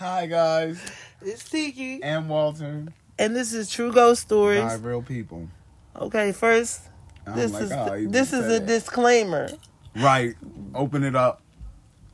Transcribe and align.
Hi 0.00 0.24
guys, 0.24 0.80
It's 1.20 1.46
Tiki. 1.46 2.02
and 2.02 2.26
Walter. 2.26 2.86
And 3.18 3.36
this 3.36 3.52
is 3.52 3.68
True 3.68 3.92
Ghost 3.92 4.22
Stories. 4.22 4.62
By 4.62 4.76
real 4.76 5.02
people. 5.02 5.46
Okay, 5.94 6.32
first, 6.32 6.80
I'm 7.26 7.36
this 7.36 7.52
like, 7.52 7.62
is 7.64 7.72
oh, 7.72 8.06
this 8.08 8.32
is 8.32 8.46
a 8.46 8.56
said 8.56 8.66
disclaimer 8.66 9.50
Right. 9.94 10.36
Open 10.74 11.04
it 11.04 11.14
up. 11.14 11.42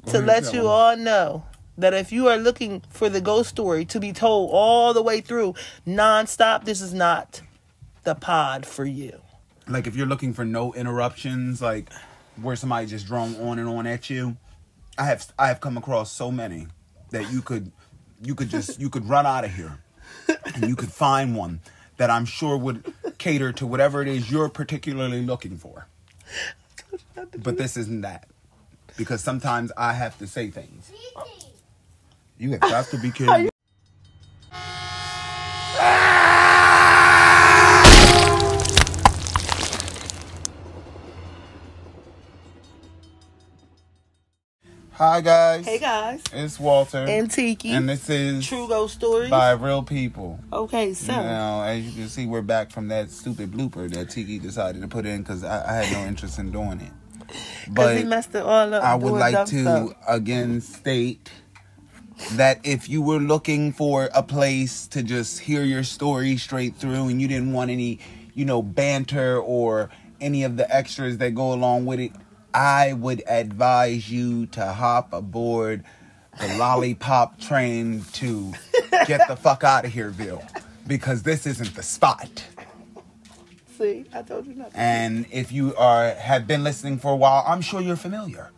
Go 0.05 0.11
to 0.11 0.19
let 0.19 0.53
you 0.53 0.63
them. 0.63 0.67
all 0.67 0.97
know 0.97 1.45
that 1.79 1.95
if 1.95 2.11
you 2.11 2.27
are 2.27 2.39
looking 2.39 2.83
for 2.91 3.09
the 3.09 3.21
ghost 3.21 3.51
story 3.51 3.85
to 3.85 4.01
be 4.01 4.13
told 4.13 4.51
all 4.53 4.93
the 4.93 5.03
way 5.03 5.21
through 5.21 5.55
nonstop, 5.87 6.65
this 6.65 6.81
is 6.81 6.93
not 6.93 7.41
the 8.03 8.17
pod 8.17 8.67
for 8.67 8.85
you. 8.85 9.21
Like 9.69 9.87
if 9.87 9.95
you're 9.95 10.09
looking 10.09 10.33
for 10.33 10.45
no 10.45 10.75
interruptions, 10.75 11.63
like 11.63 11.93
where 12.43 12.57
somebody 12.57 12.89
just 12.89 13.07
drone 13.07 13.37
on 13.37 13.61
and 13.61 13.69
on 13.69 13.87
at 13.87 14.11
you, 14.11 14.37
I 14.99 15.05
have 15.05 15.33
I 15.39 15.47
have 15.47 15.61
come 15.61 15.77
across 15.77 16.11
so 16.11 16.33
many 16.33 16.67
that 17.11 17.31
you 17.33 17.43
could 17.43 17.71
you 18.23 18.35
could 18.35 18.49
just 18.49 18.81
you 18.81 18.91
could 18.91 19.09
run 19.09 19.27
out 19.27 19.45
of 19.45 19.55
here 19.55 19.79
and 20.55 20.69
you 20.69 20.77
could 20.77 20.93
find 20.93 21.37
one 21.37 21.61
that 21.97 22.11
I'm 22.11 22.25
sure 22.25 22.57
would 22.57 22.93
cater 23.19 23.53
to 23.53 23.67
whatever 23.67 24.03
it 24.03 24.09
is 24.09 24.31
you're 24.31 24.49
particularly 24.49 25.23
looking 25.23 25.57
for. 25.57 25.87
But 27.15 27.57
this 27.57 27.77
isn't 27.77 28.03
that. 28.03 28.29
Because 28.97 29.23
sometimes 29.23 29.73
I 29.77 29.93
have 29.93 30.19
to 30.19 30.27
say 30.27 30.51
things. 30.51 30.91
You 32.39 32.53
have 32.53 32.61
got 32.61 32.87
to 32.87 32.99
be 32.99 33.11
kidding. 33.11 33.51
Hi 44.97 45.21
guys. 45.21 45.67
Hey 45.67 45.79
guys, 45.79 46.23
It's 46.33 46.59
Walter. 46.59 47.05
and 47.07 47.31
Tiki. 47.31 47.71
And 47.71 47.87
this 47.89 48.09
is 48.09 48.47
True 48.47 48.67
Ghost 48.67 48.95
Stories. 48.95 49.29
by 49.29 49.51
real 49.53 49.83
people. 49.83 50.41
Okay, 50.51 50.95
so 50.95 51.13
Now, 51.13 51.63
as 51.65 51.85
you 51.85 51.93
can 51.93 52.09
see, 52.09 52.25
we're 52.25 52.41
back 52.41 52.71
from 52.71 52.89
that 52.89 53.11
stupid 53.11 53.53
blooper 53.53 53.91
that 53.93 54.09
Tiki 54.11 54.39
decided 54.39 54.81
to 54.81 54.89
put 54.89 55.05
in 55.05 55.23
because 55.23 55.45
I, 55.45 55.69
I 55.71 55.85
had 55.85 55.93
no 55.93 56.07
interest 56.09 56.39
in 56.39 56.51
doing 56.51 56.81
it. 56.81 56.93
because 57.69 57.97
he 57.99 58.03
But 58.05 58.07
messed 58.07 58.35
it 58.35 58.43
all 58.43 58.73
up. 58.73 58.83
I 58.83 58.95
would 58.95 59.13
like 59.13 59.47
to 59.49 59.61
stuff. 59.63 59.91
again 60.09 60.63
state 60.63 61.31
that 62.33 62.61
if 62.65 62.89
you 62.89 63.03
were 63.03 63.19
looking 63.21 63.73
for 63.75 64.09
a 64.15 64.23
place 64.23 64.87
to 64.89 65.03
just 65.03 65.41
hear 65.41 65.63
your 65.63 65.83
story 65.85 66.39
straight 66.39 66.75
through 66.75 67.09
and 67.09 67.21
you 67.21 67.29
didn't 67.29 67.53
want 67.53 67.71
any, 67.71 67.99
you 68.33 68.47
know, 68.47 68.63
banter 68.63 69.39
or 69.39 69.91
any 70.23 70.43
of 70.43 70.57
the 70.57 70.75
extras 70.75 71.19
that 71.19 71.35
go 71.35 71.53
along 71.53 71.85
with 71.85 72.01
it, 72.01 72.13
I 72.57 72.95
would 72.95 73.23
advise 73.29 74.11
you 74.11 74.47
to 74.47 74.65
hop 74.65 75.13
aboard 75.13 75.85
the 76.41 76.57
lollipop 76.57 77.39
train 77.39 78.03
to 78.15 78.55
get 79.07 79.29
the 79.29 79.37
fuck 79.37 79.63
out 79.63 79.85
of 79.85 79.93
here, 79.93 80.11
Bill. 80.11 80.43
Because 80.87 81.23
this 81.23 81.47
isn't 81.47 81.75
the 81.75 81.83
spot. 81.83 82.47
See, 83.77 84.07
I 84.15 84.23
told 84.23 84.47
you 84.47 84.55
not. 84.55 84.71
And 84.75 85.27
if 85.31 85.53
you 85.53 85.77
are 85.77 86.15
have 86.15 86.47
been 86.47 86.65
listening 86.65 86.99
for 86.99 87.13
a 87.13 87.17
while, 87.17 87.45
I'm 87.47 87.61
sure 87.61 87.83
you're 87.83 87.95
familiar. 87.95 88.51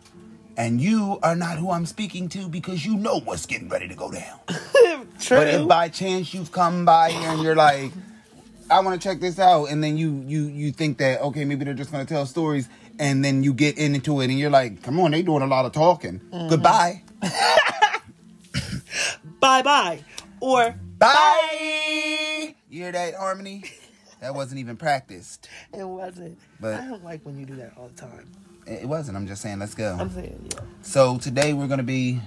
And 0.57 0.81
you 0.81 1.19
are 1.25 1.35
not 1.35 1.59
who 1.59 1.73
I'm 1.73 1.87
speaking 1.87 2.29
to 2.31 2.49
because 2.49 2.87
you 2.87 2.97
know 2.97 3.19
what's 3.19 3.47
getting 3.47 3.69
ready 3.69 3.89
to 3.89 3.95
go 3.97 4.13
down. 4.13 4.39
True. 5.19 5.39
But 5.39 5.49
if 5.49 5.67
by 5.67 5.89
chance 5.89 6.33
you've 6.33 6.53
come 6.53 6.85
by 6.85 7.11
here 7.11 7.31
and 7.31 7.43
you're 7.43 7.57
like, 7.57 7.91
I 8.71 8.81
want 8.81 9.01
to 9.01 9.09
check 9.09 9.19
this 9.21 9.39
out, 9.39 9.67
and 9.67 9.83
then 9.83 9.97
you 9.97 10.23
you 10.27 10.43
you 10.43 10.73
think 10.73 10.99
that 10.99 11.21
okay, 11.23 11.45
maybe 11.45 11.65
they're 11.65 11.75
just 11.75 11.91
gonna 11.91 12.05
tell 12.05 12.27
stories, 12.27 12.69
and 12.99 13.25
then 13.25 13.43
you 13.43 13.55
get 13.55 13.79
into 13.79 14.21
it 14.21 14.31
and 14.31 14.39
you're 14.39 14.51
like, 14.51 14.83
come 14.83 14.99
on, 15.01 15.13
they 15.13 15.23
doing 15.23 15.43
a 15.43 15.47
lot 15.47 15.65
of 15.65 15.73
talking. 15.73 16.21
Mm-hmm. 16.21 16.49
Goodbye. 16.49 17.03
bye 19.41 19.63
bye. 19.63 20.05
Or 20.41 20.75
Bye. 20.99 22.55
You 22.71 22.83
hear 22.83 22.93
that 22.93 23.15
harmony? 23.15 23.65
That 24.21 24.35
wasn't 24.35 24.61
even 24.61 24.77
practiced. 24.77 25.49
it 25.73 25.85
wasn't. 25.85 26.39
But- 26.61 26.81
I 26.81 26.87
don't 26.89 27.05
like 27.05 27.25
when 27.25 27.39
you 27.39 27.47
do 27.47 27.57
that 27.57 27.73
all 27.77 27.89
the 27.89 28.01
time. 28.01 28.31
It 28.67 28.87
wasn't. 28.87 29.17
I'm 29.17 29.27
just 29.27 29.41
saying, 29.41 29.61
let's 29.61 29.75
go. 29.75 29.97
I'm 29.99 30.11
saying, 30.11 30.51
yeah. 30.53 30.61
So 30.83 31.17
today 31.17 31.55
we're 31.55 31.69
gonna 31.69 31.83
be 31.83 32.21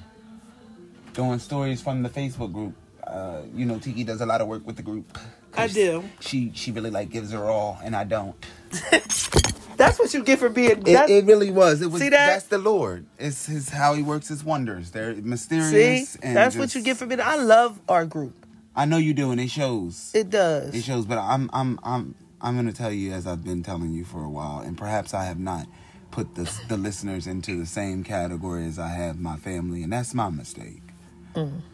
doing 1.14 1.38
stories 1.38 1.82
from 1.82 2.02
the 2.02 2.10
Facebook 2.10 2.52
group. 2.52 2.74
Uh, 3.06 3.42
you 3.54 3.66
know, 3.66 3.78
Tiki 3.78 4.04
does 4.04 4.22
a 4.22 4.26
lot 4.26 4.42
of 4.42 4.48
work 4.48 4.66
with 4.66 4.78
the 4.78 4.82
group. 4.82 5.20
I 5.56 5.68
do. 5.68 6.04
She 6.20 6.52
she 6.56 6.72
really 6.72 6.90
like 6.90 7.10
gives 7.10 7.32
her 7.32 7.48
all, 7.50 7.80
and 7.84 7.96
I 7.96 8.06
don't. 8.06 8.36
That's 9.82 10.00
what 10.00 10.14
you 10.14 10.24
get 10.24 10.40
for 10.40 10.50
being. 10.50 10.84
It, 10.86 11.10
it 11.10 11.26
really 11.26 11.52
was. 11.52 11.82
It 11.82 11.88
was. 11.92 12.02
See 12.02 12.10
that? 12.10 12.28
That's 12.28 12.46
the 12.46 12.58
Lord. 12.58 13.06
It's 13.18 13.46
his 13.48 13.70
how 13.70 13.94
he 13.94 14.04
works 14.04 14.28
his 14.28 14.44
wonders. 14.44 14.92
They're 14.92 15.16
See, 15.16 15.22
mysterious. 15.22 16.16
and 16.18 16.36
that's 16.36 16.56
what 16.56 16.74
you 16.76 16.82
get 16.82 16.98
for 16.98 17.06
being. 17.06 17.22
I 17.22 17.36
love 17.36 17.80
our 17.90 18.06
group. 18.06 18.46
I 18.76 18.86
know 18.86 18.98
you 18.98 19.14
do, 19.14 19.32
and 19.32 19.42
it 19.42 19.50
shows. 19.50 20.12
It 20.14 20.30
does. 20.30 20.74
It 20.74 20.84
shows, 20.84 21.06
but 21.06 21.18
I'm 21.18 21.50
I'm 21.52 21.80
I'm 21.84 22.16
I'm 22.42 22.56
gonna 22.56 22.74
tell 22.74 22.92
you 22.92 23.12
as 23.12 23.26
I've 23.28 23.44
been 23.44 23.64
telling 23.64 23.92
you 23.92 24.06
for 24.06 24.24
a 24.24 24.30
while, 24.30 24.60
and 24.60 24.78
perhaps 24.78 25.14
I 25.14 25.26
have 25.26 25.40
not 25.40 25.68
put 26.12 26.36
the 26.36 26.52
the 26.68 26.78
listeners 26.78 27.28
into 27.28 27.58
the 27.60 27.66
same 27.66 28.04
category 28.04 28.66
as 28.66 28.78
I 28.80 28.90
have 28.90 29.20
my 29.20 29.36
family, 29.38 29.84
and 29.84 29.92
that's 29.92 30.14
my 30.14 30.30
mistake. 30.30 30.82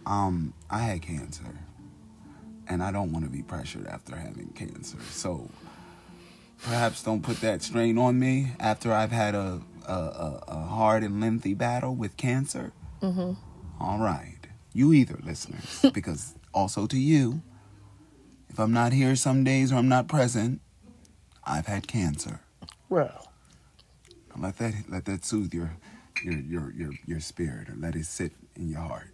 Um, 0.05 0.53
I 0.69 0.79
had 0.79 1.01
cancer, 1.01 1.59
and 2.67 2.81
I 2.83 2.91
don't 2.91 3.11
want 3.11 3.25
to 3.25 3.31
be 3.31 3.41
pressured 3.41 3.87
after 3.87 4.15
having 4.15 4.49
cancer, 4.55 4.97
so 5.11 5.49
perhaps 6.63 7.03
don't 7.03 7.21
put 7.21 7.41
that 7.41 7.61
strain 7.61 7.97
on 7.97 8.19
me 8.19 8.51
after 8.59 8.91
I've 8.93 9.11
had 9.11 9.35
a 9.35 9.61
a, 9.87 9.93
a, 9.93 10.43
a 10.49 10.55
hard 10.65 11.01
and 11.03 11.21
lengthy 11.21 11.53
battle 11.53 11.95
with 11.95 12.17
cancer. 12.17 12.73
Mm-hmm. 13.01 13.33
All 13.81 13.99
right, 13.99 14.39
you 14.73 14.91
either 14.91 15.17
listeners, 15.23 15.85
because 15.93 16.35
also 16.53 16.87
to 16.87 16.97
you. 16.97 17.41
If 18.49 18.59
I'm 18.59 18.73
not 18.73 18.91
here 18.91 19.15
some 19.15 19.43
days 19.43 19.71
or 19.71 19.75
I'm 19.75 19.87
not 19.87 20.07
present, 20.07 20.61
I've 21.45 21.67
had 21.67 21.87
cancer. 21.87 22.41
well, 22.89 23.31
Let 24.37 24.57
that 24.57 24.73
let 24.89 25.05
that 25.05 25.23
soothe 25.25 25.53
your 25.53 25.77
your 26.23 26.33
your 26.39 26.73
your, 26.73 26.91
your 27.05 27.19
spirit 27.19 27.69
or 27.69 27.75
let 27.77 27.95
it 27.95 28.05
sit 28.05 28.31
in 28.55 28.67
your 28.69 28.81
heart. 28.81 29.11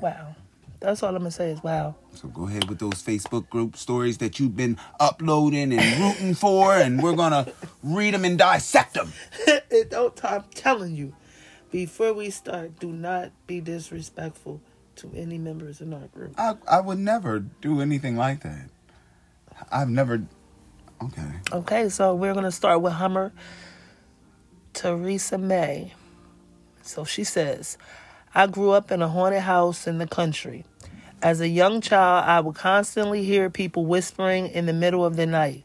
wow. 0.00 0.36
That's 0.82 1.02
all 1.04 1.10
I'm 1.10 1.18
gonna 1.18 1.30
say 1.30 1.50
is 1.50 1.62
wow. 1.62 1.94
So 2.12 2.26
go 2.28 2.48
ahead 2.48 2.68
with 2.68 2.80
those 2.80 3.02
Facebook 3.02 3.48
group 3.48 3.76
stories 3.76 4.18
that 4.18 4.40
you've 4.40 4.56
been 4.56 4.78
uploading 4.98 5.72
and 5.72 6.00
rooting 6.00 6.34
for, 6.34 6.74
and 6.74 7.00
we're 7.00 7.14
gonna 7.14 7.46
read 7.84 8.14
them 8.14 8.24
and 8.24 8.36
dissect 8.36 8.94
them. 8.94 9.12
don't. 9.90 10.24
I'm 10.24 10.44
telling 10.54 10.96
you, 10.96 11.14
before 11.70 12.12
we 12.12 12.30
start, 12.30 12.80
do 12.80 12.92
not 12.92 13.30
be 13.46 13.60
disrespectful 13.60 14.60
to 14.96 15.12
any 15.14 15.38
members 15.38 15.80
in 15.80 15.94
our 15.94 16.08
group. 16.08 16.34
I 16.36 16.56
I 16.68 16.80
would 16.80 16.98
never 16.98 17.38
do 17.38 17.80
anything 17.80 18.16
like 18.16 18.42
that. 18.42 18.68
I've 19.70 19.88
never. 19.88 20.24
Okay. 21.00 21.30
Okay, 21.52 21.88
so 21.90 22.14
we're 22.14 22.34
gonna 22.34 22.50
start 22.50 22.80
with 22.80 22.94
Hummer. 22.94 23.32
Teresa 24.74 25.38
May. 25.38 25.92
So 26.82 27.04
she 27.04 27.22
says, 27.22 27.78
I 28.34 28.46
grew 28.46 28.70
up 28.70 28.90
in 28.90 29.02
a 29.02 29.08
haunted 29.08 29.42
house 29.42 29.86
in 29.86 29.98
the 29.98 30.06
country. 30.06 30.64
As 31.22 31.40
a 31.40 31.48
young 31.48 31.80
child, 31.80 32.24
I 32.26 32.40
would 32.40 32.56
constantly 32.56 33.22
hear 33.22 33.48
people 33.48 33.86
whispering 33.86 34.48
in 34.48 34.66
the 34.66 34.72
middle 34.72 35.04
of 35.04 35.14
the 35.14 35.24
night. 35.24 35.62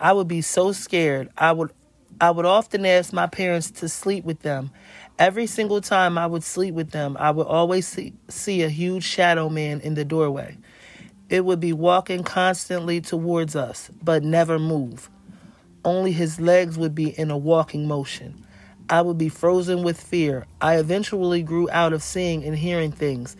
I 0.00 0.12
would 0.12 0.26
be 0.26 0.40
so 0.40 0.72
scared. 0.72 1.30
I 1.38 1.52
would 1.52 1.70
I 2.20 2.30
would 2.30 2.46
often 2.46 2.86
ask 2.86 3.12
my 3.12 3.26
parents 3.26 3.70
to 3.72 3.88
sleep 3.88 4.24
with 4.24 4.40
them. 4.40 4.70
Every 5.18 5.46
single 5.46 5.80
time 5.82 6.16
I 6.16 6.26
would 6.26 6.42
sleep 6.42 6.74
with 6.74 6.90
them, 6.90 7.16
I 7.20 7.30
would 7.30 7.46
always 7.46 7.86
see, 7.86 8.14
see 8.28 8.62
a 8.62 8.70
huge 8.70 9.04
shadow 9.04 9.50
man 9.50 9.80
in 9.80 9.94
the 9.94 10.04
doorway. 10.04 10.56
It 11.28 11.44
would 11.44 11.60
be 11.60 11.74
walking 11.74 12.24
constantly 12.24 13.02
towards 13.02 13.54
us, 13.54 13.90
but 14.02 14.24
never 14.24 14.58
move. 14.58 15.10
Only 15.84 16.12
his 16.12 16.40
legs 16.40 16.78
would 16.78 16.94
be 16.94 17.10
in 17.10 17.30
a 17.30 17.36
walking 17.36 17.86
motion. 17.86 18.46
I 18.88 19.02
would 19.02 19.18
be 19.18 19.28
frozen 19.28 19.82
with 19.82 20.00
fear. 20.00 20.46
I 20.60 20.78
eventually 20.78 21.42
grew 21.42 21.68
out 21.70 21.92
of 21.92 22.02
seeing 22.02 22.44
and 22.44 22.56
hearing 22.56 22.92
things. 22.92 23.36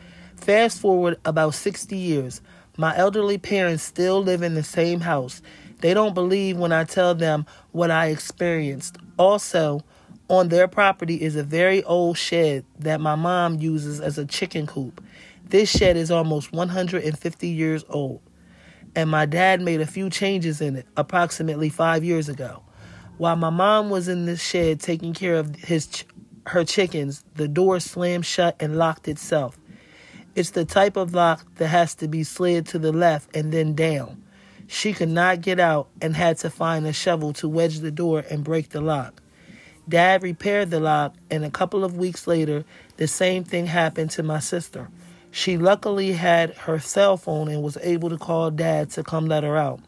Fast 0.47 0.79
forward 0.79 1.19
about 1.25 1.55
60 1.55 1.97
years. 1.97 2.41
My 2.77 2.97
elderly 2.97 3.37
parents 3.37 3.83
still 3.83 4.23
live 4.23 4.43
in 4.43 4.55
the 4.55 4.63
same 4.63 5.01
house. 5.01 5.43
They 5.81 5.93
don't 5.93 6.15
believe 6.15 6.57
when 6.57 6.71
I 6.71 6.85
tell 6.85 7.17
them 7.17 7.47
what 7.73 7.91
I 7.91 8.11
experienced. 8.11 8.97
Also, 9.19 9.81
on 10.29 10.47
their 10.47 10.69
property 10.69 11.21
is 11.21 11.35
a 11.35 11.43
very 11.43 11.83
old 11.83 12.17
shed 12.17 12.65
that 12.79 13.01
my 13.01 13.17
mom 13.17 13.59
uses 13.59 14.01
as 14.01 14.19
a 14.19 14.25
chicken 14.25 14.69
coop. 14.69 15.03
This 15.45 15.69
shed 15.69 15.97
is 15.97 16.13
almost 16.13 16.53
150 16.53 17.49
years 17.49 17.85
old 17.89 18.21
and 18.95 19.11
my 19.11 19.27
dad 19.27 19.61
made 19.61 19.81
a 19.81 19.87
few 19.87 20.09
changes 20.09 20.61
in 20.61 20.77
it 20.77 20.87
approximately 20.97 21.71
five 21.71 22.05
years 22.05 22.29
ago. 22.29 22.63
While 23.19 23.35
my 23.35 23.51
mom 23.51 23.91
was 23.91 24.07
in 24.07 24.27
this 24.27 24.41
shed 24.41 24.79
taking 24.79 25.13
care 25.13 25.35
of 25.35 25.57
his 25.57 26.05
her 26.47 26.63
chickens, 26.63 27.25
the 27.35 27.49
door 27.49 27.81
slammed 27.81 28.25
shut 28.25 28.55
and 28.61 28.79
locked 28.79 29.09
itself. 29.09 29.59
It's 30.37 30.51
the 30.51 30.67
type 30.67 30.99
of 30.99 31.15
lock 31.15 31.47
that 31.55 31.69
has 31.69 31.95
to 31.95 32.09
be 32.09 32.23
slid 32.23 32.67
to 32.67 32.79
the 32.79 32.93
left 32.93 33.35
and 33.35 33.51
then 33.51 33.75
down. 33.75 34.23
She 34.67 34.93
could 34.93 35.09
not 35.09 35.41
get 35.41 35.59
out 35.59 35.89
and 36.03 36.15
had 36.15 36.37
to 36.39 36.51
find 36.51 36.87
a 36.87 36.93
shovel 36.93 37.33
to 37.35 37.49
wedge 37.49 37.79
the 37.79 37.91
door 37.91 38.23
and 38.31 38.45
break 38.45 38.69
the 38.69 38.83
lock. 38.83 39.23
Dad 39.89 40.23
repaired 40.23 40.71
the 40.71 40.79
lock, 40.79 41.15
and 41.31 41.43
a 41.43 41.51
couple 41.51 41.85
of 41.85 41.97
weeks 41.97 42.27
later, 42.27 42.67
the 42.99 43.07
same 43.07 43.45
thing 43.45 43.65
happened 43.65 44.11
to 44.11 44.23
my 44.23 44.39
sister. 44.39 44.91
She 45.31 45.57
luckily 45.57 46.13
had 46.13 46.55
her 46.55 46.81
cell 46.81 47.17
phone 47.17 47.49
and 47.49 47.63
was 47.63 47.79
able 47.81 48.11
to 48.11 48.19
call 48.19 48.51
dad 48.51 48.91
to 48.91 49.03
come 49.03 49.27
let 49.27 49.43
her 49.43 49.57
out. 49.57 49.81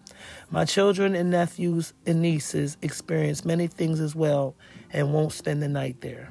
My 0.51 0.65
children 0.65 1.15
and 1.15 1.31
nephews 1.31 1.93
and 2.07 2.23
nieces 2.23 2.79
experience 2.81 3.45
many 3.45 3.67
things 3.67 4.01
as 4.01 4.15
well 4.15 4.55
and 4.95 5.13
won't 5.13 5.33
spend 5.33 5.63
the 5.63 5.69
night 5.69 6.01
there. 6.01 6.31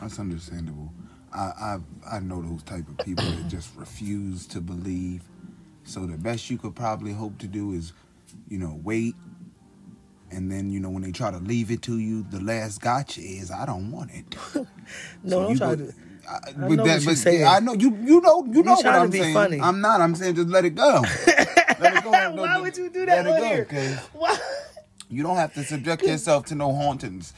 That's 0.00 0.20
understandable. 0.20 0.92
I 1.34 1.78
I 2.10 2.16
I 2.16 2.20
know 2.20 2.42
those 2.42 2.62
type 2.62 2.86
of 2.88 2.98
people 3.04 3.24
that 3.24 3.48
just 3.48 3.74
refuse 3.76 4.46
to 4.48 4.60
believe. 4.60 5.22
So 5.84 6.06
the 6.06 6.16
best 6.18 6.48
you 6.50 6.58
could 6.58 6.74
probably 6.76 7.12
hope 7.12 7.38
to 7.38 7.46
do 7.46 7.72
is, 7.72 7.92
you 8.48 8.58
know, 8.58 8.78
wait. 8.84 9.14
And 10.30 10.50
then 10.50 10.70
you 10.70 10.80
know 10.80 10.88
when 10.90 11.02
they 11.02 11.12
try 11.12 11.30
to 11.30 11.38
leave 11.38 11.70
it 11.70 11.82
to 11.82 11.98
you, 11.98 12.22
the 12.30 12.40
last 12.40 12.80
gotcha 12.80 13.20
is 13.20 13.50
I 13.50 13.66
don't 13.66 13.90
want 13.90 14.10
it. 14.12 14.34
No, 15.24 15.30
So 15.30 15.40
don't 15.42 15.50
you 15.52 15.58
try 15.58 15.74
go- 15.74 15.86
to. 15.86 15.92
I, 16.28 16.34
I 16.34 16.52
but 16.52 16.70
know 16.70 16.84
that, 16.84 17.04
but. 17.24 17.46
I 17.46 17.60
know 17.60 17.72
you. 17.74 17.96
You 18.02 18.20
know. 18.20 18.44
You 18.50 18.62
know 18.62 18.74
what 18.74 18.86
I'm 18.86 19.10
saying. 19.12 19.34
funny. 19.34 19.60
I'm 19.60 19.80
not. 19.80 20.00
I'm 20.00 20.14
saying 20.14 20.34
just 20.36 20.48
let 20.48 20.64
it 20.64 20.74
go. 20.74 21.02
let 21.80 21.96
it 21.96 22.04
go. 22.04 22.10
Why 22.10 22.60
would 22.60 22.76
you 22.76 22.88
do 22.90 23.06
that 23.06 23.24
Let 23.26 23.38
it 23.38 23.68
go, 23.68 23.76
here? 23.80 24.00
Why? 24.12 24.38
You 25.08 25.22
don't 25.22 25.36
have 25.36 25.52
to 25.54 25.64
subject 25.64 26.02
yourself 26.02 26.46
to 26.46 26.54
no 26.54 26.72
hauntings 26.72 27.32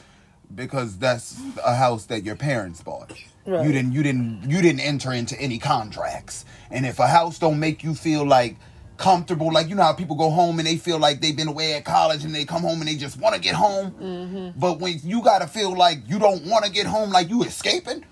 because 0.53 0.97
that's 0.97 1.39
a 1.63 1.75
house 1.75 2.05
that 2.05 2.23
your 2.23 2.35
parents 2.35 2.81
bought. 2.81 3.11
Right. 3.45 3.65
You 3.65 3.71
didn't 3.71 3.91
you 3.93 4.03
didn't 4.03 4.49
you 4.49 4.61
didn't 4.61 4.79
enter 4.81 5.11
into 5.13 5.39
any 5.39 5.59
contracts. 5.59 6.45
And 6.71 6.85
if 6.85 6.99
a 6.99 7.07
house 7.07 7.37
don't 7.39 7.59
make 7.59 7.83
you 7.83 7.93
feel 7.93 8.25
like 8.25 8.57
comfortable, 8.97 9.51
like 9.53 9.67
you 9.69 9.75
know 9.75 9.83
how 9.83 9.93
people 9.93 10.15
go 10.15 10.29
home 10.31 10.57
and 10.59 10.67
they 10.67 10.77
feel 10.77 10.97
like 10.97 11.21
they've 11.21 11.35
been 11.35 11.47
away 11.47 11.73
at 11.73 11.85
college 11.85 12.23
and 12.25 12.33
they 12.33 12.45
come 12.45 12.61
home 12.63 12.79
and 12.79 12.87
they 12.87 12.95
just 12.95 13.19
want 13.19 13.35
to 13.35 13.41
get 13.41 13.53
home. 13.55 13.91
Mm-hmm. 13.91 14.59
But 14.59 14.79
when 14.79 14.99
you 15.03 15.21
gotta 15.21 15.47
feel 15.47 15.75
like 15.77 15.99
you 16.07 16.17
don't 16.17 16.45
want 16.45 16.65
to 16.65 16.71
get 16.71 16.85
home, 16.87 17.11
like 17.11 17.29
you 17.29 17.43
escaping, 17.43 18.03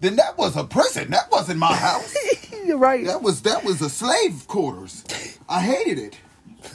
then 0.00 0.16
that 0.16 0.38
was 0.38 0.56
a 0.56 0.64
prison. 0.64 1.10
That 1.10 1.30
wasn't 1.32 1.58
my 1.58 1.74
house. 1.74 2.14
You're 2.64 2.78
right. 2.78 3.04
that 3.06 3.22
was 3.22 3.42
that 3.42 3.64
was 3.64 3.80
a 3.82 3.88
slave 3.90 4.46
quarters. 4.46 5.04
I 5.48 5.60
hated 5.62 5.98
it. 5.98 6.18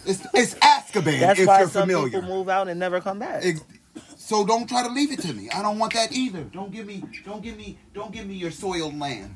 It's 0.05 0.25
it's 0.33 0.55
Azkaban 0.55 1.19
That's 1.19 1.39
if 1.39 1.47
why 1.47 1.59
you're 1.59 1.69
some 1.69 1.87
familiar. 1.89 2.09
people 2.21 2.21
move 2.21 2.47
out 2.49 2.67
and 2.69 2.79
never 2.79 3.01
come 3.01 3.19
back. 3.19 3.43
Ex- 3.45 3.61
So 4.31 4.45
don't 4.45 4.65
try 4.65 4.81
to 4.81 4.93
leave 4.93 5.11
it 5.11 5.19
to 5.23 5.33
me. 5.33 5.49
I 5.49 5.61
don't 5.61 5.77
want 5.77 5.93
that 5.93 6.13
either. 6.13 6.43
Don't 6.43 6.71
give 6.71 6.87
me 6.87 7.03
don't 7.25 7.43
give 7.43 7.57
me 7.57 7.77
don't 7.93 8.13
give 8.13 8.25
me 8.25 8.35
your 8.35 8.49
soiled 8.49 8.97
land. 8.97 9.35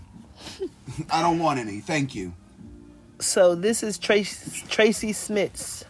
I 1.10 1.22
don't 1.22 1.38
want 1.38 1.60
any. 1.60 1.82
Thank 1.82 2.16
you. 2.16 2.32
So 3.20 3.56
this 3.56 3.84
is 3.84 3.98
Tracy, 3.98 4.64
Tracy 4.70 5.12
Smits. 5.12 5.84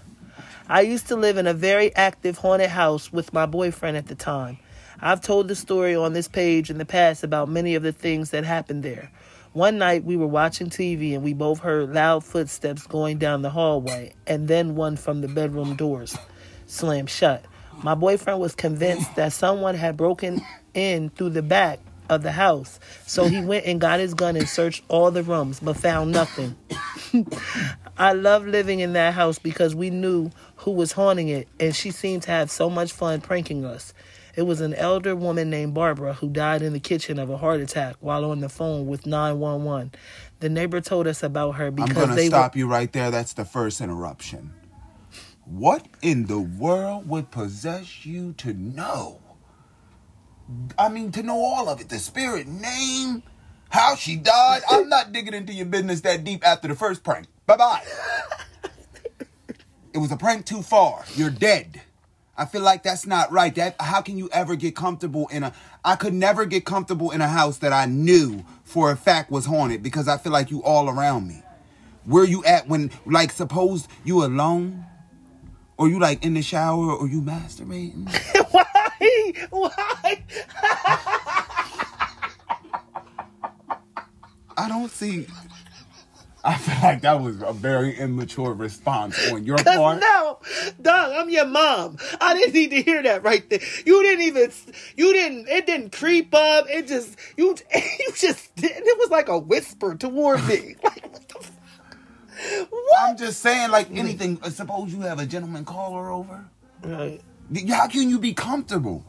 I 0.67 0.81
used 0.81 1.07
to 1.09 1.15
live 1.15 1.37
in 1.37 1.45
a 1.45 1.53
very 1.53 1.95
active 1.95 2.39
haunted 2.39 2.71
house 2.71 3.13
with 3.13 3.31
my 3.31 3.45
boyfriend 3.45 3.95
at 3.95 4.07
the 4.07 4.15
time. 4.15 4.57
I've 4.99 5.21
told 5.21 5.49
the 5.49 5.55
story 5.55 5.95
on 5.95 6.13
this 6.13 6.27
page 6.27 6.71
in 6.71 6.79
the 6.79 6.83
past 6.83 7.23
about 7.23 7.47
many 7.47 7.75
of 7.75 7.83
the 7.83 7.91
things 7.91 8.31
that 8.31 8.43
happened 8.43 8.81
there. 8.81 9.11
One 9.53 9.77
night 9.77 10.03
we 10.03 10.17
were 10.17 10.25
watching 10.25 10.71
TV 10.71 11.13
and 11.13 11.23
we 11.23 11.35
both 11.35 11.59
heard 11.59 11.93
loud 11.93 12.23
footsteps 12.23 12.87
going 12.87 13.19
down 13.19 13.43
the 13.43 13.51
hallway 13.51 14.15
and 14.25 14.47
then 14.47 14.73
one 14.73 14.95
from 14.97 15.21
the 15.21 15.27
bedroom 15.27 15.75
doors 15.75 16.17
slammed 16.65 17.11
shut. 17.11 17.45
My 17.85 17.93
boyfriend 17.93 18.39
was 18.39 18.55
convinced 18.55 19.15
that 19.15 19.31
someone 19.31 19.75
had 19.75 19.95
broken 19.95 20.41
in 20.73 21.11
through 21.11 21.29
the 21.29 21.43
back 21.43 21.77
of 22.09 22.23
the 22.23 22.31
house. 22.31 22.79
So 23.05 23.25
he 23.25 23.45
went 23.45 23.67
and 23.67 23.79
got 23.79 23.99
his 23.99 24.15
gun 24.15 24.35
and 24.35 24.49
searched 24.49 24.83
all 24.87 25.11
the 25.11 25.21
rooms 25.21 25.59
but 25.59 25.77
found 25.77 26.11
nothing. 26.11 26.55
I 27.99 28.13
love 28.13 28.47
living 28.47 28.79
in 28.79 28.93
that 28.93 29.13
house 29.13 29.37
because 29.37 29.75
we 29.75 29.91
knew 29.91 30.31
who 30.55 30.71
was 30.71 30.93
haunting 30.93 31.27
it, 31.27 31.47
and 31.59 31.75
she 31.75 31.91
seemed 31.91 32.23
to 32.23 32.31
have 32.31 32.49
so 32.49 32.71
much 32.71 32.91
fun 32.91 33.21
pranking 33.21 33.63
us. 33.65 33.93
It 34.35 34.47
was 34.47 34.61
an 34.61 34.73
elder 34.73 35.15
woman 35.15 35.51
named 35.51 35.75
Barbara 35.75 36.13
who 36.13 36.29
died 36.29 36.63
in 36.63 36.73
the 36.73 36.79
kitchen 36.79 37.19
of 37.19 37.29
a 37.29 37.37
heart 37.37 37.61
attack 37.61 37.97
while 37.99 38.25
on 38.25 38.39
the 38.39 38.49
phone 38.49 38.87
with 38.87 39.05
911. 39.05 39.91
The 40.39 40.49
neighbor 40.49 40.81
told 40.81 41.05
us 41.05 41.21
about 41.21 41.51
her 41.51 41.69
because 41.69 41.95
I'm 41.95 42.03
gonna 42.05 42.15
they 42.15 42.29
stop 42.29 42.55
you 42.55 42.67
right 42.67 42.91
there. 42.91 43.11
That's 43.11 43.33
the 43.33 43.45
first 43.45 43.79
interruption. 43.79 44.53
What 45.45 45.85
in 46.01 46.25
the 46.25 46.39
world 46.39 47.07
would 47.07 47.29
possess 47.29 48.05
you 48.05 48.33
to 48.33 48.53
know? 48.53 49.21
I 50.77 50.89
mean, 50.89 51.11
to 51.13 51.23
know 51.23 51.37
all 51.37 51.69
of 51.69 51.81
it. 51.81 51.89
The 51.89 51.99
spirit 51.99 52.47
name, 52.47 53.23
how 53.69 53.95
she 53.95 54.15
died. 54.15 54.61
I'm 54.69 54.89
not 54.89 55.11
digging 55.11 55.33
into 55.33 55.53
your 55.53 55.67
business 55.67 56.01
that 56.01 56.23
deep 56.23 56.45
after 56.45 56.67
the 56.67 56.75
first 56.75 57.03
prank. 57.03 57.27
Bye 57.45 57.57
bye. 57.57 57.83
it 59.93 59.97
was 59.97 60.11
a 60.11 60.17
prank 60.17 60.45
too 60.45 60.63
far. 60.63 61.03
You're 61.15 61.29
dead. 61.29 61.81
I 62.37 62.45
feel 62.45 62.61
like 62.61 62.83
that's 62.83 63.05
not 63.05 63.31
right. 63.31 63.53
That 63.55 63.75
how 63.79 64.01
can 64.01 64.17
you 64.17 64.29
ever 64.33 64.55
get 64.55 64.75
comfortable 64.75 65.27
in 65.27 65.43
a 65.43 65.53
I 65.85 65.95
could 65.95 66.13
never 66.13 66.45
get 66.45 66.65
comfortable 66.65 67.11
in 67.11 67.21
a 67.21 67.27
house 67.27 67.59
that 67.59 67.71
I 67.71 67.85
knew 67.85 68.43
for 68.63 68.91
a 68.91 68.95
fact 68.97 69.31
was 69.31 69.45
haunted 69.45 69.83
because 69.83 70.07
I 70.07 70.17
feel 70.17 70.33
like 70.33 70.51
you 70.51 70.63
all 70.63 70.89
around 70.89 71.27
me. 71.27 71.43
Where 72.03 72.25
you 72.25 72.43
at 72.43 72.67
when 72.67 72.91
like 73.05 73.31
suppose 73.31 73.87
you 74.03 74.23
alone? 74.23 74.85
Or 75.77 75.89
you 75.89 75.99
like 75.99 76.23
in 76.23 76.33
the 76.33 76.41
shower 76.41 76.93
or 76.93 77.07
you 77.07 77.21
masturbating? 77.21 78.07
Why? 78.51 79.33
Why? 79.49 80.23
I 84.57 84.69
don't 84.69 84.89
see 84.89 85.27
I 86.45 86.57
feel 86.57 86.75
like 86.83 87.01
that 87.01 87.21
was 87.21 87.41
a 87.41 87.53
very 87.53 87.97
immature 87.97 88.53
response 88.53 89.31
on 89.31 89.45
your 89.45 89.57
part. 89.57 89.99
no, 89.99 90.39
dog, 90.79 91.11
I'm 91.15 91.29
your 91.31 91.47
mom. 91.47 91.97
I 92.21 92.35
didn't 92.35 92.53
need 92.53 92.69
to 92.69 92.83
hear 92.83 93.01
that 93.01 93.23
right 93.23 93.49
there. 93.49 93.59
You 93.83 94.03
didn't 94.03 94.25
even, 94.25 94.51
you 94.95 95.11
didn't, 95.11 95.49
it 95.49 95.65
didn't 95.65 95.91
creep 95.91 96.35
up. 96.35 96.67
It 96.69 96.87
just, 96.87 97.17
you, 97.35 97.55
you 97.75 98.11
just, 98.13 98.55
didn't. 98.55 98.85
it 98.85 98.97
was 98.99 99.09
like 99.09 99.27
a 99.27 99.39
whisper 99.39 99.95
toward 99.95 100.45
me. 100.47 100.75
Like, 100.83 101.11
what 101.11 101.27
the? 101.29 101.54
What? 102.69 102.99
I'm 103.01 103.17
just 103.17 103.41
saying 103.41 103.71
like 103.71 103.89
mm. 103.89 103.97
anything 103.97 104.39
uh, 104.41 104.49
suppose 104.49 104.93
you 104.93 105.01
have 105.01 105.19
a 105.19 105.25
gentleman 105.25 105.65
caller 105.65 106.11
over. 106.11 106.45
Right. 106.83 107.21
How 107.69 107.87
can 107.87 108.09
you 108.09 108.19
be 108.19 108.33
comfortable? 108.33 109.05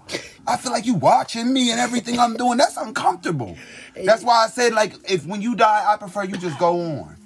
I 0.47 0.57
feel 0.57 0.71
like 0.73 0.87
you 0.87 0.95
watching 0.95 1.53
me 1.53 1.71
and 1.71 1.81
everything 1.81 2.19
I'm 2.19 2.37
doing. 2.37 2.59
That's 2.59 2.77
uncomfortable. 2.77 3.57
That's 4.05 4.23
why 4.23 4.45
I 4.45 4.49
said 4.49 4.75
like 4.75 4.95
if 5.11 5.27
when 5.27 5.43
you 5.43 5.55
die, 5.57 5.85
I 5.87 5.97
prefer 5.97 6.25
you 6.25 6.37
just 6.37 6.59
go 6.59 6.81
on. 6.81 7.17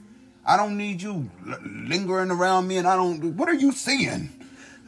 I 0.46 0.56
don't 0.56 0.76
need 0.76 1.02
you 1.02 1.30
l- 1.48 1.58
lingering 1.64 2.30
around 2.30 2.66
me, 2.68 2.78
and 2.78 2.86
I 2.86 2.96
don't. 2.96 3.36
What 3.36 3.48
are 3.48 3.54
you 3.54 3.72
seeing? 3.72 4.30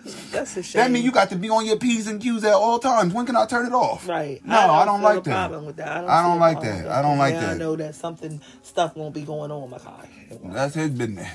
That's 0.31 0.57
a 0.57 0.63
shame. 0.63 0.81
That 0.81 0.91
mean 0.91 1.05
you 1.05 1.13
got 1.13 1.31
to 1.31 1.37
be 1.37 1.49
on 1.49 1.65
your 1.65 1.77
p's 1.77 2.07
and 2.07 2.21
q's 2.21 2.45
at 2.45 2.55
all 2.55 2.79
times. 2.79 3.15
When 3.15 3.25
can 3.27 3.37
I 3.37 3.47
turn 3.47 3.67
it 3.67 3.73
off? 3.73 4.09
Right. 4.09 4.45
No, 4.45 4.57
I 4.59 4.85
don't, 4.85 4.99
see 4.99 5.05
like 5.05 5.25
that. 5.25 5.51
that. 5.77 5.89
I 5.89 6.01
don't, 6.01 6.11
I 6.11 6.23
don't 6.23 6.39
like 6.41 6.61
that. 6.63 6.89
I 6.89 7.03
don't 7.03 7.19
like 7.19 7.35
that. 7.35 7.51
I 7.51 7.55
know 7.55 7.77
that 7.77 7.95
something, 7.95 8.41
stuff 8.63 8.97
won't 8.97 9.15
be 9.15 9.23
going 9.23 9.51
on, 9.51 9.71
my 9.71 9.79
Makai. 9.79 10.53
That's 10.53 10.75
his 10.75 10.91
business. 10.91 11.29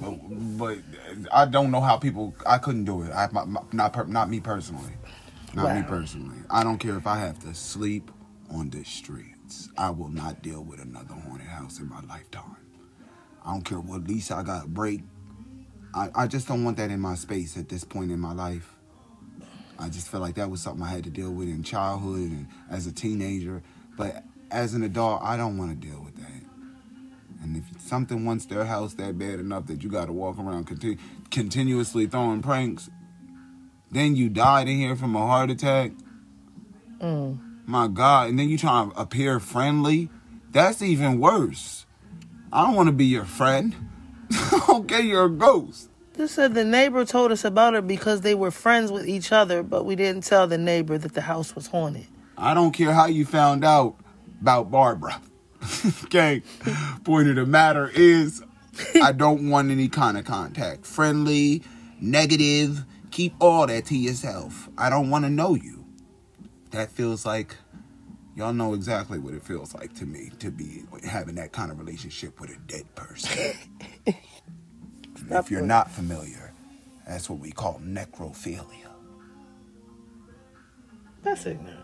But, 0.00 0.58
but 0.58 0.78
I 1.32 1.46
don't 1.46 1.70
know 1.70 1.80
how 1.80 1.96
people. 1.96 2.34
I 2.46 2.58
couldn't 2.58 2.84
do 2.84 3.02
it. 3.02 3.10
I 3.12 3.28
my, 3.32 3.44
my- 3.44 3.62
not 3.72 3.92
per, 3.92 4.04
not 4.04 4.28
me 4.28 4.40
personally. 4.40 4.92
Not 5.54 5.76
me 5.76 5.82
personally. 5.82 6.38
I 6.50 6.64
don't 6.64 6.78
care 6.78 6.96
if 6.96 7.06
I 7.06 7.18
have 7.18 7.38
to 7.40 7.54
sleep 7.54 8.10
on 8.50 8.70
the 8.70 8.84
streets. 8.84 9.68
I 9.78 9.90
will 9.90 10.08
not 10.08 10.42
deal 10.42 10.62
with 10.62 10.80
another 10.80 11.14
haunted 11.14 11.46
house 11.46 11.78
in 11.78 11.88
my 11.88 12.00
lifetime. 12.02 12.56
I 13.44 13.52
don't 13.52 13.64
care 13.64 13.78
what 13.78 14.04
lease 14.08 14.30
I 14.30 14.42
got 14.42 14.72
break. 14.72 15.02
I, 15.94 16.10
I 16.14 16.26
just 16.26 16.48
don't 16.48 16.64
want 16.64 16.76
that 16.78 16.90
in 16.90 17.00
my 17.00 17.14
space 17.14 17.56
at 17.56 17.68
this 17.68 17.84
point 17.84 18.10
in 18.10 18.18
my 18.18 18.32
life. 18.32 18.74
I 19.78 19.88
just 19.88 20.08
feel 20.08 20.20
like 20.20 20.34
that 20.36 20.50
was 20.50 20.60
something 20.60 20.82
I 20.82 20.88
had 20.88 21.04
to 21.04 21.10
deal 21.10 21.30
with 21.30 21.48
in 21.48 21.62
childhood 21.62 22.30
and 22.30 22.48
as 22.70 22.86
a 22.86 22.92
teenager. 22.92 23.62
But 23.96 24.24
as 24.50 24.74
an 24.74 24.82
adult, 24.82 25.22
I 25.22 25.36
don't 25.36 25.56
want 25.56 25.70
to 25.70 25.86
deal 25.86 26.00
with 26.02 26.16
that. 26.16 26.42
And 27.42 27.56
if 27.56 27.80
something 27.80 28.24
wants 28.24 28.46
their 28.46 28.64
house 28.64 28.94
that 28.94 29.18
bad 29.18 29.38
enough 29.38 29.66
that 29.66 29.82
you 29.82 29.90
got 29.90 30.06
to 30.06 30.12
walk 30.12 30.38
around 30.38 30.64
conti- 30.66 30.98
continuously 31.30 32.06
throwing 32.06 32.42
pranks, 32.42 32.90
then 33.90 34.16
you 34.16 34.28
died 34.28 34.68
in 34.68 34.78
here 34.78 34.96
from 34.96 35.14
a 35.14 35.26
heart 35.26 35.50
attack. 35.50 35.92
Mm. 37.00 37.38
My 37.66 37.86
God. 37.86 38.30
And 38.30 38.38
then 38.38 38.48
you 38.48 38.58
try 38.58 38.84
to 38.84 39.00
appear 39.00 39.38
friendly. 39.38 40.08
That's 40.50 40.82
even 40.82 41.20
worse. 41.20 41.86
I 42.52 42.64
don't 42.64 42.74
want 42.74 42.88
to 42.88 42.92
be 42.92 43.06
your 43.06 43.24
friend. 43.24 43.74
okay, 44.68 45.02
you're 45.02 45.26
a 45.26 45.30
ghost. 45.30 45.90
This 46.14 46.32
said 46.32 46.54
the 46.54 46.64
neighbor 46.64 47.04
told 47.04 47.32
us 47.32 47.44
about 47.44 47.74
it 47.74 47.86
because 47.86 48.20
they 48.20 48.34
were 48.34 48.50
friends 48.50 48.92
with 48.92 49.08
each 49.08 49.32
other, 49.32 49.62
but 49.62 49.84
we 49.84 49.96
didn't 49.96 50.22
tell 50.22 50.46
the 50.46 50.58
neighbor 50.58 50.96
that 50.96 51.14
the 51.14 51.22
house 51.22 51.56
was 51.56 51.66
haunted. 51.66 52.06
I 52.38 52.54
don't 52.54 52.72
care 52.72 52.92
how 52.92 53.06
you 53.06 53.24
found 53.24 53.64
out 53.64 53.96
about 54.40 54.70
Barbara. 54.70 55.20
okay. 56.04 56.42
Point 57.04 57.28
of 57.28 57.36
the 57.36 57.46
matter 57.46 57.90
is, 57.94 58.42
I 59.02 59.12
don't 59.16 59.50
want 59.50 59.70
any 59.70 59.88
kind 59.88 60.16
of 60.16 60.24
contact. 60.24 60.86
Friendly, 60.86 61.62
negative, 62.00 62.84
keep 63.10 63.34
all 63.40 63.66
that 63.66 63.86
to 63.86 63.96
yourself. 63.96 64.68
I 64.78 64.90
don't 64.90 65.10
want 65.10 65.24
to 65.24 65.30
know 65.30 65.54
you. 65.54 65.84
That 66.70 66.90
feels 66.90 67.24
like 67.24 67.56
y'all 68.36 68.52
know 68.52 68.74
exactly 68.74 69.18
what 69.18 69.34
it 69.34 69.42
feels 69.42 69.74
like 69.74 69.94
to 69.94 70.06
me 70.06 70.30
to 70.38 70.50
be 70.50 70.84
having 71.08 71.34
that 71.36 71.52
kind 71.52 71.70
of 71.70 71.78
relationship 71.78 72.40
with 72.40 72.50
a 72.50 72.56
dead 72.66 72.92
person. 72.94 73.54
If 75.30 75.50
you're 75.50 75.62
not 75.62 75.90
familiar, 75.90 76.52
that's 77.06 77.30
what 77.30 77.38
we 77.38 77.50
call 77.50 77.80
necrophilia. 77.82 78.90
That's 81.22 81.46
ignorant. 81.46 81.80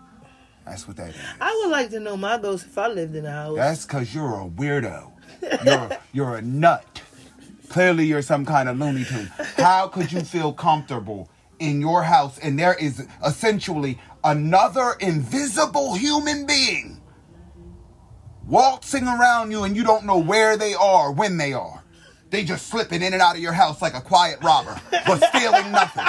That's 0.66 0.86
what 0.86 0.98
that 0.98 1.10
is. 1.10 1.16
I 1.40 1.58
would 1.62 1.70
like 1.70 1.88
to 1.90 2.00
know 2.00 2.16
my 2.18 2.36
ghost 2.36 2.66
if 2.66 2.76
I 2.76 2.88
lived 2.88 3.16
in 3.16 3.24
a 3.24 3.30
house. 3.30 3.56
That's 3.56 3.86
because 3.86 4.14
you're 4.14 4.40
a 4.40 4.44
weirdo. 4.44 5.10
You're 5.64 5.90
you're 6.12 6.36
a 6.36 6.42
nut. 6.42 7.00
Clearly, 7.70 8.04
you're 8.04 8.20
some 8.20 8.44
kind 8.44 8.68
of 8.68 8.78
Looney 8.78 9.04
Tune. 9.04 9.30
How 9.56 9.88
could 9.88 10.12
you 10.12 10.20
feel 10.20 10.52
comfortable 10.52 11.30
in 11.60 11.80
your 11.80 12.02
house 12.02 12.38
and 12.38 12.58
there 12.58 12.74
is 12.74 13.06
essentially 13.24 13.98
another 14.24 14.94
invisible 15.00 15.94
human 15.94 16.46
being 16.46 17.00
waltzing 18.46 19.06
around 19.06 19.50
you 19.50 19.64
and 19.64 19.76
you 19.76 19.84
don't 19.84 20.04
know 20.04 20.18
where 20.18 20.56
they 20.56 20.74
are, 20.74 21.12
when 21.12 21.36
they 21.36 21.52
are? 21.52 21.84
They 22.30 22.44
just 22.44 22.68
slipping 22.68 23.02
in 23.02 23.12
and 23.12 23.22
out 23.22 23.34
of 23.34 23.42
your 23.42 23.52
house 23.52 23.82
like 23.82 23.94
a 23.94 24.00
quiet 24.00 24.42
robber, 24.42 24.80
but 25.06 25.22
stealing 25.24 25.72
nothing. 25.72 26.06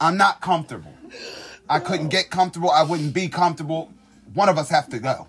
I'm 0.00 0.16
not 0.16 0.40
comfortable. 0.40 0.94
I 1.68 1.78
couldn't 1.78 2.08
get 2.08 2.30
comfortable. 2.30 2.70
I 2.70 2.82
wouldn't 2.82 3.12
be 3.12 3.28
comfortable. 3.28 3.92
One 4.32 4.48
of 4.48 4.56
us 4.56 4.70
have 4.70 4.88
to 4.90 4.98
go. 4.98 5.28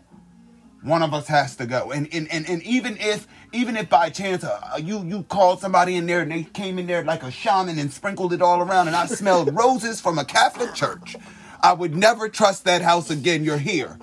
One 0.82 1.04
of 1.04 1.14
us 1.14 1.28
has 1.28 1.56
to 1.58 1.66
go. 1.66 1.92
And 1.92 2.08
and, 2.14 2.32
and, 2.32 2.50
and 2.50 2.64
even 2.64 2.98
if 3.00 3.28
even 3.54 3.76
if 3.78 3.90
by 3.90 4.10
chance 4.10 4.44
uh, 4.44 4.78
you 4.82 5.04
you 5.04 5.24
called 5.24 5.60
somebody 5.60 5.96
in 5.96 6.06
there 6.06 6.22
and 6.22 6.32
they 6.32 6.44
came 6.44 6.80
in 6.80 6.88
there 6.88 7.04
like 7.04 7.24
a 7.24 7.32
shaman 7.32 7.78
and 7.80 7.92
sprinkled 7.92 8.34
it 8.34 8.42
all 8.42 8.62
around 8.62 8.88
and 8.88 8.96
I 8.96 9.06
smelled 9.08 9.54
roses 9.58 10.00
from 10.02 10.18
a 10.18 10.26
Catholic 10.26 10.74
church, 10.74 11.16
I 11.62 11.74
would 11.74 11.96
never 11.96 12.30
trust 12.30 12.64
that 12.66 12.82
house 12.82 13.10
again. 13.10 13.44
You're 13.44 13.58
here. 13.58 13.98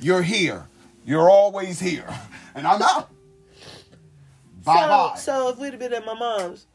You're 0.00 0.22
here. 0.22 0.66
You're 1.04 1.30
always 1.30 1.78
here. 1.80 2.08
And 2.54 2.66
I'm 2.66 2.82
out. 2.82 3.10
Bye 4.64 4.74
so, 4.74 4.88
bye. 4.88 5.14
so 5.16 5.48
if 5.50 5.58
we'd 5.58 5.70
have 5.72 5.78
been 5.80 5.92
at 5.92 6.04
my 6.04 6.14
mom's 6.14 6.66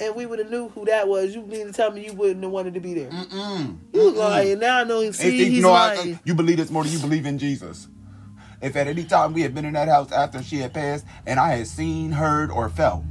and 0.00 0.16
we 0.16 0.26
would 0.26 0.40
have 0.40 0.50
knew 0.50 0.68
who 0.70 0.84
that 0.86 1.06
was, 1.06 1.34
you 1.34 1.42
mean 1.42 1.66
to 1.66 1.72
tell 1.72 1.90
me 1.92 2.06
you 2.06 2.12
wouldn't 2.14 2.42
have 2.42 2.50
wanted 2.50 2.74
to 2.74 2.80
be 2.80 2.94
there? 2.94 3.10
Mm-mm. 3.10 3.76
You 3.92 4.04
was 4.06 4.14
lying. 4.14 4.58
Now 4.58 4.78
I 4.80 4.84
know 4.84 5.00
he 5.00 5.08
If 5.08 5.16
see 5.16 5.38
you 5.44 5.50
he's 5.52 5.62
know, 5.62 5.72
I- 5.72 6.18
you 6.24 6.34
believe 6.34 6.56
this 6.56 6.70
more 6.70 6.82
than 6.82 6.92
you 6.92 6.98
believe 6.98 7.26
in 7.26 7.38
Jesus. 7.38 7.86
If 8.64 8.76
at 8.76 8.86
any 8.86 9.04
time 9.04 9.34
we 9.34 9.42
had 9.42 9.54
been 9.54 9.66
in 9.66 9.74
that 9.74 9.88
house 9.88 10.10
after 10.10 10.42
she 10.42 10.56
had 10.56 10.72
passed 10.72 11.04
and 11.26 11.38
I 11.38 11.56
had 11.56 11.66
seen, 11.66 12.12
heard, 12.12 12.50
or 12.50 12.70
felt, 12.70 13.04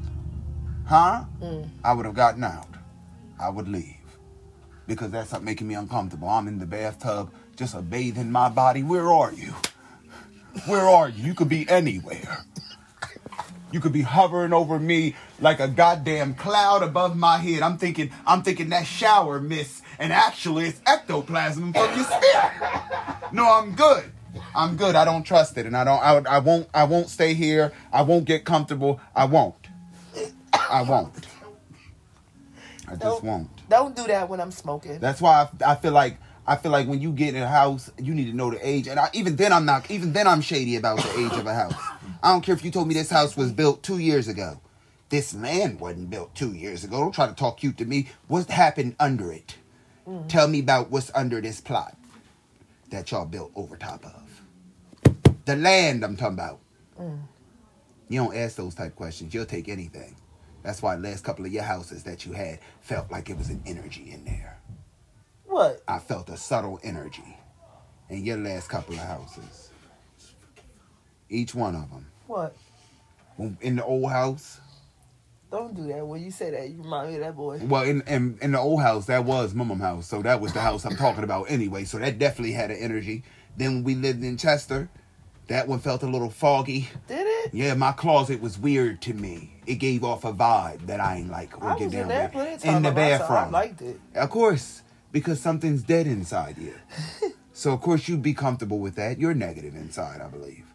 huh? 0.88 1.25
Mm. 1.39 1.69
I 1.83 1.93
would 1.93 2.07
have 2.07 2.15
gotten 2.15 2.43
out. 2.43 2.69
I 3.39 3.50
would 3.50 3.67
leave. 3.67 3.98
Because 4.88 5.12
that's 5.12 5.31
not 5.31 5.43
making 5.43 5.67
me 5.67 5.75
uncomfortable. 5.75 6.27
I'm 6.27 6.48
in 6.48 6.57
the 6.57 6.65
bathtub, 6.65 7.31
just 7.55 7.75
a 7.75 7.83
bathing 7.83 8.31
my 8.31 8.50
body. 8.50 8.81
Where 8.81 9.12
are 9.12 9.31
you? 9.31 9.53
Where 10.65 10.89
are 10.89 11.10
you? 11.10 11.24
You 11.24 11.33
could 11.36 11.50
be 11.50 11.69
anywhere. 11.69 12.39
You 13.72 13.79
could 13.79 13.93
be 13.93 14.01
hovering 14.01 14.53
over 14.53 14.79
me 14.79 15.13
like 15.39 15.60
a 15.60 15.67
goddamn 15.67 16.33
cloud 16.33 16.81
above 16.81 17.15
my 17.15 17.38
head. 17.38 17.62
I'm 17.62 17.77
thinking, 17.77 18.10
I'm 18.25 18.41
thinking 18.41 18.69
that 18.69 18.88
shower 18.88 19.39
mist, 19.39 19.83
and 20.00 20.12
actually 20.12 20.65
it's 20.65 20.81
ectoplasm 20.88 21.74
from 21.74 21.95
your 21.95 22.05
spirit. 22.05 22.51
No, 23.31 23.53
I'm 23.53 23.75
good. 23.75 24.12
I'm 24.55 24.75
good. 24.75 24.95
I 24.95 25.05
don't 25.05 25.23
trust 25.23 25.57
it, 25.57 25.65
and 25.65 25.75
I 25.75 25.83
don't. 25.83 25.99
I, 26.27 26.35
I 26.35 26.39
won't. 26.39 26.67
I 26.73 26.83
won't 26.85 27.09
stay 27.09 27.33
here. 27.33 27.71
I 27.91 28.01
won't 28.01 28.25
get 28.25 28.45
comfortable. 28.45 28.99
I 29.15 29.25
won't. 29.25 29.55
I 30.53 30.81
won't. 30.83 31.27
I 32.87 32.91
just 32.91 33.01
Don't- 33.01 33.23
won't. 33.23 33.49
Don't 33.69 33.95
do 33.95 34.05
that 34.07 34.29
when 34.29 34.39
I'm 34.39 34.51
smoking. 34.51 34.99
That's 34.99 35.21
why 35.21 35.47
I, 35.61 35.71
I 35.71 35.75
feel 35.75 35.93
like 35.93 36.17
I 36.45 36.55
feel 36.57 36.71
like 36.71 36.87
when 36.87 37.01
you 37.01 37.11
get 37.11 37.33
in 37.33 37.41
a 37.41 37.47
house, 37.47 37.89
you 37.97 38.13
need 38.13 38.25
to 38.29 38.35
know 38.35 38.51
the 38.51 38.67
age. 38.67 38.87
And 38.87 38.99
I, 38.99 39.09
even 39.13 39.35
then, 39.35 39.53
I'm 39.53 39.65
not. 39.65 39.89
Even 39.89 40.13
then, 40.13 40.27
I'm 40.27 40.41
shady 40.41 40.75
about 40.75 40.99
the 40.99 41.19
age 41.19 41.31
of 41.39 41.47
a 41.47 41.53
house. 41.53 41.73
I 42.21 42.31
don't 42.31 42.41
care 42.41 42.53
if 42.53 42.63
you 42.63 42.71
told 42.71 42.87
me 42.87 42.93
this 42.93 43.09
house 43.09 43.37
was 43.37 43.51
built 43.51 43.81
two 43.83 43.97
years 43.99 44.27
ago. 44.27 44.59
This 45.09 45.33
land 45.33 45.79
wasn't 45.79 46.09
built 46.09 46.35
two 46.35 46.53
years 46.53 46.83
ago. 46.83 46.99
Don't 46.99 47.13
try 47.13 47.27
to 47.27 47.33
talk 47.33 47.57
cute 47.59 47.77
to 47.77 47.85
me. 47.85 48.09
What 48.27 48.49
happened 48.49 48.95
under 48.99 49.31
it? 49.31 49.55
Mm. 50.07 50.27
Tell 50.27 50.47
me 50.47 50.59
about 50.59 50.89
what's 50.91 51.11
under 51.15 51.39
this 51.39 51.61
plot 51.61 51.95
that 52.89 53.11
y'all 53.11 53.25
built 53.25 53.51
over 53.55 53.77
top 53.77 54.05
of. 54.05 54.23
The 55.45 55.55
land 55.55 56.03
I'm 56.03 56.15
talking 56.15 56.33
about. 56.35 56.59
You 58.09 58.19
don't 58.23 58.35
ask 58.35 58.55
those 58.55 58.75
type 58.75 58.95
questions. 58.95 59.33
You'll 59.33 59.45
take 59.45 59.67
anything. 59.69 60.15
That's 60.62 60.81
why 60.81 60.95
the 60.95 61.01
last 61.01 61.23
couple 61.23 61.45
of 61.45 61.51
your 61.51 61.63
houses 61.63 62.03
that 62.03 62.25
you 62.25 62.33
had 62.33 62.59
felt 62.81 63.12
like 63.12 63.29
it 63.29 63.38
was 63.38 63.50
an 63.50 63.62
energy 63.65 64.12
in 64.12 64.23
there. 64.25 64.59
what? 65.45 65.81
I 65.88 66.00
felt 66.00 66.29
a 66.29 66.38
subtle 66.38 66.79
energy 66.83 67.38
in 68.09 68.23
your 68.23 68.38
last 68.38 68.69
couple 68.69 68.93
of 68.93 69.01
houses. 69.01 69.71
Each 71.29 71.53
one 71.55 71.75
of 71.75 71.89
them. 71.89 72.07
What? 72.27 72.55
In 73.62 73.75
the 73.77 73.83
old 73.83 74.12
house, 74.12 74.59
Don't 75.51 75.75
do 75.75 75.88
that. 75.88 76.05
When 76.05 76.23
you 76.23 76.31
say 76.31 76.51
that, 76.51 76.69
you 76.69 76.81
remind 76.81 77.09
me 77.09 77.15
of 77.15 77.21
that 77.21 77.35
boy. 77.35 77.59
well, 77.63 77.83
in, 77.83 78.01
in 78.07 78.38
in 78.41 78.51
the 78.51 78.59
old 78.59 78.81
house, 78.81 79.07
that 79.07 79.25
was 79.25 79.53
Mum 79.53 79.79
house, 79.79 80.07
so 80.07 80.21
that 80.21 80.39
was 80.39 80.53
the 80.53 80.62
house 80.62 80.85
I'm 80.85 80.95
talking 80.95 81.23
about 81.23 81.45
anyway. 81.50 81.83
So 81.85 81.97
that 81.97 82.19
definitely 82.19 82.53
had 82.53 82.69
an 82.71 82.77
energy. 82.77 83.23
Then 83.57 83.83
we 83.83 83.95
lived 83.95 84.23
in 84.23 84.38
Chester, 84.38 84.89
that 85.47 85.67
one 85.67 85.79
felt 85.79 86.03
a 86.03 86.07
little 86.07 86.29
foggy. 86.29 86.89
Did 87.07 87.25
it? 87.27 87.53
Yeah, 87.53 87.73
my 87.73 87.91
closet 87.91 88.41
was 88.41 88.57
weird 88.57 89.01
to 89.03 89.13
me. 89.13 89.53
It 89.65 89.75
gave 89.75 90.03
off 90.03 90.23
a 90.25 90.33
vibe 90.33 90.88
that 90.88 91.00
I 91.00 91.17
ain't 91.17 91.29
like 91.31 91.62
or 91.62 91.67
I 91.69 91.77
get 91.77 91.85
was 91.85 91.93
down 91.93 92.01
in 92.03 92.07
there 92.09 92.31
with. 92.33 92.65
In 92.65 92.81
the 92.83 92.91
myself. 92.91 93.29
I 93.31 93.50
liked 93.50 93.81
it. 93.81 94.00
Of 94.15 94.29
course, 94.29 94.81
because 95.12 95.39
something's 95.39 95.83
dead 95.83 96.07
inside 96.07 96.57
you. 96.57 96.73
so 97.53 97.71
of 97.73 97.81
course 97.81 98.07
you'd 98.07 98.21
be 98.21 98.33
comfortable 98.33 98.79
with 98.79 98.95
that. 98.95 99.19
You're 99.19 99.33
negative 99.33 99.75
inside, 99.75 100.21
I 100.21 100.27
believe. 100.27 100.65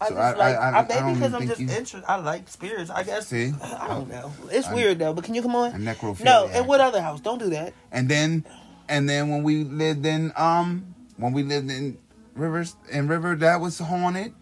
I 0.00 0.08
So 0.08 0.14
just 0.14 0.20
I- 0.20 0.38
like. 0.38 0.56
I- 0.56 0.70
I, 0.70 0.78
I- 0.80 0.86
maybe 0.88 1.14
because 1.18 1.34
I'm 1.34 1.46
just 1.46 1.60
you- 1.60 1.68
interested. 1.68 2.04
I 2.06 2.16
like 2.16 2.48
spirits. 2.48 2.90
I 2.90 3.02
guess. 3.02 3.28
See? 3.28 3.52
I 3.62 3.88
don't 3.88 4.08
know. 4.10 4.32
It's 4.50 4.70
weird 4.70 4.98
though. 4.98 5.14
But 5.14 5.24
can 5.24 5.34
you 5.34 5.42
come 5.42 5.54
on? 5.56 5.72
A 5.72 5.78
necrophiliac. 5.78 6.24
No. 6.24 6.48
And 6.52 6.66
what 6.66 6.80
other 6.80 7.00
house? 7.00 7.20
Don't 7.20 7.38
do 7.38 7.50
that. 7.50 7.72
And 7.92 8.08
then, 8.08 8.44
and 8.88 9.08
then 9.08 9.30
when 9.30 9.42
we 9.42 9.64
lived 9.64 10.04
in 10.04 10.32
um 10.36 10.94
when 11.16 11.32
we 11.32 11.42
lived 11.42 11.70
in 11.70 11.96
Rivers 12.36 12.76
and 12.92 13.08
River 13.08 13.34
that 13.36 13.60
was 13.60 13.78
haunted. 13.78 14.34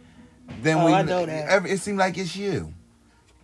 Then 0.62 0.78
Oh, 0.78 0.86
we 0.86 0.92
I 0.92 1.02
know 1.02 1.24
that. 1.24 1.48
every- 1.48 1.70
it 1.70 1.80
seemed 1.80 1.98
like 1.98 2.18
it's 2.18 2.36
you. 2.36 2.74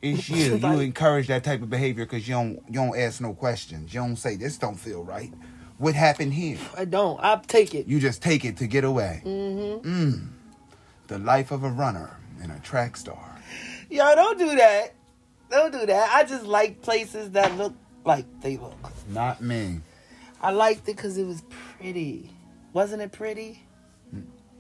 It's 0.03 0.29
you. 0.29 0.59
Like- 0.59 0.77
you 0.77 0.81
encourage 0.81 1.29
that 1.29 1.45
type 1.45 1.63
of 1.63 1.71
behavior 1.71 2.05
because 2.05 2.27
you 2.29 2.35
don't 2.35 2.55
you 2.67 2.75
don't 2.75 2.99
ask 2.99 3.21
no 3.21 3.33
questions. 3.35 3.95
You 3.95 4.01
don't 4.01 4.17
say 4.17 4.37
this 4.37 4.59
don't 4.59 4.77
feel 4.77 5.03
right. 5.05 5.33
What 5.79 5.95
happened 5.95 6.35
here? 6.35 6.59
I 6.77 6.85
don't. 6.85 7.19
I 7.23 7.41
take 7.47 7.75
it. 7.75 7.87
You 7.87 8.01
just 8.01 8.21
take 8.23 8.45
it 8.45 8.59
to 8.59 8.67
get 8.67 8.85
away. 8.85 9.23
Mm-hmm. 9.25 9.89
Mm. 9.89 10.29
The 11.07 11.19
life 11.19 11.51
of 11.53 11.65
a 11.65 11.71
runner 11.71 12.11
and 12.43 12.53
a 12.53 12.59
track 12.59 12.97
star. 12.99 13.39
Yo, 13.89 14.15
don't 14.15 14.39
do 14.39 14.55
that. 14.57 14.95
Don't 15.51 15.73
do 15.73 15.87
that. 15.87 16.11
I 16.15 16.25
just 16.25 16.45
like 16.45 16.83
places 16.83 17.31
that 17.31 17.57
look 17.57 17.73
like 18.05 18.27
they 18.43 18.59
look. 18.59 18.77
Not 19.09 19.41
me. 19.43 19.81
I 20.43 20.51
liked 20.53 20.81
it 20.89 20.97
because 20.97 21.17
it 21.19 21.25
was 21.27 21.43
pretty. 21.79 22.31
Wasn't 22.75 23.01
it 23.03 23.11
pretty? 23.13 23.63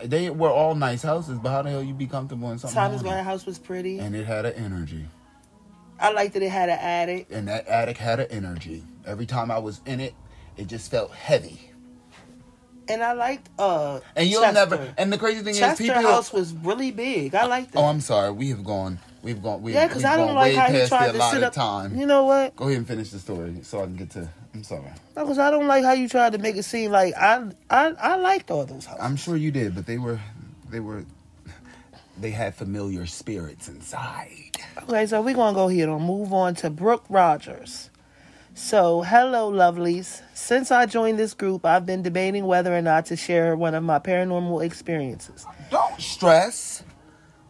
They 0.04 0.30
were 0.30 0.50
all 0.50 0.75
nice 0.75 1.02
houses, 1.02 1.38
but 1.38 1.50
how 1.50 1.62
the 1.62 1.71
hell 1.71 1.83
you 1.83 1.95
be 1.95 2.07
comfortable 2.07 2.50
in 2.50 2.59
something? 2.59 2.75
Thomas 2.75 3.02
haunted? 3.02 3.25
House 3.25 3.47
was 3.47 3.59
pretty. 3.59 3.99
And 3.99 4.14
it 4.14 4.26
had 4.26 4.45
an 4.47 4.54
energy. 4.54 5.07
I 5.99 6.12
liked 6.12 6.35
that 6.35 6.42
it 6.42 6.50
had 6.50 6.69
an 6.71 6.78
attic. 6.78 7.26
And 7.30 7.49
that 7.49 7.66
attic 7.69 7.99
had 7.99 8.21
an 8.21 8.26
energy. 8.30 8.83
Every 9.07 9.26
time 9.26 9.50
I 9.50 9.59
was 9.59 9.80
in 9.85 10.00
it, 10.00 10.14
it 10.57 10.66
just 10.66 10.90
felt 10.90 11.11
heavy. 11.12 11.71
And 12.88 13.02
I 13.02 13.12
liked 13.12 13.49
uh 13.59 14.00
And 14.16 14.28
you'll 14.28 14.42
Chester. 14.42 14.54
never. 14.76 14.95
And 14.99 15.12
the 15.12 15.19
crazy 15.19 15.42
thing 15.42 15.54
Chester 15.54 15.85
is, 15.85 15.90
people. 15.90 16.02
house 16.02 16.33
was 16.33 16.52
really 16.52 16.90
big. 16.90 17.35
I 17.35 17.45
liked 17.47 17.73
that. 17.73 17.78
oh, 17.78 17.85
I'm 17.85 18.00
sorry. 18.00 18.33
We 18.33 18.49
have 18.49 18.64
gone. 18.64 18.99
We've 19.22 19.42
gone. 19.42 19.62
We've, 19.62 19.74
yeah, 19.74 19.86
because 19.86 20.04
I 20.04 20.16
don't 20.16 20.34
like 20.34 20.54
how 20.54 20.72
he 20.72 20.86
tried 20.86 21.12
to 21.12 21.22
sit 21.30 21.42
up. 21.42 21.52
time. 21.52 21.98
You 21.98 22.06
know 22.06 22.24
what? 22.24 22.56
Go 22.56 22.66
ahead 22.66 22.78
and 22.78 22.88
finish 22.88 23.10
the 23.10 23.18
story 23.18 23.56
so 23.62 23.80
I 23.80 23.84
can 23.84 23.96
get 23.96 24.10
to. 24.10 24.28
I'm 24.54 24.62
sorry. 24.64 24.90
Because 25.14 25.38
I 25.38 25.50
don't 25.50 25.66
like 25.66 25.84
how 25.84 25.92
you 25.92 26.08
tried 26.08 26.32
to 26.32 26.38
make 26.38 26.56
it 26.56 26.64
seem 26.64 26.90
like 26.90 27.14
I 27.16 27.50
I 27.68 27.92
I 28.00 28.16
liked 28.16 28.50
all 28.50 28.64
those 28.64 28.86
houses. 28.86 29.04
I'm 29.04 29.16
sure 29.16 29.36
you 29.36 29.50
did, 29.50 29.74
but 29.74 29.86
they 29.86 29.98
were, 29.98 30.18
they 30.70 30.80
were, 30.80 31.04
they 32.20 32.30
had 32.30 32.54
familiar 32.54 33.06
spirits 33.06 33.68
inside. 33.68 34.56
Okay, 34.84 35.06
so 35.06 35.20
we're 35.20 35.34
gonna 35.34 35.54
go 35.54 35.68
ahead 35.68 35.88
and 35.88 36.02
move 36.02 36.32
on 36.32 36.54
to 36.56 36.70
Brooke 36.70 37.04
Rogers. 37.08 37.90
So, 38.54 39.02
hello, 39.02 39.50
lovelies. 39.52 40.22
Since 40.34 40.70
I 40.70 40.84
joined 40.86 41.18
this 41.18 41.34
group, 41.34 41.64
I've 41.64 41.86
been 41.86 42.02
debating 42.02 42.46
whether 42.46 42.76
or 42.76 42.82
not 42.82 43.06
to 43.06 43.16
share 43.16 43.54
one 43.56 43.74
of 43.74 43.84
my 43.84 43.98
paranormal 44.00 44.64
experiences. 44.64 45.46
Don't 45.70 46.00
stress. 46.00 46.82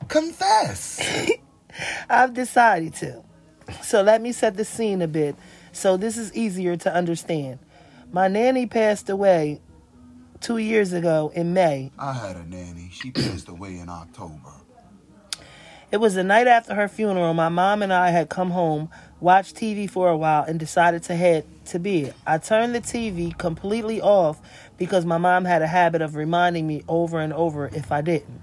Confess. 0.08 1.30
I've 2.08 2.34
decided 2.34 2.94
to. 2.96 3.22
So, 3.82 4.02
let 4.02 4.20
me 4.20 4.32
set 4.32 4.56
the 4.56 4.64
scene 4.64 5.00
a 5.00 5.08
bit 5.08 5.36
so 5.72 5.96
this 5.96 6.16
is 6.16 6.34
easier 6.34 6.76
to 6.76 6.94
understand. 6.94 7.58
My 8.12 8.28
nanny 8.28 8.66
passed 8.66 9.08
away 9.08 9.60
two 10.40 10.58
years 10.58 10.92
ago 10.92 11.30
in 11.34 11.54
May. 11.54 11.92
I 11.98 12.12
had 12.12 12.36
a 12.36 12.44
nanny. 12.44 12.90
She 12.92 13.10
passed 13.10 13.48
away 13.48 13.78
in 13.78 13.88
October. 13.88 14.50
It 15.92 15.98
was 15.98 16.14
the 16.14 16.24
night 16.24 16.46
after 16.46 16.74
her 16.74 16.88
funeral. 16.88 17.34
My 17.34 17.48
mom 17.48 17.82
and 17.82 17.92
I 17.92 18.10
had 18.10 18.28
come 18.28 18.50
home, 18.50 18.90
watched 19.18 19.56
TV 19.56 19.90
for 19.90 20.08
a 20.08 20.16
while, 20.16 20.44
and 20.44 20.58
decided 20.58 21.02
to 21.04 21.16
head 21.16 21.44
to 21.66 21.78
bed. 21.80 22.14
I 22.26 22.38
turned 22.38 22.74
the 22.74 22.80
TV 22.80 23.36
completely 23.36 24.00
off 24.00 24.40
because 24.76 25.04
my 25.04 25.18
mom 25.18 25.44
had 25.44 25.62
a 25.62 25.66
habit 25.66 26.00
of 26.00 26.14
reminding 26.14 26.66
me 26.66 26.84
over 26.88 27.20
and 27.20 27.32
over 27.32 27.66
if 27.68 27.90
I 27.90 28.02
didn't, 28.02 28.42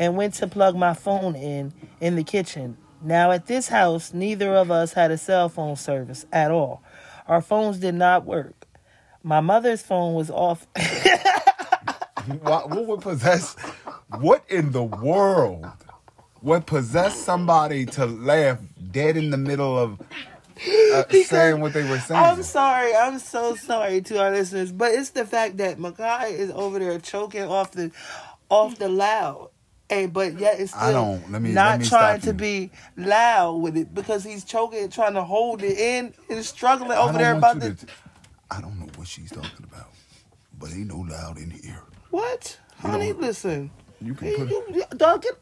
and 0.00 0.16
went 0.16 0.32
to 0.32 0.48
plug 0.48 0.74
my 0.74 0.94
phone 0.94 1.36
in 1.36 1.72
in 2.00 2.16
the 2.16 2.24
kitchen. 2.24 2.78
Now, 3.02 3.30
at 3.30 3.46
this 3.46 3.68
house, 3.68 4.12
neither 4.12 4.54
of 4.56 4.70
us 4.70 4.94
had 4.94 5.10
a 5.10 5.18
cell 5.18 5.48
phone 5.48 5.76
service 5.76 6.24
at 6.32 6.50
all. 6.50 6.82
Our 7.28 7.42
phones 7.42 7.78
did 7.78 7.94
not 7.94 8.24
work. 8.24 8.66
My 9.22 9.40
mother's 9.40 9.82
phone 9.82 10.14
was 10.14 10.30
off. 10.30 10.66
what, 12.40 12.70
what 12.70 12.86
would 12.86 13.00
possess? 13.02 13.54
What 14.18 14.42
in 14.48 14.72
the 14.72 14.82
world 14.82 15.66
would 16.42 16.66
possess 16.66 17.22
somebody 17.22 17.84
to 17.86 18.06
laugh 18.06 18.58
dead 18.90 19.18
in 19.18 19.30
the 19.30 19.36
middle 19.36 19.78
of 19.78 20.00
uh, 20.94 21.04
saying 21.24 21.60
what 21.60 21.74
they 21.74 21.88
were 21.88 21.98
saying? 21.98 22.22
I'm 22.22 22.42
sorry. 22.42 22.94
I'm 22.94 23.18
so 23.18 23.54
sorry 23.54 24.00
to 24.02 24.18
our 24.22 24.30
listeners, 24.30 24.72
but 24.72 24.92
it's 24.92 25.10
the 25.10 25.26
fact 25.26 25.58
that 25.58 25.76
Makai 25.76 26.32
is 26.32 26.50
over 26.52 26.78
there 26.78 26.98
choking 26.98 27.44
off 27.44 27.72
the 27.72 27.90
off 28.48 28.78
the 28.78 28.88
loud. 28.88 29.49
And 29.90 30.12
but 30.12 30.38
yet 30.38 30.60
it's 30.60 30.70
still 30.70 30.82
I 30.82 30.92
don't- 30.92 31.32
let 31.32 31.42
me- 31.42 31.50
not 31.52 31.72
let 31.72 31.80
me 31.80 31.88
trying 31.88 32.20
to 32.20 32.32
be 32.32 32.70
loud 32.96 33.54
with 33.56 33.76
it 33.76 33.92
because 33.94 34.22
he's 34.22 34.44
choking, 34.44 34.88
trying 34.88 35.14
to 35.14 35.22
hold 35.22 35.62
it 35.62 35.76
in, 35.78 36.14
and 36.28 36.44
struggling 36.44 36.92
over 36.92 37.18
there 37.18 37.34
about 37.36 37.56
you 37.56 37.60
the 37.60 37.74
to- 37.74 37.86
I 38.50 38.60
don't 38.60 38.78
know 38.78 38.86
what 38.96 39.08
she's 39.08 39.30
talking 39.30 39.64
about, 39.70 39.88
but 40.58 40.70
ain't 40.70 40.86
no 40.88 40.98
loud 40.98 41.38
in 41.38 41.50
here. 41.50 41.82
what, 42.10 42.58
honey. 42.78 43.12
listen, 43.12 43.70
You 44.00 44.14
can 44.14 44.28
you, 44.28 44.36
put 44.38 44.48
it. 44.50 44.74
you- 44.76 44.96
dog, 44.96 45.22
get 45.22 45.32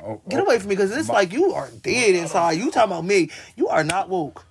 Oh, 0.00 0.20
get 0.28 0.38
oh, 0.40 0.44
away 0.44 0.58
from 0.60 0.68
me 0.68 0.76
because 0.76 0.96
it's 0.96 1.08
my- 1.08 1.14
like 1.14 1.32
you 1.32 1.52
are 1.54 1.68
dead 1.82 2.14
inside. 2.14 2.52
You 2.52 2.70
talking 2.70 2.92
about 2.92 3.04
me? 3.04 3.30
You 3.56 3.66
are 3.68 3.82
not 3.82 4.08
woke. 4.08 4.44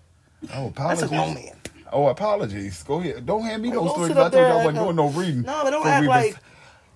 Oh, 0.54 0.74
That's 0.76 1.02
a 1.02 1.06
apologies. 1.06 1.10
grown 1.10 1.34
man. 1.36 1.54
Oh, 1.94 2.08
apologies. 2.08 2.84
Go 2.84 3.00
ahead. 3.00 3.26
Don't 3.26 3.44
hand 3.44 3.62
me 3.64 3.72
Don't 3.72 3.88
stories. 3.90 4.10
sit 4.10 4.18
I 4.18 4.22
told 4.30 4.34
you 4.34 4.40
I 4.40 4.46
and 4.48 4.58
wasn't 4.58 4.78
doing 4.84 4.96
no 4.98 5.08
reading. 5.08 5.42
No, 5.44 5.62
but 5.64 5.70
don't 5.72 5.88
act 5.88 6.06
like- 6.06 6.36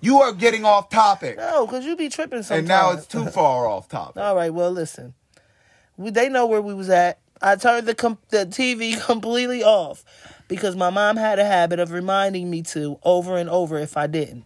You 0.02 0.20
are 0.20 0.32
getting 0.32 0.64
off 0.64 0.88
topic. 0.90 1.36
No, 1.38 1.64
because 1.64 1.86
you 1.86 1.96
be 1.96 2.08
tripping 2.08 2.42
sometimes. 2.42 2.58
and 2.58 2.68
now 2.68 2.90
it's 2.90 3.06
too 3.06 3.24
far 3.26 3.66
off 3.68 3.88
topic. 3.88 4.16
All 4.22 4.34
right, 4.34 4.52
well, 4.52 4.72
listen. 4.72 5.14
We, 5.96 6.10
they 6.10 6.28
know 6.28 6.44
where 6.46 6.60
we 6.60 6.74
was 6.74 6.90
at. 6.90 7.20
I 7.40 7.54
turned 7.56 7.86
the 7.86 7.94
com- 7.94 8.18
the 8.30 8.44
TV 8.44 9.00
completely 9.06 9.62
off 9.62 10.04
because 10.48 10.74
my 10.76 10.90
mom 10.90 11.16
had 11.16 11.38
a 11.38 11.44
habit 11.44 11.78
of 11.78 11.92
reminding 11.92 12.50
me 12.50 12.62
to 12.62 12.98
over 13.04 13.36
and 13.36 13.48
over 13.48 13.78
if 13.78 13.96
I 13.96 14.08
didn't, 14.08 14.44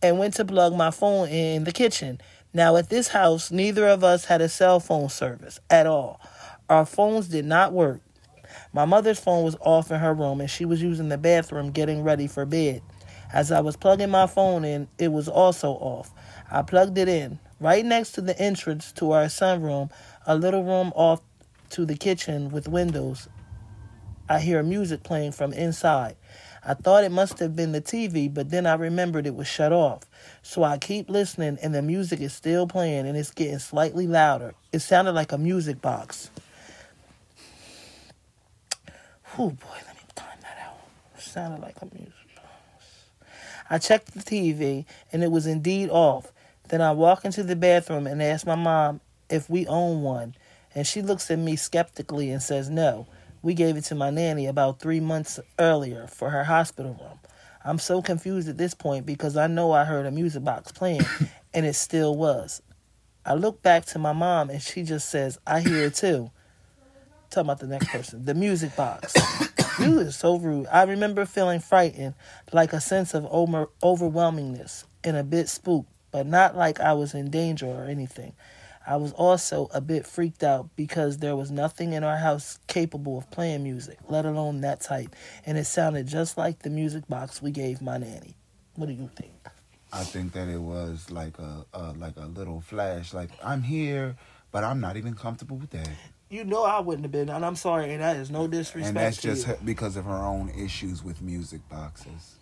and 0.00 0.18
went 0.18 0.34
to 0.34 0.44
plug 0.44 0.74
my 0.76 0.90
phone 0.92 1.28
in 1.28 1.64
the 1.64 1.72
kitchen. 1.72 2.20
Now 2.52 2.76
at 2.76 2.88
this 2.88 3.08
house, 3.08 3.50
neither 3.50 3.88
of 3.88 4.04
us 4.04 4.26
had 4.26 4.40
a 4.40 4.48
cell 4.48 4.78
phone 4.78 5.08
service 5.08 5.58
at 5.68 5.88
all. 5.88 6.20
Our 6.68 6.86
phones 6.86 7.26
did 7.28 7.44
not 7.44 7.72
work. 7.72 8.00
My 8.72 8.84
mother's 8.84 9.18
phone 9.18 9.42
was 9.44 9.56
off 9.60 9.90
in 9.90 9.98
her 9.98 10.14
room, 10.14 10.40
and 10.40 10.48
she 10.48 10.64
was 10.64 10.80
using 10.80 11.08
the 11.08 11.18
bathroom 11.18 11.72
getting 11.72 12.02
ready 12.04 12.28
for 12.28 12.46
bed. 12.46 12.80
As 13.34 13.50
I 13.50 13.60
was 13.60 13.76
plugging 13.76 14.10
my 14.10 14.28
phone 14.28 14.64
in, 14.64 14.86
it 14.96 15.08
was 15.08 15.26
also 15.26 15.72
off. 15.72 16.12
I 16.52 16.62
plugged 16.62 16.96
it 16.96 17.08
in 17.08 17.40
right 17.58 17.84
next 17.84 18.12
to 18.12 18.20
the 18.20 18.38
entrance 18.38 18.92
to 18.92 19.10
our 19.10 19.24
sunroom, 19.24 19.90
a 20.24 20.36
little 20.36 20.62
room 20.62 20.92
off 20.94 21.20
to 21.70 21.84
the 21.84 21.96
kitchen 21.96 22.50
with 22.50 22.68
windows. 22.68 23.28
I 24.28 24.38
hear 24.38 24.62
music 24.62 25.02
playing 25.02 25.32
from 25.32 25.52
inside. 25.52 26.14
I 26.64 26.74
thought 26.74 27.02
it 27.02 27.10
must 27.10 27.40
have 27.40 27.56
been 27.56 27.72
the 27.72 27.80
TV, 27.80 28.32
but 28.32 28.50
then 28.50 28.66
I 28.66 28.74
remembered 28.74 29.26
it 29.26 29.34
was 29.34 29.48
shut 29.48 29.72
off. 29.72 30.04
So 30.42 30.62
I 30.62 30.78
keep 30.78 31.10
listening, 31.10 31.58
and 31.60 31.74
the 31.74 31.82
music 31.82 32.20
is 32.20 32.32
still 32.32 32.68
playing, 32.68 33.04
and 33.08 33.16
it's 33.16 33.32
getting 33.32 33.58
slightly 33.58 34.06
louder. 34.06 34.54
It 34.72 34.78
sounded 34.78 35.12
like 35.12 35.32
a 35.32 35.38
music 35.38 35.82
box. 35.82 36.30
Oh 39.36 39.50
boy, 39.50 39.76
let 39.86 39.96
me 39.96 40.02
time 40.14 40.38
that 40.42 40.58
out. 40.64 40.78
It 41.16 41.22
sounded 41.22 41.60
like 41.60 41.82
a 41.82 41.86
music. 41.92 42.23
I 43.70 43.78
checked 43.78 44.12
the 44.12 44.20
TV, 44.20 44.84
and 45.12 45.22
it 45.22 45.30
was 45.30 45.46
indeed 45.46 45.90
off. 45.90 46.32
Then 46.68 46.80
I 46.80 46.92
walk 46.92 47.24
into 47.24 47.42
the 47.42 47.56
bathroom 47.56 48.06
and 48.06 48.22
ask 48.22 48.46
my 48.46 48.54
mom 48.54 49.00
if 49.28 49.48
we 49.48 49.66
own 49.66 50.02
one, 50.02 50.34
and 50.74 50.86
she 50.86 51.02
looks 51.02 51.30
at 51.30 51.38
me 51.38 51.56
skeptically 51.56 52.30
and 52.30 52.42
says 52.42 52.70
no. 52.70 53.06
We 53.42 53.54
gave 53.54 53.76
it 53.76 53.84
to 53.84 53.94
my 53.94 54.10
nanny 54.10 54.46
about 54.46 54.80
three 54.80 55.00
months 55.00 55.38
earlier 55.58 56.06
for 56.06 56.30
her 56.30 56.44
hospital 56.44 56.96
room. 56.98 57.18
I'm 57.64 57.78
so 57.78 58.02
confused 58.02 58.48
at 58.48 58.58
this 58.58 58.74
point 58.74 59.06
because 59.06 59.36
I 59.36 59.46
know 59.46 59.72
I 59.72 59.84
heard 59.84 60.06
a 60.06 60.10
music 60.10 60.44
box 60.44 60.72
playing, 60.72 61.02
and 61.54 61.66
it 61.66 61.74
still 61.74 62.14
was. 62.16 62.62
I 63.26 63.34
look 63.34 63.62
back 63.62 63.86
to 63.86 63.98
my 63.98 64.12
mom 64.12 64.50
and 64.50 64.60
she 64.60 64.82
just 64.82 65.08
says, 65.08 65.38
I 65.46 65.60
hear 65.60 65.84
it 65.84 65.94
too. 65.94 66.30
Talking 67.30 67.46
about 67.46 67.60
the 67.60 67.66
next 67.66 67.88
person. 67.88 68.24
The 68.24 68.34
music 68.34 68.76
box. 68.76 69.14
you 69.78 69.98
is 69.98 70.16
so 70.16 70.36
rude. 70.36 70.66
I 70.72 70.84
remember 70.84 71.24
feeling 71.26 71.60
frightened, 71.60 72.14
like 72.52 72.72
a 72.72 72.80
sense 72.80 73.14
of 73.14 73.26
over- 73.30 73.70
overwhelmingness 73.82 74.84
and 75.02 75.16
a 75.16 75.24
bit 75.24 75.48
spooked, 75.48 75.90
but 76.10 76.26
not 76.26 76.56
like 76.56 76.80
I 76.80 76.92
was 76.92 77.14
in 77.14 77.30
danger 77.30 77.66
or 77.66 77.84
anything. 77.84 78.34
I 78.86 78.96
was 78.96 79.12
also 79.12 79.68
a 79.72 79.80
bit 79.80 80.06
freaked 80.06 80.44
out 80.44 80.68
because 80.76 81.18
there 81.18 81.36
was 81.36 81.50
nothing 81.50 81.94
in 81.94 82.04
our 82.04 82.18
house 82.18 82.58
capable 82.66 83.16
of 83.16 83.30
playing 83.30 83.62
music, 83.62 83.98
let 84.08 84.26
alone 84.26 84.60
that 84.60 84.82
type, 84.82 85.16
and 85.46 85.56
it 85.56 85.64
sounded 85.64 86.06
just 86.06 86.36
like 86.36 86.60
the 86.60 86.70
music 86.70 87.08
box 87.08 87.40
we 87.40 87.50
gave 87.50 87.80
my 87.80 87.96
nanny. 87.96 88.36
What 88.76 88.86
do 88.86 88.92
you 88.92 89.08
think? 89.16 89.48
I 89.90 90.04
think 90.04 90.32
that 90.32 90.48
it 90.48 90.60
was 90.60 91.10
like 91.10 91.38
a, 91.38 91.64
a 91.72 91.92
like 91.92 92.16
a 92.16 92.26
little 92.26 92.60
flash, 92.60 93.14
like 93.14 93.30
I'm 93.42 93.62
here, 93.62 94.16
but 94.52 94.64
I'm 94.64 94.80
not 94.80 94.96
even 94.96 95.14
comfortable 95.14 95.56
with 95.56 95.70
that. 95.70 95.88
You 96.30 96.44
know 96.44 96.64
I 96.64 96.80
wouldn't 96.80 97.04
have 97.04 97.12
been, 97.12 97.28
and 97.28 97.44
I'm 97.44 97.54
sorry, 97.56 97.92
and 97.92 98.02
that 98.02 98.16
is 98.16 98.30
no 98.30 98.46
disrespect. 98.48 98.88
and 98.88 98.96
that's 98.96 99.20
just 99.20 99.44
her, 99.46 99.58
because 99.64 99.96
of 99.96 100.04
her 100.04 100.12
own 100.16 100.50
issues 100.50 101.04
with 101.04 101.22
music 101.22 101.60
boxes. 101.68 102.36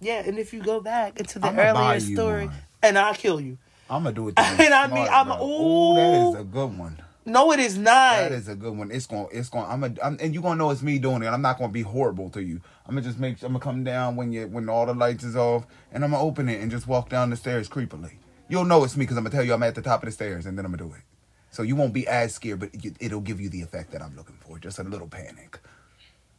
Yeah, 0.00 0.22
and 0.24 0.38
if 0.38 0.52
you 0.52 0.62
go 0.62 0.80
back 0.80 1.20
into 1.20 1.38
the 1.38 1.46
I'ma 1.48 1.90
earlier 1.92 2.00
story, 2.00 2.46
one. 2.46 2.54
and 2.82 2.98
I'll 2.98 3.14
kill 3.14 3.40
you. 3.40 3.58
I'm 3.88 4.04
gonna 4.04 4.14
do 4.14 4.28
it. 4.28 4.36
To 4.36 4.42
And 4.42 4.72
I 4.74 4.86
mean, 4.86 5.06
I'm- 5.08 5.28
oh, 5.30 5.94
that 5.96 6.28
is 6.40 6.40
a 6.40 6.44
good 6.44 6.78
one. 6.78 6.96
No, 7.26 7.52
it 7.52 7.60
is 7.60 7.76
not. 7.76 8.16
That 8.16 8.32
is 8.32 8.48
a 8.48 8.54
good 8.56 8.76
one. 8.76 8.90
It's 8.90 9.06
going. 9.06 9.28
to 9.28 9.36
It's 9.36 9.50
going. 9.50 9.66
to 9.66 9.70
I'm. 9.70 9.84
A, 9.84 9.92
I'm 10.02 10.16
and 10.20 10.32
you 10.34 10.40
gonna 10.40 10.56
know 10.56 10.70
it's 10.70 10.82
me 10.82 10.98
doing 10.98 11.22
it. 11.22 11.26
I'm 11.26 11.42
not 11.42 11.58
gonna 11.58 11.70
be 11.70 11.82
horrible 11.82 12.30
to 12.30 12.42
you. 12.42 12.60
I'm 12.86 12.94
gonna 12.94 13.06
just 13.06 13.18
make. 13.18 13.42
I'm 13.42 13.48
gonna 13.52 13.60
come 13.60 13.84
down 13.84 14.16
when 14.16 14.32
you 14.32 14.46
when 14.48 14.68
all 14.70 14.86
the 14.86 14.94
lights 14.94 15.22
is 15.22 15.36
off, 15.36 15.66
and 15.92 16.02
I'm 16.02 16.12
gonna 16.12 16.22
open 16.22 16.48
it 16.48 16.60
and 16.62 16.70
just 16.70 16.86
walk 16.88 17.10
down 17.10 17.28
the 17.28 17.36
stairs 17.36 17.68
creepily. 17.68 18.12
You'll 18.48 18.64
know 18.64 18.82
it's 18.84 18.96
me 18.96 19.02
because 19.04 19.18
I'm 19.18 19.24
gonna 19.24 19.34
tell 19.36 19.44
you 19.44 19.52
I'm 19.52 19.62
at 19.62 19.74
the 19.74 19.82
top 19.82 20.02
of 20.02 20.06
the 20.06 20.12
stairs, 20.12 20.46
and 20.46 20.56
then 20.56 20.64
I'm 20.64 20.72
gonna 20.72 20.88
do 20.90 20.94
it. 20.96 21.02
So 21.50 21.62
you 21.62 21.74
won't 21.76 21.92
be 21.92 22.06
as 22.06 22.34
scared, 22.34 22.60
but 22.60 22.70
it- 22.74 22.96
it'll 23.00 23.20
give 23.20 23.40
you 23.40 23.48
the 23.48 23.60
effect 23.62 23.90
that 23.92 24.02
I'm 24.02 24.16
looking 24.16 24.36
for. 24.40 24.58
Just 24.58 24.78
a 24.78 24.84
little 24.84 25.08
panic, 25.08 25.58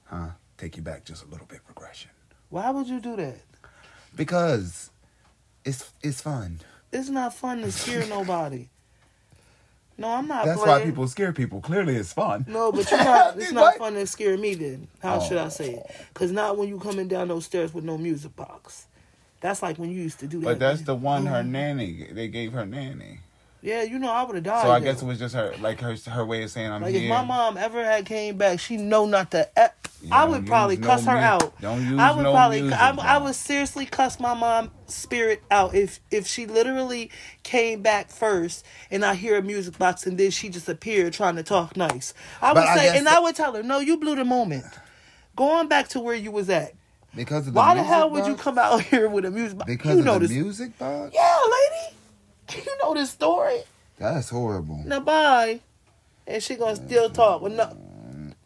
huh? 0.06 0.30
Take 0.58 0.78
you 0.78 0.84
back 0.84 1.04
just 1.06 1.24
a 1.24 1.28
little 1.28 1.48
bit 1.48 1.60
regression 1.68 2.12
Why 2.50 2.70
would 2.70 2.88
you 2.88 3.00
do 3.00 3.16
that? 3.18 3.40
because 4.16 4.90
it's 5.66 5.92
it's 6.02 6.22
fun. 6.22 6.60
It's 6.92 7.10
not 7.10 7.34
fun 7.34 7.62
to 7.62 7.72
scare 7.72 8.06
nobody. 8.18 8.68
No, 9.98 10.10
I'm 10.10 10.28
not. 10.28 10.46
That's 10.46 10.62
playing. 10.62 10.80
why 10.80 10.86
people 10.86 11.08
scare 11.08 11.32
people. 11.32 11.62
Clearly, 11.62 11.96
it's 11.96 12.12
fun. 12.14 12.46
No, 12.48 12.72
but 12.72 12.90
you're 12.90 13.04
not. 13.04 13.38
It's 13.38 13.52
not 13.62 13.76
fun 13.78 13.94
to 13.94 14.08
scare 14.08 14.38
me. 14.38 14.56
Then 14.56 14.88
how 15.02 15.20
should 15.20 15.38
I 15.38 15.46
Oh. 15.46 15.50
say 15.50 15.74
it? 15.74 15.86
Oh. 15.88 15.94
Because 16.14 16.32
not 16.32 16.58
when 16.58 16.70
you 16.70 16.80
coming 16.80 17.08
down 17.08 17.28
those 17.28 17.46
stairs 17.46 17.74
with 17.74 17.84
no 17.84 17.98
music 17.98 18.36
box. 18.36 18.88
That's 19.42 19.62
like 19.62 19.78
when 19.78 19.92
you 19.92 20.02
used 20.02 20.20
to 20.20 20.28
do 20.28 20.40
that. 20.40 20.46
But 20.46 20.60
that's 20.60 20.82
the 20.92 20.96
one 20.96 21.26
her 21.28 21.42
mm-hmm. 21.42 21.52
nanny 21.52 22.08
they 22.12 22.28
gave 22.28 22.54
her 22.54 22.66
nanny. 22.66 23.20
Yeah, 23.64 23.84
you 23.84 24.00
know 24.00 24.10
I 24.12 24.24
would 24.24 24.36
have 24.36 24.44
died. 24.44 24.64
So 24.64 24.72
I 24.72 24.80
guess 24.80 25.02
it 25.02 25.06
was 25.06 25.20
just 25.20 25.36
her 25.36 25.54
like 25.62 25.80
her 25.82 25.96
her 26.08 26.26
way 26.26 26.42
of 26.44 26.50
saying 26.50 26.72
I'm 26.72 26.82
Like 26.82 26.96
here. 26.96 27.04
if 27.04 27.10
my 27.10 27.24
mom 27.24 27.58
ever 27.58 27.84
had 27.84 28.06
came 28.08 28.36
back, 28.38 28.60
she 28.60 28.76
know 28.78 29.06
not 29.06 29.30
to. 29.32 29.48
e- 29.58 30.08
I 30.12 30.26
would 30.26 30.48
probably 30.48 30.78
use 30.78 30.86
cuss 30.86 31.06
no 31.06 31.12
her 31.12 31.18
out. 31.20 31.62
don't 31.62 31.80
use 31.88 32.00
I 32.00 32.12
would 32.12 32.24
no 32.24 32.32
probably. 32.34 32.62
music, 32.62 32.80
I, 32.80 32.90
I 32.98 33.18
would 33.20 33.36
seriously 33.36 33.86
cuss 33.86 34.20
my 34.20 34.34
mom 34.34 34.72
spirit 34.88 35.44
out 35.52 35.76
if 35.76 36.00
if 36.10 36.26
she 36.26 36.48
literally 36.48 37.12
came 37.44 37.84
back 37.84 38.10
first 38.10 38.66
and 38.90 39.06
I 39.06 39.14
hear 39.14 39.38
a 39.38 39.44
music 39.44 39.78
box 39.78 40.08
and 40.08 40.18
then 40.18 40.32
she 40.32 40.50
just 40.50 40.68
appeared 40.68 41.14
trying 41.14 41.36
to 41.36 41.44
talk 41.44 41.78
nice. 41.78 42.16
I 42.42 42.54
would 42.54 42.62
But 42.62 42.68
I 42.70 42.76
say, 42.78 42.98
and 42.98 43.06
the- 43.06 43.12
I 43.12 43.20
would 43.20 43.36
tell 43.36 43.54
her, 43.54 43.62
no, 43.62 43.78
you 43.80 43.98
blew 43.98 44.16
the 44.16 44.26
moment. 44.26 44.66
Going 45.36 45.68
back 45.68 45.88
to 45.90 46.00
where 46.00 46.16
you 46.16 46.32
was 46.32 46.50
at. 46.50 46.74
because 47.16 47.48
of 47.48 47.54
the 47.54 47.60
Why 47.60 47.76
the 47.76 47.84
hell 47.84 48.10
would 48.10 48.26
you 48.26 48.36
come 48.36 48.58
out 48.58 48.82
here 48.92 49.08
with 49.08 49.26
a 49.26 49.30
music 49.32 49.60
box? 49.60 49.70
Because 49.70 49.94
you 49.94 50.00
of 50.00 50.06
know 50.06 50.14
the 50.14 50.28
this. 50.28 50.32
music 50.32 50.78
box? 50.80 51.12
Yeah, 51.14 51.38
lady. 51.46 51.96
You 52.56 52.78
know 52.82 52.94
this 52.94 53.12
story. 53.12 53.62
That's 53.98 54.30
horrible. 54.30 54.82
Now 54.86 55.00
bye. 55.00 55.62
And 56.28 56.42
she 56.42 56.56
gonna 56.56 56.76
still 56.76 57.10
talk 57.10 57.42
with 57.42 57.54
no. 57.54 57.66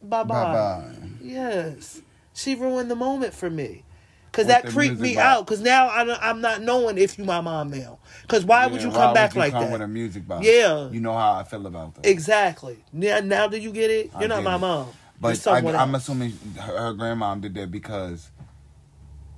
Bye 0.01 0.23
Bye 0.23 0.23
bye. 0.23 0.53
bye. 0.53 0.91
Yes, 1.21 2.01
she 2.33 2.55
ruined 2.55 2.91
the 2.91 2.95
moment 2.95 3.33
for 3.33 3.49
me. 3.49 3.83
Cause 4.31 4.45
With 4.45 4.63
that 4.63 4.65
creeped 4.67 4.99
me 4.99 5.15
box. 5.15 5.25
out. 5.25 5.47
Cause 5.47 5.61
now 5.61 5.87
I 5.87 6.29
I'm 6.29 6.41
not 6.41 6.61
knowing 6.61 6.97
if 6.97 7.17
you 7.17 7.23
my 7.23 7.39
mom 7.41 7.69
now. 7.71 7.99
Cause 8.27 8.43
why 8.43 8.67
would 8.67 8.81
you 8.83 8.91
come 8.91 9.13
back 9.13 9.33
you 9.33 9.39
like 9.39 9.53
come 9.53 9.63
that? 9.63 9.71
with 9.71 9.81
a 9.81 9.87
music 9.87 10.27
box? 10.27 10.45
Yeah. 10.45 10.89
You 10.89 10.99
know 10.99 11.13
how 11.13 11.33
I 11.35 11.43
feel 11.43 11.65
about 11.65 11.95
that. 11.95 12.05
exactly. 12.05 12.83
Now, 12.91 13.21
now 13.21 13.47
do 13.47 13.57
you 13.57 13.71
get 13.71 13.89
it? 13.89 14.11
You're 14.19 14.27
not 14.27 14.43
my 14.43 14.55
it. 14.55 14.59
mom. 14.59 14.89
But 15.21 15.47
I, 15.47 15.59
I'm 15.59 15.95
assuming 15.95 16.37
her, 16.59 16.77
her 16.77 16.93
grandmom 16.93 17.41
did 17.41 17.55
that 17.55 17.71
because 17.71 18.29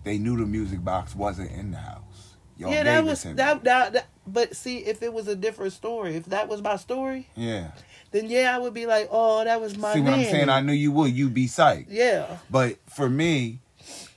they 0.03 0.17
knew 0.17 0.35
the 0.35 0.45
music 0.47 0.83
box 0.83 1.15
wasn't 1.15 1.51
in 1.51 1.71
the 1.71 1.77
house. 1.77 2.35
Y'all 2.57 2.71
yeah, 2.71 2.83
that 2.83 3.05
was 3.05 3.21
that, 3.23 3.63
that 3.63 3.93
that. 3.93 4.07
But 4.27 4.55
see, 4.55 4.79
if 4.79 5.01
it 5.01 5.13
was 5.13 5.27
a 5.27 5.35
different 5.35 5.73
story, 5.73 6.15
if 6.15 6.25
that 6.25 6.49
was 6.49 6.61
my 6.61 6.75
story, 6.75 7.29
Yeah. 7.35 7.71
then 8.11 8.29
yeah, 8.29 8.53
I 8.53 8.59
would 8.59 8.73
be 8.73 8.85
like, 8.85 9.07
oh, 9.09 9.43
that 9.43 9.61
was 9.61 9.77
my. 9.77 9.93
See 9.93 10.01
what 10.01 10.13
I'm 10.13 10.23
saying? 10.25 10.49
I 10.49 10.59
knew 10.61 10.73
you 10.73 10.91
would. 10.91 11.13
You'd 11.13 11.33
be 11.33 11.47
psyched. 11.47 11.87
Yeah. 11.89 12.37
But 12.49 12.77
for 12.89 13.09
me, 13.09 13.59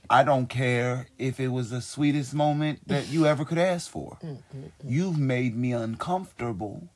I 0.09 0.23
don't 0.23 0.47
care 0.47 1.07
if 1.17 1.39
it 1.39 1.47
was 1.47 1.69
the 1.69 1.79
sweetest 1.81 2.33
moment 2.33 2.85
that 2.87 3.07
you 3.07 3.25
ever 3.25 3.45
could 3.45 3.57
ask 3.57 3.89
for. 3.89 4.17
Mm, 4.21 4.27
mm, 4.29 4.63
mm. 4.63 4.71
You've 4.83 5.17
made 5.17 5.55
me 5.55 5.71
uncomfortable 5.71 6.89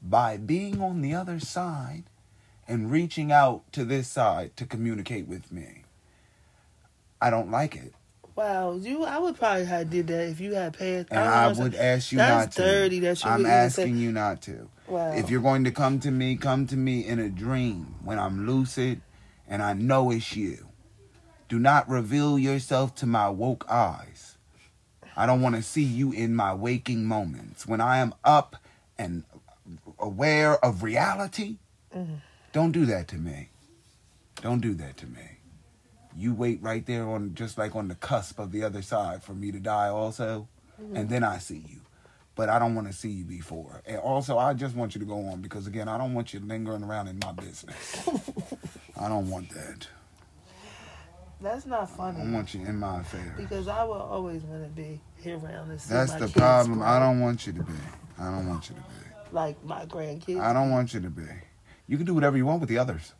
by 0.00 0.38
being 0.38 0.80
on 0.80 1.02
the 1.02 1.14
other 1.14 1.38
side 1.38 2.04
and 2.66 2.90
reaching 2.90 3.30
out 3.30 3.70
to 3.72 3.84
this 3.84 4.08
side 4.08 4.56
to 4.56 4.64
communicate 4.64 5.26
with 5.28 5.52
me. 5.52 5.82
I 7.20 7.28
don't 7.28 7.50
like 7.50 7.76
it. 7.76 7.92
Wow, 8.34 8.74
you. 8.80 9.04
I 9.04 9.18
would 9.18 9.36
probably 9.38 9.66
have 9.66 9.90
did 9.90 10.06
that 10.08 10.28
if 10.28 10.40
you 10.40 10.54
had 10.54 10.76
pants. 10.78 11.10
And 11.10 11.18
don't 11.20 11.28
I, 11.60 11.62
would 11.62 11.74
ask 11.74 12.12
you 12.12 12.18
not 12.18 12.52
to. 12.52 12.62
dirty 12.62 13.00
that 13.00 13.22
you 13.22 13.30
I'm 13.30 13.44
asking 13.44 13.98
you 13.98 14.10
not 14.12 14.40
to. 14.42 14.68
Wow. 14.88 15.12
If 15.12 15.28
you're 15.30 15.42
going 15.42 15.64
to 15.64 15.70
come 15.70 16.00
to 16.00 16.10
me, 16.10 16.36
come 16.36 16.66
to 16.68 16.76
me 16.76 17.06
in 17.06 17.18
a 17.18 17.28
dream 17.28 17.96
when 18.02 18.18
I'm 18.18 18.46
lucid 18.46 19.00
and 19.46 19.62
I 19.62 19.74
know 19.74 20.10
it's 20.10 20.34
you. 20.34 20.68
Do 21.48 21.58
not 21.58 21.88
reveal 21.88 22.38
yourself 22.38 22.94
to 22.96 23.06
my 23.06 23.28
woke 23.28 23.66
eyes. 23.70 24.38
I 25.14 25.26
don't 25.26 25.42
want 25.42 25.56
to 25.56 25.62
see 25.62 25.82
you 25.82 26.10
in 26.12 26.34
my 26.34 26.54
waking 26.54 27.04
moments. 27.04 27.66
When 27.66 27.82
I 27.82 27.98
am 27.98 28.14
up 28.24 28.56
and 28.98 29.24
aware 29.98 30.62
of 30.64 30.82
reality, 30.82 31.56
Mm-hmm. 31.94 32.14
don't 32.54 32.72
do 32.72 32.86
that 32.86 33.06
to 33.08 33.16
me. 33.16 33.50
Don't 34.40 34.60
do 34.62 34.72
that 34.72 34.96
to 34.96 35.06
me. 35.06 35.31
You 36.16 36.34
wait 36.34 36.62
right 36.62 36.84
there 36.84 37.08
on 37.08 37.34
just 37.34 37.56
like 37.58 37.74
on 37.74 37.88
the 37.88 37.94
cusp 37.94 38.38
of 38.38 38.52
the 38.52 38.62
other 38.64 38.82
side 38.82 39.22
for 39.22 39.32
me 39.34 39.50
to 39.52 39.58
die 39.60 39.88
also, 39.88 40.48
Mm-hmm. 40.80 40.96
and 40.96 41.08
then 41.10 41.22
I 41.22 41.38
see 41.38 41.64
you. 41.68 41.80
But 42.34 42.48
I 42.48 42.58
don't 42.58 42.74
want 42.74 42.86
to 42.88 42.94
see 42.94 43.10
you 43.10 43.24
before. 43.24 43.82
And 43.86 43.98
also, 43.98 44.38
I 44.38 44.54
just 44.54 44.74
want 44.74 44.94
you 44.94 44.98
to 45.00 45.04
go 45.06 45.26
on 45.26 45.42
because 45.42 45.66
again, 45.66 45.86
I 45.86 45.98
don't 45.98 46.14
want 46.14 46.32
you 46.32 46.40
lingering 46.40 46.82
around 46.82 47.08
in 47.08 47.18
my 47.22 47.30
business. 47.32 48.08
I 48.98 49.08
don't 49.08 49.28
want 49.28 49.50
that. 49.50 49.86
That's 51.40 51.66
not 51.66 51.90
funny. 51.90 52.20
I 52.22 52.32
want 52.32 52.54
you 52.54 52.64
in 52.64 52.78
my 52.78 53.00
affair. 53.00 53.34
because 53.36 53.68
I 53.68 53.82
will 53.84 53.94
always 53.94 54.42
want 54.44 54.62
to 54.62 54.70
be 54.70 55.00
here 55.20 55.38
around 55.38 55.68
this. 55.68 55.84
That's 55.86 56.14
the 56.14 56.28
problem. 56.28 56.78
grow 56.78 56.86
I 56.86 56.98
don't 57.00 57.20
want 57.20 57.46
you 57.46 57.52
to 57.52 57.62
be. 57.62 57.72
I 58.18 58.30
don't 58.30 58.48
want 58.48 58.68
you 58.70 58.76
to 58.76 58.80
be. 58.80 58.86
like 59.32 59.62
my 59.64 59.84
grandkids. 59.86 60.40
I 60.40 60.52
don't 60.52 60.70
want 60.70 60.94
you 60.94 61.00
to 61.00 61.10
be. 61.10 61.24
You 61.88 61.96
can 61.96 62.06
do 62.06 62.14
whatever 62.14 62.36
you 62.36 62.46
want 62.46 62.60
with 62.60 62.68
the 62.68 62.78
others. 62.78 63.12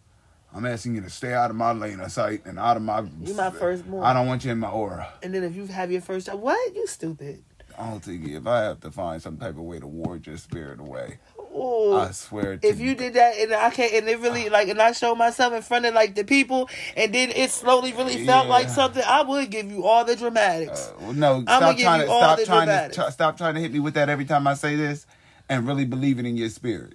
I'm 0.55 0.67
asking 0.67 0.97
you 0.97 1.01
to 1.01 1.11
stay 1.11 1.33
out 1.33 1.51
of 1.51 1.57
my 1.57 1.73
lane 1.73 2.01
of 2.01 2.13
sight 2.13 2.45
and 2.45 2.59
out 2.59 2.77
of 2.77 2.83
my. 2.83 3.05
You 3.23 3.35
my 3.35 3.51
firstborn. 3.51 4.05
I 4.05 4.13
don't 4.13 4.27
want 4.27 4.45
you 4.45 4.53
in 4.53 4.59
my 4.59 4.69
aura. 4.69 5.13
And 5.23 5.35
then 5.35 5.45
if 5.45 5.57
you 5.57 5.67
have 5.67 5.91
your 5.91 6.03
first 6.03 6.27
child, 6.27 6.41
what? 6.41 6.75
You 6.75 6.87
stupid. 6.87 7.43
I 7.79 7.89
don't 7.91 8.01
think 8.01 8.29
If 8.29 8.47
I 8.47 8.65
have 8.65 8.81
to 8.81 8.91
find 8.91 9.23
some 9.23 9.39
type 9.39 9.57
of 9.57 9.63
way 9.63 9.79
to 9.79 9.87
ward 9.87 10.27
your 10.27 10.37
spirit 10.37 10.79
away, 10.79 11.19
Ooh. 11.57 11.95
I 11.95 12.11
swear 12.11 12.57
to 12.57 12.67
if 12.67 12.81
you 12.81 12.95
did 12.95 13.15
that 13.15 13.37
and 13.37 13.53
I 13.53 13.71
can't 13.71 13.93
and 13.93 14.09
it 14.09 14.19
really 14.19 14.49
like 14.49 14.69
and 14.69 14.81
I 14.81 14.93
showed 14.93 15.17
myself 15.17 15.53
in 15.53 15.63
front 15.63 15.87
of 15.87 15.95
like 15.95 16.15
the 16.15 16.25
people 16.25 16.69
and 16.97 17.15
then 17.15 17.31
it 17.31 17.51
slowly 17.51 17.93
really 17.93 18.25
felt 18.25 18.47
like 18.47 18.69
something, 18.69 19.03
I 19.07 19.23
would 19.23 19.51
give 19.51 19.71
you 19.71 19.85
all 19.85 20.05
the 20.05 20.17
dramatics. 20.17 20.89
Uh, 20.89 20.93
well, 21.01 21.13
no, 21.13 21.45
I'ma 21.47 21.73
stop 21.73 21.79
trying 21.79 22.01
to 22.01 22.07
stop 22.07 22.37
trying 22.37 22.37
to 22.37 22.45
dramatics. 22.47 22.97
try- 22.97 23.11
stop 23.11 23.37
trying 23.37 23.55
to 23.55 23.61
hit 23.61 23.73
me 23.73 23.81
with 23.81 23.95
that 23.95 24.09
every 24.09 24.25
time 24.25 24.47
I 24.47 24.55
say 24.55 24.77
this, 24.77 25.07
and 25.49 25.67
really 25.67 25.85
believe 25.85 26.19
it 26.19 26.27
in 26.27 26.37
your 26.37 26.49
spirit. 26.49 26.95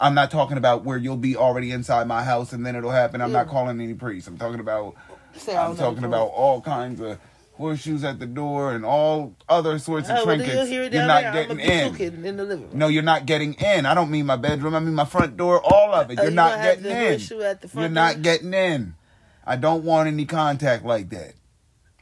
I'm 0.00 0.14
not 0.14 0.30
talking 0.30 0.56
about 0.56 0.84
where 0.84 0.98
you'll 0.98 1.16
be 1.16 1.36
already 1.36 1.70
inside 1.70 2.06
my 2.06 2.24
house 2.24 2.52
and 2.52 2.64
then 2.66 2.76
it'll 2.76 2.90
happen. 2.90 3.20
I'm 3.20 3.32
not 3.32 3.48
calling 3.48 3.80
any 3.80 3.94
priest. 3.94 4.26
I'm 4.28 4.36
talking 4.38 4.60
about 4.60 4.94
Say, 5.36 5.56
I'm 5.56 5.76
talking 5.76 6.04
about 6.04 6.26
all 6.28 6.60
kinds 6.60 7.00
of 7.00 7.18
horseshoes 7.54 8.02
at 8.04 8.18
the 8.18 8.26
door 8.26 8.72
and 8.72 8.84
all 8.84 9.34
other 9.48 9.78
sorts 9.78 10.08
of 10.10 10.18
Oh, 10.18 10.24
trinkets. 10.24 10.52
it 10.68 10.92
You're 10.92 11.06
not 11.06 11.22
there. 11.22 11.32
Getting 11.46 11.60
in. 11.60 12.24
in 12.24 12.36
the. 12.36 12.56
No, 12.72 12.88
you're 12.88 13.02
not 13.02 13.26
getting 13.26 13.54
in. 13.54 13.86
I 13.86 13.94
don't 13.94 14.10
mean 14.10 14.26
my 14.26 14.36
bedroom. 14.36 14.74
I 14.74 14.80
mean 14.80 14.94
my 14.94 15.04
front 15.04 15.36
door. 15.36 15.60
All 15.64 15.92
of 15.94 16.10
it. 16.10 16.18
Oh, 16.18 16.22
You're 16.22 16.30
you 16.30 16.36
not 16.36 16.60
getting 16.60 16.84
in. 16.86 17.42
at 17.42 17.60
the 17.60 17.68
front 17.68 17.74
You're 17.74 17.88
door? 17.88 17.88
not 17.90 18.22
getting 18.22 18.52
in. 18.54 18.94
I 19.46 19.56
don't 19.56 19.84
want 19.84 20.08
any 20.08 20.24
contact 20.24 20.84
like 20.84 21.10
that. 21.10 21.34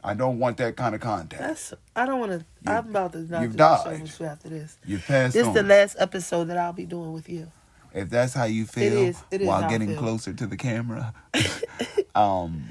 I 0.05 0.15
don't 0.15 0.39
want 0.39 0.57
that 0.57 0.77
kind 0.77 0.95
of 0.95 1.01
contact. 1.01 1.41
That's 1.43 1.75
I 1.95 2.07
don't 2.07 2.19
want 2.19 2.33
to. 2.33 2.45
I'm 2.71 2.89
about 2.91 3.13
to 3.13 3.19
not 3.21 3.43
you've 3.43 3.53
do 3.53 3.59
died. 3.59 4.11
after 4.23 4.49
this. 4.49 4.77
You 4.85 4.99
passed 4.99 5.35
This 5.35 5.47
is 5.47 5.55
the 5.55 5.63
last 5.63 5.97
episode 5.99 6.45
that 6.45 6.57
I'll 6.59 6.73
be 6.73 6.87
doing 6.87 7.13
with 7.13 7.29
you. 7.29 7.51
If 7.95 8.11
that's 8.11 8.35
how 8.35 8.45
you 8.45 8.67
feel 8.67 8.93
is. 9.09 9.23
It 9.31 9.43
is 9.43 9.47
while 9.49 9.69
getting 9.69 9.97
closer 9.97 10.33
to 10.33 10.47
the 10.47 10.57
camera, 10.57 11.15
um, 12.15 12.65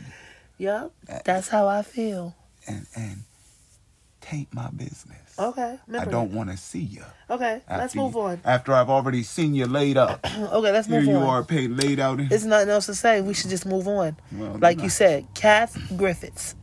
Yep, 0.58 0.92
Uh, 1.10 1.20
that's 1.26 1.48
how 1.48 1.68
I 1.68 1.82
feel. 1.82 2.36
and 2.68 2.86
and 2.96 3.24
taint 4.20 4.54
my 4.54 4.70
business. 4.70 5.18
Okay, 5.40 5.80
I 5.98 6.06
don't 6.06 6.32
want 6.34 6.52
to 6.52 6.58
see 6.58 6.82
you. 6.82 7.04
Okay, 7.30 7.62
let's 7.70 7.96
move 7.96 8.16
on. 8.16 8.40
After 8.46 8.74
I've 8.74 8.90
already 8.90 9.24
seen 9.24 9.56
you 9.56 9.66
laid 9.66 9.98
up, 9.98 10.20
Okay, 10.38 10.72
let's 10.72 10.88
move 10.88 11.00
on. 11.00 11.06
here 11.06 11.18
you 11.18 11.24
are, 11.24 11.44
paid 11.44 11.72
laid 11.72 12.00
out. 12.00 12.20
In, 12.20 12.28
There's 12.28 12.46
nothing 12.46 12.70
else 12.70 12.86
to 12.86 12.94
say. 12.96 13.22
We 13.22 13.34
should 13.34 13.50
just 13.50 13.66
move 13.66 13.88
on. 13.88 14.18
Well, 14.32 14.58
like 14.60 14.82
you 14.84 14.90
said, 14.90 15.26
Kath 15.34 15.78
Griffiths. 15.98 16.56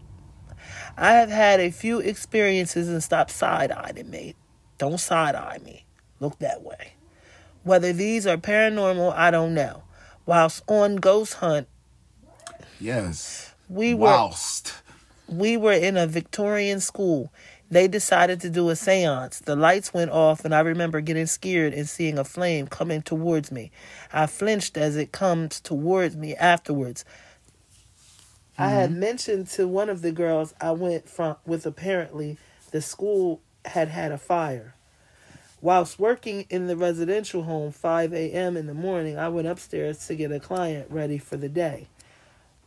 I 0.96 1.12
have 1.14 1.30
had 1.30 1.58
a 1.60 1.70
few 1.70 1.98
experiences 2.00 2.88
and 2.88 3.02
stop 3.02 3.30
side 3.30 3.70
eyeing 3.72 4.10
me. 4.10 4.34
Don't 4.78 4.98
side 4.98 5.34
eye 5.34 5.58
me. 5.64 5.84
Look 6.20 6.38
that 6.40 6.62
way. 6.62 6.92
Whether 7.68 7.92
these 7.92 8.26
are 8.26 8.38
paranormal, 8.38 9.14
I 9.14 9.30
don't 9.30 9.52
know. 9.52 9.82
Whilst 10.24 10.62
on 10.68 10.96
ghost 10.96 11.34
hunt, 11.34 11.68
yes. 12.80 13.52
we 13.68 13.92
were 13.92 14.06
Whilst. 14.06 14.72
we 15.28 15.58
were 15.58 15.74
in 15.74 15.98
a 15.98 16.06
Victorian 16.06 16.80
school. 16.80 17.30
They 17.70 17.86
decided 17.86 18.40
to 18.40 18.48
do 18.48 18.70
a 18.70 18.74
seance. 18.74 19.40
The 19.40 19.54
lights 19.54 19.92
went 19.92 20.10
off, 20.12 20.46
and 20.46 20.54
I 20.54 20.60
remember 20.60 21.02
getting 21.02 21.26
scared 21.26 21.74
and 21.74 21.86
seeing 21.86 22.16
a 22.16 22.24
flame 22.24 22.68
coming 22.68 23.02
towards 23.02 23.52
me. 23.52 23.70
I 24.14 24.26
flinched 24.28 24.78
as 24.78 24.96
it 24.96 25.12
comes 25.12 25.60
towards 25.60 26.16
me 26.16 26.34
afterwards. 26.36 27.04
I 28.56 28.68
mm-hmm. 28.68 28.76
had 28.76 28.92
mentioned 28.92 29.48
to 29.48 29.68
one 29.68 29.90
of 29.90 30.00
the 30.00 30.12
girls 30.12 30.54
I 30.58 30.70
went 30.70 31.06
from 31.06 31.36
with 31.44 31.66
apparently 31.66 32.38
the 32.70 32.80
school 32.80 33.42
had 33.66 33.88
had 33.88 34.10
a 34.10 34.16
fire. 34.16 34.74
Whilst 35.60 35.98
working 35.98 36.46
in 36.50 36.68
the 36.68 36.76
residential 36.76 37.42
home 37.42 37.72
5 37.72 38.12
a.m. 38.14 38.56
in 38.56 38.68
the 38.68 38.74
morning, 38.74 39.18
I 39.18 39.28
went 39.28 39.48
upstairs 39.48 40.06
to 40.06 40.14
get 40.14 40.30
a 40.30 40.38
client 40.38 40.88
ready 40.88 41.18
for 41.18 41.36
the 41.36 41.48
day. 41.48 41.88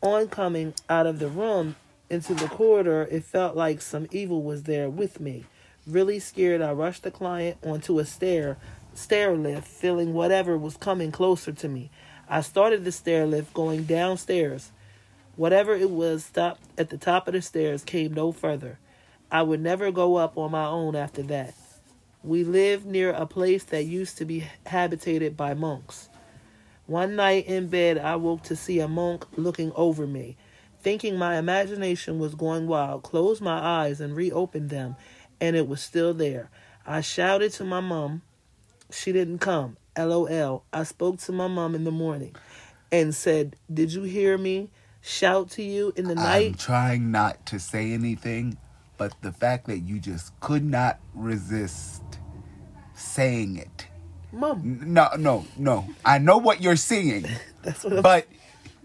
On 0.01 0.27
coming 0.27 0.73
out 0.89 1.07
of 1.07 1.19
the 1.19 1.29
room 1.29 1.77
into 2.09 2.33
the 2.33 2.49
corridor, 2.49 3.07
it 3.09 3.23
felt 3.23 3.55
like 3.55 3.81
some 3.81 4.07
evil 4.11 4.43
was 4.43 4.63
there 4.63 4.89
with 4.89 5.21
me. 5.21 5.45
Really 5.87 6.19
scared, 6.19 6.61
I 6.61 6.73
rushed 6.73 7.03
the 7.03 7.11
client 7.11 7.57
onto 7.63 7.97
a 7.97 8.05
stair, 8.05 8.57
stair 8.93 9.37
lift, 9.37 9.67
feeling 9.67 10.13
whatever 10.13 10.57
was 10.57 10.75
coming 10.75 11.13
closer 11.13 11.53
to 11.53 11.69
me. 11.69 11.91
I 12.27 12.41
started 12.41 12.83
the 12.83 12.91
stair 12.91 13.25
lift 13.25 13.53
going 13.53 13.85
downstairs. 13.85 14.71
Whatever 15.37 15.75
it 15.75 15.91
was 15.91 16.25
stopped 16.25 16.63
at 16.77 16.89
the 16.89 16.97
top 16.97 17.29
of 17.29 17.33
the 17.33 17.41
stairs, 17.41 17.85
came 17.85 18.13
no 18.13 18.33
further. 18.33 18.79
I 19.31 19.43
would 19.43 19.61
never 19.61 19.91
go 19.91 20.17
up 20.17 20.37
on 20.37 20.51
my 20.51 20.65
own 20.65 20.97
after 20.97 21.23
that. 21.23 21.53
We 22.23 22.43
lived 22.43 22.85
near 22.85 23.11
a 23.11 23.25
place 23.25 23.63
that 23.65 23.83
used 23.83 24.17
to 24.19 24.25
be 24.25 24.47
habitated 24.65 25.35
by 25.35 25.53
monks. 25.53 26.09
One 26.85 27.15
night 27.15 27.47
in 27.47 27.67
bed, 27.67 27.97
I 27.97 28.15
woke 28.15 28.43
to 28.43 28.55
see 28.55 28.79
a 28.79 28.87
monk 28.87 29.25
looking 29.37 29.71
over 29.75 30.05
me. 30.05 30.37
Thinking 30.81 31.17
my 31.17 31.37
imagination 31.37 32.19
was 32.19 32.35
going 32.35 32.67
wild, 32.67 33.03
closed 33.03 33.41
my 33.41 33.59
eyes 33.59 34.01
and 34.01 34.15
reopened 34.15 34.69
them, 34.69 34.95
and 35.39 35.55
it 35.55 35.67
was 35.67 35.81
still 35.81 36.13
there. 36.13 36.49
I 36.85 37.01
shouted 37.01 37.53
to 37.53 37.63
my 37.63 37.79
mom. 37.79 38.23
She 38.91 39.11
didn't 39.11 39.39
come. 39.39 39.77
LOL. 39.97 40.63
I 40.73 40.83
spoke 40.83 41.19
to 41.19 41.31
my 41.31 41.47
mom 41.47 41.75
in 41.75 41.83
the 41.83 41.91
morning 41.91 42.35
and 42.91 43.15
said, 43.15 43.55
Did 43.71 43.93
you 43.93 44.03
hear 44.03 44.37
me 44.37 44.69
shout 45.01 45.49
to 45.51 45.63
you 45.63 45.93
in 45.95 46.07
the 46.07 46.15
night? 46.15 46.47
I'm 46.47 46.53
trying 46.55 47.11
not 47.11 47.45
to 47.47 47.59
say 47.59 47.93
anything, 47.93 48.57
but 49.01 49.19
the 49.23 49.31
fact 49.31 49.65
that 49.65 49.79
you 49.79 49.97
just 49.99 50.39
could 50.41 50.63
not 50.63 50.99
resist 51.15 52.03
saying 52.93 53.57
it. 53.57 53.87
Mom, 54.31 54.79
No, 54.93 55.09
no, 55.17 55.43
no. 55.57 55.87
I 56.05 56.19
know 56.19 56.37
what 56.37 56.61
you're 56.61 56.75
seeing, 56.75 57.25
that's 57.63 57.83
what 57.83 57.93
I'm 57.93 58.01
but 58.03 58.27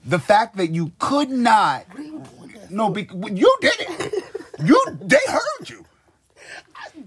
the 0.06 0.18
fact 0.18 0.56
that 0.56 0.68
you 0.70 0.90
could 0.98 1.28
not. 1.28 1.84
What 1.90 1.98
are 1.98 2.02
you 2.02 2.22
doing 2.38 2.52
that 2.54 2.70
No, 2.70 2.86
for? 2.86 2.92
bec 2.94 3.10
you 3.12 3.56
did 3.60 3.74
it. 3.78 4.24
You, 4.64 4.82
they 5.02 5.18
heard 5.28 5.68
you. 5.68 5.84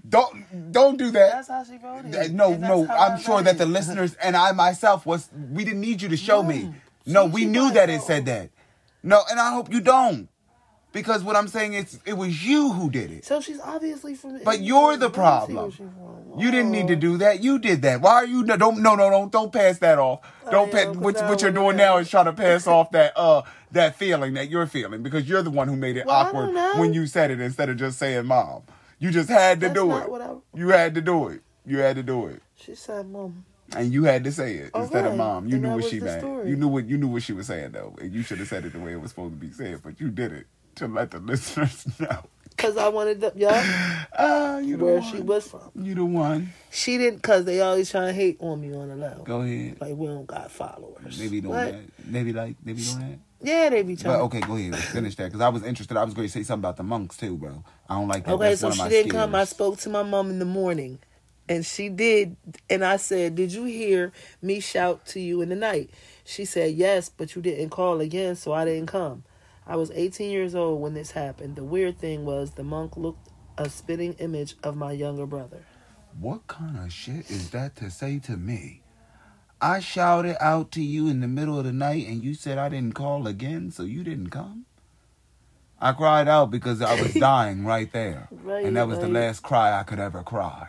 Don't, 0.08 0.70
don't 0.70 0.96
do 0.96 1.10
that. 1.10 1.32
That's 1.32 1.48
how 1.48 1.64
she 1.64 1.78
voted. 1.78 2.32
No, 2.32 2.54
no, 2.56 2.86
I 2.86 3.08
I'm 3.08 3.18
sure 3.20 3.36
wrote 3.38 3.46
that 3.46 3.58
the 3.58 3.66
listeners 3.66 4.14
and 4.22 4.36
I 4.36 4.52
myself 4.52 5.04
was. 5.04 5.28
We 5.50 5.64
didn't 5.64 5.80
need 5.80 6.00
you 6.00 6.08
to 6.10 6.16
show 6.16 6.44
me. 6.44 6.62
No. 6.62 6.74
No, 7.06 7.26
She- 7.26 7.32
we 7.34 7.40
she 7.40 7.46
knew 7.46 7.72
that 7.72 7.90
it 7.90 8.02
said 8.02 8.26
that. 8.26 8.50
No, 9.02 9.20
and 9.28 9.40
I 9.40 9.52
hope 9.52 9.72
you 9.72 9.80
don't, 9.80 10.28
because 10.92 11.22
what 11.22 11.36
I'm 11.36 11.48
saying 11.48 11.74
is, 11.74 11.98
it 12.04 12.14
was 12.14 12.44
you 12.44 12.72
who 12.72 12.90
did 12.90 13.10
it. 13.10 13.24
So 13.24 13.40
she's 13.40 13.60
obviously 13.60 14.14
from. 14.14 14.40
But 14.44 14.60
you're 14.60 14.96
the 14.96 15.08
Let 15.08 15.10
me 15.10 15.14
see 15.14 15.14
problem. 15.14 15.56
where 15.56 15.70
she 15.70 15.76
from. 15.78 16.38
You 16.40 16.50
didn't 16.50 16.70
need 16.72 16.88
to 16.88 16.94
Oh. 16.96 17.00
do 17.00 17.16
that. 17.18 17.42
You 17.42 17.58
did 17.58 17.82
that. 17.82 18.00
Why 18.00 18.12
are 18.14 18.26
you? 18.26 18.42
No, 18.44 18.56
don't. 18.56 18.82
No, 18.82 18.94
no, 18.94 19.10
don't. 19.10 19.30
Don't 19.32 19.52
pass 19.52 19.78
that 19.78 19.98
off. 19.98 20.20
Don't. 20.50 20.70
pa- 20.70 20.84
'cause 20.86 20.96
what, 20.96 21.14
what 21.28 21.42
you're 21.42 21.50
doing 21.52 21.76
now 21.76 21.98
is 21.98 22.08
trying 22.08 22.24
to 22.26 22.32
pass 22.32 22.66
off 22.66 22.90
that 22.92 23.12
uh 23.16 23.42
that 23.72 23.96
feeling 23.96 24.34
that 24.34 24.48
you're 24.50 24.66
feeling 24.66 25.02
because 25.02 25.28
you're 25.28 25.42
the 25.42 25.50
one 25.50 25.68
who 25.68 25.76
made 25.76 25.96
it 25.96 26.06
Well, 26.06 26.16
awkward 26.16 26.54
when 26.78 26.92
you 26.92 27.06
said 27.06 27.30
it 27.30 27.40
instead 27.40 27.68
of 27.68 27.76
just 27.76 27.98
saying 27.98 28.26
mom. 28.26 28.62
You 28.98 29.10
just 29.10 29.28
had 29.30 29.60
to 29.60 29.68
That's 29.68 29.80
do 29.80 29.92
it. 29.96 30.10
I- 30.22 30.34
You 30.58 30.68
had 30.68 30.94
to 30.96 31.00
do 31.00 31.28
it. 31.28 31.40
You 31.64 31.78
had 31.78 31.96
to 31.96 32.02
do 32.02 32.26
it. 32.26 32.42
She 32.56 32.74
said, 32.74 33.08
"Mom." 33.08 33.44
And 33.76 33.92
you 33.92 34.02
had 34.04 34.24
to 34.24 34.32
say 34.32 34.56
it 34.56 34.70
All 34.74 34.82
instead 34.82 35.06
of 35.06 35.16
mom. 35.16 35.44
You 35.46 35.52
Then 35.52 35.62
knew 35.62 35.74
what 35.76 35.84
she 35.84 36.00
meant. 36.00 36.20
story. 36.20 36.50
You 36.50 36.56
knew 36.56 36.66
what 36.68 36.86
you 36.86 36.98
knew 36.98 37.06
what 37.08 37.22
she 37.22 37.32
was 37.32 37.46
saying 37.46 37.70
though, 37.72 37.94
and 38.00 38.12
you 38.12 38.22
should 38.22 38.38
have 38.38 38.48
said 38.48 38.64
it 38.64 38.72
the 38.72 38.80
way 38.80 38.92
it 38.92 39.00
was 39.00 39.10
supposed 39.10 39.32
to 39.34 39.38
be 39.38 39.52
said. 39.52 39.80
But 39.82 40.00
you 40.00 40.08
did 40.10 40.32
it 40.32 40.46
to 40.80 40.88
let 40.88 41.10
the 41.10 41.18
listeners 41.20 41.86
know. 41.98 42.24
Cause 42.56 42.76
I 42.76 42.88
wanted 42.88 43.22
the 43.22 43.32
yeah 43.36 44.04
Ah, 44.18 44.58
you 44.58 44.76
the 44.76 44.84
where 44.84 45.00
one. 45.00 45.10
she 45.12 45.20
was 45.22 45.46
from. 45.48 45.70
You 45.74 45.94
the 45.94 46.04
one. 46.04 46.52
She 46.70 46.98
didn't 46.98 47.22
cause 47.22 47.46
they 47.46 47.60
always 47.62 47.90
trying 47.90 48.08
to 48.08 48.12
hate 48.12 48.36
on 48.40 48.60
me 48.60 48.74
on 48.74 48.88
the 48.88 48.96
level. 48.96 49.24
Go 49.24 49.40
ahead. 49.40 49.80
Like 49.80 49.94
we 49.96 50.06
don't 50.08 50.26
got 50.26 50.50
followers. 50.50 51.18
Maybe 51.18 51.36
be 51.36 51.40
doing 51.40 51.54
What? 51.54 51.72
that. 51.72 52.12
They 52.12 52.22
be 52.22 52.32
like, 52.34 52.56
they 52.62 52.74
be 52.74 52.82
doing 52.82 52.98
that. 52.98 53.18
Yeah, 53.42 53.70
they 53.70 53.82
be 53.82 53.96
trying. 53.96 54.18
But 54.18 54.24
okay, 54.24 54.40
go 54.40 54.56
ahead. 54.56 54.76
Finish 54.76 55.16
that 55.16 55.24
because 55.26 55.40
I 55.40 55.48
was 55.48 55.62
interested. 55.62 55.96
I 55.96 56.04
was 56.04 56.12
going 56.12 56.28
to 56.28 56.32
say 56.32 56.42
something 56.42 56.60
about 56.62 56.76
the 56.76 56.82
monks 56.82 57.16
too, 57.16 57.38
bro. 57.38 57.64
I 57.88 57.94
don't 57.94 58.08
like 58.08 58.26
that. 58.26 58.32
Okay, 58.34 58.48
That's 58.50 58.60
so 58.60 58.70
she 58.72 58.88
didn't 58.90 59.12
come. 59.12 59.34
I 59.34 59.44
spoke 59.44 59.78
to 59.78 59.88
my 59.88 60.02
mom 60.02 60.28
in 60.28 60.38
the 60.38 60.44
morning, 60.44 60.98
and 61.48 61.64
she 61.64 61.88
did. 61.88 62.36
And 62.68 62.84
I 62.84 62.96
said, 62.98 63.36
"Did 63.36 63.54
you 63.54 63.64
hear 63.64 64.12
me 64.42 64.60
shout 64.60 65.06
to 65.06 65.20
you 65.20 65.40
in 65.40 65.48
the 65.48 65.56
night?" 65.56 65.88
She 66.26 66.44
said, 66.44 66.74
"Yes, 66.74 67.08
but 67.08 67.34
you 67.34 67.40
didn't 67.40 67.70
call 67.70 68.00
again, 68.02 68.36
so 68.36 68.52
I 68.52 68.66
didn't 68.66 68.88
come." 68.88 69.24
I 69.66 69.76
was 69.76 69.90
18 69.92 70.30
years 70.30 70.54
old 70.54 70.80
when 70.80 70.94
this 70.94 71.12
happened. 71.12 71.56
The 71.56 71.64
weird 71.64 71.98
thing 71.98 72.24
was 72.24 72.52
the 72.52 72.64
monk 72.64 72.96
looked 72.96 73.28
a 73.58 73.68
spitting 73.68 74.14
image 74.14 74.56
of 74.62 74.76
my 74.76 74.92
younger 74.92 75.26
brother. 75.26 75.64
What 76.18 76.46
kind 76.46 76.78
of 76.78 76.92
shit 76.92 77.30
is 77.30 77.50
that 77.50 77.76
to 77.76 77.90
say 77.90 78.18
to 78.20 78.36
me? 78.36 78.82
I 79.60 79.80
shouted 79.80 80.42
out 80.42 80.70
to 80.72 80.82
you 80.82 81.08
in 81.08 81.20
the 81.20 81.28
middle 81.28 81.58
of 81.58 81.64
the 81.66 81.72
night 81.72 82.06
and 82.08 82.24
you 82.24 82.34
said 82.34 82.58
I 82.58 82.68
didn't 82.70 82.94
call 82.94 83.26
again, 83.26 83.70
so 83.70 83.82
you 83.82 84.02
didn't 84.02 84.30
come? 84.30 84.64
I 85.78 85.92
cried 85.92 86.28
out 86.28 86.50
because 86.50 86.82
I 86.82 87.00
was 87.00 87.14
dying 87.14 87.64
right 87.64 87.90
there. 87.92 88.28
Right, 88.30 88.64
and 88.64 88.76
that 88.76 88.88
was 88.88 88.98
the 88.98 89.08
last 89.08 89.42
cry 89.42 89.78
I 89.78 89.82
could 89.82 89.98
ever 89.98 90.22
cry. 90.22 90.68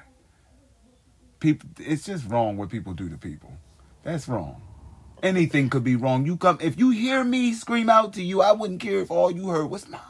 People 1.40 1.70
it's 1.80 2.06
just 2.06 2.30
wrong 2.30 2.58
what 2.58 2.70
people 2.70 2.94
do 2.94 3.10
to 3.10 3.18
people. 3.18 3.54
That's 4.04 4.28
wrong. 4.28 4.62
Anything 5.24 5.70
could 5.70 5.84
be 5.84 5.96
wrong. 5.96 6.26
You 6.26 6.36
come 6.38 6.58
if 6.62 6.80
you 6.80 6.90
hear 6.92 7.24
me 7.24 7.54
scream 7.54 7.90
out 7.90 8.14
to 8.14 8.24
you, 8.24 8.42
I 8.42 8.52
wouldn't 8.54 8.80
care 8.82 9.00
if 9.00 9.12
all 9.12 9.30
you 9.32 9.50
heard 9.50 9.68
was 9.68 9.88
mom. 9.88 10.02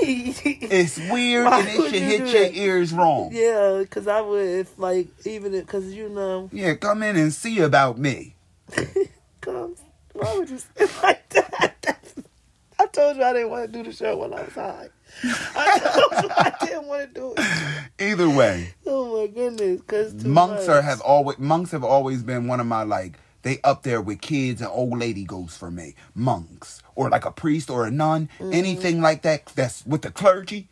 It's 0.00 0.98
weird 0.98 1.46
Why 1.46 1.60
and 1.60 1.68
it 1.68 1.74
should 1.76 1.92
you 1.92 2.00
hit 2.00 2.18
your 2.18 2.42
that? 2.44 2.54
ears 2.56 2.92
wrong. 2.92 3.30
yeah, 3.32 3.78
because 3.80 4.06
I 4.06 4.20
would 4.20 4.46
if 4.46 4.78
like 4.78 5.08
even 5.26 5.52
because 5.52 5.92
you 5.92 6.08
know 6.08 6.48
Yeah, 6.52 6.74
come 6.74 7.02
in 7.02 7.16
and 7.16 7.32
see 7.32 7.58
about 7.60 7.98
me. 7.98 8.36
come. 9.40 9.74
Why 10.12 10.34
would 10.36 10.48
you 10.50 10.58
say 10.58 10.86
like 11.02 11.28
that? 11.30 12.14
I 12.80 12.86
told 12.86 13.16
you 13.16 13.24
I 13.24 13.32
didn't 13.32 13.50
want 13.50 13.72
to 13.72 13.82
do 13.82 13.88
the 13.90 13.94
show 13.94 14.16
when 14.18 14.32
I 14.32 14.42
was 14.44 14.54
high. 14.54 14.88
I 15.24 16.52
I 16.60 16.66
didn't 16.66 16.86
want 16.86 17.14
to 17.14 17.20
do 17.20 17.34
it. 17.36 17.44
Either 18.00 18.28
way, 18.30 18.74
Oh 18.86 19.20
my 19.20 19.26
goodness, 19.26 19.80
cause 19.82 20.14
too 20.14 20.28
monks 20.28 20.66
much. 20.66 20.76
are 20.76 20.82
have 20.82 21.00
always 21.00 21.38
monks 21.38 21.70
have 21.72 21.84
always 21.84 22.22
been 22.22 22.46
one 22.46 22.60
of 22.60 22.66
my 22.66 22.82
like 22.84 23.18
they 23.42 23.60
up 23.62 23.82
there 23.82 24.00
with 24.00 24.20
kids 24.20 24.60
and 24.60 24.70
old 24.70 24.98
lady 24.98 25.24
ghosts 25.24 25.56
for 25.56 25.70
me. 25.70 25.94
Monks 26.14 26.82
or 26.94 27.08
like 27.10 27.24
a 27.24 27.30
priest 27.30 27.70
or 27.70 27.86
a 27.86 27.90
nun, 27.90 28.28
Mm-hmm. 28.38 28.52
anything 28.52 29.00
like 29.00 29.22
that 29.22 29.46
that's 29.54 29.84
with 29.86 30.02
the 30.02 30.10
clergy. 30.10 30.68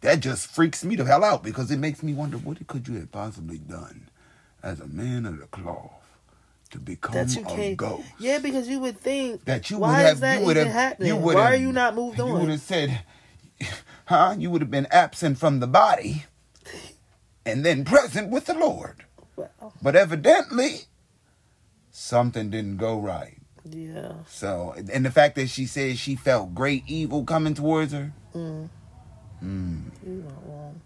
That 0.00 0.18
just 0.20 0.48
freaks 0.48 0.82
me 0.84 0.96
the 0.96 1.04
hell 1.04 1.22
out 1.22 1.44
because 1.44 1.70
it 1.70 1.76
makes 1.78 2.02
me 2.02 2.12
wonder 2.14 2.36
what 2.36 2.64
could 2.66 2.88
you 2.88 2.94
have 2.96 3.12
possibly 3.12 3.58
done 3.58 4.08
as 4.62 4.80
a 4.80 4.88
man 4.88 5.24
of 5.24 5.38
the 5.38 5.46
cloth 5.46 5.92
to 6.70 6.78
become 6.80 7.12
that 7.14 7.36
you 7.36 7.42
a 7.42 7.44
can't. 7.44 7.76
ghost. 7.76 8.02
Yeah, 8.18 8.40
because 8.40 8.66
you 8.68 8.80
would 8.80 8.98
think 8.98 9.44
that 9.44 9.70
you 9.70 9.78
why 9.78 9.98
would 9.98 10.02
is 10.02 10.08
have 10.08 10.20
that 10.20 10.40
you 10.40 10.46
would 10.46 10.56
even 10.56 10.66
have 10.72 10.74
happening? 10.76 11.08
you 11.08 11.16
would 11.16 11.34
why 11.36 11.42
have, 11.42 11.52
are 11.52 11.56
you 11.56 11.70
not 11.70 11.94
moved 11.94 12.18
on? 12.18 12.26
You 12.26 12.34
would 12.34 12.48
have 12.48 12.60
said, 12.60 13.00
huh? 14.06 14.34
You 14.38 14.50
would 14.50 14.60
have 14.62 14.70
been 14.70 14.86
absent 14.90 15.38
from 15.38 15.60
the 15.60 15.66
body 15.66 16.24
and 17.44 17.64
then 17.64 17.84
present 17.84 18.30
with 18.30 18.46
the 18.46 18.54
Lord. 18.54 19.04
Well, 19.36 19.72
But 19.82 19.94
evidently, 19.94 20.80
something 21.90 22.50
didn't 22.50 22.78
go 22.78 22.98
right. 22.98 23.36
yeah, 23.64 24.12
So, 24.28 24.74
and 24.92 25.04
the 25.04 25.10
fact 25.10 25.34
that 25.36 25.48
she 25.48 25.66
said 25.66 25.98
she 25.98 26.16
felt 26.16 26.54
great 26.54 26.84
evil 26.86 27.24
coming 27.24 27.54
towards 27.54 27.92
her, 27.92 28.12
mm, 28.34 28.68
mm, 29.44 29.82
you 30.04 30.12
not 30.24 30.48
wrong. 30.48 30.80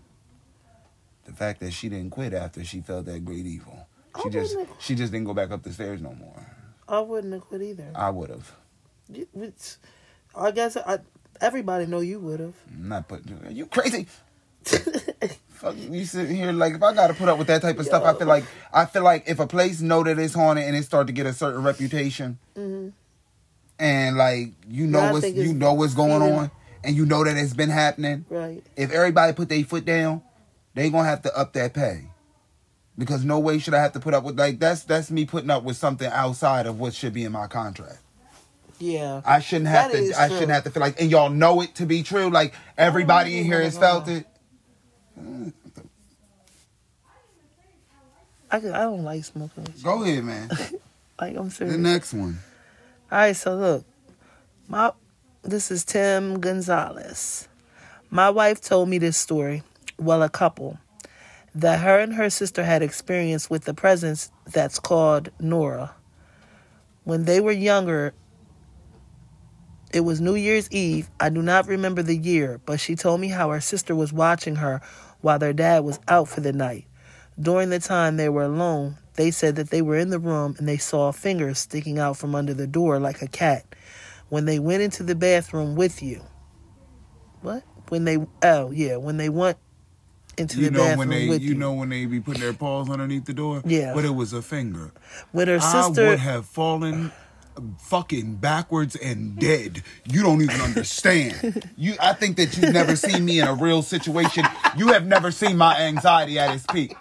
the 1.26 1.32
fact 1.32 1.60
that 1.60 1.72
she 1.72 1.88
didn't 1.88 2.10
quit 2.10 2.32
after 2.34 2.64
she 2.64 2.80
felt 2.80 3.04
that 3.06 3.24
great 3.24 3.46
evil, 3.46 3.86
she 4.22 4.28
I 4.28 4.30
just 4.32 4.56
she 4.80 4.94
just 4.94 5.12
didn't 5.12 5.26
go 5.26 5.34
back 5.34 5.50
up 5.50 5.62
the 5.62 5.72
stairs 5.72 6.00
no 6.02 6.12
more. 6.14 6.46
I 6.88 6.98
wouldn't 7.00 7.32
have 7.32 7.42
quit 7.42 7.62
either. 7.62 7.92
I 7.94 8.10
would 8.10 8.30
have. 8.30 8.56
I 10.34 10.50
guess 10.50 10.76
I, 10.76 10.98
everybody 11.40 11.86
know 11.86 12.00
you 12.00 12.18
would 12.20 12.40
have. 12.40 12.54
Not 12.76 13.08
putting. 13.08 13.38
Are 13.46 13.50
you 13.50 13.66
crazy? 13.66 14.06
Fuck, 15.48 15.76
you 15.76 16.04
sitting 16.06 16.36
here 16.36 16.52
like 16.52 16.74
if 16.74 16.82
I 16.82 16.94
gotta 16.94 17.12
put 17.14 17.28
up 17.28 17.38
with 17.38 17.46
that 17.48 17.60
type 17.62 17.78
of 17.78 17.84
stuff, 17.86 18.02
I 18.04 18.14
feel 18.14 18.26
like 18.26 18.44
I 18.72 18.86
feel 18.86 19.02
like 19.02 19.24
if 19.28 19.40
a 19.40 19.46
place 19.46 19.80
know 19.80 20.02
that 20.02 20.18
it's 20.18 20.34
haunted 20.34 20.64
and 20.64 20.74
it 20.76 20.84
start 20.84 21.06
to 21.08 21.12
get 21.12 21.26
a 21.26 21.32
certain 21.34 21.62
reputation, 21.62 22.38
Mhm. 22.56 22.92
and 23.78 24.16
like 24.16 24.52
you 24.68 24.86
know 24.86 25.12
what's 25.12 25.28
you 25.28 25.52
know 25.52 25.74
what's 25.74 25.94
going 25.94 26.20
feeling- 26.20 26.32
on, 26.34 26.50
and 26.84 26.96
you 26.96 27.04
know 27.04 27.24
that 27.24 27.36
it's 27.36 27.52
been 27.54 27.68
happening. 27.68 28.24
Right. 28.30 28.62
If 28.76 28.90
everybody 28.90 29.32
put 29.34 29.48
their 29.50 29.62
foot 29.64 29.84
down, 29.84 30.22
they 30.74 30.88
gonna 30.88 31.08
have 31.08 31.22
to 31.22 31.38
up 31.38 31.52
that 31.54 31.74
pay, 31.74 32.04
because 32.96 33.22
no 33.24 33.38
way 33.38 33.58
should 33.58 33.74
I 33.74 33.82
have 33.82 33.92
to 33.92 34.00
put 34.00 34.14
up 34.14 34.24
with 34.24 34.38
like 34.38 34.58
that's 34.60 34.84
that's 34.84 35.10
me 35.10 35.26
putting 35.26 35.50
up 35.50 35.62
with 35.62 35.76
something 35.76 36.08
outside 36.10 36.66
of 36.66 36.80
what 36.80 36.94
should 36.94 37.12
be 37.12 37.24
in 37.24 37.32
my 37.32 37.46
contract. 37.48 37.98
Yeah. 38.80 39.20
I 39.24 39.40
shouldn't 39.40 39.68
have 39.68 39.92
That 39.92 39.98
to. 39.98 40.20
I 40.20 40.26
true. 40.28 40.36
shouldn't 40.36 40.52
have 40.52 40.64
to 40.64 40.70
feel 40.70 40.80
like, 40.80 41.00
and 41.00 41.10
y'all 41.10 41.28
know 41.30 41.60
it 41.60 41.74
to 41.76 41.86
be 41.86 42.02
true. 42.02 42.30
Like 42.30 42.54
everybody 42.76 43.38
in 43.38 43.44
oh, 43.44 43.46
here 43.46 43.62
has 43.62 43.76
felt 43.78 44.08
it. 44.08 44.26
I, 48.50 48.58
could- 48.58 48.72
I 48.72 48.80
don't 48.82 49.04
like 49.04 49.24
smoking. 49.24 49.66
Go 49.82 50.02
ahead, 50.02 50.24
man. 50.24 50.50
Like 51.20 51.36
I'm 51.36 51.50
serious. 51.50 51.76
the 51.76 51.82
next 51.82 52.14
one. 52.14 52.38
All 53.12 53.18
right, 53.18 53.36
so 53.36 53.54
look, 53.54 53.84
my 54.68 54.90
this 55.42 55.70
is 55.70 55.84
Tim 55.84 56.40
Gonzalez. 56.40 57.46
My 58.08 58.30
wife 58.30 58.62
told 58.62 58.88
me 58.88 58.96
this 58.96 59.18
story. 59.18 59.62
Well, 59.98 60.22
a 60.22 60.30
couple 60.30 60.78
that 61.54 61.80
her 61.80 61.98
and 61.98 62.14
her 62.14 62.30
sister 62.30 62.64
had 62.64 62.80
experience 62.82 63.50
with 63.50 63.64
the 63.64 63.74
presence 63.74 64.30
that's 64.46 64.78
called 64.78 65.28
Nora. 65.38 65.94
When 67.04 67.26
they 67.26 67.38
were 67.38 67.52
younger, 67.52 68.14
it 69.92 70.00
was 70.00 70.20
New 70.20 70.34
Year's 70.34 70.70
Eve. 70.70 71.10
I 71.18 71.30
do 71.30 71.42
not 71.42 71.66
remember 71.66 72.02
the 72.02 72.16
year, 72.16 72.60
but 72.64 72.80
she 72.80 72.94
told 72.96 73.20
me 73.20 73.28
how 73.28 73.50
her 73.50 73.60
sister 73.60 73.94
was 73.94 74.12
watching 74.12 74.56
her 74.56 74.80
while 75.20 75.38
their 75.38 75.52
dad 75.52 75.84
was 75.84 75.98
out 76.08 76.28
for 76.28 76.40
the 76.40 76.52
night. 76.52 76.86
During 77.38 77.70
the 77.70 77.78
time 77.78 78.16
they 78.16 78.28
were 78.28 78.42
alone, 78.44 78.96
they 79.14 79.30
said 79.30 79.56
that 79.56 79.70
they 79.70 79.82
were 79.82 79.96
in 79.96 80.10
the 80.10 80.18
room 80.18 80.54
and 80.58 80.68
they 80.68 80.76
saw 80.78 81.10
fingers 81.12 81.58
sticking 81.58 81.98
out 81.98 82.16
from 82.16 82.34
under 82.34 82.54
the 82.54 82.66
door 82.66 82.98
like 82.98 83.22
a 83.22 83.26
cat. 83.28 83.64
When 84.28 84.44
they 84.44 84.58
went 84.58 84.82
into 84.82 85.02
the 85.02 85.14
bathroom 85.14 85.74
with 85.74 86.02
you. 86.02 86.22
What? 87.42 87.64
When 87.88 88.04
they 88.04 88.18
oh 88.42 88.70
yeah, 88.70 88.96
when 88.96 89.16
they 89.16 89.28
went 89.28 89.58
into 90.38 90.58
You 90.58 90.66
the 90.66 90.70
know 90.72 90.78
bathroom 90.78 90.98
when 90.98 91.08
they, 91.08 91.28
with 91.28 91.42
you 91.42 91.50
you. 91.50 91.54
know 91.56 91.72
when 91.72 91.88
they 91.88 92.06
be 92.06 92.20
putting 92.20 92.40
their 92.42 92.52
paws 92.52 92.88
underneath 92.88 93.24
the 93.24 93.32
door. 93.34 93.62
Yeah. 93.64 93.92
but 93.94 94.04
it 94.04 94.14
was 94.14 94.32
a 94.32 94.42
finger. 94.42 94.92
When 95.32 95.48
her 95.48 95.58
sister 95.58 96.06
I 96.06 96.10
would 96.10 96.18
have 96.20 96.46
fallen 96.46 97.10
fucking 97.78 98.36
backwards 98.36 98.96
and 98.96 99.38
dead. 99.38 99.82
You 100.06 100.22
don't 100.22 100.42
even 100.42 100.60
understand. 100.60 101.66
You, 101.76 101.94
I 101.98 102.12
think 102.12 102.36
that 102.36 102.56
you've 102.56 102.74
never 102.74 102.94
seen 102.94 103.24
me 103.24 103.40
in 103.40 103.46
a 103.46 103.54
real 103.54 103.80
situation. 103.80 104.44
You 104.76 104.88
have 104.88 105.06
never 105.06 105.30
seen 105.30 105.56
my 105.56 105.74
anxiety 105.78 106.38
at 106.38 106.54
its 106.54 106.66
peak. 106.66 106.94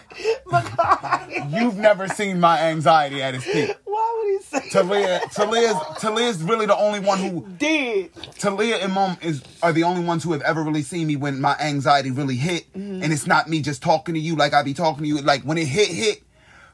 You've 1.49 1.77
never 1.77 2.07
seen 2.07 2.39
my 2.39 2.59
anxiety 2.61 3.21
at 3.21 3.35
its 3.35 3.43
peak. 3.43 3.75
Why 3.83 4.15
would 4.17 4.31
he 4.31 4.59
say 4.59 4.69
Talia, 4.69 5.19
Talia's, 5.31 5.75
Talia's 5.99 6.41
really 6.41 6.65
the 6.65 6.77
only 6.77 7.01
one 7.01 7.19
who 7.19 7.45
did. 7.57 8.13
Talia 8.37 8.77
and 8.77 8.93
Mom 8.93 9.17
is 9.21 9.43
are 9.61 9.73
the 9.73 9.83
only 9.83 10.03
ones 10.03 10.23
who 10.23 10.31
have 10.31 10.41
ever 10.43 10.63
really 10.63 10.83
seen 10.83 11.07
me 11.07 11.17
when 11.17 11.41
my 11.41 11.57
anxiety 11.59 12.11
really 12.11 12.37
hit, 12.37 12.71
mm-hmm. 12.71 13.03
and 13.03 13.11
it's 13.11 13.27
not 13.27 13.49
me 13.49 13.61
just 13.61 13.81
talking 13.81 14.15
to 14.15 14.21
you 14.21 14.35
like 14.35 14.53
I 14.53 14.63
be 14.63 14.73
talking 14.73 15.03
to 15.03 15.09
you. 15.09 15.21
Like 15.21 15.43
when 15.43 15.57
it 15.57 15.67
hit, 15.67 15.89
hit. 15.89 16.23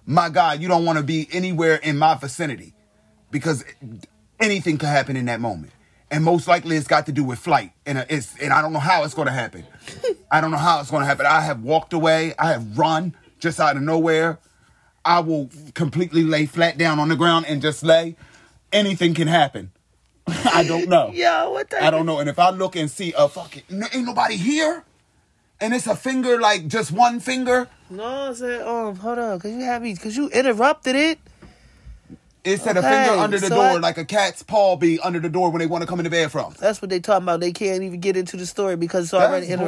My 0.05 0.29
God, 0.29 0.61
you 0.61 0.67
don't 0.67 0.85
want 0.85 0.99
to 0.99 1.03
be 1.03 1.27
anywhere 1.31 1.77
in 1.77 1.97
my 1.97 2.13
vicinity 2.13 2.74
because 3.35 3.65
anything 4.39 4.77
could 4.77 4.87
happen 4.87 5.17
in 5.17 5.25
that 5.25 5.41
moment, 5.41 5.73
and 6.09 6.23
most 6.23 6.47
likely 6.47 6.77
it's 6.77 6.87
got 6.87 7.05
to 7.07 7.11
do 7.11 7.21
with 7.21 7.37
flight, 7.37 7.73
and 7.85 7.97
uh, 7.97 8.05
it's 8.09 8.33
and 8.39 8.53
I 8.53 8.61
don't 8.61 8.71
know 8.71 8.79
how 8.79 9.03
it's 9.03 9.13
going 9.13 9.25
to 9.25 9.33
happen. 9.33 9.65
I 10.31 10.39
don't 10.39 10.51
know 10.51 10.57
how 10.57 10.79
it's 10.79 10.89
going 10.89 11.01
to 11.01 11.05
happen. 11.05 11.25
I 11.25 11.41
have 11.41 11.61
walked 11.61 11.91
away. 11.91 12.33
I 12.39 12.53
have 12.53 12.77
run 12.77 13.13
just 13.41 13.59
out 13.59 13.75
of 13.75 13.81
nowhere. 13.81 14.39
I 15.03 15.19
will 15.19 15.49
completely 15.73 16.23
lay 16.23 16.45
flat 16.45 16.77
down 16.77 16.97
on 16.97 17.09
the 17.09 17.17
ground 17.17 17.45
and 17.49 17.61
just 17.61 17.83
lay. 17.83 18.15
Anything 18.71 19.13
can 19.13 19.27
happen. 19.27 19.73
I 20.27 20.63
don't 20.63 20.87
know. 20.87 21.11
Yo, 21.13 21.51
what 21.51 21.69
the 21.69 21.83
I 21.83 21.91
don't 21.91 22.05
know. 22.05 22.19
And 22.19 22.29
if 22.29 22.39
I 22.39 22.51
look 22.51 22.77
and 22.77 22.89
see 22.89 23.13
a 23.17 23.27
fucking 23.27 23.63
ain't 23.93 24.05
nobody 24.05 24.37
here, 24.37 24.85
and 25.59 25.73
it's 25.73 25.87
a 25.87 25.95
finger 25.97 26.39
like 26.39 26.67
just 26.67 26.93
one 26.93 27.19
finger, 27.19 27.67
No, 27.89 28.29
I 28.29 28.33
said, 28.33 28.61
um, 28.61 28.95
hold 28.95 29.19
on, 29.19 29.39
cause 29.41 29.51
you 29.51 29.59
had 29.59 29.81
me, 29.81 29.93
cause 29.97 30.15
you 30.15 30.29
interrupted 30.29 30.95
it. 30.95 31.19
It 32.45 32.61
said 32.61 32.77
a 32.77 32.81
finger 32.81 33.19
under 33.19 33.39
the 33.39 33.47
so 33.47 33.55
door 33.55 33.63
I- 33.63 33.73
like 33.75 33.97
a 33.97 34.05
cat's 34.05 34.43
paw 34.43 34.75
be 34.77 34.99
under 34.99 35.19
the 35.19 35.29
door 35.29 35.49
when 35.51 35.59
they 35.59 35.65
want 35.65 35.81
to 35.81 35.87
come 35.87 35.99
in 35.99 36.03
the 36.03 36.09
bathroom. 36.09 36.53
That's 36.59 36.81
what 36.81 36.89
they 36.89 36.99
talking 36.99 37.23
about. 37.23 37.39
They 37.39 37.51
can't 37.51 37.83
even 37.83 37.99
get 37.99 38.15
into 38.15 38.37
the 38.37 38.45
story 38.45 38.75
because 38.75 39.05
it's 39.05 39.13
already 39.13 39.47
in. 39.47 39.59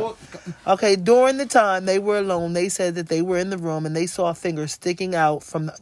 Okay, 0.67 0.95
during 0.95 1.37
the 1.37 1.45
time 1.45 1.85
they 1.85 1.99
were 1.99 2.19
alone, 2.19 2.53
they 2.53 2.69
said 2.69 2.95
that 2.95 3.09
they 3.09 3.21
were 3.21 3.37
in 3.37 3.49
the 3.49 3.57
room 3.57 3.85
and 3.85 3.95
they 3.95 4.05
saw 4.05 4.29
a 4.29 4.35
finger 4.35 4.67
sticking 4.67 5.15
out 5.15 5.43
from 5.43 5.65
the, 5.65 5.77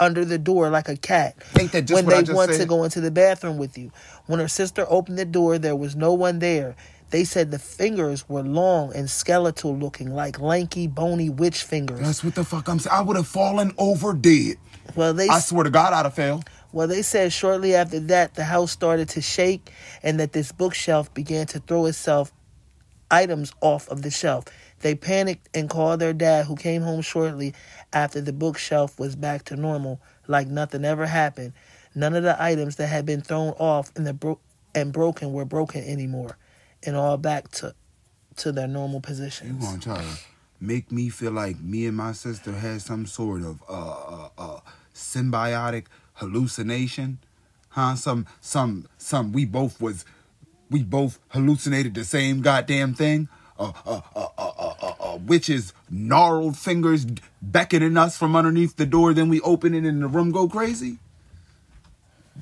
under 0.00 0.24
the 0.24 0.38
door 0.38 0.70
like 0.70 0.88
a 0.88 0.96
cat. 0.96 1.36
Ain't 1.58 1.72
that 1.72 1.82
just 1.82 2.04
when 2.04 2.24
they 2.24 2.32
want 2.32 2.50
to 2.52 2.66
go 2.66 2.84
into 2.84 3.00
the 3.00 3.10
bathroom 3.10 3.58
with 3.58 3.78
you. 3.78 3.92
When 4.26 4.40
her 4.40 4.48
sister 4.48 4.86
opened 4.88 5.18
the 5.18 5.24
door, 5.24 5.58
there 5.58 5.76
was 5.76 5.94
no 5.94 6.12
one 6.14 6.38
there. 6.40 6.74
They 7.10 7.24
said 7.24 7.50
the 7.50 7.58
fingers 7.58 8.28
were 8.28 8.42
long 8.42 8.94
and 8.94 9.10
skeletal 9.10 9.76
looking, 9.76 10.14
like 10.14 10.40
lanky, 10.40 10.86
bony 10.86 11.28
witch 11.28 11.62
fingers. 11.64 12.00
That's 12.00 12.22
what 12.24 12.36
the 12.36 12.44
fuck 12.44 12.68
I'm 12.68 12.78
saying. 12.78 12.96
I 12.96 13.02
would 13.02 13.16
have 13.16 13.26
fallen 13.26 13.72
over 13.78 14.12
dead. 14.14 14.56
Well, 14.96 15.14
they 15.14 15.28
I 15.28 15.40
swear 15.40 15.64
to 15.64 15.70
God, 15.70 15.92
I'd 15.92 16.04
have 16.04 16.14
failed. 16.14 16.44
well 16.72 16.86
they 16.88 17.02
said 17.02 17.32
shortly 17.32 17.74
after 17.74 18.00
that 18.00 18.34
the 18.34 18.44
house 18.44 18.70
started 18.72 19.08
to 19.10 19.20
shake 19.20 19.70
and 20.02 20.18
that 20.20 20.32
this 20.32 20.52
bookshelf 20.52 21.12
began 21.14 21.46
to 21.48 21.60
throw 21.60 21.86
itself 21.86 22.32
items 23.10 23.52
off 23.60 23.88
of 23.88 24.02
the 24.02 24.10
shelf. 24.10 24.44
They 24.80 24.94
panicked 24.94 25.48
and 25.54 25.68
called 25.68 26.00
their 26.00 26.12
dad, 26.14 26.46
who 26.46 26.56
came 26.56 26.80
home 26.82 27.02
shortly 27.02 27.54
after 27.92 28.20
the 28.20 28.32
bookshelf 28.32 28.98
was 28.98 29.14
back 29.16 29.44
to 29.46 29.56
normal, 29.56 30.00
like 30.26 30.46
nothing 30.48 30.84
ever 30.84 31.06
happened. 31.06 31.52
None 31.94 32.14
of 32.14 32.22
the 32.22 32.40
items 32.40 32.76
that 32.76 32.86
had 32.86 33.04
been 33.04 33.20
thrown 33.20 33.50
off 33.58 33.90
and 33.96 34.06
the 34.06 34.14
bro- 34.14 34.38
and 34.74 34.92
broken 34.92 35.32
were 35.32 35.44
broken 35.44 35.82
anymore, 35.84 36.38
and 36.84 36.96
all 36.96 37.16
back 37.16 37.50
to 37.52 37.74
to 38.36 38.52
their 38.52 38.68
normal 38.68 38.98
You 38.98 39.02
positions. 39.02 39.64
gonna 39.64 39.78
try 39.80 40.00
to 40.02 40.18
make 40.60 40.90
me 40.92 41.08
feel 41.10 41.32
like 41.32 41.60
me 41.60 41.86
and 41.86 41.96
my 41.96 42.12
sister 42.12 42.52
had 42.52 42.80
some 42.80 43.04
sort 43.06 43.42
of 43.42 43.60
uh, 43.68 43.72
uh, 43.72 44.28
uh, 44.38 44.60
symbiotic 44.94 45.84
hallucination, 46.14 47.18
huh? 47.70 47.94
Some 47.94 48.26
some 48.40 48.86
some 48.98 49.32
we 49.32 49.44
both 49.44 49.80
was 49.80 50.04
we 50.70 50.82
both 50.82 51.18
hallucinated 51.28 51.94
the 51.94 52.04
same 52.04 52.40
goddamn 52.40 52.94
thing. 52.94 53.28
Uh, 53.58 53.72
uh, 53.84 54.00
uh, 54.16 54.26
uh, 54.38 54.50
uh, 54.58 54.74
uh, 54.82 54.94
uh, 55.00 55.16
witches 55.18 55.74
gnarled 55.90 56.56
fingers 56.56 57.06
beckoning 57.42 57.96
us 57.98 58.16
from 58.16 58.34
underneath 58.34 58.76
the 58.76 58.86
door. 58.86 59.12
Then 59.12 59.28
we 59.28 59.40
open 59.42 59.74
it 59.74 59.84
and 59.84 60.02
the 60.02 60.08
room 60.08 60.30
go 60.30 60.48
crazy. 60.48 60.98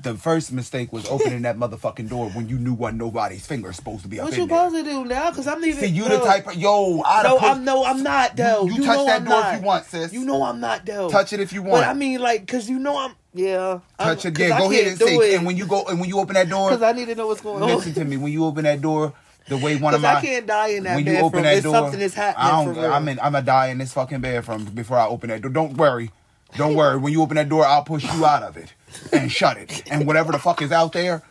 The 0.01 0.15
first 0.15 0.53
mistake 0.53 0.93
was 0.93 1.05
opening 1.09 1.41
that 1.41 1.57
motherfucking 1.57 2.09
door 2.09 2.29
when 2.29 2.47
you 2.47 2.57
knew 2.57 2.73
what 2.73 2.93
nobody's 2.93 3.45
finger 3.45 3.69
is 3.71 3.75
supposed 3.75 4.03
to 4.03 4.07
be 4.07 4.19
up 4.19 4.25
What 4.25 4.33
in 4.33 4.39
you 4.41 4.47
there. 4.47 4.57
supposed 4.69 4.85
to 4.85 4.89
do 4.89 5.03
now? 5.05 5.29
Because 5.29 5.47
I'm 5.47 5.65
even. 5.65 5.79
See, 5.79 5.87
you 5.87 6.07
no, 6.07 6.19
the 6.19 6.25
type 6.25 6.47
of 6.47 6.55
yo. 6.55 7.01
I'd 7.01 7.23
No, 7.23 7.37
I'm 7.39 7.65
no, 7.65 7.83
I'm 7.83 8.01
not 8.03 8.37
though. 8.37 8.65
You- 8.65 8.75
you 8.75 8.79
know 8.79 8.85
touch 8.85 9.05
that 9.07 9.21
I'm 9.21 9.25
door 9.25 9.43
if 9.53 9.59
you 9.59 9.65
want, 9.67 9.85
sis. 9.85 10.13
You 10.13 10.23
know 10.25 10.43
I'm 10.43 10.59
not 10.61 10.85
though. 10.85 11.09
Touch 11.09 11.33
it 11.33 11.41
if 11.41 11.51
you 11.51 11.61
want. 11.63 11.81
But 11.83 11.87
I 11.89 11.93
mean, 11.93 12.21
like, 12.21 12.47
cause 12.47 12.69
you 12.69 12.79
know 12.79 12.97
I'm. 12.97 13.13
Yeah. 13.33 13.79
touch 13.99 14.25
I'm, 14.25 14.31
it. 14.31 14.39
Yeah, 14.39 14.57
go 14.59 14.71
ahead 14.71 14.87
and 14.87 14.97
say. 14.97 15.35
And 15.35 15.45
when 15.45 15.57
you 15.57 15.65
go 15.65 15.83
and 15.85 15.99
when 15.99 16.07
you 16.07 16.19
open 16.19 16.35
that 16.35 16.47
door, 16.49 16.69
Because 16.69 16.83
I 16.83 16.93
need 16.93 17.07
to 17.07 17.15
know 17.15 17.27
what's 17.27 17.41
going 17.41 17.61
on. 17.61 17.69
listen 17.69 17.93
to 17.95 18.05
me. 18.05 18.15
When 18.15 18.31
you 18.31 18.45
open 18.45 18.63
that 18.63 18.81
door, 18.81 19.13
the 19.49 19.57
way 19.57 19.75
one 19.75 19.93
of 19.95 20.01
Because 20.01 20.13
my 20.13 20.19
I 20.19 20.21
can't 20.21 20.47
die 20.47 20.67
in 20.69 20.83
that 20.83 20.95
when 20.95 21.05
you 21.05 21.17
open 21.17 21.43
that 21.43 21.57
If 21.57 21.63
door, 21.63 21.73
something 21.73 21.99
is 21.99 22.13
happening 22.13 22.45
I 22.47 22.63
don't. 22.63 22.93
I'm 22.93 23.07
in. 23.09 23.19
I'm 23.19 23.33
gonna 23.33 23.45
die 23.45 23.67
in 23.67 23.79
this 23.79 23.91
fucking 23.91 24.21
bathroom 24.21 24.63
before 24.65 24.97
I 24.97 25.07
open 25.07 25.29
that 25.29 25.41
door. 25.41 25.51
Don't 25.51 25.75
worry. 25.75 26.11
Don't 26.55 26.75
worry. 26.75 26.97
When 26.97 27.13
you 27.13 27.21
open 27.21 27.35
that 27.35 27.49
door, 27.49 27.65
I'll 27.65 27.83
push 27.83 28.03
you 28.03 28.25
out 28.25 28.43
of 28.43 28.57
it 28.57 28.73
and 29.13 29.31
shut 29.31 29.57
it. 29.57 29.83
And 29.91 30.07
whatever 30.07 30.31
the 30.31 30.39
fuck 30.39 30.61
is 30.61 30.71
out 30.71 30.93
there, 30.93 31.23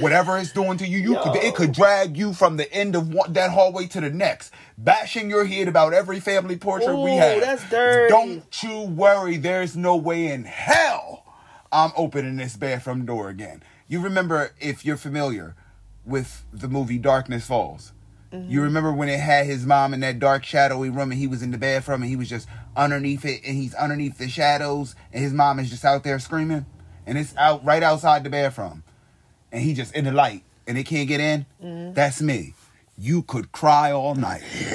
whatever 0.00 0.38
it's 0.38 0.52
doing 0.52 0.78
to 0.78 0.86
you, 0.86 0.98
you 0.98 1.18
could 1.22 1.36
it 1.36 1.54
could 1.54 1.72
drag 1.72 2.16
you 2.16 2.32
from 2.32 2.56
the 2.56 2.72
end 2.72 2.94
of 2.94 3.12
one, 3.12 3.32
that 3.32 3.50
hallway 3.50 3.86
to 3.88 4.00
the 4.00 4.10
next, 4.10 4.52
bashing 4.78 5.28
your 5.28 5.44
head 5.44 5.68
about 5.68 5.92
every 5.92 6.20
family 6.20 6.56
portrait 6.56 6.96
we 6.96 7.12
Ooh, 7.12 7.18
have. 7.18 7.40
that's 7.40 7.68
dirty. 7.68 8.08
Don't 8.08 8.62
you 8.62 8.82
worry. 8.82 9.36
There's 9.36 9.76
no 9.76 9.96
way 9.96 10.28
in 10.28 10.44
hell 10.44 11.24
I'm 11.72 11.92
opening 11.96 12.36
this 12.36 12.56
bathroom 12.56 13.04
door 13.04 13.28
again. 13.28 13.62
You 13.88 14.00
remember 14.00 14.52
if 14.60 14.84
you're 14.84 14.96
familiar 14.96 15.54
with 16.04 16.44
the 16.52 16.68
movie 16.68 16.98
Darkness 16.98 17.46
Falls. 17.46 17.92
You 18.32 18.62
remember 18.62 18.92
when 18.92 19.08
it 19.08 19.18
had 19.18 19.46
his 19.46 19.66
mom 19.66 19.92
in 19.92 20.00
that 20.00 20.20
dark 20.20 20.44
shadowy 20.44 20.88
room 20.88 21.10
and 21.10 21.18
he 21.18 21.26
was 21.26 21.42
in 21.42 21.50
the 21.50 21.58
bathroom 21.58 22.02
and 22.02 22.08
he 22.08 22.14
was 22.14 22.28
just 22.28 22.46
underneath 22.76 23.24
it 23.24 23.40
and 23.44 23.56
he's 23.56 23.74
underneath 23.74 24.18
the 24.18 24.28
shadows 24.28 24.94
and 25.12 25.24
his 25.24 25.32
mom 25.32 25.58
is 25.58 25.68
just 25.68 25.84
out 25.84 26.04
there 26.04 26.20
screaming 26.20 26.64
and 27.06 27.18
it's 27.18 27.36
out 27.36 27.64
right 27.64 27.82
outside 27.82 28.22
the 28.22 28.30
bathroom 28.30 28.84
and 29.50 29.62
he 29.62 29.74
just 29.74 29.92
in 29.96 30.04
the 30.04 30.12
light 30.12 30.44
and 30.68 30.78
it 30.78 30.84
can't 30.84 31.08
get 31.08 31.20
in. 31.20 31.44
Mm-hmm. 31.62 31.94
That's 31.94 32.22
me. 32.22 32.54
You 32.96 33.22
could 33.22 33.50
cry 33.50 33.90
all 33.90 34.14
night. 34.14 34.44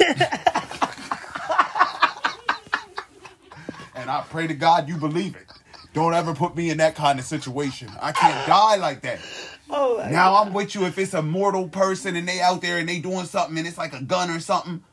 and 3.96 4.10
I 4.10 4.22
pray 4.30 4.48
to 4.48 4.54
God 4.54 4.90
you 4.90 4.98
believe 4.98 5.36
it. 5.36 5.48
Don't 5.94 6.14
ever 6.14 6.36
put 6.36 6.58
me 6.58 6.72
in 6.72 6.80
that 6.80 6.96
kind 6.96 7.20
of 7.20 7.26
situation. 7.26 7.90
I 8.02 8.12
can't 8.12 8.46
die 8.48 8.76
like 8.76 9.00
that. 9.04 9.20
Oh, 9.70 10.06
Now 10.12 10.36
I'm 10.36 10.54
with 10.54 10.76
you 10.76 10.86
if 10.86 10.98
it's 10.98 11.14
a 11.14 11.22
mortal 11.22 11.68
person 11.70 12.16
and 12.16 12.28
they 12.28 12.40
out 12.42 12.62
there 12.62 12.78
and 12.78 12.88
they 12.88 13.00
doing 13.00 13.26
something 13.26 13.58
and 13.58 13.68
it's 13.68 13.78
like 13.78 13.94
a 13.94 14.02
gun 14.02 14.30
or 14.30 14.40
something. 14.40 14.84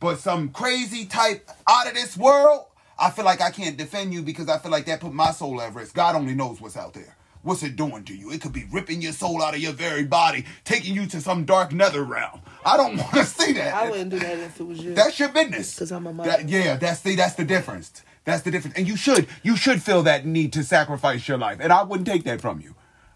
But 0.00 0.18
some 0.18 0.48
crazy 0.50 1.06
type 1.06 1.48
out 1.68 1.86
of 1.86 1.94
this 1.94 2.16
world, 2.16 2.66
I 2.98 3.10
feel 3.10 3.24
like 3.24 3.40
I 3.40 3.50
can't 3.50 3.76
defend 3.76 4.12
you 4.14 4.22
because 4.22 4.48
I 4.48 4.58
feel 4.58 4.70
like 4.70 4.86
that 4.86 5.00
put 5.00 5.12
my 5.12 5.30
soul 5.30 5.60
at 5.60 5.74
risk. 5.74 5.94
God 5.94 6.14
only 6.16 6.34
knows 6.34 6.60
what's 6.60 6.76
out 6.76 6.94
there. 6.94 7.16
What's 7.42 7.62
it 7.62 7.76
doing 7.76 8.04
to 8.04 8.14
you? 8.16 8.30
It 8.32 8.40
could 8.40 8.54
be 8.54 8.64
ripping 8.72 9.02
your 9.02 9.12
soul 9.12 9.42
out 9.42 9.54
of 9.54 9.60
your 9.60 9.72
very 9.72 10.04
body, 10.04 10.46
taking 10.64 10.94
you 10.94 11.06
to 11.08 11.20
some 11.20 11.44
dark 11.44 11.72
nether 11.72 12.02
realm. 12.02 12.40
I 12.64 12.78
don't 12.78 12.96
want 12.98 13.12
to 13.12 13.24
see 13.26 13.52
that. 13.52 13.74
I 13.74 13.90
wouldn't 13.90 14.10
do 14.10 14.18
that 14.18 14.38
if 14.38 14.58
it 14.58 14.64
was 14.64 14.80
you. 14.82 14.94
That's 14.94 15.18
your 15.20 15.28
business. 15.28 15.78
'Cause 15.78 15.92
I'm 15.92 16.06
a 16.06 16.12
mother. 16.14 16.30
That- 16.30 16.48
yeah, 16.48 16.76
that's 16.76 17.00
the 17.00 17.14
that's 17.16 17.34
the 17.34 17.44
difference. 17.44 18.02
That's 18.24 18.42
the 18.42 18.50
difference. 18.50 18.76
And 18.78 18.88
you 18.88 18.96
should 18.96 19.26
you 19.42 19.56
should 19.56 19.82
feel 19.82 20.02
that 20.04 20.24
need 20.24 20.54
to 20.54 20.64
sacrifice 20.64 21.28
your 21.28 21.36
life. 21.36 21.58
And 21.60 21.70
I 21.70 21.82
wouldn't 21.82 22.06
take 22.08 22.24
that 22.24 22.40
from 22.40 22.60
you. 22.62 22.74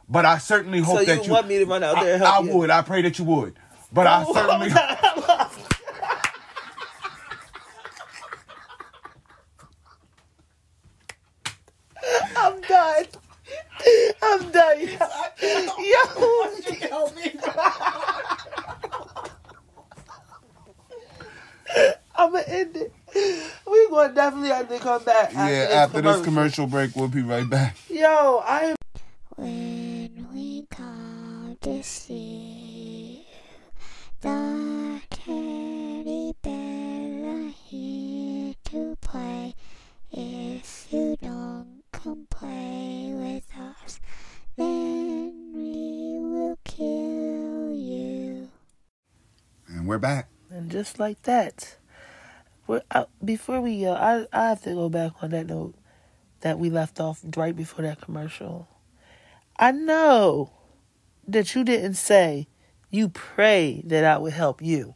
But 0.09 0.25
I 0.25 0.39
certainly 0.39 0.81
hope 0.81 1.01
So 1.01 1.05
that 1.05 1.17
you 1.19 1.25
you 1.25 1.33
want 1.33 1.49
me 1.49 1.59
to 1.59 1.67
run 1.67 1.83
out 1.83 2.01
there 2.01 2.15
and 2.15 2.25
I, 2.25 2.31
help 2.31 2.45
I 2.45 2.49
you? 2.49 2.57
would. 2.57 2.71
I 2.71 2.83
pray 2.83 3.03
that 3.03 3.19
you 3.19 3.25
would. 3.27 3.55
But 3.93 4.07
I 4.07 4.25
certainly 4.25 4.71
I'm 12.37 12.61
done. 12.63 13.05
I'm 14.23 14.51
done. 14.53 14.81
Yo. 14.81 14.89
I'm 22.17 22.33
gonna 22.33 22.43
end 22.49 22.77
it. 22.77 22.93
We 23.67 23.89
gonna 23.91 24.15
definitely 24.15 24.49
have 24.51 24.69
to 24.69 24.79
come 24.79 25.05
back. 25.05 25.35
After 25.35 25.53
Yeah, 25.53 25.67
this 25.67 25.75
after 25.75 26.01
this 26.01 26.03
commercial. 26.03 26.25
commercial 26.25 26.67
break, 26.67 26.97
we'll 26.97 27.09
be 27.09 27.23
right 27.23 27.49
back. 27.49 27.77
Yo, 27.89 28.43
I 28.45 28.75
am. 29.41 29.68
When 31.69 31.77
we 31.77 31.81
come 31.81 31.85
to 31.85 31.89
see 31.91 33.27
the 34.23 35.01
teddy 35.11 36.33
bear 36.41 37.29
are 37.29 37.51
here 37.51 38.55
to 38.65 38.97
play. 39.03 39.55
If 40.11 40.91
you 40.91 41.19
don't 41.21 41.83
come 41.93 42.27
play 42.31 43.13
with 43.13 43.45
us, 43.61 44.01
then 44.57 45.53
we 45.55 46.19
will 46.19 46.59
kill 46.65 47.75
you. 47.75 48.49
And 49.67 49.87
we're 49.87 49.99
back. 49.99 50.29
And 50.49 50.71
just 50.71 50.99
like 50.99 51.21
that, 51.25 51.77
we're 52.67 52.81
out, 52.91 53.11
before 53.23 53.61
we 53.61 53.85
uh, 53.85 53.93
I 53.93 54.27
I 54.33 54.49
have 54.49 54.63
to 54.63 54.73
go 54.73 54.89
back 54.89 55.13
on 55.23 55.31
that 55.33 55.49
note 55.49 55.75
that 56.41 56.59
we 56.59 56.71
left 56.71 56.99
off 56.99 57.21
right 57.37 57.55
before 57.55 57.85
that 57.85 58.01
commercial. 58.01 58.69
I 59.59 59.73
know 59.73 60.58
that 61.29 61.55
you 61.55 61.63
didn't 61.65 61.95
say 61.95 62.49
you 62.91 63.09
pray 63.11 63.83
that 63.87 64.05
I 64.05 64.19
would 64.19 64.33
help 64.33 64.63
you. 64.63 64.95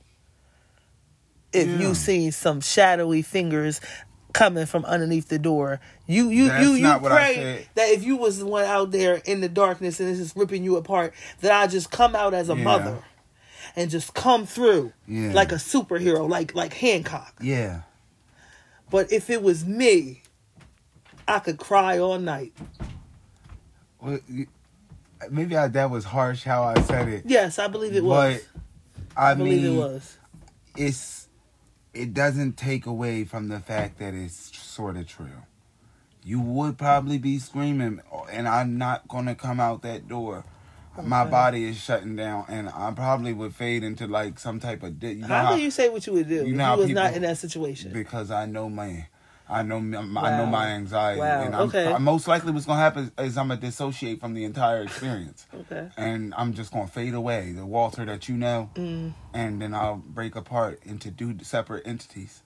If 1.53 1.69
Yeah. 1.69 1.77
you 1.79 1.95
see 1.95 2.31
some 2.31 2.61
shadowy 2.61 3.21
fingers 3.23 3.81
coming 4.33 4.65
from 4.65 4.85
underneath 4.87 5.29
the 5.29 5.39
door, 5.39 5.79
you 6.07 6.31
you 6.31 6.49
That's 6.49 6.65
you 6.65 6.73
you 6.75 6.83
not 6.83 7.03
what 7.03 7.13
I 7.13 7.35
pray 7.35 7.69
that 7.75 7.91
if 7.91 8.03
you 8.03 8.17
was 8.17 8.39
the 8.39 8.47
one 8.47 8.65
out 8.65 8.91
there 8.91 9.17
in 9.27 9.43
the 9.43 9.49
darkness 9.49 10.01
and 10.01 10.09
this 10.09 10.19
is 10.19 10.35
ripping 10.35 10.65
you 10.65 10.77
apart, 10.77 11.13
that 11.43 11.53
I 11.53 11.67
just 11.67 11.91
come 11.91 12.17
out 12.17 12.33
as 12.33 12.49
a 12.49 12.57
Yeah. 12.57 12.65
mother 12.65 13.05
and 13.77 13.91
just 13.91 14.15
come 14.15 14.47
through 14.47 14.95
Yeah. 15.07 15.33
like 15.35 15.53
a 15.53 15.57
superhero, 15.57 16.27
like 16.29 16.55
like 16.55 16.73
Hancock. 16.73 17.35
Yeah. 17.43 17.83
But 18.91 19.13
if 19.13 19.29
it 19.29 19.43
was 19.43 19.67
me, 19.67 20.23
I 21.29 21.39
could 21.41 21.59
cry 21.59 21.99
all 21.99 22.19
night. 22.19 22.53
Well, 24.01 24.19
you- 24.29 24.47
maybe 25.31 25.57
I, 25.57 25.69
that 25.69 25.91
was 25.91 26.05
harsh 26.05 26.45
how 26.45 26.63
I 26.65 26.81
said 26.83 27.09
it. 27.09 27.23
Yes, 27.27 27.59
I 27.59 27.69
believe 27.69 27.95
it 27.95 28.05
was. 28.05 28.43
But 29.15 29.21
I, 29.21 29.31
I 29.33 29.35
believe 29.35 29.63
mean, 29.63 29.75
it 29.75 29.79
was. 29.79 30.17
it's 30.77 31.29
it 31.95 32.15
doesn't 32.15 32.57
take 32.57 32.87
away 32.87 33.25
from 33.25 33.49
the 33.49 33.61
fact 33.61 33.99
that 33.99 34.15
it's 34.15 34.57
sort 34.59 34.97
of 34.97 35.07
true. 35.07 35.29
You 36.25 36.41
would 36.41 36.79
probably 36.79 37.19
be 37.19 37.39
screaming, 37.39 38.01
and 38.31 38.47
I'm 38.49 38.79
not 38.79 39.09
gonna 39.09 39.35
come 39.35 39.59
out 39.61 39.83
that 39.83 40.09
door. 40.09 40.45
My 41.03 41.25
body 41.25 41.65
is 41.65 41.79
shutting 41.83 42.17
down, 42.17 42.45
and 42.49 42.69
I 42.69 42.91
probably 42.95 43.33
would 43.33 43.55
fade 43.55 43.83
into 43.83 44.07
like 44.07 44.39
some 44.39 44.61
type 44.61 44.83
of. 44.83 45.01
di- 45.01 45.13
You 45.13 45.15
know 45.23 45.27
How 45.27 45.47
how- 45.47 45.57
do 45.57 45.63
you 45.63 45.71
say 45.71 45.89
what 45.89 46.07
you 46.07 46.13
would 46.13 46.29
do 46.29 46.35
you 46.37 46.41
if 46.43 46.49
know 46.55 46.75
you 46.75 46.81
was 46.83 46.91
not 46.91 47.15
in 47.15 47.23
that 47.23 47.39
situation? 47.39 47.93
because 47.93 48.31
I 48.31 48.45
know 48.47 48.69
my, 48.69 49.07
I 49.49 49.63
know 49.63 49.81
my, 49.81 50.21
I 50.23 50.37
know 50.37 50.47
my 50.47 50.69
anxiety, 50.69 51.21
Wow, 51.21 51.43
and 51.43 51.55
I'm, 51.55 51.69
okay. 51.69 51.97
Most 51.99 52.27
likely 52.29 52.53
what's 52.53 52.67
gonna 52.67 52.81
happen 52.81 53.13
is 53.19 53.37
I'm 53.37 53.49
gonna 53.49 53.61
dissociate 53.61 54.21
from 54.21 54.35
the 54.35 54.45
entire 54.45 54.83
experience, 54.83 55.47
Okay. 55.55 55.89
and 55.97 56.33
I'm 56.37 56.55
just 56.55 56.73
gonna 56.73 56.87
fade 56.87 57.15
away, 57.15 57.53
the 57.53 57.67
Walter 57.67 58.05
that 58.05 58.29
you 58.29 58.37
know, 58.37 58.71
Mm. 58.75 59.13
and 59.35 59.61
then 59.61 59.75
I'll 59.75 59.97
break 59.97 60.37
apart 60.37 60.81
into 60.85 61.11
two 61.11 61.37
separate 61.43 61.87
entities. 61.87 62.43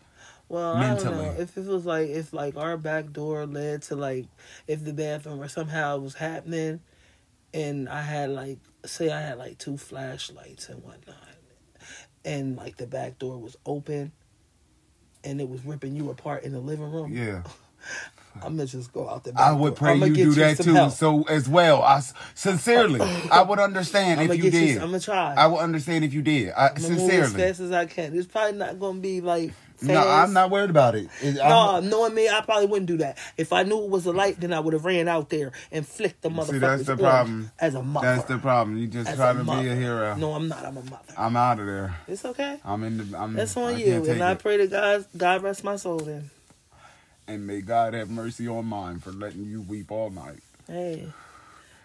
Well, 0.49 0.75
I 0.77 0.95
don't 0.95 1.05
know. 1.05 1.11
mentally. 1.11 1.43
If 1.43 1.57
it 1.59 1.65
was 1.67 1.85
like 1.87 2.09
if 2.09 2.33
like 2.33 2.57
our 2.57 2.77
back 2.77 3.13
door 3.13 3.47
led 3.47 3.83
to 3.83 3.97
like 3.97 4.27
if 4.67 4.85
the 4.85 4.93
bathroom 4.93 5.41
or 5.43 5.49
somehow 5.49 5.97
it 5.97 6.03
was 6.03 6.15
happening, 6.15 6.81
and 7.53 7.89
I 7.89 8.03
had 8.03 8.31
like 8.31 8.59
say 8.85 9.11
I 9.11 9.21
had 9.21 9.39
like 9.39 9.59
two 9.59 9.77
flashlights 9.77 10.69
and 10.69 10.83
whatnot, 10.83 11.17
and 12.25 12.57
like 12.57 12.77
the 12.77 12.87
back 12.87 13.19
door 13.19 13.39
was 13.39 13.57
open, 13.67 14.13
and 15.27 15.41
it 15.41 15.49
was 15.49 15.65
ripping 15.65 15.95
you 15.97 16.11
apart 16.11 16.45
in 16.45 16.53
the 16.53 16.61
living 16.61 16.91
room. 16.91 17.13
Yeah. 17.13 17.43
I'm 18.43 18.57
gonna 18.57 18.67
just 18.67 18.93
go 18.93 19.09
out 19.09 19.25
there. 19.25 19.33
I 19.37 19.53
would 19.53 19.77
pray 19.77 19.97
you 19.97 20.15
do 20.15 20.33
that 20.33 20.59
too. 20.59 20.75
help. 20.75 20.93
So 20.93 21.23
as 21.23 21.49
well, 21.49 21.83
I 21.83 22.03
sincerely, 22.35 23.01
I 23.31 23.43
would 23.43 23.59
understand 23.59 24.21
if 24.21 24.37
you 24.37 24.51
get 24.51 24.53
you- 24.53 24.75
did. 24.75 24.83
I'ma 24.83 24.99
try. 24.99 25.35
I 25.35 25.47
would 25.47 25.59
understand 25.59 26.05
if 26.05 26.13
you 26.13 26.23
did. 26.23 26.51
I 26.51 26.69
I'm 26.69 26.75
gonna 26.75 26.89
move 26.97 27.11
as 27.11 27.33
fast 27.33 27.61
as 27.61 27.73
I 27.73 27.87
can. 27.87 28.17
It's 28.17 28.27
probably 28.27 28.59
not 28.59 28.79
gonna 28.79 29.01
be 29.01 29.21
like. 29.21 29.53
Fast. 29.79 29.83
No, 29.91 30.09
I'm 30.09 30.33
not 30.33 30.51
worried 30.51 30.71
about 30.71 30.95
it. 30.95 31.09
It- 31.23 31.35
No, 31.37 31.43
I'm- 31.45 31.89
knowing 31.89 32.15
me, 32.15 32.29
I 32.29 32.41
probably 32.41 32.67
wouldn't 32.67 32.87
do 32.87 32.97
that. 32.99 33.19
If 33.37 33.53
I 33.53 33.63
knew 33.63 33.83
it 33.85 33.91
was 33.91 34.07
a 34.07 34.13
light, 34.13 34.41
then 34.41 34.53
I 34.53 34.61
would 34.61 34.73
have 34.73 34.85
ran 34.85 35.07
out 35.09 35.29
there 35.29 35.53
and 35.71 35.87
flicked 35.87 36.23
the 36.23 36.31
motherfuckers 36.31 36.51
See, 36.51 36.59
that's 36.59 36.85
the 36.85 36.97
problem. 36.97 37.51
as 37.59 37.75
a 37.75 37.83
mother. 37.83 38.07
That's 38.17 38.29
the 38.29 38.39
problem. 38.39 38.79
You 38.79 38.87
just 38.87 39.09
As 39.11 39.17
trying 39.17 39.39
to 39.39 39.45
be 39.45 39.69
a 39.69 39.75
hero. 39.75 40.15
No, 40.17 40.33
I'm 40.33 40.49
not. 40.49 40.65
I'm 40.65 40.77
a 40.79 40.83
mother. 40.83 41.15
I'm 41.17 41.37
out 41.37 41.61
of 41.61 41.67
there. 41.67 41.95
It's 42.09 42.25
okay. 42.25 42.59
I'm 42.65 42.83
in 42.85 43.11
the. 43.11 43.19
I'm, 43.19 43.35
That's 43.35 43.57
on 43.57 43.75
can't 43.77 43.87
you, 43.87 44.11
and 44.11 44.23
I 44.23 44.35
pray 44.35 44.57
to 44.57 44.67
God, 44.67 45.05
God 45.17 45.43
rest 45.43 45.63
my 45.65 45.77
soul. 45.77 45.99
Then, 45.99 46.31
And 47.29 47.47
may 47.47 47.61
God 47.61 47.95
have 47.95 48.09
mercy 48.09 48.49
on 48.49 48.67
mine 48.67 49.01
for 49.01 49.11
letting 49.13 49.45
you 49.45 49.61
weep 49.63 49.91
all 49.91 50.11
night. 50.11 50.41
hey, 50.69 51.07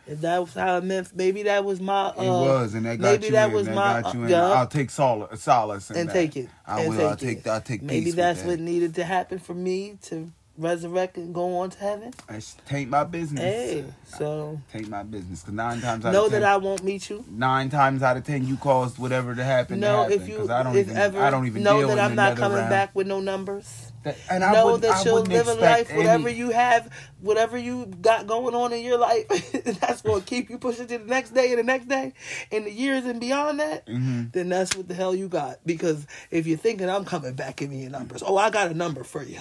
if 0.08 0.22
that 0.22 0.42
was 0.42 0.54
how 0.54 0.78
it 0.78 0.84
meant, 0.84 1.16
maybe 1.16 1.44
that 1.44 1.64
was 1.64 1.80
my. 1.80 2.08
Uh, 2.10 2.14
It 2.24 2.30
was, 2.30 2.74
and 2.74 2.86
that 2.86 3.00
got 3.00 3.12
maybe 3.12 3.26
you 3.28 3.32
that 3.34 3.50
in. 3.50 3.56
was 3.56 3.66
that 3.68 3.76
my. 3.76 4.02
got 4.02 4.14
you 4.14 4.24
in. 4.24 4.30
yeah. 4.30 4.44
I'll 4.52 4.68
take 4.68 4.90
solace, 4.90 5.42
solace 5.42 5.90
in 5.92 5.98
and 5.98 6.10
that. 6.10 6.14
take 6.14 6.36
it. 6.38 6.50
I 6.66 6.82
and 6.82 6.90
will. 6.90 6.98
Take 6.98 7.08
I'll 7.08 7.16
take. 7.18 7.48
I'll 7.48 7.62
take. 7.62 7.82
Maybe 7.82 8.12
that's 8.12 8.44
what 8.44 8.60
needed 8.60 8.96
to 8.96 9.04
happen 9.04 9.40
for 9.40 9.54
me 9.54 9.98
to 10.04 10.32
resurrect 10.58 11.18
and 11.18 11.34
go 11.34 11.58
on 11.60 11.70
to 11.72 11.80
heaven. 11.80 12.14
It's 12.30 12.56
taint 12.68 12.90
my 12.90 13.04
business. 13.04 13.42
Hey, 13.42 13.86
so 14.06 14.60
Taint 14.72 14.90
my 14.90 15.02
business. 15.04 15.44
Cause 15.44 15.54
nine 15.54 15.82
times 15.82 16.06
out 16.06 16.14
know 16.14 16.26
of 16.26 16.32
ten, 16.32 16.42
that 16.42 16.52
I 16.52 16.58
won't 16.58 16.84
meet 16.84 17.10
you. 17.10 17.24
nine 17.30 17.70
times 17.70 18.04
out 18.04 18.18
of 18.18 18.26
ten, 18.26 18.46
you 18.46 18.58
caused 18.58 18.98
whatever 19.00 19.34
to 19.34 19.44
happen. 19.44 19.80
No, 19.80 19.88
to 19.88 19.98
happen, 20.04 20.22
if 20.22 20.28
you, 20.28 20.52
I 20.52 20.64
don't 20.64 20.76
if 20.76 20.88
even, 20.88 20.98
ever, 20.98 21.20
I 21.20 21.30
don't 21.32 21.48
even 21.48 21.64
know 21.64 21.88
that 21.88 22.00
I'm 22.00 22.16
not 22.16 22.38
coming 22.38 22.58
round. 22.58 22.70
back 22.70 22.94
with 22.94 23.08
no 23.08 23.22
numbers. 23.22 23.91
That- 24.04 24.18
and 24.32 24.44
I 24.44 24.52
know 24.54 24.72
would, 24.74 24.82
that 24.82 24.96
I 24.96 25.04
you'll 25.04 25.22
live 25.22 25.48
a 25.48 25.54
life, 25.54 25.94
whatever 25.96 26.30
any- 26.30 26.38
you 26.38 26.50
have, 26.50 26.90
whatever 27.20 27.58
you 27.58 27.86
got 28.02 28.26
going 28.26 28.56
on 28.56 28.74
in 28.74 28.84
your 28.84 28.98
life, 28.98 29.28
that's 29.80 30.02
going 30.02 30.22
to 30.22 30.26
keep 30.28 30.50
you 30.50 30.58
pushing 30.58 30.88
to 30.88 30.98
the 30.98 31.06
next 31.06 31.32
day 31.36 31.52
and 31.52 31.60
the 31.60 31.64
next 31.64 31.88
day, 31.88 32.14
and 32.52 32.66
the 32.66 32.72
years 32.72 33.06
and 33.06 33.20
beyond 33.20 33.60
that. 33.60 33.86
Mhm. 33.88 34.32
Then 34.32 34.50
that's 34.50 34.76
what 34.76 34.88
the 34.88 34.94
hell 34.96 35.14
you 35.14 35.28
got. 35.28 35.60
Because 35.66 36.08
if 36.32 36.48
you're 36.48 36.58
thinking 36.58 36.90
I'm 36.90 37.06
coming 37.06 37.34
back, 37.34 37.58
give 37.58 37.70
me 37.70 37.82
your 37.82 37.92
numbers. 37.92 38.24
Oh, 38.26 38.38
I 38.38 38.50
got 38.50 38.72
a 38.72 38.74
number 38.74 39.04
for 39.04 39.22
you, 39.24 39.40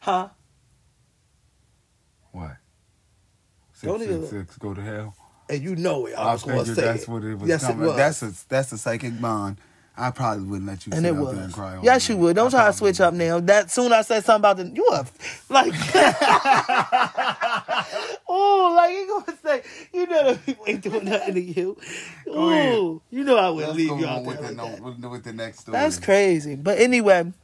huh? 0.00 0.28
What? 2.32 2.56
Don't 3.82 3.98
Six 4.00 4.10
even- 4.10 4.20
six 4.26 4.30
six. 4.30 4.58
Go 4.58 4.74
to 4.74 4.82
hell. 4.82 5.14
And 5.48 5.62
you 5.62 5.74
know 5.74 6.06
it. 6.06 6.14
I 6.16 6.22
I 6.28 6.32
was 6.34 6.44
going 6.44 6.64
to 6.64 6.74
say 6.74 6.82
that's 6.82 7.02
it. 7.04 7.08
what 7.08 7.24
it 7.24 7.36
was 7.36 7.48
yes, 7.48 7.66
coming. 7.66 7.82
it 7.84 7.88
was. 7.88 7.96
That's 7.96 8.22
a 8.22 8.48
that's 8.48 8.72
a 8.72 8.78
psychic 8.78 9.20
bond. 9.20 9.56
I 10.00 10.10
probably 10.10 10.44
wouldn't 10.44 10.66
let 10.66 10.86
you 10.86 10.94
and 10.94 11.02
sit 11.02 11.08
it 11.08 11.16
was. 11.16 11.36
and 11.36 11.52
cry. 11.52 11.78
Yes, 11.82 12.08
you 12.08 12.16
would. 12.16 12.34
Don't 12.34 12.54
I 12.54 12.58
try 12.58 12.66
to 12.68 12.72
switch 12.72 13.02
up 13.02 13.12
now. 13.12 13.38
That 13.38 13.70
soon 13.70 13.92
I 13.92 14.00
said 14.00 14.24
something 14.24 14.40
about 14.40 14.56
the 14.56 14.66
you 14.68 14.86
are 14.86 15.04
like 15.50 15.74
oh 18.26 18.72
like 18.74 18.94
you 18.94 19.06
gonna 19.06 19.36
say 19.44 19.62
you 19.92 20.06
know 20.06 20.32
the 20.32 20.38
people 20.38 20.64
ain't 20.66 20.82
doing 20.82 21.04
nothing 21.04 21.34
to 21.34 21.40
you. 21.40 21.76
Ooh, 22.28 23.02
you 23.10 23.24
know 23.24 23.36
I 23.36 23.50
wouldn't 23.50 23.76
Let's 23.76 23.90
leave 23.90 24.00
you 24.00 24.06
on 24.06 24.14
out 24.20 24.24
there 24.24 24.26
with, 24.26 24.36
the, 24.36 24.42
like 24.42 24.56
no, 24.80 24.92
that. 24.92 25.10
with 25.10 25.24
the 25.24 25.34
next 25.34 25.60
story. 25.60 25.76
That's 25.76 25.98
crazy. 25.98 26.56
But 26.56 26.78
anyway, 26.78 27.34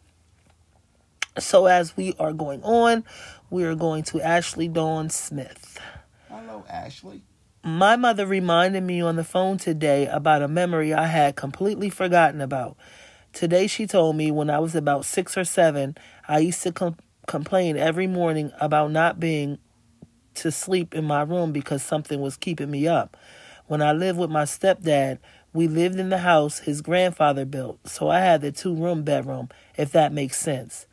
so 1.39 1.67
as 1.67 1.95
we 1.95 2.15
are 2.19 2.33
going 2.33 2.63
on, 2.63 3.05
we 3.51 3.65
are 3.65 3.75
going 3.75 4.03
to 4.05 4.23
Ashley 4.23 4.69
Dawn 4.69 5.11
Smith. 5.11 5.79
Hello, 6.31 6.65
Ashley. 6.71 7.21
My 7.67 7.97
mother 7.97 8.27
reminded 8.27 8.85
me 8.85 9.01
on 9.01 9.17
the 9.17 9.25
phone 9.25 9.59
today 9.59 10.07
about 10.07 10.41
a 10.41 10.47
memory 10.47 10.95
I 10.95 11.07
had 11.07 11.35
completely 11.35 11.91
forgotten 11.91 12.41
about. 12.41 12.77
Today, 13.33 13.67
she 13.67 13.89
told 13.89 14.15
me 14.15 14.31
when 14.31 14.51
I 14.51 14.61
was 14.61 14.77
about 14.77 15.05
six 15.05 15.37
or 15.37 15.43
seven, 15.43 15.97
I 16.29 16.39
used 16.39 16.63
to 16.63 16.71
com- 16.71 16.97
complain 17.27 17.77
every 17.77 18.07
morning 18.07 18.53
about 18.61 18.93
not 18.93 19.19
being 19.19 19.59
to 20.35 20.53
sleep 20.53 20.95
in 20.95 21.05
my 21.07 21.23
room 21.23 21.51
because 21.51 21.83
something 21.83 22.21
was 22.21 22.37
keeping 22.37 22.71
me 22.71 22.87
up. 22.87 23.17
When 23.67 23.83
I 23.83 23.91
lived 23.91 24.21
with 24.21 24.31
my 24.31 24.45
stepdad, 24.45 25.19
we 25.53 25.67
lived 25.67 25.99
in 25.99 26.09
the 26.09 26.19
house 26.19 26.61
his 26.61 26.83
grandfather 26.83 27.45
built, 27.45 27.81
so 27.89 28.09
I 28.09 28.21
had 28.21 28.43
the 28.43 28.53
two 28.53 28.77
room 28.77 29.03
bedroom, 29.03 29.49
if 29.77 29.91
that 29.91 30.13
makes 30.13 30.39
sense. 30.39 30.87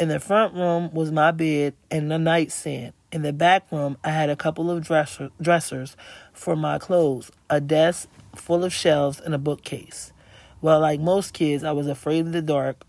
In 0.00 0.08
the 0.08 0.18
front 0.18 0.52
room 0.54 0.90
was 0.92 1.12
my 1.12 1.30
bed 1.30 1.74
and 1.92 2.10
the 2.10 2.18
nightstand. 2.18 2.94
In 3.10 3.22
the 3.22 3.32
back 3.32 3.72
room, 3.72 3.96
I 4.04 4.10
had 4.10 4.28
a 4.28 4.36
couple 4.36 4.70
of 4.70 4.84
dresser, 4.84 5.30
dressers 5.40 5.96
for 6.34 6.54
my 6.54 6.78
clothes, 6.78 7.30
a 7.48 7.58
desk 7.58 8.06
full 8.36 8.64
of 8.64 8.72
shelves, 8.72 9.18
and 9.18 9.34
a 9.34 9.38
bookcase. 9.38 10.12
Well, 10.60 10.80
like 10.80 11.00
most 11.00 11.32
kids, 11.32 11.64
I 11.64 11.72
was 11.72 11.86
afraid 11.86 12.26
of 12.26 12.32
the 12.32 12.42
dark, 12.42 12.84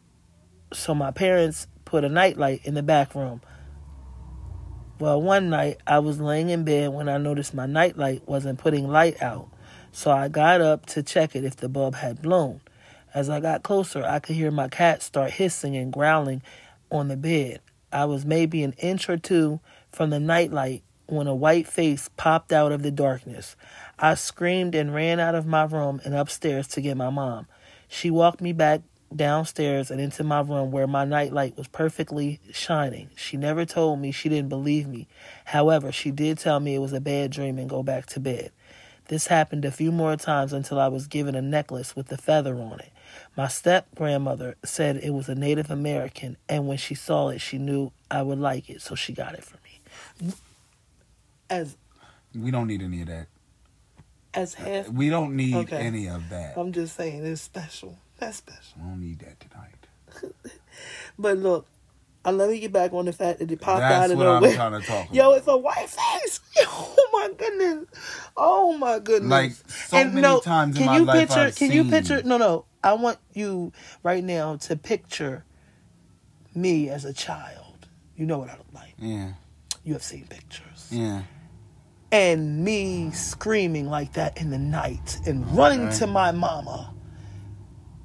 so 0.73 0.93
my 0.93 1.11
parents 1.11 1.67
put 1.85 2.03
a 2.03 2.09
nightlight 2.09 2.65
in 2.65 2.73
the 2.73 2.83
back 2.83 3.15
room. 3.15 3.39
Well, 4.99 5.21
one 5.21 5.49
night 5.49 5.77
I 5.87 5.99
was 5.99 6.19
laying 6.19 6.49
in 6.49 6.65
bed 6.65 6.89
when 6.89 7.07
I 7.07 7.17
noticed 7.17 7.53
my 7.53 7.65
nightlight 7.65 8.27
wasn't 8.27 8.59
putting 8.59 8.89
light 8.89 9.21
out, 9.23 9.47
so 9.93 10.11
I 10.11 10.27
got 10.27 10.59
up 10.59 10.85
to 10.87 11.01
check 11.01 11.33
it 11.33 11.45
if 11.45 11.55
the 11.55 11.69
bulb 11.69 11.95
had 11.95 12.21
blown. 12.21 12.59
As 13.13 13.29
I 13.29 13.39
got 13.39 13.63
closer, 13.63 14.03
I 14.03 14.19
could 14.19 14.35
hear 14.35 14.51
my 14.51 14.67
cat 14.67 15.01
start 15.01 15.31
hissing 15.31 15.77
and 15.77 15.93
growling 15.93 16.41
on 16.91 17.07
the 17.07 17.15
bed. 17.15 17.61
I 17.91 18.03
was 18.05 18.25
maybe 18.25 18.63
an 18.63 18.73
inch 18.73 19.09
or 19.09 19.17
two 19.17 19.61
from 19.91 20.09
the 20.09 20.19
nightlight 20.19 20.83
when 21.07 21.27
a 21.27 21.35
white 21.35 21.67
face 21.67 22.09
popped 22.17 22.51
out 22.51 22.71
of 22.71 22.83
the 22.83 22.91
darkness. 22.91 23.55
I 23.97 24.13
screamed 24.15 24.75
and 24.75 24.93
ran 24.93 25.19
out 25.19 25.35
of 25.35 25.45
my 25.45 25.63
room 25.63 26.01
and 26.05 26.13
upstairs 26.13 26.67
to 26.69 26.81
get 26.81 26.97
my 26.97 27.09
mom. 27.09 27.47
She 27.87 28.11
walked 28.11 28.41
me 28.41 28.53
back 28.53 28.81
downstairs 29.15 29.89
and 29.89 29.99
into 29.99 30.23
my 30.23 30.41
room 30.41 30.71
where 30.71 30.87
my 30.87 31.03
nightlight 31.03 31.57
was 31.57 31.67
perfectly 31.67 32.39
shining. 32.51 33.09
She 33.15 33.37
never 33.37 33.65
told 33.65 33.99
me 33.99 34.11
she 34.11 34.29
didn't 34.29 34.49
believe 34.49 34.87
me. 34.87 35.07
However, 35.45 35.91
she 35.91 36.11
did 36.11 36.37
tell 36.37 36.59
me 36.59 36.75
it 36.75 36.79
was 36.79 36.93
a 36.93 37.01
bad 37.01 37.31
dream 37.31 37.57
and 37.57 37.69
go 37.69 37.81
back 37.81 38.05
to 38.07 38.19
bed. 38.19 38.51
This 39.07 39.25
happened 39.25 39.65
a 39.65 39.71
few 39.71 39.91
more 39.91 40.15
times 40.15 40.53
until 40.53 40.79
I 40.79 40.87
was 40.87 41.07
given 41.07 41.33
a 41.33 41.41
necklace 41.41 41.95
with 41.95 42.11
a 42.11 42.17
feather 42.17 42.55
on 42.55 42.79
it. 42.79 42.91
My 43.35 43.47
step 43.47 43.87
grandmother 43.95 44.55
said 44.63 44.97
it 44.97 45.09
was 45.09 45.27
a 45.27 45.33
Native 45.33 45.71
American, 45.71 46.37
and 46.47 46.67
when 46.67 46.77
she 46.77 46.93
saw 46.93 47.29
it, 47.29 47.41
she 47.41 47.57
knew 47.57 47.91
I 48.11 48.21
would 48.21 48.37
like 48.37 48.69
it, 48.69 48.83
so 48.83 48.93
she 48.93 49.13
got 49.13 49.33
it 49.33 49.43
for 49.43 49.55
me. 49.55 49.58
As 51.49 51.75
We 52.35 52.51
don't 52.51 52.67
need 52.67 52.81
any 52.81 53.01
of 53.01 53.07
that. 53.07 53.27
as 54.33 54.53
half, 54.53 54.89
We 54.89 55.09
don't 55.09 55.35
need 55.35 55.55
Okay. 55.55 55.77
any 55.77 56.07
of 56.07 56.29
that. 56.29 56.57
I'm 56.57 56.71
just 56.71 56.95
saying 56.95 57.25
it's 57.25 57.41
special. 57.41 57.97
That's 58.19 58.37
special. 58.37 58.77
We 58.77 58.83
don't 58.89 58.99
need 58.99 59.19
that 59.19 59.39
tonight. 59.39 60.33
But 61.17 61.37
look, 61.37 61.67
uh, 62.25 62.31
let 62.31 62.49
me 62.49 62.59
get 62.59 62.71
back 62.71 62.93
on 62.93 63.05
the 63.05 63.11
fact 63.13 63.39
that 63.39 63.51
it 63.51 63.59
popped 63.61 63.81
out 63.81 64.09
of 64.11 64.17
what 64.17 64.27
I'm 64.27 64.41
nowhere. 64.41 64.55
trying 64.55 64.71
to 64.81 64.87
talk 64.87 65.05
about. 65.05 65.13
Yo, 65.15 65.33
it's 65.33 65.47
a 65.47 65.57
white 65.57 65.89
face. 65.89 66.39
Oh 66.67 67.09
my 67.13 67.33
goodness. 67.37 67.85
Oh 68.37 68.77
my 68.77 68.99
goodness. 68.99 69.29
Like, 69.29 69.51
so 69.51 70.09
many 70.09 70.41
times 70.41 70.75
in 70.75 70.79
can 70.83 70.85
my 70.85 70.97
you 70.97 71.05
life 71.05 71.27
picture 71.27 71.39
I've 71.41 71.55
can 71.55 71.71
you 71.71 71.83
picture 71.85 72.21
no 72.23 72.37
no. 72.37 72.65
I 72.83 72.93
want 72.93 73.17
you 73.33 73.73
right 74.03 74.23
now 74.23 74.55
to 74.57 74.75
picture 74.77 75.43
me 76.55 76.87
as 76.89 77.03
a 77.03 77.13
child. 77.13 77.87
You 78.15 78.25
know 78.25 78.37
what 78.37 78.49
I 78.49 78.53
look 78.57 78.67
like. 78.73 78.93
Yeah, 78.99 79.33
You 79.89 79.95
have 79.95 80.03
seen 80.03 80.27
pictures. 80.29 80.87
yeah. 80.91 81.23
And 82.11 82.63
me 82.63 83.09
screaming 83.09 83.89
like 83.89 84.13
that 84.13 84.39
in 84.39 84.51
the 84.51 84.59
night 84.59 85.17
and 85.25 85.49
running 85.57 85.87
Okay. 85.87 85.97
to 85.97 86.05
my 86.07 86.31
mama. 86.31 86.93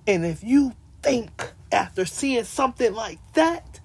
And 0.06 0.24
if 0.24 0.42
you 0.42 0.72
think 1.02 1.52
after 1.70 2.06
seeing 2.06 2.44
something 2.44 2.94
like 2.94 3.18
that, 3.34 3.80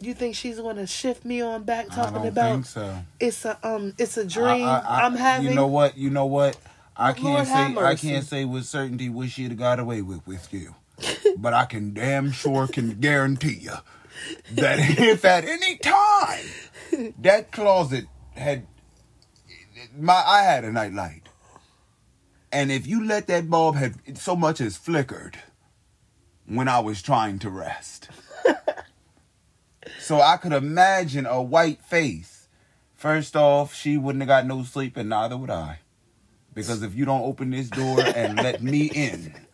you 0.00 0.12
think 0.12 0.34
she's 0.34 0.58
gonna 0.58 0.88
shift 0.88 1.24
me 1.24 1.40
on 1.40 1.62
back 1.62 1.86
talking 1.90 2.26
about 2.26 2.66
so. 2.66 2.96
it's 3.20 3.44
a 3.44 3.56
um 3.62 3.94
it's 3.96 4.16
a 4.16 4.24
dream 4.24 4.66
I, 4.66 5.06
am 5.06 5.14
having. 5.14 5.50
You 5.50 5.54
know 5.54 5.68
what? 5.68 5.96
You 5.96 6.10
know 6.10 6.26
what? 6.26 6.56
I 6.96 7.12
can't 7.12 7.24
Lord 7.24 7.46
say 7.46 7.76
I 7.76 7.94
can't 7.94 8.26
say 8.26 8.44
with 8.44 8.64
certainty 8.66 9.08
what 9.08 9.28
she'd 9.30 9.50
have 9.52 9.58
got 9.58 9.78
away 9.78 10.02
with 10.02 10.26
with 10.26 10.52
you, 10.52 10.74
but 11.36 11.54
I 11.54 11.64
can 11.64 11.94
damn 11.94 12.32
sure 12.32 12.66
can 12.66 12.98
guarantee 12.98 13.58
you 13.60 13.74
that 14.52 14.78
if 14.98 15.24
at 15.24 15.44
any 15.44 15.76
time 15.76 16.44
that 17.18 17.52
closet 17.52 18.06
had 18.32 18.66
my 19.96 20.22
I 20.26 20.42
had 20.42 20.64
a 20.64 20.72
nightlight, 20.72 21.28
and 22.52 22.70
if 22.70 22.86
you 22.86 23.04
let 23.04 23.26
that 23.28 23.48
bulb 23.48 23.76
have 23.76 23.96
so 24.14 24.36
much 24.36 24.60
as 24.60 24.76
flickered 24.76 25.38
when 26.46 26.68
I 26.68 26.80
was 26.80 27.02
trying 27.02 27.38
to 27.40 27.50
rest. 27.50 28.08
So 29.98 30.20
I 30.20 30.36
could 30.36 30.52
imagine 30.52 31.26
a 31.26 31.42
white 31.42 31.82
face. 31.82 32.48
First 32.94 33.36
off, 33.36 33.74
she 33.74 33.96
wouldn't 33.96 34.22
have 34.22 34.28
got 34.28 34.46
no 34.46 34.62
sleep, 34.62 34.96
and 34.96 35.10
neither 35.10 35.36
would 35.36 35.50
I. 35.50 35.80
Because 36.54 36.82
if 36.82 36.94
you 36.94 37.04
don't 37.04 37.22
open 37.22 37.50
this 37.50 37.68
door 37.68 38.00
and 38.00 38.36
let 38.36 38.62
me 38.62 38.86
in, 38.86 39.34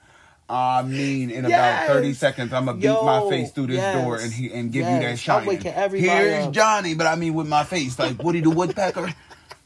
I 0.49 0.83
mean, 0.83 1.31
in 1.31 1.47
about 1.47 1.89
30 1.89 2.13
seconds, 2.13 2.53
I'm 2.53 2.67
going 2.67 2.81
to 2.81 2.87
beat 2.87 3.03
my 3.03 3.29
face 3.31 3.51
through 3.51 3.69
this 3.69 3.77
yes, 3.77 4.05
door 4.05 4.19
and 4.19 4.33
he 4.33 4.53
and 4.53 4.71
give 4.71 4.81
you 4.81 4.93
that 4.93 5.03
yes. 5.03 5.19
Shine. 5.19 5.47
waking 5.47 5.73
everybody 5.73 6.09
Here's 6.09 6.47
up. 6.47 6.53
Johnny, 6.53 6.95
but 6.95 7.07
I 7.07 7.15
mean 7.17 7.35
with 7.35 7.49
my 7.49 7.65
face, 7.65 7.99
like 7.99 8.23
Woody 8.23 8.41
the 8.41 8.51
Woodpecker. 8.51 9.15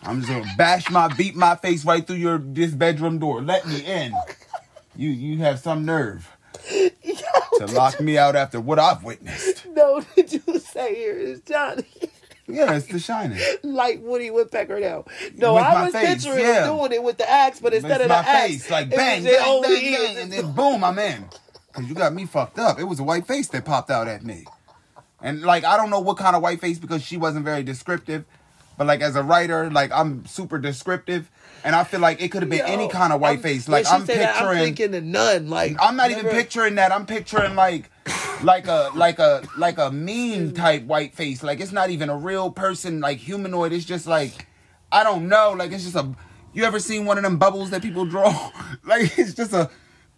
I'm 0.03 0.21
just 0.21 0.31
going 0.31 0.45
to 0.45 0.51
bash 0.57 0.91
my, 0.91 1.09
beat 1.15 1.35
my 1.35 1.57
face 1.57 1.85
right 1.85 2.07
through 2.07 2.17
your 2.17 2.39
this 2.39 2.71
bedroom 2.71 3.19
door. 3.19 3.43
Let 3.43 3.67
me 3.67 3.85
in. 3.85 4.13
You 4.95 5.11
you 5.11 5.39
have 5.39 5.59
some 5.59 5.85
nerve 5.85 6.37
to 6.69 7.67
lock 7.67 8.01
me 8.01 8.19
out 8.19 8.37
after 8.37 8.61
what 8.61 8.79
I've 8.79 9.03
witnessed. 9.05 9.67
No, 9.79 10.03
did 10.17 10.33
you 10.33 10.59
say 10.59 10.97
here 10.97 11.17
is 11.17 11.41
Johnny? 11.43 11.85
Yeah, 12.49 12.75
it's 12.75 12.87
The 12.87 12.99
Shining. 12.99 13.39
like 13.63 14.01
Woody 14.03 14.31
Woodpecker 14.31 14.81
now. 14.81 15.05
No, 15.37 15.55
With 15.55 15.63
I 15.65 15.85
was 15.85 15.93
face, 15.93 16.25
picturing 16.25 16.45
yeah. 16.45 16.67
doing 16.67 16.93
it 16.93 17.03
with 17.03 17.19
the 17.19 17.31
axe, 17.31 17.61
but 17.61 17.75
instead 17.75 18.01
of 18.01 18.09
the 18.09 18.15
axe, 18.17 18.49
face, 18.49 18.71
like 18.71 18.91
bang, 18.91 19.23
bang, 19.25 19.63
bang, 19.63 19.63
bang, 19.63 20.17
and 20.19 20.33
then 20.33 20.53
boom, 20.53 20.83
I'm 20.83 20.99
in. 20.99 21.27
Cause 21.73 21.85
you 21.87 21.95
got 21.95 22.13
me 22.15 22.25
fucked 22.27 22.59
up. 22.59 22.81
It 22.81 22.85
was 22.85 22.99
a 22.99 23.05
white 23.05 23.27
face 23.27 23.49
that 23.49 23.65
popped 23.65 23.91
out 23.91 24.09
at 24.09 24.25
me, 24.25 24.47
and 25.21 25.43
like 25.43 25.65
I 25.65 25.77
don't 25.77 25.91
know 25.91 26.01
what 26.01 26.17
kind 26.17 26.35
of 26.35 26.43
white 26.43 26.61
face 26.61 26.79
because 26.79 27.03
she 27.05 27.17
wasn't 27.17 27.45
very 27.45 27.63
descriptive, 27.63 28.25
but 28.77 28.87
like 28.87 29.01
as 29.01 29.15
a 29.15 29.23
writer, 29.23 29.71
like 29.71 29.93
I'm 29.93 30.27
super 30.27 30.59
descriptive, 30.59 31.31
and 31.63 31.77
I 31.77 31.85
feel 31.85 32.01
like 32.01 32.21
it 32.21 32.31
could 32.33 32.43
have 32.43 32.51
been 32.51 32.63
any 32.67 32.89
kind 32.89 33.13
of 33.13 33.21
white 33.21 33.33
I'm- 33.33 33.43
face. 33.43 33.69
Like 33.69 33.87
I'm 33.87 34.07
said 34.07 34.19
that, 34.19 34.37
I'm 34.37 34.49
picturing. 34.49 34.59
thinking 34.65 34.91
the 34.91 35.01
nun. 35.03 35.49
Like 35.51 35.77
I'm 35.79 35.97
not 35.97 36.11
even 36.11 36.27
picturing 36.27 36.77
that. 36.77 36.91
I'm 36.93 37.07
picturing 37.07 37.55
like 37.55 37.91
like 38.43 38.67
a 38.67 38.91
like 38.95 39.19
a 39.19 39.43
like 39.57 39.79
a 39.79 39.91
mean 39.91 40.55
type 40.55 40.85
white 40.85 41.15
face. 41.15 41.43
Like 41.43 41.61
it's 41.61 41.73
not 41.73 41.91
even 41.91 42.09
a 42.09 42.17
real 42.17 42.51
person 42.51 43.01
like 43.01 43.19
humanoid. 43.19 43.73
It's 43.73 43.85
just 43.85 44.07
like 44.07 44.47
I 44.93 45.05
don't 45.05 45.29
know. 45.29 45.55
Like 45.57 45.73
it's 45.73 45.85
just 45.85 45.97
a 45.97 46.15
you 46.53 46.65
ever 46.65 46.79
seen 46.79 47.05
one 47.05 47.19
of 47.19 47.25
them 47.25 47.39
bubbles 47.39 47.71
that 47.71 47.83
people 47.83 48.05
draw? 48.05 48.51
like 48.85 49.19
it's 49.19 49.35
just 49.35 49.53
a 49.53 49.71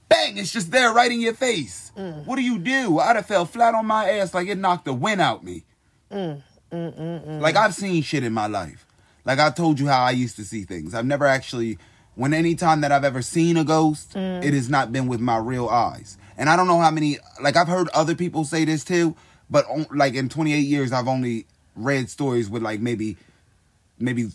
bang, 0.09 0.39
it's 0.39 0.53
just 0.53 0.71
there 0.71 0.93
right 0.93 1.11
in 1.11 1.21
your 1.21 1.35
face. 1.35 1.93
Mm. 1.97 2.27
What 2.27 2.37
do 2.37 2.43
you 2.43 2.59
do? 2.59 2.99
I'd 2.99 3.17
have 3.17 3.27
fell 3.27 3.45
flat 3.45 3.75
on 3.75 3.87
my 3.87 4.11
ass 4.11 4.35
like 4.35 4.49
it 4.49 4.59
knocked 4.59 4.85
the 4.85 4.93
wind 4.93 5.21
out 5.21 5.45
me. 5.45 5.65
Mm, 6.11 6.43
mm, 6.73 7.41
like 7.41 7.57
I've 7.57 7.75
seen 7.75 8.03
shit 8.03 8.25
in 8.25 8.33
my 8.33 8.47
life. 8.47 8.87
Like 9.25 9.39
I 9.39 9.51
told 9.51 9.79
you 9.79 9.87
how 9.87 10.03
I 10.03 10.11
used 10.11 10.37
to 10.37 10.45
see 10.45 10.65
things. 10.65 10.95
I've 10.95 11.07
never 11.07 11.27
actually 11.27 11.79
when 12.15 12.35
any 12.35 12.55
time 12.55 12.83
that 12.83 12.93
I've 12.93 13.05
ever 13.05 13.23
seen 13.23 13.57
a 13.57 13.65
ghost, 13.65 14.15
it 14.15 14.53
has 14.53 14.69
not 14.69 14.93
been 14.93 15.07
with 15.07 15.21
my 15.21 15.39
real 15.39 15.69
eyes. 15.69 16.19
And 16.41 16.49
I 16.49 16.57
don't 16.57 16.67
know 16.67 16.81
how 16.81 16.91
many 16.91 17.19
like 17.41 17.55
I've 17.55 17.69
heard 17.69 17.89
other 17.91 18.15
people 18.15 18.45
say 18.45 18.65
this 18.65 18.83
too, 18.83 19.15
but 19.51 19.67
on, 19.67 19.87
like 19.95 20.15
in 20.15 20.31
28 20.31 20.59
years 20.59 20.91
I've 20.91 21.07
only 21.07 21.47
read 21.77 22.09
stories 22.09 22.49
with 22.49 22.63
like 22.63 22.81
maybe 22.81 23.19
maybe 23.99 24.31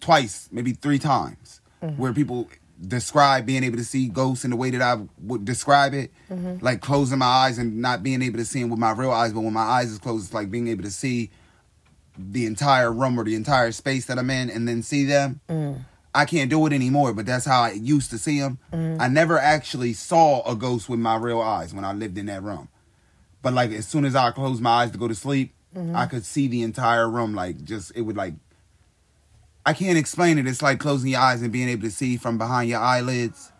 twice, 0.00 0.48
maybe 0.50 0.72
three 0.72 0.98
times 0.98 1.60
mm-hmm. 1.82 2.00
where 2.00 2.14
people 2.14 2.48
describe 2.80 3.44
being 3.44 3.64
able 3.64 3.76
to 3.76 3.84
see 3.84 4.08
ghosts 4.08 4.46
in 4.46 4.50
the 4.50 4.56
way 4.56 4.70
that 4.70 4.80
I 4.80 4.96
would 5.20 5.44
describe 5.44 5.92
it, 5.92 6.10
mm-hmm. 6.30 6.64
like 6.64 6.80
closing 6.80 7.18
my 7.18 7.26
eyes 7.26 7.58
and 7.58 7.82
not 7.82 8.02
being 8.02 8.22
able 8.22 8.38
to 8.38 8.44
see 8.46 8.62
them 8.62 8.70
with 8.70 8.78
my 8.78 8.92
real 8.92 9.10
eyes, 9.10 9.34
but 9.34 9.40
when 9.40 9.52
my 9.52 9.60
eyes 9.60 9.90
is 9.90 9.98
closed, 9.98 10.24
it's 10.24 10.34
like 10.34 10.50
being 10.50 10.68
able 10.68 10.84
to 10.84 10.90
see 10.90 11.30
the 12.18 12.46
entire 12.46 12.90
room 12.90 13.20
or 13.20 13.24
the 13.24 13.34
entire 13.34 13.72
space 13.72 14.06
that 14.06 14.18
I'm 14.18 14.30
in 14.30 14.48
and 14.48 14.66
then 14.66 14.82
see 14.82 15.04
them. 15.04 15.40
Mm. 15.50 15.80
I 16.14 16.24
can't 16.24 16.50
do 16.50 16.66
it 16.66 16.72
anymore, 16.72 17.12
but 17.12 17.26
that's 17.26 17.44
how 17.44 17.62
I 17.62 17.72
used 17.72 18.10
to 18.10 18.18
see 18.18 18.40
them. 18.40 18.58
Mm-hmm. 18.72 19.00
I 19.00 19.08
never 19.08 19.38
actually 19.38 19.92
saw 19.92 20.42
a 20.42 20.56
ghost 20.56 20.88
with 20.88 20.98
my 20.98 21.16
real 21.16 21.40
eyes 21.40 21.72
when 21.72 21.84
I 21.84 21.92
lived 21.92 22.18
in 22.18 22.26
that 22.26 22.42
room. 22.42 22.68
But 23.42 23.54
like 23.54 23.70
as 23.70 23.86
soon 23.86 24.04
as 24.04 24.16
I 24.16 24.30
closed 24.32 24.60
my 24.60 24.70
eyes 24.70 24.90
to 24.90 24.98
go 24.98 25.08
to 25.08 25.14
sleep, 25.14 25.54
mm-hmm. 25.74 25.94
I 25.94 26.06
could 26.06 26.24
see 26.24 26.48
the 26.48 26.62
entire 26.62 27.08
room. 27.08 27.34
Like 27.34 27.62
just 27.64 27.92
it 27.94 28.02
would 28.02 28.16
like 28.16 28.34
I 29.64 29.72
can't 29.72 29.98
explain 29.98 30.38
it. 30.38 30.46
It's 30.46 30.62
like 30.62 30.80
closing 30.80 31.10
your 31.10 31.20
eyes 31.20 31.42
and 31.42 31.52
being 31.52 31.68
able 31.68 31.82
to 31.82 31.90
see 31.90 32.16
from 32.16 32.38
behind 32.38 32.68
your 32.68 32.80
eyelids. 32.80 33.52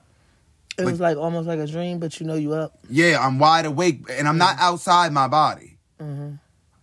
It 0.78 0.84
was 0.84 1.00
like 1.00 1.18
almost 1.18 1.46
like 1.46 1.58
a 1.58 1.66
dream, 1.66 1.98
but 1.98 2.18
you 2.18 2.26
know 2.26 2.34
you 2.34 2.54
up. 2.54 2.78
Yeah, 2.88 3.18
I'm 3.20 3.38
wide 3.38 3.66
awake 3.66 4.02
and 4.10 4.26
I'm 4.26 4.38
not 4.38 4.56
mm-hmm. 4.56 4.64
outside 4.64 5.12
my 5.12 5.28
body. 5.28 5.78
Mm-hmm. 6.00 6.36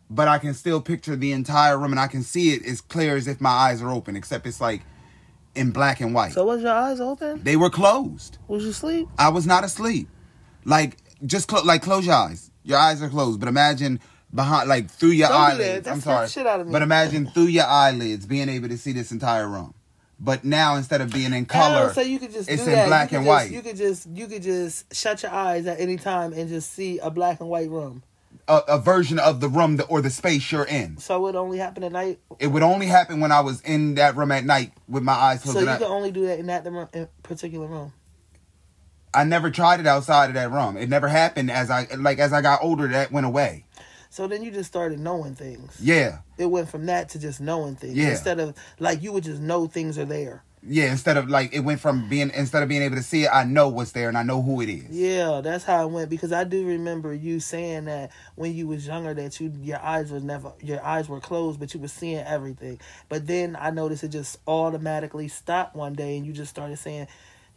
But 0.09 0.27
I 0.27 0.37
can 0.37 0.53
still 0.53 0.79
picture 0.81 1.15
the 1.15 1.33
entire 1.33 1.77
room 1.77 1.91
and 1.91 1.99
I 1.99 2.07
can 2.07 2.23
see 2.23 2.53
it 2.53 2.65
as 2.65 2.79
clear 2.79 3.17
as 3.17 3.27
if 3.27 3.41
my 3.41 3.49
eyes 3.49 3.81
are 3.81 3.89
open, 3.89 4.15
except 4.15 4.45
it's 4.47 4.61
like 4.61 4.81
in 5.57 5.71
black 5.71 5.99
and 6.01 6.13
white. 6.13 6.33
So 6.33 6.45
was 6.45 6.61
your 6.61 6.73
eyes 6.73 6.99
open? 6.99 7.41
they 7.43 7.55
were 7.55 7.69
closed. 7.69 8.37
Was 8.47 8.63
you 8.63 8.69
asleep? 8.69 9.07
I 9.17 9.29
was 9.29 9.45
not 9.45 9.63
asleep. 9.63 10.07
Like 10.65 10.97
just 11.25 11.51
like 11.51 11.81
close 11.81 12.05
your 12.05 12.15
eyes. 12.15 12.51
Your 12.63 12.77
eyes 12.77 13.01
are 13.01 13.09
closed, 13.09 13.39
but 13.39 13.49
imagine 13.49 13.99
behind 14.33 14.67
like 14.69 14.89
through 14.91 15.09
your 15.11 15.29
Don't 15.29 15.37
eyelids. 15.41 15.85
That 15.85 15.93
I'm 15.93 16.01
sorry. 16.01 16.27
shit 16.27 16.45
out 16.45 16.59
of 16.59 16.67
me. 16.67 16.73
But 16.73 16.81
imagine 16.81 17.27
through 17.27 17.45
your 17.47 17.65
eyelids 17.65 18.25
being 18.25 18.49
able 18.49 18.69
to 18.69 18.77
see 18.77 18.91
this 18.91 19.11
entire 19.11 19.47
room. 19.47 19.73
But 20.19 20.43
now 20.43 20.75
instead 20.75 21.01
of 21.01 21.11
being 21.11 21.31
in 21.33 21.43
Oh, 21.43 21.53
color, 21.53 21.93
so 21.93 22.01
you 22.01 22.17
could 22.19 22.33
just 22.33 22.49
it's 22.49 22.63
do 22.63 22.69
in 22.71 22.75
that. 22.75 22.87
black 22.87 23.11
and 23.13 23.23
just- 23.23 23.27
white. 23.27 23.51
You 23.51 23.61
could 23.61 23.77
just 23.77 24.07
you 24.13 24.27
could 24.27 24.43
just 24.43 24.93
shut 24.93 25.23
your 25.23 25.31
eyes 25.31 25.65
at 25.67 25.79
any 25.79 25.95
time 25.97 26.33
and 26.33 26.49
just 26.49 26.73
see 26.73 26.97
a 26.99 27.09
black 27.09 27.39
and 27.39 27.49
white 27.49 27.69
room. 27.69 28.03
A, 28.47 28.61
a 28.67 28.79
version 28.79 29.19
of 29.19 29.39
the 29.39 29.49
room 29.49 29.79
or 29.89 30.01
the 30.01 30.09
space 30.09 30.51
you're 30.51 30.63
in. 30.65 30.97
So 30.97 31.27
it 31.27 31.35
only 31.35 31.57
happened 31.57 31.85
at 31.85 31.91
night. 31.91 32.19
It 32.39 32.47
would 32.47 32.63
only 32.63 32.87
happen 32.87 33.19
when 33.19 33.31
I 33.31 33.41
was 33.41 33.61
in 33.61 33.95
that 33.95 34.15
room 34.15 34.31
at 34.31 34.45
night 34.45 34.71
with 34.87 35.03
my 35.03 35.13
eyes 35.13 35.41
closed. 35.41 35.57
So 35.59 35.63
you 35.63 35.69
I- 35.69 35.77
can 35.77 35.87
only 35.87 36.11
do 36.11 36.25
that 36.27 36.39
in 36.39 36.47
that 36.47 36.65
in 36.65 37.07
particular 37.23 37.67
room. 37.67 37.93
I 39.13 39.23
never 39.23 39.49
tried 39.49 39.79
it 39.79 39.87
outside 39.87 40.27
of 40.29 40.33
that 40.35 40.51
room. 40.51 40.77
It 40.77 40.89
never 40.89 41.07
happened 41.07 41.49
as 41.49 41.71
I 41.71 41.87
like 41.97 42.19
as 42.19 42.33
I 42.33 42.41
got 42.41 42.61
older. 42.61 42.87
That 42.87 43.11
went 43.11 43.25
away. 43.25 43.65
So 44.09 44.27
then 44.27 44.43
you 44.43 44.51
just 44.51 44.69
started 44.69 44.99
knowing 44.99 45.35
things. 45.35 45.77
Yeah, 45.81 46.19
It 46.37 46.45
went 46.47 46.69
from 46.69 46.85
that 46.85 47.09
to 47.09 47.19
just 47.19 47.41
knowing 47.41 47.75
things. 47.75 47.95
Yeah. 47.95 48.11
Instead 48.11 48.39
of 48.39 48.55
like 48.79 49.01
you 49.01 49.11
would 49.11 49.23
just 49.23 49.41
know 49.41 49.67
things 49.67 49.97
are 49.97 50.05
there. 50.05 50.43
Yeah. 50.67 50.91
Instead 50.91 51.17
of 51.17 51.29
like 51.29 51.53
it 51.53 51.61
went 51.61 51.79
from 51.79 52.07
being 52.09 52.31
instead 52.35 52.63
of 52.63 52.69
being 52.69 52.81
able 52.81 52.95
to 52.95 53.03
see 53.03 53.23
it, 53.23 53.29
I 53.31 53.43
know 53.43 53.69
what's 53.69 53.91
there 53.91 54.09
and 54.09 54.17
I 54.17 54.23
know 54.23 54.41
who 54.41 54.61
it 54.61 54.69
is. 54.69 54.89
Yeah, 54.89 55.41
that's 55.43 55.63
how 55.63 55.87
it 55.87 55.91
went 55.91 56.09
because 56.09 56.31
I 56.31 56.43
do 56.43 56.65
remember 56.65 57.13
you 57.13 57.39
saying 57.39 57.85
that 57.85 58.11
when 58.35 58.53
you 58.53 58.67
was 58.67 58.87
younger 58.87 59.13
that 59.13 59.39
you 59.39 59.53
your 59.61 59.81
eyes 59.81 60.11
was 60.11 60.23
never 60.23 60.53
your 60.61 60.83
eyes 60.83 61.09
were 61.09 61.19
closed 61.19 61.59
but 61.59 61.73
you 61.73 61.79
were 61.79 61.87
seeing 61.87 62.19
everything. 62.19 62.79
But 63.09 63.27
then 63.27 63.57
I 63.59 63.71
noticed 63.71 64.03
it 64.03 64.09
just 64.09 64.37
automatically 64.47 65.27
stopped 65.27 65.75
one 65.75 65.93
day 65.93 66.17
and 66.17 66.25
you 66.25 66.33
just 66.33 66.49
started 66.49 66.77
saying, 66.77 67.07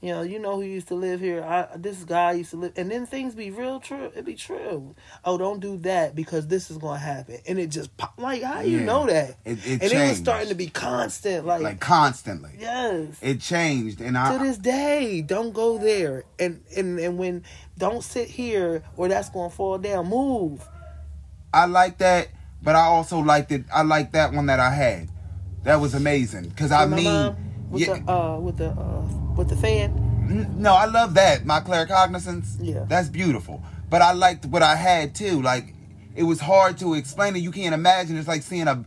you 0.02 0.12
know, 0.14 0.22
you 0.22 0.38
know 0.38 0.56
who 0.56 0.62
used 0.62 0.88
to 0.88 0.94
live 0.94 1.20
here. 1.20 1.42
I 1.42 1.68
this 1.76 2.04
guy 2.04 2.32
used 2.32 2.50
to 2.52 2.56
live 2.56 2.72
and 2.76 2.90
then 2.90 3.04
things 3.06 3.34
be 3.34 3.50
real 3.50 3.80
true. 3.80 4.10
It 4.16 4.24
be 4.24 4.34
true. 4.34 4.94
Oh, 5.24 5.36
don't 5.36 5.60
do 5.60 5.76
that 5.78 6.14
because 6.14 6.46
this 6.46 6.70
is 6.70 6.78
going 6.78 6.98
to 6.98 7.04
happen. 7.04 7.38
And 7.46 7.58
it 7.58 7.68
just 7.68 7.94
pop 7.98 8.14
like 8.16 8.42
how 8.42 8.60
you 8.62 8.78
Yeah. 8.78 8.84
know 8.86 9.06
that? 9.06 9.36
It- 9.44 9.58
it 9.66 9.82
and 9.82 9.92
it 9.92 10.08
was 10.08 10.18
starting 10.18 10.48
to 10.48 10.54
be 10.54 10.68
constant 10.68 11.44
like, 11.46 11.62
Like 11.62 11.80
constantly, 11.80 12.52
yes 12.58 13.06
it 13.20 13.40
changed, 13.40 14.00
and 14.00 14.16
I, 14.16 14.32
to 14.36 14.42
this 14.42 14.56
day 14.58 15.20
don't 15.20 15.52
go 15.52 15.76
there 15.78 16.24
and 16.38 16.62
and 16.76 16.98
and 16.98 17.18
when 17.18 17.44
don't 17.76 18.02
sit 18.02 18.28
here 18.28 18.82
or 18.96 19.08
that's 19.08 19.28
gonna 19.28 19.50
fall 19.50 19.76
down 19.78 20.06
move 20.08 20.66
I 21.52 21.66
like 21.66 21.98
that, 21.98 22.28
but 22.62 22.76
I 22.76 22.82
also 22.82 23.18
liked 23.18 23.50
it. 23.52 23.64
I 23.74 23.82
like 23.82 24.12
that 24.12 24.32
one 24.32 24.46
that 24.46 24.60
I 24.60 24.70
had. 24.70 25.08
That 25.64 25.80
was 25.80 25.94
amazing 25.94 26.48
because 26.50 26.70
I 26.72 26.86
mean, 26.86 27.34
with 27.70 27.82
yeah, 27.82 27.98
the 27.98 28.10
uh 28.12 28.38
with 28.38 28.56
the 28.58 28.70
uh 28.70 29.02
with 29.40 29.48
the 29.48 29.56
fan 29.56 29.90
No, 30.56 30.74
I 30.74 30.84
love 30.84 31.14
that. 31.14 31.44
My 31.44 31.60
claircognizance. 31.60 32.58
Yeah. 32.60 32.84
That's 32.86 33.08
beautiful. 33.08 33.62
But 33.88 34.02
I 34.02 34.12
liked 34.12 34.46
what 34.46 34.62
I 34.62 34.76
had 34.76 35.14
too. 35.14 35.42
Like 35.42 35.74
it 36.14 36.22
was 36.22 36.40
hard 36.40 36.78
to 36.78 36.94
explain 36.94 37.34
it. 37.34 37.40
You 37.40 37.50
can't 37.50 37.74
imagine. 37.74 38.16
It's 38.16 38.28
like 38.28 38.42
seeing 38.42 38.68
a 38.68 38.84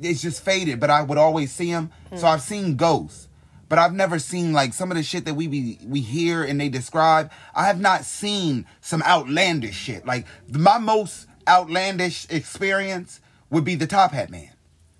it's 0.00 0.22
just 0.22 0.44
faded, 0.44 0.78
but 0.78 0.90
I 0.90 1.02
would 1.02 1.18
always 1.18 1.50
see 1.50 1.72
them. 1.72 1.90
So 2.10 2.18
mm. 2.18 2.24
I've 2.24 2.42
seen 2.42 2.76
ghosts. 2.76 3.28
But 3.68 3.78
I've 3.78 3.92
never 3.92 4.18
seen 4.18 4.52
like 4.52 4.72
some 4.72 4.90
of 4.92 4.96
the 4.96 5.02
shit 5.02 5.24
that 5.24 5.34
we 5.34 5.48
be 5.48 5.78
we 5.84 6.00
hear 6.00 6.44
and 6.44 6.60
they 6.60 6.68
describe. 6.68 7.32
I 7.54 7.66
have 7.66 7.80
not 7.80 8.04
seen 8.04 8.66
some 8.80 9.02
outlandish 9.02 9.74
shit. 9.74 10.06
Like 10.06 10.26
my 10.52 10.78
most 10.78 11.26
outlandish 11.48 12.26
experience 12.30 13.20
would 13.50 13.64
be 13.64 13.74
the 13.74 13.86
Top 13.86 14.12
Hat 14.12 14.30
Man. 14.30 14.50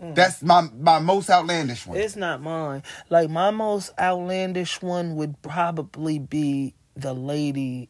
Mm. 0.02 0.14
That's 0.14 0.42
my 0.42 0.68
my 0.78 1.00
most 1.00 1.28
outlandish 1.28 1.86
one. 1.86 1.98
it's 1.98 2.14
not 2.14 2.40
mine 2.40 2.84
like 3.10 3.28
my 3.30 3.50
most 3.50 3.90
outlandish 3.98 4.80
one 4.80 5.16
would 5.16 5.42
probably 5.42 6.20
be 6.20 6.74
the 6.94 7.12
lady 7.12 7.88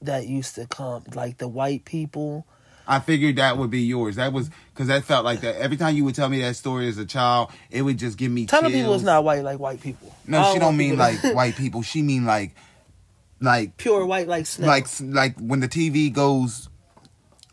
that 0.00 0.28
used 0.28 0.54
to 0.54 0.66
come 0.66 1.02
like 1.14 1.38
the 1.38 1.48
white 1.48 1.84
people 1.84 2.46
I 2.88 3.00
figured 3.00 3.36
that 3.36 3.58
would 3.58 3.70
be 3.70 3.82
yours. 3.82 4.16
That 4.16 4.32
was 4.32 4.50
because 4.72 4.88
that 4.88 5.04
felt 5.04 5.22
like 5.22 5.42
that. 5.42 5.56
Every 5.56 5.76
time 5.76 5.94
you 5.94 6.04
would 6.04 6.14
tell 6.14 6.30
me 6.30 6.40
that 6.40 6.56
story 6.56 6.88
as 6.88 6.96
a 6.96 7.04
child, 7.04 7.50
it 7.70 7.82
would 7.82 7.98
just 7.98 8.16
give 8.16 8.32
me. 8.32 8.46
telling 8.46 8.72
people 8.72 8.94
it's 8.94 9.04
not 9.04 9.24
white 9.24 9.44
like 9.44 9.58
white 9.58 9.82
people 9.82 10.16
No, 10.26 10.40
I 10.40 10.52
she 10.54 10.58
don't 10.58 10.76
mean 10.76 10.92
people 10.92 11.04
like 11.04 11.34
white 11.34 11.54
people. 11.54 11.82
She 11.82 12.00
mean 12.00 12.24
like, 12.24 12.54
like, 13.40 13.76
pure 13.76 14.06
white 14.06 14.26
like 14.26 14.46
snow 14.46 14.66
like, 14.66 14.86
like 15.00 15.38
when 15.38 15.60
the 15.60 15.68
TV 15.68 16.10
goes 16.10 16.67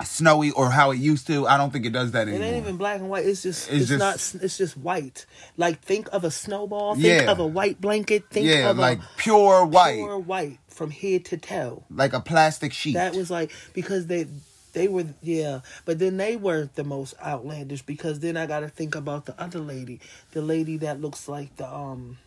snowy 0.03 0.51
or 0.51 0.69
how 0.71 0.91
it 0.91 0.97
used 0.97 1.27
to. 1.27 1.47
I 1.47 1.57
don't 1.57 1.71
think 1.71 1.85
it 1.85 1.91
does 1.93 2.11
that 2.11 2.27
anymore. 2.27 2.41
it 2.45 2.49
ain't 2.49 2.57
even 2.57 2.75
black 2.77 2.99
and 2.99 3.09
white. 3.09 3.25
It's 3.25 3.41
just 3.43 3.69
It's 3.69 3.89
it's, 3.89 3.89
just- 3.89 4.33
not 4.35 4.43
it's 4.43 4.57
just 4.57 4.75
white. 4.77 5.25
Like 5.55 5.79
think 5.81 6.09
of 6.11 6.23
a 6.25 6.31
snowball, 6.31 6.95
think 6.95 7.05
Yeah. 7.23 7.31
of 7.31 7.39
a 7.39 7.47
white 7.47 7.79
blanket, 7.79 8.25
think 8.29 8.47
yeah, 8.47 8.69
of 8.71 8.77
like 8.77 8.99
pure 9.17 9.65
white, 9.65 9.95
pure 9.95 10.19
white 10.19 10.59
from 10.67 10.91
head 10.91 11.23
to 11.25 11.37
toe. 11.37 11.83
like 11.89 12.11
a 12.13 12.19
plastic 12.19 12.73
sheet. 12.73 12.95
That 12.95 13.15
was 13.15 13.31
like 13.31 13.51
because 13.73 14.07
they 14.07 14.27
they 14.73 14.89
were 14.89 15.05
yeah, 15.23 15.61
but 15.85 15.99
then 15.99 16.17
they 16.17 16.35
weren't 16.35 16.75
the 16.75 16.83
most 16.83 17.13
outlandish 17.23 17.81
because 17.83 18.19
then 18.19 18.35
I 18.35 18.45
got 18.45 18.59
to 18.59 18.67
think 18.67 18.93
about 18.95 19.25
the 19.25 19.41
other 19.41 19.59
lady, 19.59 20.01
the 20.33 20.41
lady 20.41 20.75
that 20.77 20.99
looks 20.99 21.29
like 21.29 21.55
the 21.55 21.73
um. 21.73 22.17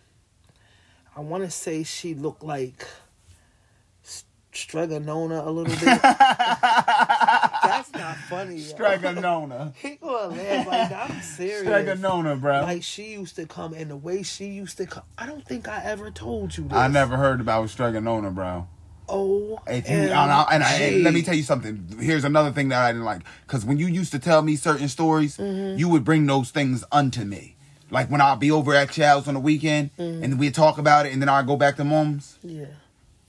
I 1.15 1.21
want 1.21 1.45
to 1.45 1.51
say 1.51 1.83
she 1.83 2.15
looked 2.15 2.43
like 2.45 2.87
Strega 4.59 5.01
Nona 5.01 5.43
a 5.45 5.51
little 5.51 5.73
bit. 5.75 6.03
That's 6.03 7.93
not 7.93 8.17
funny. 8.29 8.57
yo. 8.57 8.61
Strega 8.63 9.13
Nona. 9.13 9.73
He 9.83 9.97
gonna 9.97 10.29
laugh 10.35 10.67
like 10.67 10.89
that. 10.91 11.11
I'm 11.11 11.21
serious. 11.23 11.61
Strega 11.61 11.95
Nona, 11.97 12.37
bro. 12.37 12.63
Like 12.63 12.83
she 12.83 13.13
used 13.13 13.37
to 13.37 13.47
come, 13.47 13.75
and 13.75 13.91
the 13.91 13.97
way 13.97 14.23
she 14.23 14.47
used 14.47 14.77
to 14.79 14.87
come, 14.87 15.05
I 15.17 15.27
don't 15.27 15.45
think 15.47 15.69
I 15.69 15.83
ever 15.85 16.11
told 16.11 16.57
you 16.57 16.65
this. 16.65 16.73
I 16.77 16.89
never 16.89 17.17
heard 17.17 17.41
about 17.41 17.69
Strega 17.71 18.01
Nona, 18.01 18.31
bro. 18.31 18.67
Oh, 19.11 19.59
you, 19.67 19.73
and, 19.75 20.13
I, 20.13 20.43
and, 20.53 20.63
I, 20.63 20.73
and 20.81 21.03
let 21.03 21.15
me 21.15 21.23
tell 21.23 21.35
you 21.35 21.43
something. 21.43 21.97
Here's 21.99 22.25
another 22.25 22.51
thing 22.51 22.69
that 22.69 22.83
I 22.83 22.93
didn't 22.93 23.07
like. 23.07 23.23
Because 23.47 23.65
when 23.65 23.79
you 23.79 23.87
used 23.87 24.13
to 24.13 24.19
tell 24.19 24.43
me 24.43 24.55
certain 24.57 24.89
stories, 24.89 25.39
Mm-hmm. 25.39 25.79
you 25.79 25.89
would 25.89 26.05
bring 26.05 26.27
those 26.27 26.51
things 26.51 26.85
unto 26.93 27.25
me. 27.25 27.57
Like 27.91 28.11
when 28.11 28.21
I'd 28.21 28.39
be 28.39 28.51
over 28.51 28.75
at 28.75 28.99
your 28.99 29.07
house 29.07 29.27
on 29.27 29.33
the 29.35 29.41
weekend, 29.41 29.91
Mm-hmm. 29.99 30.25
and 30.25 30.39
we'd 30.39 30.55
talk 30.55 30.77
about 30.77 31.07
it, 31.07 31.13
and 31.15 31.23
then 31.23 31.29
I'd 31.31 31.47
go 31.47 31.57
back 31.57 31.77
to 31.77 31.85
mom's. 31.85 32.37
Yeah. 32.43 32.67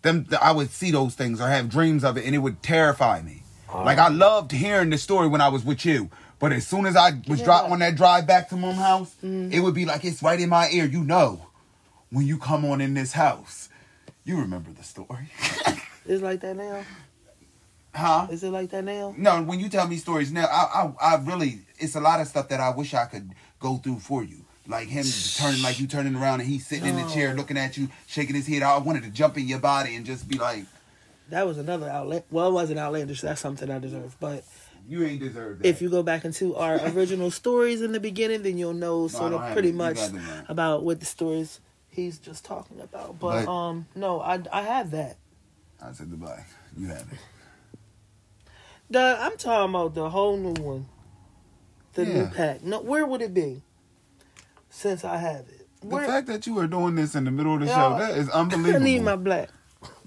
Them, 0.01 0.27
I 0.41 0.51
would 0.51 0.69
see 0.71 0.91
those 0.91 1.15
things 1.15 1.41
or 1.41 1.49
have 1.49 1.69
dreams 1.69 2.03
of 2.03 2.17
it, 2.17 2.25
and 2.25 2.33
it 2.33 2.39
would 2.39 2.63
terrify 2.63 3.21
me. 3.21 3.43
Like 3.73 3.99
I 3.99 4.07
loved 4.07 4.51
hearing 4.51 4.89
the 4.89 4.97
story 4.97 5.27
when 5.27 5.41
I 5.41 5.49
was 5.49 5.63
with 5.63 5.85
you, 5.85 6.09
but 6.39 6.51
as 6.53 6.65
soon 6.65 6.85
as 6.87 6.95
I 6.95 7.11
was 7.27 7.39
Yeah. 7.39 7.45
dri- 7.45 7.71
on 7.73 7.79
that 7.79 7.95
drive 7.95 8.25
back 8.25 8.49
to 8.49 8.55
mom's 8.55 8.77
house, 8.79 9.15
Mm-hmm. 9.23 9.51
it 9.51 9.59
would 9.59 9.75
be 9.75 9.85
like 9.85 10.03
it's 10.05 10.23
right 10.23 10.39
in 10.39 10.49
my 10.49 10.69
ear. 10.71 10.85
You 10.85 11.03
know, 11.03 11.47
when 12.09 12.25
you 12.25 12.37
come 12.39 12.65
on 12.65 12.81
in 12.81 12.93
this 12.95 13.11
house, 13.11 13.69
you 14.23 14.39
remember 14.39 14.71
the 14.71 14.83
story, 14.83 15.29
It's 16.07 16.23
like 16.23 16.39
that 16.41 16.55
now. 16.55 16.83
huh? 17.93 18.27
Is 18.31 18.43
it 18.43 18.49
like 18.51 18.69
that 18.71 18.83
now? 18.85 19.13
No, 19.17 19.41
when 19.43 19.59
you 19.59 19.69
tell 19.69 19.87
me 19.87 19.97
stories 19.97 20.31
now, 20.31 20.45
I, 20.45 20.91
I, 21.01 21.13
I 21.13 21.15
really, 21.17 21.59
it's 21.77 21.95
a 21.95 21.99
lot 21.99 22.19
of 22.21 22.27
stuff 22.27 22.47
that 22.49 22.59
I 22.59 22.69
wish 22.71 22.93
I 22.95 23.05
could 23.05 23.31
go 23.59 23.77
through 23.77 23.99
for 23.99 24.23
you. 24.23 24.45
Like 24.70 24.88
him 24.88 25.03
turning, 25.36 25.63
like 25.63 25.80
you 25.80 25.88
turning 25.88 26.15
around 26.15 26.41
and 26.41 26.47
he's 26.49 26.65
sitting 26.67 26.86
in 26.86 26.95
the 26.95 27.07
chair 27.11 27.34
looking 27.34 27.57
at 27.57 27.76
you, 27.76 27.89
shaking 28.05 28.36
his 28.36 28.45
head. 28.45 28.61
I 28.61 28.78
wanted 28.78 29.01
to 29.03 29.09
jump 29.09 29.36
in 29.38 29.47
your 29.47 29.57
body 29.59 29.95
and 29.95 30.05
just 30.05 30.28
be 30.28 30.38
like, 30.38 30.63
That 31.30 31.47
was 31.47 31.57
another 31.57 31.89
outlet. 31.89 32.26
Well, 32.30 32.49
it 32.49 32.53
wasn't 32.53 32.78
outlandish. 32.80 33.22
That's 33.22 33.41
something 33.41 33.70
I 33.72 33.80
deserve. 33.80 34.15
But 34.20 34.43
you 34.88 35.03
ain't 35.03 35.22
deserve 35.22 35.57
that. 35.59 35.67
if 35.67 35.82
you 35.82 35.89
go 35.89 36.03
back 36.03 36.24
into 36.24 36.55
our 36.55 36.80
original 36.89 37.32
stories 37.32 37.82
in 37.82 37.93
the 37.93 37.99
beginning, 37.99 38.43
then 38.43 38.59
you'll 38.59 38.74
know 38.74 39.07
sort 39.07 39.34
of 39.34 39.51
pretty. 39.53 39.72
Much 39.72 39.97
about 40.47 40.84
what 40.84 40.99
the 40.99 41.05
stories 41.07 41.59
he's 41.89 42.20
just 42.20 42.45
talking 42.45 42.80
about. 42.80 43.20
But, 43.20 43.45
But- 43.45 43.51
um, 43.51 43.88
no, 43.95 44.22
I 44.22 44.39
I 44.53 44.61
have 44.61 44.91
that. 44.91 45.17
I 45.82 45.93
said 45.93 46.11
goodbye. 46.11 46.45
You 46.78 46.88
have 46.89 47.07
it. 47.11 47.17
The 48.91 49.17
I'm 49.20 49.36
talking 49.38 49.74
about 49.74 49.95
the 49.95 50.09
whole 50.11 50.38
new 50.38 50.61
one, 50.61 50.86
the 51.93 52.05
new 52.05 52.28
pack. 52.28 52.63
No, 52.63 52.82
where 52.82 53.05
would 53.05 53.22
it 53.24 53.34
be? 53.34 53.63
Since 54.80 55.03
I 55.03 55.17
have 55.17 55.41
it, 55.41 55.67
The 55.82 55.88
where, 55.88 56.05
fact 56.07 56.27
that 56.27 56.47
you 56.47 56.57
are 56.59 56.67
doing 56.67 56.95
this 56.95 57.13
in 57.13 57.25
the 57.25 57.32
middle 57.32 57.55
of 57.55 57.59
the 57.59 57.67
show, 57.67 57.97
that 57.99 58.17
is 58.17 58.30
unbelievable. 58.30 58.75
I 58.82 58.84
need 58.86 59.01
my 59.03 59.17
black. 59.17 59.49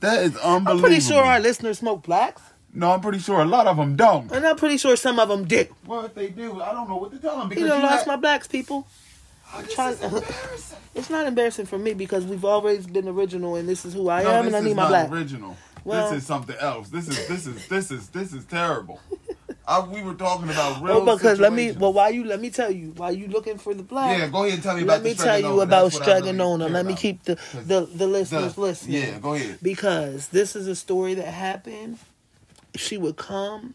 that 0.00 0.22
is 0.22 0.34
unbelievable. 0.38 0.72
I'm 0.72 0.80
pretty 0.80 1.00
sure 1.00 1.22
our 1.22 1.40
listeners 1.40 1.78
smoke 1.80 2.04
blacks, 2.04 2.40
No, 2.72 2.92
I'm 2.92 3.02
pretty 3.02 3.18
sure 3.18 3.40
a 3.42 3.44
lot 3.44 3.66
of 3.66 3.76
them 3.76 3.96
don't. 3.96 4.32
and 4.32 4.46
I'm 4.46 4.56
pretty 4.56 4.78
sure 4.78 4.96
some 4.96 5.18
of 5.18 5.28
them 5.28 5.44
do. 5.44 5.66
Well, 5.86 6.06
if 6.06 6.14
they 6.14 6.28
do, 6.28 6.62
I 6.62 6.72
don't 6.72 6.88
know 6.88 6.96
what 6.96 7.12
to 7.12 7.18
tell 7.18 7.38
them 7.38 7.50
because 7.50 7.62
You 7.62 7.68
know, 7.68 7.76
you 7.76 7.82
lost 7.82 7.98
have- 7.98 8.06
my 8.06 8.16
blacks, 8.16 8.48
people. 8.48 8.86
Oh, 9.54 9.60
this 9.60 9.74
trying- 9.74 9.92
is 9.92 10.02
embarrassing. 10.02 10.78
It's 10.94 11.10
not 11.10 11.26
embarrassing 11.26 11.66
for 11.66 11.78
me 11.78 11.92
because 11.92 12.24
we've 12.24 12.46
always 12.46 12.86
been 12.86 13.06
original, 13.08 13.56
and 13.56 13.68
this 13.68 13.84
is 13.84 13.92
who 13.92 14.08
I 14.08 14.22
No, 14.22 14.30
am, 14.30 14.46
and 14.46 14.56
I 14.56 14.60
is 14.60 14.64
need 14.64 14.76
my 14.76 14.82
not 14.84 14.88
black. 14.88 15.10
original. 15.10 15.54
Well- 15.84 16.08
this 16.10 16.22
is 16.22 16.26
something 16.26 16.56
else. 16.58 16.88
This 16.88 17.08
is 17.08 17.28
this 17.28 17.46
is 17.46 17.68
this 17.68 17.90
is 17.90 18.08
this 18.08 18.32
is 18.32 18.46
terrible. 18.46 19.00
I, 19.66 19.80
we 19.80 20.02
were 20.02 20.14
talking 20.14 20.48
about 20.48 20.78
oh, 20.80 20.84
real. 20.84 20.96
Oh, 21.08 21.16
because 21.16 21.38
let 21.38 21.52
me. 21.52 21.72
Well, 21.72 21.92
why 21.92 22.08
you? 22.08 22.24
Let 22.24 22.40
me 22.40 22.50
tell 22.50 22.70
you. 22.70 22.92
Why 22.96 23.10
you 23.10 23.28
looking 23.28 23.58
for 23.58 23.74
the 23.74 23.82
black? 23.82 24.18
yeah, 24.18 24.26
go 24.28 24.42
ahead 24.42 24.54
and 24.54 24.62
tell 24.62 24.76
me 24.76 24.82
about. 24.82 24.94
Let 24.94 25.04
me 25.04 25.14
tell 25.14 25.38
you 25.38 25.44
Strega 25.46 25.52
Nona. 25.52 25.62
about 25.62 25.76
I 25.76 25.82
really 25.82 26.58
care 26.58 26.68
Let 26.70 26.86
me 26.86 26.94
keep 26.94 27.22
the 27.24 27.34
the, 27.66 27.80
the 27.94 28.06
listeners 28.06 28.54
The- 28.54 28.60
listening. 28.60 29.02
Yeah, 29.02 29.18
go 29.18 29.34
ahead. 29.34 29.58
Because 29.62 30.28
this 30.28 30.56
is 30.56 30.66
a 30.66 30.74
story 30.74 31.14
that 31.14 31.26
happened. 31.28 31.98
She 32.74 32.96
would 32.96 33.16
come, 33.16 33.74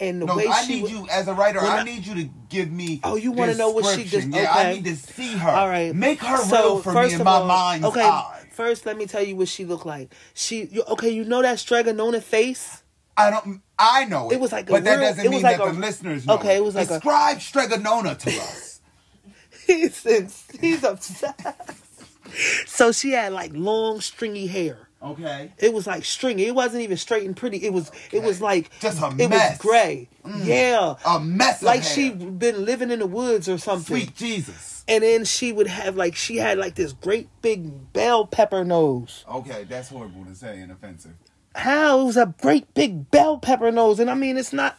and 0.00 0.22
the 0.22 0.26
No, 0.26 0.36
way 0.36 0.46
I 0.48 0.62
she 0.62 0.74
need 0.76 0.82
would, 0.84 0.90
you 0.90 1.08
as 1.10 1.28
a 1.28 1.34
writer. 1.34 1.60
I, 1.60 1.78
I- 1.80 1.84
need 1.84 2.06
you 2.06 2.14
to 2.14 2.30
give 2.48 2.70
me. 2.70 3.00
Oh, 3.04 3.16
you 3.16 3.32
wanna 3.32 3.54
know 3.54 3.70
what 3.70 3.94
she 3.96 4.04
just- 4.04 4.28
Yeah, 4.28 4.50
I 4.52 4.72
need 4.72 4.84
to 4.86 4.96
see 4.96 5.36
her. 5.36 5.50
All 5.50 5.68
right. 5.68 5.94
make 5.94 6.20
her 6.20 6.38
So, 6.38 6.56
real 6.56 6.82
for 6.82 6.92
me 6.92 7.00
first 7.02 7.14
in 7.16 7.24
my 7.24 7.30
all, 7.32 7.46
mind's 7.46 7.86
okay, 7.86 8.02
eye. 8.02 8.40
First, 8.52 8.86
let 8.86 8.96
me 8.96 9.06
tell 9.06 9.22
you 9.22 9.36
what 9.36 9.48
she 9.48 9.64
looked 9.64 9.84
like. 9.84 10.12
She 10.32 10.64
you, 10.66 10.82
okay? 10.88 11.10
You 11.10 11.24
know 11.24 11.42
that 11.42 11.58
Strega 11.58 11.92
Nona 11.92 12.20
face? 12.20 12.82
I 13.16 13.30
don't. 13.30 13.60
I 13.78 14.04
know 14.06 14.30
it. 14.30 14.34
It 14.34 14.40
was 14.40 14.52
like 14.52 14.68
a 14.68 14.72
but 14.72 14.84
that 14.84 14.98
real- 14.98 15.08
doesn't 15.08 15.30
mean 15.30 15.42
like 15.42 15.58
that 15.58 15.68
a- 15.68 15.72
the 15.72 15.78
listeners 15.78 16.26
know. 16.26 16.34
Okay, 16.34 16.56
it 16.56 16.64
was 16.64 16.74
like 16.74 16.88
a- 16.90 16.94
describe 16.94 17.40
Strega 17.40 17.78
Nona 17.78 18.14
to 18.14 18.30
us. 18.30 18.80
he's 19.66 20.04
in, 20.06 20.28
he's 20.60 20.84
upset. 20.84 21.76
so 22.66 22.92
she 22.92 23.10
had 23.12 23.32
like 23.32 23.52
long, 23.54 24.00
stringy 24.00 24.46
hair. 24.46 24.88
Okay. 25.02 25.52
It 25.58 25.74
was 25.74 25.86
like 25.86 26.04
stringy. 26.04 26.46
It 26.46 26.54
wasn't 26.54 26.82
even 26.82 26.96
straight 26.96 27.24
and 27.26 27.36
pretty. 27.36 27.58
It 27.58 27.72
was. 27.74 27.90
It 28.10 28.22
was 28.22 28.40
like 28.40 28.70
Just 28.80 29.02
a 29.02 29.08
It 29.08 29.28
mess. 29.28 29.30
Mm. 29.30 29.50
was 29.50 29.58
gray. 29.58 30.08
Yeah, 30.42 30.94
A 31.04 31.20
mess. 31.20 31.62
Like 31.62 31.82
hair. 31.82 31.94
she 31.94 32.10
been 32.10 32.64
living 32.64 32.90
in 32.90 33.00
the 33.00 33.06
woods 33.06 33.46
or 33.48 33.58
something. 33.58 33.96
Sweet 33.96 34.16
Jesus. 34.16 34.82
And 34.88 35.02
then 35.04 35.24
she 35.26 35.52
would 35.52 35.66
have 35.66 35.96
like 35.96 36.16
she 36.16 36.36
had 36.38 36.56
like 36.58 36.74
this 36.74 36.92
great 36.94 37.28
big 37.42 37.92
bell 37.92 38.26
pepper 38.26 38.64
nose. 38.64 39.24
Okay, 39.30 39.64
that's 39.68 39.90
horrible 39.90 40.24
to 40.24 40.34
say 40.34 40.58
and 40.60 40.72
offensive. 40.72 41.12
How 41.54 42.00
it 42.00 42.04
was 42.04 42.16
a 42.16 42.34
great 42.40 42.72
big 42.74 43.10
bell 43.10 43.38
pepper 43.38 43.70
nose, 43.70 44.00
and 44.00 44.10
I 44.10 44.14
mean 44.14 44.36
it's 44.36 44.52
not. 44.52 44.78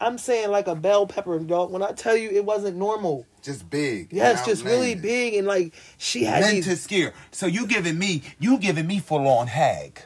I'm 0.00 0.16
saying 0.18 0.50
like 0.50 0.66
a 0.66 0.74
bell 0.74 1.06
pepper 1.06 1.38
dog. 1.38 1.70
When 1.70 1.82
I 1.82 1.92
tell 1.92 2.16
you 2.16 2.30
it 2.30 2.44
wasn't 2.44 2.76
normal. 2.76 3.26
Just 3.42 3.70
big. 3.70 4.12
Yes, 4.12 4.44
just 4.44 4.64
really 4.64 4.94
big 4.94 5.34
and 5.34 5.46
like 5.46 5.72
she 5.98 6.24
had 6.24 6.40
Meant 6.42 6.54
these. 6.56 6.66
to 6.66 6.76
scare. 6.76 7.12
So 7.32 7.46
you 7.46 7.66
giving 7.66 7.98
me, 7.98 8.22
you 8.38 8.58
giving 8.58 8.86
me 8.86 8.98
full 8.98 9.26
on 9.26 9.46
hag. 9.46 10.02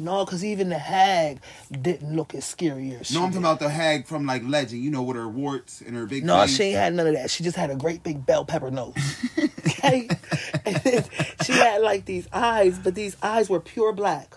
No, 0.00 0.24
because 0.24 0.44
even 0.44 0.68
the 0.68 0.78
hag 0.78 1.40
didn't 1.72 2.14
look 2.14 2.32
as 2.32 2.44
scary 2.44 2.94
as 2.94 3.08
she 3.08 3.14
No, 3.14 3.24
I'm 3.24 3.30
did. 3.30 3.34
talking 3.40 3.44
about 3.44 3.58
the 3.58 3.68
hag 3.68 4.06
from 4.06 4.26
like 4.26 4.42
Legend. 4.44 4.80
You 4.82 4.90
know, 4.92 5.02
with 5.02 5.16
her 5.16 5.28
warts 5.28 5.80
and 5.80 5.96
her 5.96 6.06
big. 6.06 6.24
No, 6.24 6.40
face. 6.42 6.56
she 6.56 6.62
ain't 6.64 6.76
had 6.76 6.94
none 6.94 7.08
of 7.08 7.14
that. 7.14 7.30
She 7.30 7.42
just 7.42 7.56
had 7.56 7.70
a 7.70 7.76
great 7.76 8.04
big 8.04 8.24
bell 8.24 8.44
pepper 8.44 8.70
nose. 8.70 8.94
okay? 9.66 10.08
And 10.64 11.08
she 11.44 11.52
had 11.52 11.80
like 11.82 12.04
these 12.04 12.28
eyes, 12.32 12.78
but 12.78 12.94
these 12.94 13.16
eyes 13.22 13.48
were 13.48 13.58
pure 13.60 13.92
black. 13.92 14.36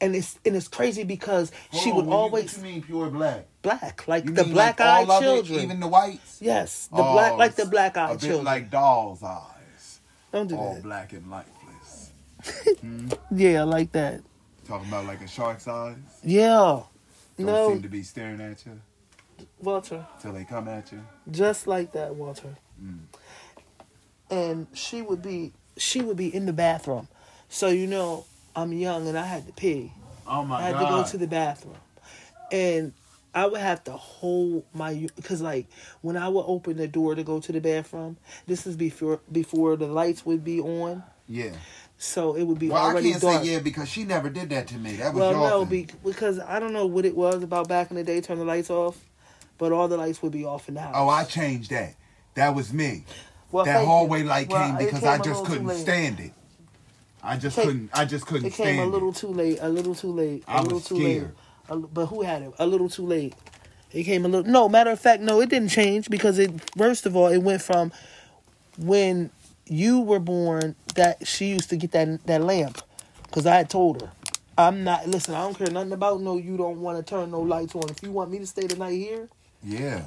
And 0.00 0.14
it's 0.14 0.38
and 0.44 0.54
it's 0.54 0.68
crazy 0.68 1.04
because 1.04 1.50
Hold 1.70 1.82
she 1.82 1.90
on, 1.90 1.96
would 1.96 2.04
when 2.06 2.12
you- 2.12 2.18
always 2.18 2.56
What 2.58 2.66
you 2.66 2.72
mean 2.74 2.82
pure 2.82 3.08
black? 3.10 3.46
black, 3.62 4.06
like 4.06 4.24
You 4.26 4.32
the 4.32 4.44
black 4.44 4.78
like 4.78 4.88
eyed 4.88 5.08
of 5.10 5.22
it, 5.22 5.24
children. 5.24 5.60
even 5.60 5.80
the 5.80 5.88
whites. 5.88 6.38
yes, 6.40 6.88
the 6.88 6.96
Oh, 7.02 7.12
black, 7.14 7.36
like 7.38 7.54
the 7.54 7.64
black 7.66 7.96
eyed 7.96 8.20
children. 8.20 8.44
like 8.44 8.70
doll's 8.70 9.22
eyes, 9.22 10.00
Don't 10.32 10.48
do 10.48 10.56
all 10.56 10.70
that. 10.74 10.76
All 10.76 10.82
black 10.82 11.12
and 11.14 11.30
lifeless. 11.30 12.10
Yeah, 13.30 13.64
like 13.64 13.92
that. 13.92 14.20
Talking 14.68 14.88
about 14.88 15.06
like 15.06 15.20
a 15.22 15.28
shark's 15.28 15.66
eyes. 15.66 15.96
Yeah. 16.22 16.82
Don't 17.38 17.46
No, 17.46 17.68
seem 17.70 17.82
to 17.82 17.88
be 17.88 18.02
staring 18.02 18.40
at 18.40 18.64
you 18.66 18.80
Walter. 19.60 20.06
till 20.20 20.32
they 20.32 20.44
come 20.44 20.68
at 20.68 20.92
you. 20.92 21.02
just 21.30 21.66
like 21.66 21.92
that, 21.92 22.14
Walter. 22.14 22.56
Mm. 22.82 22.98
And 24.30 24.66
she 24.74 25.02
would 25.02 25.22
be 25.22 25.52
she 25.78 26.00
would 26.02 26.16
be 26.16 26.34
in 26.34 26.46
the 26.46 26.52
bathroom. 26.52 27.08
So 27.48 27.68
you 27.68 27.86
know, 27.86 28.24
I'm 28.56 28.72
young 28.72 29.06
and 29.06 29.18
I 29.18 29.24
had 29.24 29.46
to 29.46 29.52
pee. 29.52 29.92
Oh 30.26 30.44
my 30.44 30.58
god! 30.58 30.62
I 30.62 30.66
had 30.66 30.72
god! 30.74 30.80
to 30.80 30.86
go 30.86 31.08
to 31.10 31.18
the 31.18 31.26
bathroom, 31.26 31.76
and 32.50 32.92
I 33.34 33.44
would 33.46 33.60
have 33.60 33.84
to 33.84 33.92
hold 33.92 34.64
my 34.72 35.08
because 35.14 35.42
like 35.42 35.66
when 36.00 36.16
I 36.16 36.28
would 36.28 36.44
open 36.46 36.78
the 36.78 36.88
door 36.88 37.14
to 37.14 37.22
go 37.22 37.38
to 37.38 37.52
the 37.52 37.60
bathroom, 37.60 38.16
this 38.46 38.66
is 38.66 38.76
before 38.76 39.20
before 39.30 39.76
the 39.76 39.86
lights 39.86 40.24
would 40.24 40.42
be 40.42 40.58
on, 40.60 41.02
yeah. 41.28 41.52
so 41.98 42.34
it 42.34 42.44
would 42.44 42.58
be 42.58 42.70
Well, 42.70 42.96
I 42.96 43.00
can't 43.02 43.20
dark. 43.20 43.44
say 43.44 43.52
yeah 43.52 43.58
because 43.58 43.88
she 43.90 44.04
never 44.04 44.30
did 44.30 44.48
that 44.50 44.68
to 44.68 44.78
me. 44.78 44.96
That 44.96 45.12
was 45.12 45.20
well, 45.20 45.32
no, 45.32 45.64
be, 45.66 45.86
because 46.02 46.40
I 46.40 46.58
don't 46.58 46.72
know 46.72 46.86
what 46.86 47.04
it 47.04 47.14
was 47.14 47.42
about 47.42 47.68
back 47.68 47.90
in 47.90 47.96
the 47.96 48.04
day, 48.04 48.22
turn 48.22 48.38
the 48.38 48.44
lights 48.46 48.70
off, 48.70 48.98
but 49.58 49.70
all 49.70 49.86
the 49.86 49.98
lights 49.98 50.22
would 50.22 50.32
be 50.32 50.46
off 50.46 50.68
in 50.68 50.74
the 50.74 50.80
house. 50.80 50.94
Oh, 50.96 51.08
I 51.10 51.24
changed 51.24 51.70
that. 51.70 51.94
That 52.36 52.54
was 52.54 52.72
me. 52.72 53.04
well, 53.52 53.66
that 53.66 53.74
thank 53.74 53.82
you. 53.84 53.86
hallway 53.86 54.22
light 54.22 54.48
Well, 54.48 54.66
came 54.66 54.78
because 54.78 55.00
came 55.00 55.08
I 55.10 55.18
just 55.18 55.44
couldn't 55.44 55.70
stand 55.70 56.20
it. 56.20 56.32
I 57.26 57.36
just 57.36 57.56
Came- 57.56 57.66
couldn't. 57.66 57.90
I 57.92 58.04
just 58.04 58.26
couldn't 58.26 58.46
It 58.46 58.52
came 58.54 58.78
a 58.80 58.86
little 58.86 59.10
it. 59.10 59.16
too 59.16 59.28
late. 59.28 59.58
A 59.60 59.68
little 59.68 59.94
too 59.94 60.12
late. 60.12 60.44
A 60.46 60.50
I 60.52 60.60
little 60.62 60.78
was 60.78 60.86
too 60.86 60.96
late. 60.96 61.24
A 61.68 61.76
but 61.76 62.06
who 62.06 62.22
had 62.22 62.42
it? 62.42 62.52
A 62.58 62.66
little 62.66 62.88
too 62.88 63.06
late. 63.06 63.34
It 63.92 64.04
came 64.04 64.24
a 64.24 64.28
little. 64.28 64.50
No, 64.50 64.68
matter 64.68 64.90
of 64.90 65.00
fact, 65.00 65.22
no, 65.22 65.40
it 65.40 65.48
didn't 65.48 65.70
change 65.70 66.08
because 66.08 66.38
it. 66.38 66.50
First 66.76 67.06
of 67.06 67.16
all, 67.16 67.28
it 67.28 67.38
went 67.38 67.62
from 67.62 67.92
when 68.78 69.30
you 69.66 70.00
were 70.00 70.18
born 70.20 70.76
that 70.94 71.26
she 71.26 71.46
used 71.46 71.70
to 71.70 71.76
get 71.76 71.92
that 71.92 72.24
that 72.26 72.42
lamp 72.42 72.80
because 73.24 73.46
I 73.46 73.56
had 73.56 73.70
told 73.70 74.02
her. 74.02 74.10
I'm 74.58 74.84
not 74.84 75.06
listen. 75.08 75.34
I 75.34 75.42
don't 75.42 75.56
care 75.58 75.70
nothing 75.70 75.92
about 75.92 76.20
no. 76.22 76.36
You 76.38 76.56
don't 76.56 76.80
want 76.80 76.98
to 76.98 77.02
turn 77.08 77.30
no 77.30 77.40
lights 77.40 77.74
on. 77.74 77.88
If 77.90 78.02
you 78.02 78.10
want 78.12 78.30
me 78.30 78.38
to 78.38 78.46
stay 78.46 78.66
the 78.66 78.76
night 78.76 78.94
here, 78.94 79.28
Yeah, 79.62 80.02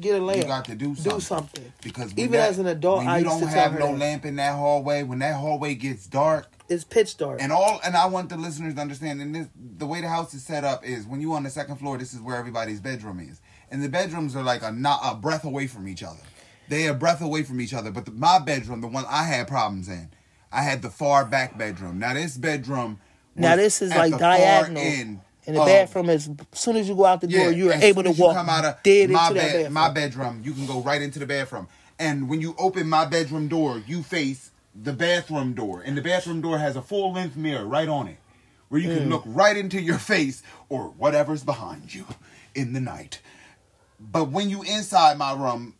get 0.00 0.20
a 0.20 0.22
lamp. 0.24 0.38
you 0.42 0.44
got 0.44 0.64
to 0.66 0.74
do 0.74 0.94
something. 0.94 1.12
do 1.12 1.20
something. 1.20 1.72
Because 1.82 2.12
Even 2.16 2.32
that- 2.32 2.50
as 2.50 2.58
an 2.58 2.66
adult, 2.66 2.98
when 2.98 3.08
I 3.08 3.18
you 3.18 3.24
don't 3.24 3.42
have 3.46 3.78
no 3.78 3.92
that. 3.92 3.98
lamp 3.98 4.24
in 4.26 4.36
that 4.36 4.54
hallway, 4.54 5.02
when 5.02 5.20
that 5.20 5.36
hallway 5.36 5.74
gets 5.76 6.06
dark, 6.06 6.46
It's 6.68 6.84
pitch 6.84 7.16
dark. 7.16 7.40
and 7.40 7.52
all, 7.52 7.80
and 7.84 7.96
I 7.96 8.06
want 8.06 8.28
the 8.28 8.36
listeners 8.36 8.74
to 8.74 8.80
understand, 8.80 9.20
and 9.22 9.34
this, 9.34 9.46
the 9.78 9.86
way 9.86 10.00
the 10.00 10.08
house 10.08 10.34
is 10.34 10.42
set 10.44 10.64
up 10.64 10.84
is 10.84 11.06
when 11.06 11.20
you 11.20 11.32
on 11.34 11.42
the 11.44 11.50
second 11.50 11.76
floor, 11.76 11.96
this 11.98 12.12
is 12.12 12.20
where 12.20 12.36
everybody's 12.36 12.80
bedroom 12.80 13.20
is, 13.20 13.40
and 13.70 13.82
the 13.82 13.88
bedrooms 13.88 14.34
are 14.34 14.42
like 14.42 14.62
a 14.62 14.72
not 14.72 15.00
a 15.04 15.14
breath 15.14 15.44
away 15.44 15.66
from 15.66 15.86
each 15.88 16.02
other. 16.02 16.20
They 16.68 16.88
are 16.88 16.94
breath 16.94 17.20
away 17.22 17.44
from 17.44 17.60
each 17.60 17.72
other. 17.72 17.92
But 17.92 18.06
the, 18.06 18.10
my 18.10 18.40
bedroom, 18.40 18.80
the 18.80 18.88
one 18.88 19.04
I 19.08 19.22
had 19.22 19.46
problems 19.46 19.88
in, 19.88 20.10
I 20.50 20.62
had 20.62 20.82
the 20.82 20.90
far 20.90 21.24
back 21.24 21.56
bedroom. 21.56 21.98
Now 22.00 22.14
this 22.14 22.36
bedroom. 22.36 22.98
Now 23.36 23.54
this 23.54 23.82
is 23.82 23.94
like 23.94 24.18
diagonal. 24.18 24.82
end, 24.82 25.20
And 25.46 25.54
the 25.56 25.60
Oh. 25.60 25.66
bathroom 25.66 26.10
is 26.10 26.28
as 26.52 26.58
soon 26.58 26.74
as 26.76 26.88
you 26.88 26.96
go 26.96 27.04
out 27.04 27.20
the 27.20 27.28
door, 27.28 27.52
you're 27.52 27.72
able 27.72 28.02
to 28.02 28.10
walk 28.10 28.34
come 28.34 28.48
out 28.48 28.64
of 28.64 28.82
dead 28.82 29.10
my 29.10 29.28
into 29.28 29.34
that 29.34 29.40
bed, 29.40 29.52
bathroom. 29.52 29.72
my 29.74 29.90
bedroom. 29.90 30.42
You 30.44 30.52
can 30.54 30.66
go 30.66 30.80
right 30.80 31.00
into 31.00 31.20
the 31.20 31.26
bathroom, 31.26 31.68
and 32.00 32.28
when 32.28 32.40
you 32.40 32.56
open 32.58 32.88
my 32.88 33.04
bedroom 33.04 33.46
door, 33.46 33.80
you 33.86 34.02
face 34.02 34.50
the 34.82 34.92
bathroom 34.92 35.54
door, 35.54 35.82
and 35.84 35.96
the 35.96 36.02
bathroom 36.02 36.40
door 36.40 36.58
has 36.58 36.76
a 36.76 36.82
full 36.82 37.12
length 37.12 37.36
mirror 37.36 37.64
right 37.64 37.88
on 37.88 38.08
it, 38.08 38.18
where 38.68 38.80
you 38.80 38.88
Mm. 38.88 38.96
can 38.98 39.08
look 39.08 39.22
right 39.26 39.56
into 39.56 39.80
your 39.80 39.98
face 39.98 40.42
or 40.68 40.88
whatever's 40.90 41.42
behind 41.44 41.94
you 41.94 42.04
in 42.54 42.72
the 42.72 42.80
night. 42.80 43.20
But 43.98 44.30
when 44.30 44.50
you 44.50 44.62
inside 44.62 45.16
my 45.18 45.32
room, 45.32 45.74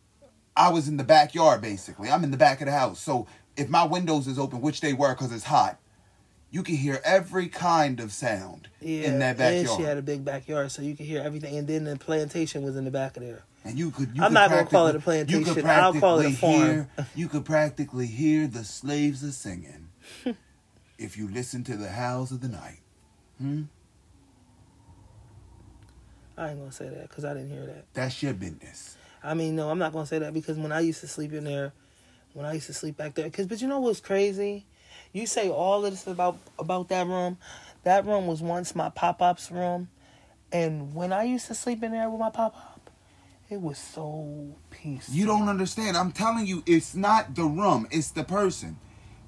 I 0.55 0.69
was 0.69 0.87
in 0.87 0.97
the 0.97 1.03
backyard 1.03 1.61
basically. 1.61 2.09
I'm 2.09 2.23
in 2.23 2.31
the 2.31 2.37
back 2.37 2.61
of 2.61 2.65
the 2.65 2.71
house, 2.71 2.99
so 2.99 3.27
if 3.55 3.69
my 3.69 3.83
windows 3.83 4.27
is 4.27 4.39
open, 4.39 4.61
which 4.61 4.81
they 4.81 4.93
were 4.93 5.13
because 5.13 5.31
it's 5.31 5.43
hot, 5.45 5.77
you 6.49 6.63
can 6.63 6.75
hear 6.75 6.99
every 7.03 7.47
kind 7.49 7.99
of 7.99 8.11
sound 8.11 8.69
yeah, 8.81 9.03
in 9.07 9.19
that 9.19 9.37
backyard. 9.37 9.67
and 9.67 9.77
she 9.77 9.83
had 9.83 9.97
a 9.97 10.01
big 10.01 10.23
backyard, 10.25 10.71
so 10.71 10.81
you 10.81 10.95
could 10.95 11.05
hear 11.05 11.21
everything. 11.21 11.57
And 11.57 11.67
then 11.67 11.83
the 11.83 11.97
plantation 11.97 12.63
was 12.63 12.75
in 12.75 12.85
the 12.85 12.91
back 12.91 13.17
of 13.17 13.23
there. 13.23 13.43
And 13.67 13.77
you 13.77 13.91
could. 13.91 14.15
You 14.15 14.23
I'm 14.23 14.29
could 14.29 14.33
not 14.35 14.49
gonna 14.49 14.65
call 14.65 14.87
it 14.87 14.95
a 14.95 14.99
practically- 14.99 15.39
you 15.39 15.45
could 15.45 15.63
plantation. 15.63 15.83
I'll 15.83 15.93
call 15.99 16.19
it 16.19 16.25
a 16.27 16.31
farm. 16.31 16.53
Hear, 16.53 16.89
you 17.15 17.27
could 17.27 17.43
practically 17.45 18.07
hear 18.07 18.47
the 18.47 18.63
slaves 18.63 19.23
a 19.23 19.31
singing 19.33 19.89
if 20.97 21.17
you 21.17 21.27
listen 21.29 21.63
to 21.65 21.75
the 21.75 21.89
howls 21.89 22.31
of 22.31 22.39
the 22.41 22.47
night. 22.47 22.79
Hmm? 23.39 23.63
I 26.37 26.49
ain't 26.51 26.59
gonna 26.59 26.71
say 26.71 26.87
that 26.89 27.09
because 27.09 27.25
I 27.25 27.33
didn't 27.33 27.49
hear 27.49 27.65
that. 27.65 27.85
That's 27.93 28.21
your 28.21 28.33
business. 28.33 28.95
I 29.23 29.33
mean, 29.33 29.55
no, 29.55 29.69
I'm 29.69 29.79
not 29.79 29.91
gonna 29.91 30.05
say 30.05 30.19
that 30.19 30.33
because 30.33 30.57
when 30.57 30.71
I 30.71 30.79
used 30.81 31.01
to 31.01 31.07
sleep 31.07 31.33
in 31.33 31.43
there, 31.43 31.73
when 32.33 32.45
I 32.45 32.53
used 32.53 32.67
to 32.67 32.73
sleep 32.73 32.95
back 32.95 33.15
there, 33.15 33.25
because 33.25 33.47
but 33.47 33.61
you 33.61 33.67
know 33.67 33.79
what's 33.79 33.99
crazy? 33.99 34.65
You 35.13 35.25
say 35.25 35.49
all 35.49 35.83
of 35.85 35.91
this 35.91 36.05
about 36.07 36.37
about 36.59 36.89
that 36.89 37.07
room. 37.07 37.37
That 37.83 38.05
room 38.05 38.27
was 38.27 38.41
once 38.41 38.75
my 38.75 38.89
pop 38.89 39.21
up's 39.21 39.51
room, 39.51 39.89
and 40.51 40.93
when 40.93 41.11
I 41.11 41.23
used 41.23 41.47
to 41.47 41.55
sleep 41.55 41.83
in 41.83 41.91
there 41.91 42.09
with 42.09 42.19
my 42.19 42.29
pop 42.29 42.55
up, 42.55 42.76
it 43.49 43.61
was 43.61 43.77
so 43.77 44.55
peaceful. 44.69 45.13
You 45.15 45.25
don't 45.25 45.47
understand. 45.49 45.95
I'm 45.97 46.11
telling 46.11 46.45
you, 46.47 46.63
it's 46.65 46.95
not 46.95 47.35
the 47.35 47.43
rum, 47.43 47.87
It's 47.91 48.11
the 48.11 48.23
person. 48.23 48.77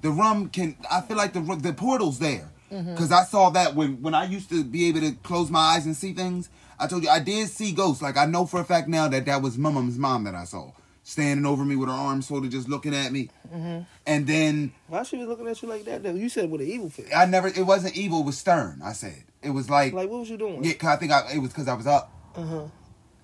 The 0.02 0.10
rum 0.10 0.48
can. 0.48 0.76
I 0.90 1.00
feel 1.02 1.16
like 1.16 1.32
the 1.32 1.40
the 1.40 1.72
portal's 1.72 2.18
there 2.18 2.50
Mm-hmm. 2.72 2.92
because 2.92 3.10
I 3.10 3.24
saw 3.24 3.50
that 3.50 3.74
when 3.74 4.00
when 4.00 4.14
I 4.14 4.24
used 4.26 4.48
to 4.50 4.62
be 4.62 4.86
able 4.88 5.00
to 5.00 5.10
close 5.24 5.50
my 5.50 5.58
eyes 5.58 5.86
and 5.86 5.96
see 5.96 6.12
things. 6.12 6.48
I 6.78 6.86
told 6.86 7.02
you 7.02 7.08
I 7.10 7.18
did 7.18 7.48
see 7.48 7.72
ghosts. 7.72 8.00
Like 8.00 8.16
I 8.16 8.26
know 8.26 8.46
for 8.46 8.60
a 8.60 8.64
fact 8.64 8.86
now 8.88 9.08
that 9.08 9.24
that 9.26 9.42
was 9.42 9.58
Mum's 9.58 9.98
mom 9.98 10.22
that 10.24 10.36
I 10.36 10.44
saw 10.44 10.70
standing 11.02 11.44
over 11.46 11.64
me 11.64 11.74
with 11.74 11.88
her 11.88 11.94
arms 11.94 12.28
sort 12.28 12.44
of 12.44 12.50
just 12.50 12.68
looking 12.68 12.94
at 12.94 13.10
me. 13.10 13.28
Mm-hmm. 13.52 13.80
And 14.06 14.26
then 14.26 14.72
Why 14.86 15.02
she 15.02 15.16
was 15.16 15.26
looking 15.26 15.48
at 15.48 15.60
you 15.60 15.68
like 15.68 15.84
that? 15.86 16.04
Though 16.04 16.14
you 16.14 16.28
said 16.28 16.48
with 16.48 16.60
an 16.60 16.68
evil 16.68 16.90
face. 16.90 17.10
I 17.14 17.26
never. 17.26 17.48
It 17.48 17.66
wasn't 17.66 17.96
evil. 17.96 18.20
It 18.20 18.26
was 18.26 18.38
stern. 18.38 18.80
I 18.84 18.92
said 18.92 19.24
it 19.42 19.50
was 19.50 19.68
like. 19.68 19.92
Like 19.92 20.08
what 20.08 20.20
was 20.20 20.30
you 20.30 20.36
doing? 20.38 20.62
yeah, 20.62 20.74
'cause 20.74 20.90
I 20.90 20.96
think 20.96 21.10
I, 21.10 21.32
it 21.34 21.38
was 21.38 21.50
because 21.50 21.66
I 21.66 21.74
was 21.74 21.88
up. 21.88 22.12
Uh 22.36 22.42
huh. 22.46 22.62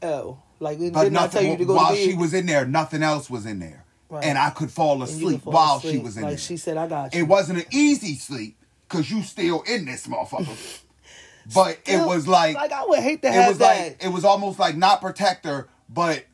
Oh, 0.02 0.38
like 0.60 0.78
But 0.78 1.04
did 1.04 1.12
not 1.12 1.32
tell 1.32 1.42
nothing 1.42 1.52
you 1.52 1.58
to 1.58 1.64
go 1.64 1.74
while 1.74 1.90
to 1.94 1.96
she 1.96 2.14
was 2.14 2.34
in 2.34 2.46
there. 2.46 2.66
Nothing 2.66 3.02
else 3.02 3.28
was 3.30 3.46
in 3.46 3.58
there, 3.58 3.84
Right. 4.08 4.24
and 4.24 4.38
I 4.38 4.50
could 4.50 4.70
fall 4.70 5.02
And 5.02 5.10
you 5.10 5.16
could 5.18 5.24
asleep 5.26 5.42
fall 5.42 5.52
while 5.52 5.80
she 5.80 5.98
was 5.98 6.16
in 6.16 6.22
there. 6.22 6.30
like 6.30 6.38
there. 6.38 6.46
she 6.46 6.56
said, 6.56 6.76
I 6.76 6.86
got 6.86 7.14
you. 7.14 7.20
It 7.20 7.24
wasn't 7.24 7.58
an 7.60 7.66
easy 7.70 8.14
sleep 8.14 8.56
because 8.88 9.10
you 9.10 9.22
still 9.22 9.62
in 9.62 9.84
this 9.84 10.06
motherfucker. 10.06 10.80
but 11.54 11.78
it 11.86 12.04
was 12.06 12.26
like, 12.26 12.56
like 12.56 12.72
I 12.72 12.84
would 12.86 13.00
hate 13.00 13.22
to 13.22 13.28
it 13.28 13.34
have 13.34 13.48
was 13.48 13.58
that. 13.58 13.78
like 13.88 14.04
it 14.04 14.08
was 14.08 14.24
almost 14.24 14.58
like 14.58 14.76
not 14.76 15.00
protect 15.00 15.44
her, 15.44 15.68
but 15.88 16.24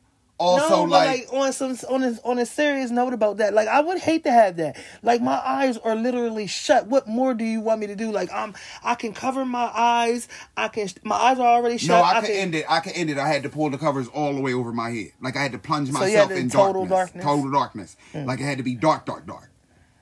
also 0.43 0.85
no, 0.85 0.91
like, 0.91 1.31
like, 1.31 1.33
on 1.33 1.53
some 1.53 1.77
on 1.89 2.03
a 2.03 2.17
on 2.23 2.39
a 2.39 2.45
serious 2.45 2.91
note 2.91 3.13
about 3.13 3.37
that, 3.37 3.53
like 3.53 3.67
I 3.67 3.81
would 3.81 3.97
hate 3.97 4.23
to 4.25 4.31
have 4.31 4.57
that. 4.57 4.77
Like 5.01 5.21
my 5.21 5.39
eyes 5.43 5.77
are 5.77 5.95
literally 5.95 6.47
shut. 6.47 6.87
What 6.87 7.07
more 7.07 7.33
do 7.33 7.43
you 7.43 7.61
want 7.61 7.79
me 7.79 7.87
to 7.87 7.95
do? 7.95 8.11
Like 8.11 8.31
I'm, 8.33 8.53
I 8.83 8.95
can 8.95 9.13
cover 9.13 9.45
my 9.45 9.71
eyes. 9.73 10.27
I 10.57 10.67
can. 10.67 10.89
My 11.03 11.15
eyes 11.15 11.39
are 11.39 11.47
already 11.47 11.77
shut. 11.77 11.89
no, 11.89 12.03
I, 12.03 12.21
can 12.21 12.31
end 12.31 12.55
it. 12.55 12.65
I 12.69 12.79
can 12.79 12.93
end 12.93 13.09
it. 13.09 13.17
I 13.17 13.27
had 13.27 13.43
to 13.43 13.49
pull 13.49 13.69
the 13.69 13.77
covers 13.77 14.07
all 14.09 14.33
the 14.33 14.41
way 14.41 14.53
over 14.53 14.73
my 14.73 14.89
head. 14.89 15.11
Like 15.21 15.37
I 15.37 15.41
had 15.43 15.53
to 15.53 15.59
plunge 15.59 15.91
myself 15.91 16.29
to 16.29 16.35
in 16.35 16.49
total 16.49 16.85
darkness, 16.85 17.23
darkness? 17.23 17.23
Total 17.23 17.51
darkness. 17.51 17.97
Like 18.13 18.39
it 18.39 18.45
had 18.45 18.57
to 18.57 18.63
be 18.63 18.75
dark, 18.75 19.05
dark, 19.05 19.25
dark. 19.25 19.49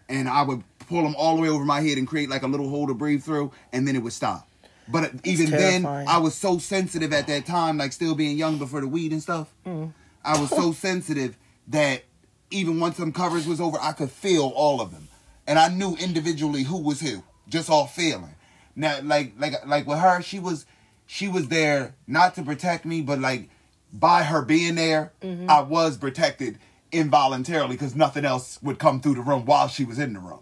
And 0.09 0.27
I 0.27 0.41
would 0.41 0.63
pull 0.89 1.03
them 1.03 1.15
all 1.17 1.35
the 1.37 1.41
way 1.41 1.49
over 1.49 1.63
my 1.63 1.81
head 1.81 1.97
and 1.97 2.07
create 2.07 2.29
like 2.29 2.43
a 2.43 2.47
little 2.47 2.67
hole 2.69 2.87
to 2.87 2.93
breathe 2.93 3.23
through, 3.23 3.51
and 3.71 3.87
then 3.87 3.95
it 3.95 3.99
would 3.99 4.13
stop. 4.13 4.47
But 4.87 5.11
even 5.23 5.49
then. 5.49 5.85
I 5.85 6.17
was 6.17 6.35
so 6.35 6.57
sensitive 6.57 7.13
at 7.13 7.27
that 7.27 7.45
time, 7.45 7.77
like 7.77 7.93
still 7.93 8.15
being 8.15 8.37
young 8.37 8.57
before 8.57 8.81
the 8.81 8.87
weed 8.87 9.11
and 9.13 9.21
stuff. 9.21 9.47
Hmm. 9.63 9.87
I 10.23 10.39
was 10.39 10.49
so 10.49 10.71
sensitive 10.71 11.37
that 11.67 12.03
even 12.51 12.79
once 12.79 12.97
some 12.97 13.11
covers 13.11 13.47
was 13.47 13.61
over, 13.61 13.77
I 13.81 13.93
could 13.93 14.11
feel 14.11 14.51
all 14.55 14.81
of 14.81 14.91
them, 14.91 15.07
and 15.47 15.57
I 15.57 15.69
knew 15.69 15.95
individually 15.95 16.63
who 16.63 16.77
was 16.77 16.99
who, 17.01 17.23
just 17.47 17.69
all 17.69 17.87
feeling. 17.87 18.35
Now, 18.75 18.99
like 19.03 19.33
like 19.37 19.65
like 19.65 19.87
with 19.87 19.99
her, 19.99 20.21
she 20.21 20.39
was 20.39 20.65
she 21.07 21.27
was 21.27 21.47
there 21.49 21.95
not 22.07 22.35
to 22.35 22.43
protect 22.43 22.85
me, 22.85 23.01
but 23.01 23.19
like 23.19 23.49
by 23.93 24.23
her 24.23 24.41
being 24.41 24.75
there, 24.75 25.11
Mm-hmm. 25.21 25.49
I 25.49 25.61
was 25.61 25.97
protected 25.97 26.57
involuntarily 26.91 27.75
because 27.75 27.95
nothing 27.95 28.25
else 28.25 28.59
would 28.61 28.79
come 28.79 28.99
through 29.01 29.15
the 29.15 29.21
room 29.21 29.45
while 29.45 29.67
she 29.67 29.85
was 29.85 29.97
in 29.99 30.13
the 30.13 30.19
room. 30.19 30.39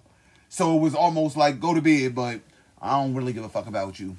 So 0.50 0.76
it 0.76 0.80
was 0.80 0.96
almost 0.96 1.38
like 1.38 1.60
go 1.60 1.74
to 1.76 1.82
bed, 1.82 2.16
but 2.16 2.42
I 2.82 2.92
don't 3.00 3.14
really 3.14 3.34
give 3.34 3.44
a 3.44 3.50
fuck 3.50 3.68
about 3.68 4.00
you. 4.00 4.18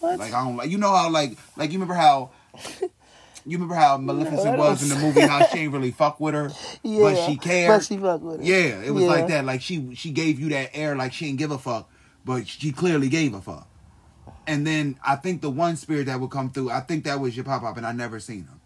What? 0.00 0.18
Like 0.18 0.32
I 0.32 0.44
don't 0.44 0.56
like 0.56 0.70
you 0.70 0.78
know 0.78 0.94
how 0.94 1.10
like 1.10 1.36
like 1.56 1.70
you 1.70 1.78
remember 1.78 1.94
how 1.94 2.30
you 3.46 3.56
remember 3.56 3.74
how 3.74 3.96
Maleficent 3.96 4.54
I 4.54 4.56
was 4.56 4.82
in 4.82 4.88
the 4.88 5.04
movie 5.04 5.20
how 5.22 5.44
she 5.46 5.58
ain't 5.60 5.72
really 5.72 5.90
fuck 5.90 6.20
with 6.20 6.34
her, 6.34 6.48
but 6.84 7.16
she 7.26 7.36
cared. 7.36 7.68
But 7.70 7.84
she 7.84 7.96
fuck 7.96 8.20
with 8.22 8.40
it. 8.40 8.46
yeah, 8.46 8.82
it 8.82 8.90
was 8.92 9.04
Yeah. 9.04 9.10
like 9.10 9.28
that. 9.28 9.44
Like 9.44 9.62
she 9.62 9.94
she 9.94 10.10
gave 10.10 10.38
you 10.40 10.48
that 10.50 10.70
air 10.74 10.96
like 10.96 11.12
she 11.12 11.26
didn't 11.26 11.38
give 11.38 11.50
a 11.50 11.58
fuck, 11.58 11.90
but 12.24 12.46
she 12.48 12.72
clearly 12.72 13.08
gave 13.08 13.34
a 13.34 13.40
fuck. 13.40 13.68
And 14.46 14.66
then 14.66 14.98
I 15.04 15.16
think 15.16 15.40
the 15.40 15.50
one 15.50 15.76
spirit 15.76 16.06
that 16.06 16.20
would 16.20 16.30
come 16.30 16.50
through, 16.50 16.70
I 16.70 16.80
think 16.80 17.04
that 17.04 17.20
was 17.20 17.36
your 17.36 17.44
pop 17.44 17.62
up, 17.62 17.76
and 17.76 17.86
I 17.86 17.92
never 17.92 18.18
seen 18.20 18.44
him. 18.44 18.60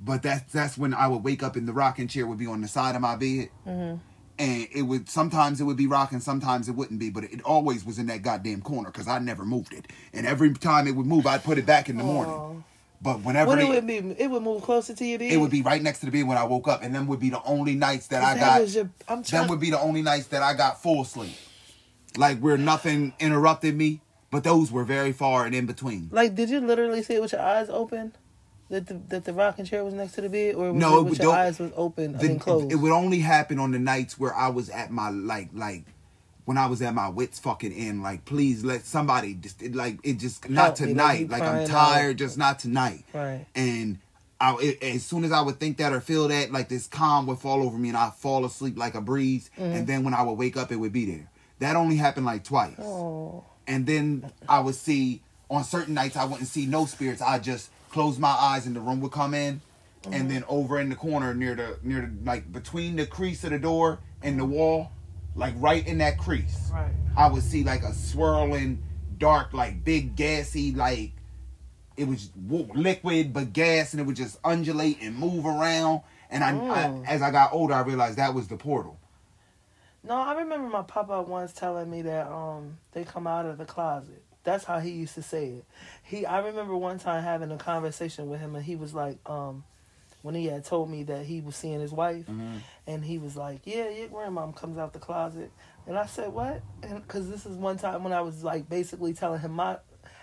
But 0.00 0.22
that's 0.22 0.52
that's 0.52 0.78
when 0.78 0.94
I 0.94 1.08
would 1.08 1.24
wake 1.24 1.42
up 1.42 1.56
and 1.56 1.66
the 1.66 1.72
rocking 1.72 2.06
chair 2.08 2.26
would 2.26 2.38
be 2.38 2.46
on 2.46 2.60
the 2.60 2.68
side 2.68 2.94
of 2.94 3.00
my 3.02 3.16
bed, 3.16 3.48
Mm-hmm. 3.66 3.96
and 4.38 4.68
it 4.72 4.82
would 4.82 5.08
sometimes 5.08 5.60
it 5.60 5.64
would 5.64 5.76
be 5.76 5.88
rocking, 5.88 6.20
sometimes 6.20 6.68
it 6.68 6.76
wouldn't 6.76 7.00
be, 7.00 7.10
but 7.10 7.24
it 7.24 7.42
always 7.42 7.84
was 7.84 7.98
in 7.98 8.06
that 8.06 8.22
goddamn 8.22 8.62
corner 8.62 8.90
because 8.92 9.08
I 9.08 9.18
never 9.18 9.44
moved 9.44 9.72
it. 9.72 9.86
And 10.12 10.24
every 10.26 10.52
time 10.54 10.86
it 10.86 10.94
would 10.94 11.06
move, 11.06 11.26
I'd 11.26 11.42
put 11.42 11.58
it 11.58 11.66
back 11.66 11.88
in 11.88 11.96
the 11.96 12.04
morning. 12.04 12.64
But 13.00 13.22
whenever 13.22 13.50
When 13.50 13.58
it 13.60 13.62
they- 13.62 13.68
would 13.68 13.86
be, 13.86 14.22
it 14.22 14.28
would 14.30 14.42
move 14.42 14.62
closer 14.62 14.92
to 14.94 15.04
your 15.04 15.18
bed. 15.20 15.30
it 15.32 15.36
would 15.36 15.50
be 15.52 15.62
right 15.62 15.80
next 15.82 16.00
to 16.00 16.06
the 16.06 16.12
bed 16.12 16.26
when 16.26 16.36
I 16.36 16.44
woke 16.44 16.66
up, 16.66 16.82
and 16.82 16.92
them 16.94 17.06
would 17.06 17.20
be 17.20 17.30
the 17.30 17.42
only 17.44 17.74
nights 17.76 18.08
that 18.08 18.22
I 18.24 18.34
That 18.34 18.40
got. 18.40 18.60
was 18.60 18.74
your- 18.74 18.90
I'm 19.08 19.18
them 19.18 19.24
trying- 19.24 19.48
would 19.48 19.60
be 19.60 19.70
the 19.70 19.80
only 19.80 20.02
nights 20.02 20.26
that 20.28 20.42
I 20.42 20.54
got 20.54 20.82
full 20.82 21.04
sleep, 21.04 21.36
like 22.16 22.40
where 22.40 22.58
nothing 22.58 23.12
interrupted 23.20 23.76
me. 23.76 24.00
But 24.30 24.44
those 24.44 24.70
were 24.70 24.84
very 24.84 25.12
far 25.12 25.46
and 25.46 25.54
in 25.54 25.64
between. 25.64 26.10
Like, 26.12 26.34
did 26.34 26.50
you 26.50 26.60
literally 26.60 27.02
see 27.02 27.14
it 27.14 27.22
with 27.22 27.32
your 27.32 27.40
eyes 27.40 27.68
open? 27.70 28.12
That 28.68 28.86
the 28.86 29.00
that 29.08 29.24
the 29.24 29.32
rocking 29.32 29.64
chair 29.64 29.82
was 29.82 29.94
next 29.94 30.12
to 30.16 30.20
the 30.20 30.28
bed, 30.28 30.54
or 30.56 30.72
was 30.72 30.78
No, 30.80 30.98
it 30.98 31.00
it 31.00 31.04
with 31.10 31.18
your 31.20 31.32
eyes 31.34 31.58
was 31.58 31.70
open? 31.76 32.14
I 32.16 32.18
The- 32.18 32.28
mean, 32.28 32.38
closed. 32.38 32.70
it 32.70 32.74
would 32.76 32.92
only 32.92 33.20
happen 33.20 33.58
on 33.58 33.70
the 33.70 33.78
nights 33.78 34.18
where 34.18 34.34
I 34.34 34.48
was 34.48 34.68
at 34.68 34.90
my 34.90 35.08
like 35.08 35.48
like 35.54 35.84
when 36.48 36.56
I 36.56 36.64
was 36.64 36.80
at 36.80 36.94
my 36.94 37.10
wits 37.10 37.38
fucking 37.38 37.74
end. 37.74 38.02
Like, 38.02 38.24
please 38.24 38.64
let 38.64 38.86
somebody 38.86 39.34
just 39.34 39.60
it, 39.60 39.74
like 39.74 39.98
it 40.02 40.14
just 40.14 40.48
not 40.48 40.78
Help 40.78 40.80
like, 40.80 40.88
tonight. 40.88 41.28
Like, 41.28 41.42
I'm 41.42 41.66
tired, 41.68 42.12
out. 42.12 42.16
just 42.16 42.38
not 42.38 42.58
tonight. 42.58 43.04
Right. 43.12 43.44
And 43.54 43.98
I, 44.40 44.56
it, 44.58 44.82
as 44.82 45.04
soon 45.04 45.24
as 45.24 45.30
I 45.30 45.42
would 45.42 45.60
think 45.60 45.76
that 45.76 45.92
or 45.92 46.00
feel 46.00 46.26
that, 46.28 46.50
like 46.50 46.70
this 46.70 46.86
calm 46.86 47.26
would 47.26 47.38
fall 47.38 47.62
over 47.62 47.76
me, 47.76 47.90
and 47.90 47.98
I'd 47.98 48.14
fall 48.14 48.46
asleep 48.46 48.78
like 48.78 48.94
a 48.94 49.02
breeze. 49.02 49.50
Mm-hmm. 49.58 49.62
And 49.76 49.86
then 49.86 50.04
when 50.04 50.14
I 50.14 50.22
would 50.22 50.38
wake 50.38 50.56
up, 50.56 50.72
it 50.72 50.76
would 50.76 50.90
be 50.90 51.04
there. 51.04 51.28
That 51.58 51.76
only 51.76 51.96
happened 51.96 52.24
like 52.24 52.44
twice. 52.44 52.78
Oh. 52.80 53.44
And 53.66 53.84
then 53.86 54.32
I 54.48 54.60
would 54.60 54.74
see 54.74 55.20
on 55.50 55.64
certain 55.64 55.92
nights 55.92 56.16
I 56.16 56.24
wouldn't 56.24 56.48
see 56.48 56.64
no 56.64 56.86
spirits. 56.86 57.20
I 57.20 57.40
just 57.40 57.68
close 57.90 58.18
my 58.18 58.30
eyes 58.30 58.64
and 58.64 58.74
the 58.74 58.80
room 58.80 59.00
would 59.02 59.12
come 59.12 59.34
in, 59.34 59.60
Mm-hmm. 60.04 60.14
and 60.14 60.30
then 60.30 60.44
over 60.48 60.78
in 60.78 60.88
the 60.90 60.94
corner 60.94 61.34
near 61.34 61.56
the 61.56 61.76
near 61.82 62.02
the 62.02 62.24
like 62.24 62.50
between 62.52 62.94
the 62.94 63.04
crease 63.04 63.42
of 63.42 63.50
the 63.50 63.58
door 63.58 63.98
and 64.22 64.38
the 64.38 64.44
wall, 64.44 64.92
like 65.34 65.54
right 65.58 65.86
in 65.86 65.98
that 65.98 66.18
crease, 66.18 66.70
Right. 66.72 66.92
I 67.16 67.28
would 67.28 67.42
see 67.42 67.64
like 67.64 67.82
a 67.82 67.92
swirling 67.92 68.82
dark, 69.18 69.52
like 69.52 69.84
big 69.84 70.16
gassy, 70.16 70.72
like 70.72 71.12
it 71.96 72.06
was 72.06 72.30
liquid 72.36 73.32
but 73.32 73.52
gas, 73.52 73.92
and 73.92 74.00
it 74.00 74.04
would 74.04 74.16
just 74.16 74.38
undulate 74.44 75.00
and 75.02 75.16
move 75.16 75.46
around. 75.46 76.02
And 76.30 76.44
I, 76.44 76.52
Mm. 76.52 77.04
I 77.06 77.10
as 77.12 77.22
I 77.22 77.30
got 77.30 77.52
older, 77.52 77.74
I 77.74 77.80
realized 77.80 78.18
that 78.18 78.34
was 78.34 78.48
the 78.48 78.56
portal. 78.56 78.98
No, 80.04 80.14
I 80.14 80.34
remember 80.34 80.68
my 80.68 80.82
papa 80.82 81.22
once 81.22 81.52
telling 81.52 81.90
me 81.90 82.02
that 82.02 82.28
um 82.28 82.78
they 82.92 83.04
come 83.04 83.26
out 83.26 83.46
of 83.46 83.58
the 83.58 83.64
closet. 83.64 84.22
That's 84.44 84.64
how 84.64 84.78
he 84.78 84.90
used 84.90 85.14
to 85.16 85.22
say 85.22 85.46
it. 85.48 85.64
He 86.02 86.24
I 86.24 86.38
remember 86.38 86.76
one 86.76 86.98
time 86.98 87.22
having 87.22 87.50
a 87.50 87.56
conversation 87.56 88.28
with 88.28 88.40
him 88.40 88.54
and 88.54 88.64
he 88.64 88.76
was 88.76 88.94
like 88.94 89.18
um 89.26 89.64
when 90.22 90.34
he 90.34 90.46
had 90.46 90.64
told 90.64 90.90
me 90.90 91.04
that 91.04 91.24
he 91.24 91.40
was 91.40 91.56
seeing 91.56 91.80
his 91.80 91.92
wife 91.92 92.26
mm-hmm. 92.26 92.58
and 92.86 93.04
he 93.04 93.18
was 93.18 93.36
like, 93.36 93.60
"Yeah, 93.64 93.88
your 93.88 94.08
grandmom 94.08 94.54
comes 94.56 94.78
out 94.78 94.92
the 94.92 94.98
closet." 94.98 95.50
And 95.86 95.98
I 95.98 96.06
said, 96.06 96.32
"What?" 96.32 96.62
And 96.82 97.06
cuz 97.08 97.28
this 97.28 97.46
is 97.46 97.56
one 97.56 97.78
time 97.78 98.04
when 98.04 98.12
I 98.12 98.20
was 98.20 98.42
like 98.44 98.68
basically 98.68 99.14
telling 99.14 99.40
him 99.40 99.52
my 99.52 99.78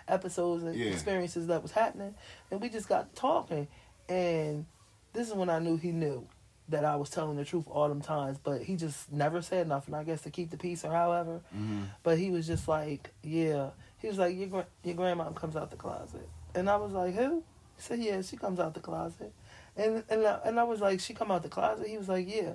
episodes 0.07 0.63
and 0.63 0.75
Yeah. 0.75 0.91
experiences 0.91 1.47
that 1.47 1.61
was 1.63 1.71
happening 1.71 2.13
and 2.51 2.61
we 2.61 2.69
just 2.69 2.87
got 2.87 3.15
talking 3.15 3.67
and 4.07 4.65
this 5.13 5.27
is 5.27 5.33
when 5.33 5.49
I 5.49 5.57
knew 5.59 5.77
he 5.77 5.91
knew 5.91 6.27
that 6.69 6.83
I 6.83 6.95
was 6.95 7.09
telling 7.09 7.37
the 7.37 7.45
truth 7.45 7.65
all 7.69 7.87
them 7.89 8.01
times, 8.01 8.37
but 8.43 8.61
he 8.63 8.75
just 8.75 9.11
never 9.11 9.41
said 9.41 9.67
nothing. 9.67 9.93
I 9.93 10.03
guess 10.03 10.21
to 10.23 10.31
keep 10.31 10.49
the 10.49 10.57
peace 10.57 10.83
or 10.83 10.91
however. 10.91 11.41
Mm-hmm. 11.55 11.83
But 12.03 12.17
he 12.17 12.31
was 12.31 12.47
just 12.47 12.67
like, 12.67 13.11
yeah, 13.23 13.69
He 13.99 14.07
was 14.07 14.17
like, 14.17 14.35
your 14.35 14.65
your 14.83 14.95
grandma 14.95 15.29
comes 15.31 15.55
out 15.55 15.71
the 15.71 15.77
closet, 15.77 16.27
and 16.53 16.69
I 16.69 16.75
was 16.77 16.91
like, 16.91 17.15
who? 17.15 17.43
He 17.77 17.81
said, 17.81 17.99
yeah, 17.99 18.21
she 18.21 18.37
comes 18.37 18.59
out 18.59 18.73
the 18.73 18.79
closet, 18.79 19.33
and 19.77 20.03
and 20.09 20.25
I, 20.25 20.39
and 20.45 20.59
I 20.59 20.63
was 20.63 20.79
like, 20.81 20.99
she 20.99 21.13
come 21.13 21.31
out 21.31 21.43
the 21.43 21.49
closet. 21.49 21.87
He 21.87 21.97
was 21.97 22.09
like, 22.09 22.27
yeah, 22.33 22.53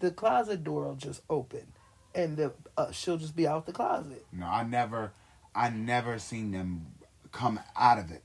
the 0.00 0.10
closet 0.10 0.64
door 0.64 0.86
will 0.88 0.94
just 0.96 1.22
open, 1.30 1.66
and 2.14 2.36
the 2.36 2.52
uh, 2.76 2.90
she'll 2.92 3.16
just 3.18 3.36
be 3.36 3.46
out 3.46 3.66
the 3.66 3.72
closet. 3.72 4.24
No, 4.32 4.46
I 4.46 4.62
never, 4.64 5.12
I 5.54 5.70
never 5.70 6.18
seen 6.18 6.52
them 6.52 6.86
come 7.32 7.60
out 7.76 7.98
of 7.98 8.10
it. 8.10 8.22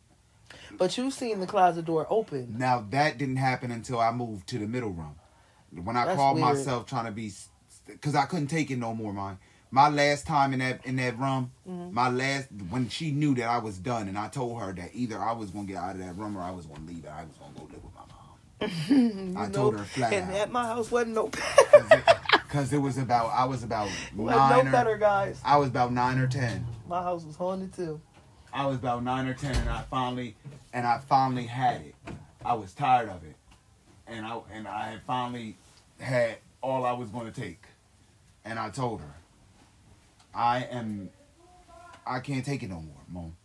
But 0.78 0.98
you 0.98 1.10
seen 1.12 1.40
the 1.40 1.48
closet 1.48 1.86
door 1.86 2.06
open. 2.10 2.58
Now 2.58 2.86
that 2.92 3.18
didn't 3.18 3.38
happen 3.38 3.72
until 3.72 4.00
I 4.00 4.12
moved 4.12 4.48
to 4.50 4.60
the 4.60 4.68
middle 4.68 4.92
room. 4.92 5.16
When 5.72 5.98
I 5.98 6.06
That's 6.06 6.16
called 6.18 6.36
weird. 6.36 6.56
myself 6.56 6.86
trying 6.86 7.06
to 7.06 7.12
be, 7.12 7.32
because 7.88 8.14
I 8.16 8.26
couldn't 8.26 8.48
take 8.48 8.70
it 8.70 8.78
no 8.78 8.94
more. 8.94 9.12
My 9.14 9.36
my 9.72 9.90
last 9.90 10.28
time 10.28 10.54
in 10.54 10.60
that 10.60 10.86
in 10.86 10.98
that 10.98 11.18
room, 11.18 11.52
Mm-hmm. 11.68 11.94
my 11.96 12.10
last 12.10 12.50
when 12.70 12.90
she 12.90 13.10
knew 13.12 13.34
that 13.36 13.46
I 13.50 13.58
was 13.58 13.80
done, 13.80 14.08
and 14.08 14.18
I 14.18 14.28
told 14.28 14.60
her 14.62 14.72
that 14.74 14.92
either 14.94 15.20
I 15.20 15.32
was 15.32 15.50
gonna 15.50 15.66
get 15.66 15.78
out 15.78 15.96
of 15.96 16.02
that 16.02 16.16
room 16.16 16.38
or 16.38 16.42
I 16.42 16.52
was 16.52 16.68
gonna 16.68 16.86
leave. 16.86 17.06
And 17.06 17.14
I 17.14 17.24
was 17.24 17.36
gonna 17.38 17.54
go 17.56 17.64
live 17.64 17.84
with. 17.84 17.93
I 19.38 19.50
told 19.50 19.78
her 19.78 19.84
flat 19.84 20.14
And 20.14 20.30
out. 20.32 20.38
at 20.38 20.52
my 20.52 20.66
house 20.66 20.92
wasn't 20.92 21.16
no 21.16 21.28
Because 22.44 22.72
it, 22.72 22.78
was 22.78 22.98
about 23.00 23.32
I 23.34 23.46
was 23.46 23.64
about 23.64 23.90
nine 24.16 24.26
no 24.66 24.70
or 24.70 24.72
better, 24.72 24.98
guys. 24.98 25.42
I 25.44 25.58
was 25.58 25.70
about 25.70 25.92
nine 25.92 26.20
or 26.20 26.28
ten. 26.28 26.66
My 26.88 27.02
house 27.02 27.24
was 27.26 27.36
haunted 27.36 27.74
too. 27.74 28.00
I 28.54 28.68
was 28.68 28.76
about 28.78 29.04
nine 29.04 29.26
or 29.28 29.34
ten, 29.34 29.56
and 29.56 29.70
I 29.70 29.82
finally 29.90 30.36
and 30.72 30.86
I 30.86 31.00
finally 31.00 31.46
had 31.46 31.82
it. 31.82 31.96
I 32.46 32.54
was 32.54 32.74
tired 32.74 33.10
of 33.10 33.24
it, 33.24 33.36
and 34.08 34.24
I 34.26 34.40
and 34.54 34.68
I 34.68 34.92
had 34.92 35.02
finally 35.08 35.58
had 36.00 36.38
all 36.62 36.86
I 36.86 36.92
was 36.92 37.10
going 37.10 37.32
to 37.32 37.42
take, 37.42 37.64
and 38.46 38.60
I 38.60 38.70
told 38.70 39.02
her, 39.02 39.16
I 40.36 40.64
am, 40.66 41.10
I 42.06 42.20
can't 42.20 42.46
take 42.46 42.62
it 42.64 42.70
no 42.70 42.82
more, 42.82 43.02
mom. 43.10 43.36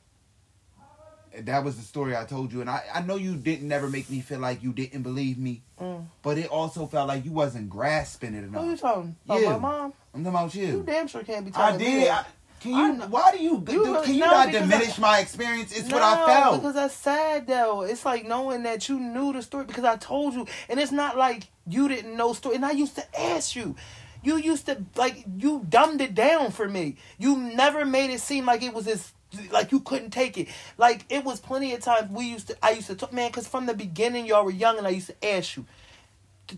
That 1.46 1.64
was 1.64 1.76
the 1.76 1.82
story 1.82 2.16
I 2.16 2.24
told 2.24 2.52
you, 2.52 2.60
and 2.60 2.68
I, 2.70 2.82
I 2.94 3.02
know 3.02 3.16
you 3.16 3.36
didn't 3.36 3.68
never 3.68 3.88
make 3.88 4.08
me 4.10 4.20
feel 4.20 4.38
like 4.40 4.62
you 4.62 4.72
didn't 4.72 5.02
believe 5.02 5.38
me, 5.38 5.62
Mm. 5.80 6.06
but 6.22 6.38
it 6.38 6.48
also 6.50 6.86
felt 6.86 7.06
like 7.08 7.24
you 7.24 7.32
wasn't 7.32 7.70
grasping 7.70 8.34
it 8.34 8.44
enough. 8.44 8.62
Who 8.64 8.70
you 8.70 8.76
talking? 8.76 9.16
about? 9.26 9.42
My 9.42 9.58
mom? 9.58 9.92
I'm 10.14 10.24
talking 10.24 10.26
about 10.26 10.54
You 10.54 10.66
you. 10.66 10.82
damn 10.86 11.06
sure 11.06 11.22
can't 11.22 11.44
be 11.44 11.50
talking. 11.52 11.74
I 11.76 11.78
me 11.78 11.84
did. 12.00 12.08
I, 12.08 12.24
can 12.60 12.72
you? 12.72 13.02
Why 13.06 13.30
do 13.30 13.38
you? 13.42 13.52
You 13.68 13.84
do, 13.84 14.02
can 14.02 14.14
you 14.14 14.20
no, 14.20 14.30
not 14.32 14.50
diminish 14.50 14.98
I- 14.98 15.02
my 15.02 15.18
experience? 15.20 15.70
It's 15.76 15.88
no, 15.88 15.96
what 15.96 16.02
I 16.02 16.26
felt. 16.26 16.56
because 16.60 16.74
that's 16.74 16.94
sad 16.94 17.46
though. 17.46 17.82
It's 17.82 18.04
like 18.04 18.26
knowing 18.26 18.64
that 18.64 18.88
you 18.88 18.98
knew 18.98 19.32
the 19.32 19.42
story 19.42 19.64
because 19.64 19.84
I 19.84 19.96
told 19.96 20.34
you, 20.34 20.46
and 20.68 20.80
it's 20.80 20.90
not 20.92 21.16
like 21.16 21.48
you 21.68 21.86
didn't 21.88 22.16
know 22.16 22.32
story. 22.32 22.56
And 22.56 22.64
I 22.64 22.72
used 22.72 22.96
to 22.96 23.20
ask 23.20 23.54
you. 23.54 23.76
You 24.20 24.36
used 24.36 24.66
to 24.66 24.82
like 24.96 25.24
you 25.38 25.64
dumbed 25.68 26.00
it 26.00 26.12
down 26.12 26.50
for 26.50 26.68
me. 26.68 26.96
You 27.18 27.36
never 27.36 27.84
made 27.86 28.10
it 28.10 28.20
seem 28.20 28.46
like 28.46 28.64
it 28.64 28.74
was 28.74 28.84
this 28.84 29.12
like 29.50 29.72
you 29.72 29.80
couldn't 29.80 30.10
take 30.10 30.38
it. 30.38 30.48
Like 30.76 31.04
it 31.08 31.24
was 31.24 31.40
plenty 31.40 31.74
of 31.74 31.80
times 31.80 32.10
we 32.10 32.26
used 32.26 32.48
to. 32.48 32.56
I 32.62 32.70
used 32.70 32.88
to 32.88 32.94
talk, 32.94 33.12
man, 33.12 33.30
because 33.30 33.46
from 33.46 33.66
the 33.66 33.74
beginning 33.74 34.26
y'all 34.26 34.44
were 34.44 34.50
young, 34.50 34.78
and 34.78 34.86
I 34.86 34.90
used 34.90 35.08
to 35.08 35.24
ask 35.26 35.56
you. 35.56 35.66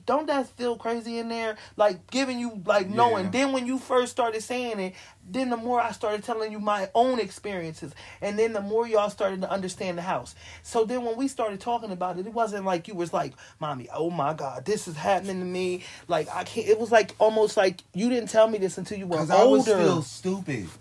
Don't 0.06 0.28
that 0.28 0.46
feel 0.50 0.76
crazy 0.76 1.18
in 1.18 1.28
there? 1.28 1.56
Like 1.76 2.08
giving 2.12 2.38
you 2.38 2.62
like 2.64 2.88
knowing. 2.88 3.24
Yeah. 3.24 3.30
Then 3.32 3.52
when 3.52 3.66
you 3.66 3.76
first 3.76 4.12
started 4.12 4.40
saying 4.40 4.78
it, 4.78 4.94
then 5.28 5.50
the 5.50 5.56
more 5.56 5.80
I 5.80 5.90
started 5.90 6.22
telling 6.22 6.52
you 6.52 6.60
my 6.60 6.88
own 6.94 7.18
experiences, 7.18 7.92
and 8.20 8.38
then 8.38 8.52
the 8.52 8.60
more 8.60 8.86
y'all 8.86 9.10
started 9.10 9.40
to 9.40 9.50
understand 9.50 9.98
the 9.98 10.02
house. 10.02 10.36
So 10.62 10.84
then 10.84 11.04
when 11.04 11.16
we 11.16 11.26
started 11.26 11.58
talking 11.58 11.90
about 11.90 12.20
it, 12.20 12.26
it 12.28 12.32
wasn't 12.32 12.66
like 12.66 12.86
you 12.86 12.94
was 12.94 13.12
like, 13.12 13.32
"Mommy, 13.58 13.88
oh 13.92 14.10
my 14.10 14.32
God, 14.32 14.64
this 14.64 14.86
is 14.86 14.94
happening 14.94 15.40
to 15.40 15.44
me." 15.44 15.82
Like 16.06 16.28
I 16.32 16.44
can't. 16.44 16.68
It 16.68 16.78
was 16.78 16.92
like 16.92 17.16
almost 17.18 17.56
like 17.56 17.82
you 17.92 18.08
didn't 18.10 18.28
tell 18.28 18.46
me 18.46 18.58
this 18.58 18.78
until 18.78 18.96
you 18.96 19.08
were 19.08 19.18
older. 19.18 19.32
I 19.32 19.42
was 19.42 19.64
still 19.64 20.02
stupid. 20.02 20.68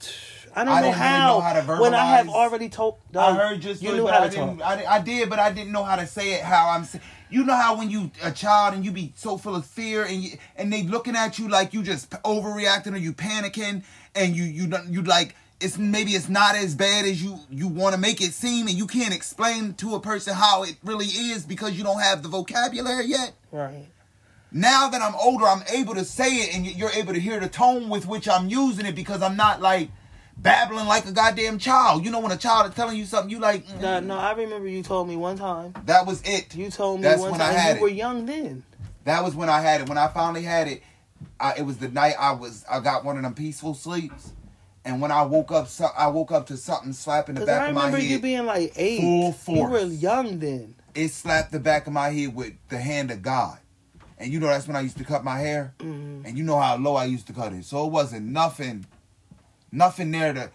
I 0.54 0.64
don't 0.64 0.74
I 0.74 0.80
know, 0.82 0.92
how, 0.92 1.26
know 1.34 1.40
how 1.40 1.52
to 1.60 1.80
When 1.80 1.94
I 1.94 2.04
have 2.16 2.28
already 2.28 2.68
told, 2.68 2.96
I 3.16 3.34
heard 3.34 3.60
just 3.60 3.82
you 3.82 3.90
you 3.90 3.96
knew 3.96 4.06
how 4.06 4.22
I 4.24 4.28
to 4.28 4.36
talk. 4.36 4.60
I, 4.62 4.84
I 4.84 5.00
did, 5.00 5.30
but 5.30 5.38
I 5.38 5.50
didn't 5.50 5.72
know 5.72 5.82
how 5.84 5.96
to 5.96 6.06
say 6.06 6.34
it. 6.34 6.42
How 6.42 6.70
I'm. 6.70 6.84
sa- 6.84 6.98
You 7.30 7.44
know 7.44 7.56
how 7.56 7.76
when 7.78 7.90
you 7.90 8.10
a 8.22 8.30
child 8.30 8.74
and 8.74 8.84
you 8.84 8.92
be 8.92 9.12
so 9.16 9.38
full 9.38 9.56
of 9.56 9.64
fear 9.64 10.04
and 10.04 10.22
you, 10.22 10.30
and 10.56 10.70
they 10.72 10.82
looking 10.82 11.16
at 11.16 11.38
you 11.38 11.48
like 11.48 11.72
you 11.72 11.82
just 11.82 12.10
overreacting 12.10 12.92
or 12.92 12.98
you 12.98 13.14
panicking 13.14 13.82
and 14.14 14.36
you 14.36 14.44
you 14.44 14.70
you 14.90 15.02
like 15.02 15.34
it's 15.58 15.78
maybe 15.78 16.10
it's 16.12 16.28
not 16.28 16.54
as 16.56 16.74
bad 16.74 17.06
as 17.06 17.22
you 17.22 17.38
you 17.48 17.68
want 17.68 17.94
to 17.94 18.00
make 18.00 18.20
it 18.20 18.32
seem 18.34 18.66
and 18.66 18.76
you 18.76 18.86
can't 18.86 19.14
explain 19.14 19.72
to 19.74 19.94
a 19.94 20.00
person 20.00 20.34
how 20.34 20.64
it 20.64 20.76
really 20.84 21.06
is 21.06 21.46
because 21.46 21.72
you 21.78 21.84
don't 21.84 22.00
have 22.02 22.22
the 22.22 22.28
vocabulary 22.28 23.06
yet. 23.06 23.32
Right. 23.50 23.86
now 24.50 24.88
that 24.90 25.00
I'm 25.00 25.14
older, 25.14 25.46
I'm 25.46 25.62
able 25.72 25.94
to 25.94 26.04
say 26.04 26.30
it, 26.42 26.54
and 26.54 26.66
you're 26.66 26.90
able 26.90 27.14
to 27.14 27.20
hear 27.20 27.40
the 27.40 27.48
tone 27.48 27.88
with 27.88 28.06
which 28.06 28.28
I'm 28.28 28.48
using 28.50 28.84
it 28.84 28.94
because 28.94 29.22
I'm 29.22 29.36
not 29.36 29.62
like 29.62 29.88
babbling 30.38 30.86
like 30.86 31.06
a 31.06 31.12
goddamn 31.12 31.58
child. 31.58 32.04
You 32.04 32.10
know, 32.10 32.20
when 32.20 32.32
a 32.32 32.36
child 32.36 32.68
is 32.70 32.74
telling 32.74 32.96
you 32.96 33.04
something, 33.04 33.30
you 33.30 33.38
like 33.38 33.66
mm, 33.66 33.80
No, 33.80 34.00
no, 34.00 34.16
I 34.18 34.32
remember 34.32 34.68
you 34.68 34.82
told 34.82 35.08
me 35.08 35.16
one 35.16 35.36
time. 35.36 35.74
that 35.86 36.06
was 36.06 36.22
it. 36.24 36.54
You 36.54 36.70
told 36.70 37.00
me 37.00 37.04
That's 37.04 37.20
one 37.20 37.32
when 37.32 37.40
time 37.40 37.50
I 37.50 37.58
had 37.58 37.76
you 37.76 37.82
were 37.82 37.88
young 37.88 38.26
then. 38.26 38.62
That 39.04 39.24
was 39.24 39.34
when 39.34 39.48
I 39.48 39.60
had 39.60 39.80
it. 39.80 39.88
When 39.88 39.98
I 39.98 40.08
finally 40.08 40.42
had 40.42 40.68
it, 40.68 40.82
I, 41.40 41.54
it 41.58 41.62
was 41.62 41.78
the 41.78 41.88
night 41.88 42.14
I 42.18 42.32
was 42.32 42.64
I 42.70 42.80
got 42.80 43.04
one 43.04 43.16
of 43.16 43.22
them 43.22 43.34
peaceful 43.34 43.74
sleeps, 43.74 44.30
and 44.84 45.00
when 45.00 45.10
I 45.10 45.22
woke 45.22 45.50
up, 45.52 45.68
so, 45.68 45.88
I 45.96 46.06
woke 46.08 46.30
up 46.32 46.46
to 46.48 46.56
something 46.56 46.92
slapping 46.92 47.34
the 47.36 47.46
back 47.46 47.68
of 47.68 47.74
my 47.74 47.82
head. 47.82 47.94
I 47.94 47.96
remember 47.96 48.06
you 48.14 48.18
being 48.20 48.46
like 48.46 48.72
eight. 48.76 49.00
Full 49.00 49.32
force. 49.32 49.58
You 49.58 49.68
were 49.88 49.92
young 49.94 50.38
then. 50.38 50.74
it 50.94 51.08
slapped 51.08 51.50
the 51.52 51.58
back 51.60 51.86
of 51.86 51.92
my 51.92 52.10
head 52.10 52.34
with 52.34 52.52
the 52.68 52.78
hand 52.78 53.10
of 53.10 53.22
God. 53.22 53.58
And 54.18 54.32
you 54.32 54.38
know 54.38 54.46
that's 54.46 54.68
when 54.68 54.76
I 54.76 54.80
used 54.82 54.98
to 54.98 55.04
cut 55.04 55.24
my 55.24 55.38
hair. 55.40 55.74
Mhm. 55.80 56.24
And 56.24 56.38
you 56.38 56.44
know 56.44 56.58
how 56.60 56.76
low 56.76 56.94
I 56.94 57.06
used 57.06 57.26
to 57.28 57.32
cut 57.32 57.52
it. 57.52 57.64
So 57.64 57.84
it 57.86 57.90
wasn't 57.90 58.26
nothing 58.26 58.86
nothing 59.72 60.10
there 60.12 60.32
to 60.34 60.50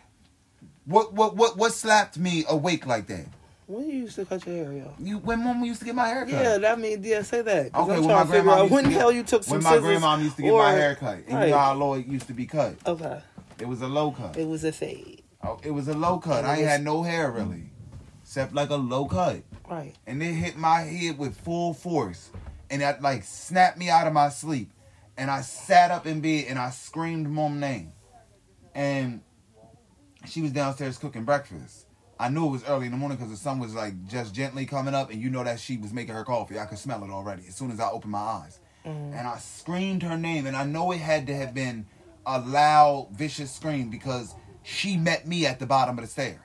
what 0.85 1.13
what 1.13 1.35
what 1.35 1.57
what 1.57 1.73
slapped 1.73 2.17
me 2.17 2.45
awake 2.49 2.85
like 2.85 3.07
that? 3.07 3.25
When 3.65 3.85
you 3.89 3.97
used 3.97 4.15
to 4.15 4.23
cut 4.25 4.45
your 4.47 4.55
hair, 4.55 4.71
yo? 4.73 4.93
You 4.97 5.17
when 5.17 5.43
mom 5.43 5.61
used 5.65 5.79
to 5.79 5.85
get 5.85 5.95
my 5.95 6.07
hair 6.07 6.21
cut. 6.25 6.31
Yeah, 6.31 6.57
that 6.59 6.79
mean 6.79 7.03
yeah. 7.03 7.21
Say 7.23 7.41
that. 7.41 7.75
Okay, 7.75 7.95
I'm 7.95 8.05
when 8.05 8.07
my 8.15 8.23
grandma 8.23 8.61
used 8.61 8.73
when 8.73 8.83
the 8.85 8.89
get- 8.91 8.99
hell 8.99 9.11
you 9.11 9.23
took 9.23 9.43
some 9.43 9.55
when 9.55 9.63
my 9.63 9.71
scissors. 9.71 9.83
grandma 9.85 10.15
used 10.17 10.37
to 10.37 10.41
get 10.43 10.53
my 10.53 10.71
hair 10.71 10.95
cut. 10.95 11.17
And 11.27 11.33
Right. 11.33 11.45
you 11.47 11.51
know 11.51 11.57
how 11.59 11.73
low 11.73 11.93
it 11.95 12.05
used 12.07 12.27
to 12.27 12.33
be 12.33 12.45
cut. 12.45 12.75
Okay, 12.85 13.19
It 13.59 13.67
was 13.67 13.81
a 13.81 13.87
low 13.87 14.11
cut. 14.11 14.37
it 14.37 14.47
was 14.47 14.63
a 14.63 14.71
fade. 14.71 15.23
Oh, 15.43 15.59
it 15.63 15.71
was 15.71 15.87
a 15.89 15.93
low 15.93 16.17
cut. 16.19 16.45
I 16.45 16.57
ain't 16.59 16.67
had 16.67 16.83
no 16.83 17.03
hair 17.03 17.29
really. 17.31 17.71
Except 18.23 18.53
like 18.53 18.69
a 18.69 18.75
low 18.75 19.05
cut. 19.05 19.41
Right. 19.69 19.93
and 20.05 20.23
it 20.23 20.31
hit 20.31 20.55
my 20.57 20.79
head 20.81 21.17
with 21.17 21.35
full 21.41 21.73
force 21.73 22.29
and 22.69 22.81
that 22.81 23.01
like 23.01 23.23
snapped 23.23 23.77
me 23.77 23.89
out 23.89 24.07
of 24.07 24.13
my 24.13 24.29
sleep 24.29 24.71
and 25.17 25.29
i 25.29 25.41
sat 25.41 25.91
up 25.91 26.05
in 26.07 26.21
bed 26.21 26.45
and 26.47 26.57
i 26.57 26.69
screamed 26.69 27.27
mom's 27.29 27.59
name 27.59 27.91
and 28.77 29.21
she 30.27 30.41
was 30.41 30.51
downstairs 30.51 30.97
cooking 30.97 31.23
breakfast 31.25 31.87
i 32.19 32.29
knew 32.29 32.45
it 32.47 32.51
was 32.51 32.63
early 32.65 32.85
in 32.85 32.91
the 32.91 32.97
morning 32.97 33.17
because 33.17 33.31
the 33.31 33.37
sun 33.37 33.59
was 33.59 33.73
like 33.73 33.93
just 34.07 34.33
gently 34.33 34.65
coming 34.65 34.93
up 34.93 35.09
and 35.11 35.21
you 35.21 35.29
know 35.29 35.43
that 35.43 35.59
she 35.59 35.77
was 35.77 35.91
making 35.91 36.13
her 36.13 36.23
coffee 36.23 36.59
i 36.59 36.65
could 36.65 36.77
smell 36.77 37.03
it 37.03 37.09
already 37.09 37.43
as 37.47 37.55
soon 37.55 37.71
as 37.71 37.79
i 37.79 37.89
opened 37.89 38.11
my 38.11 38.19
eyes 38.19 38.59
and 38.85 39.27
i 39.27 39.37
screamed 39.37 40.03
her 40.03 40.17
name 40.17 40.45
and 40.45 40.55
i 40.55 40.63
know 40.63 40.91
it 40.91 40.99
had 40.99 41.27
to 41.27 41.35
have 41.35 41.53
been 41.53 41.85
a 42.25 42.39
loud 42.39 43.07
vicious 43.11 43.51
scream 43.51 43.89
because 43.89 44.35
she 44.63 44.95
met 44.95 45.27
me 45.27 45.45
at 45.45 45.59
the 45.59 45.65
bottom 45.65 45.97
of 45.97 46.03
the 46.05 46.09
stairs 46.09 46.39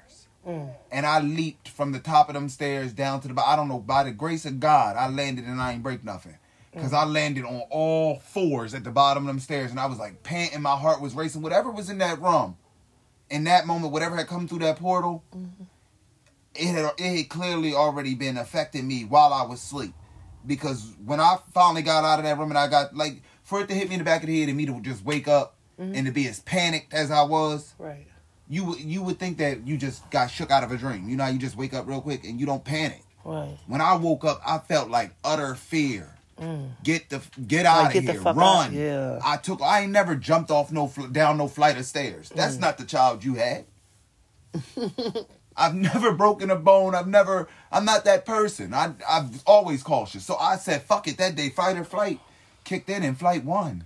Mm. 0.44 0.74
and 0.90 1.06
I 1.06 1.20
leaped 1.20 1.68
from 1.68 1.92
the 1.92 2.00
top 2.00 2.28
of 2.28 2.34
them 2.34 2.48
stairs 2.48 2.92
down 2.92 3.20
to 3.20 3.28
the 3.28 3.34
bottom. 3.34 3.52
I 3.52 3.54
don't 3.54 3.68
know, 3.68 3.78
by 3.78 4.02
the 4.02 4.10
grace 4.10 4.44
of 4.44 4.58
God, 4.58 4.96
I 4.96 5.08
landed 5.08 5.44
and 5.44 5.60
I 5.62 5.72
ain't 5.74 5.84
break 5.84 6.02
nothing. 6.02 6.36
Because 6.72 6.94
I 6.94 7.04
landed 7.04 7.44
on 7.44 7.62
all 7.70 8.18
fours 8.20 8.72
at 8.72 8.82
the 8.82 8.90
bottom 8.90 9.24
of 9.24 9.26
them 9.26 9.40
stairs 9.40 9.70
and 9.70 9.78
I 9.78 9.86
was 9.86 9.98
like 9.98 10.22
panting, 10.22 10.62
my 10.62 10.76
heart 10.76 11.02
was 11.02 11.14
racing. 11.14 11.42
Whatever 11.42 11.70
was 11.70 11.90
in 11.90 11.98
that 11.98 12.20
room, 12.20 12.56
in 13.28 13.44
that 13.44 13.66
moment, 13.66 13.92
whatever 13.92 14.16
had 14.16 14.26
come 14.26 14.48
through 14.48 14.60
that 14.60 14.78
portal, 14.78 15.22
it 16.54 16.66
had 16.66 16.92
it 16.98 17.16
had 17.16 17.28
clearly 17.28 17.74
already 17.74 18.14
been 18.14 18.38
affecting 18.38 18.86
me 18.88 19.04
while 19.04 19.32
I 19.32 19.42
was 19.42 19.58
asleep. 19.62 19.92
Because 20.46 20.94
when 21.04 21.20
I 21.20 21.36
finally 21.52 21.82
got 21.82 22.04
out 22.04 22.18
of 22.18 22.24
that 22.24 22.38
room 22.38 22.50
and 22.50 22.58
I 22.58 22.68
got 22.68 22.96
like 22.96 23.22
for 23.42 23.60
it 23.60 23.68
to 23.68 23.74
hit 23.74 23.88
me 23.88 23.96
in 23.96 23.98
the 23.98 24.04
back 24.04 24.22
of 24.22 24.28
the 24.28 24.40
head 24.40 24.48
and 24.48 24.56
me 24.56 24.66
to 24.66 24.80
just 24.80 25.04
wake 25.04 25.28
up 25.28 25.56
mm-hmm. 25.78 25.94
and 25.94 26.06
to 26.06 26.12
be 26.12 26.26
as 26.26 26.40
panicked 26.40 26.94
as 26.94 27.10
I 27.10 27.22
was, 27.22 27.74
Right. 27.78 28.06
you 28.48 28.64
would 28.64 28.80
you 28.80 29.02
would 29.02 29.18
think 29.18 29.38
that 29.38 29.66
you 29.66 29.76
just 29.76 30.08
got 30.10 30.30
shook 30.30 30.50
out 30.50 30.64
of 30.64 30.72
a 30.72 30.76
dream. 30.76 31.08
You 31.08 31.16
know, 31.16 31.26
you 31.26 31.38
just 31.38 31.56
wake 31.56 31.74
up 31.74 31.86
real 31.86 32.00
quick 32.00 32.24
and 32.24 32.40
you 32.40 32.46
don't 32.46 32.64
panic. 32.64 33.02
Right. 33.24 33.56
When 33.66 33.80
I 33.80 33.96
woke 33.96 34.24
up, 34.24 34.40
I 34.46 34.58
felt 34.58 34.90
like 34.90 35.14
utter 35.22 35.54
fear. 35.54 36.18
Mm. 36.42 36.70
Get 36.82 37.08
the 37.08 37.22
get 37.46 37.66
out 37.66 37.86
of 37.86 37.92
get 37.92 38.02
here, 38.02 38.20
run. 38.20 38.74
yeah. 38.74 39.20
I 39.24 39.36
took. 39.36 39.62
I 39.62 39.82
ain't 39.82 39.92
never 39.92 40.16
jumped 40.16 40.50
off 40.50 40.72
no 40.72 40.92
down 41.12 41.38
no 41.38 41.46
flight 41.46 41.78
of 41.78 41.84
stairs. 41.84 42.30
Mm. 42.30 42.36
That's 42.36 42.58
not 42.58 42.78
the 42.78 42.84
child 42.84 43.24
you 43.24 43.34
had. 43.34 43.64
I've 45.56 45.74
never 45.74 46.12
broken 46.12 46.50
a 46.50 46.56
bone. 46.56 46.94
I've 46.94 47.06
never. 47.06 47.48
I'm 47.70 47.84
not 47.84 48.04
that 48.06 48.26
person. 48.26 48.74
I 48.74 48.92
I've 49.08 49.42
always 49.46 49.82
cautious. 49.82 50.24
So 50.24 50.36
I 50.36 50.56
said, 50.56 50.82
fuck 50.82 51.06
it. 51.06 51.16
That 51.18 51.36
day, 51.36 51.48
fight 51.50 51.76
or 51.76 51.84
flight, 51.84 52.18
kicked 52.64 52.90
in 52.90 53.02
and 53.04 53.16
flight 53.18 53.44
won. 53.44 53.84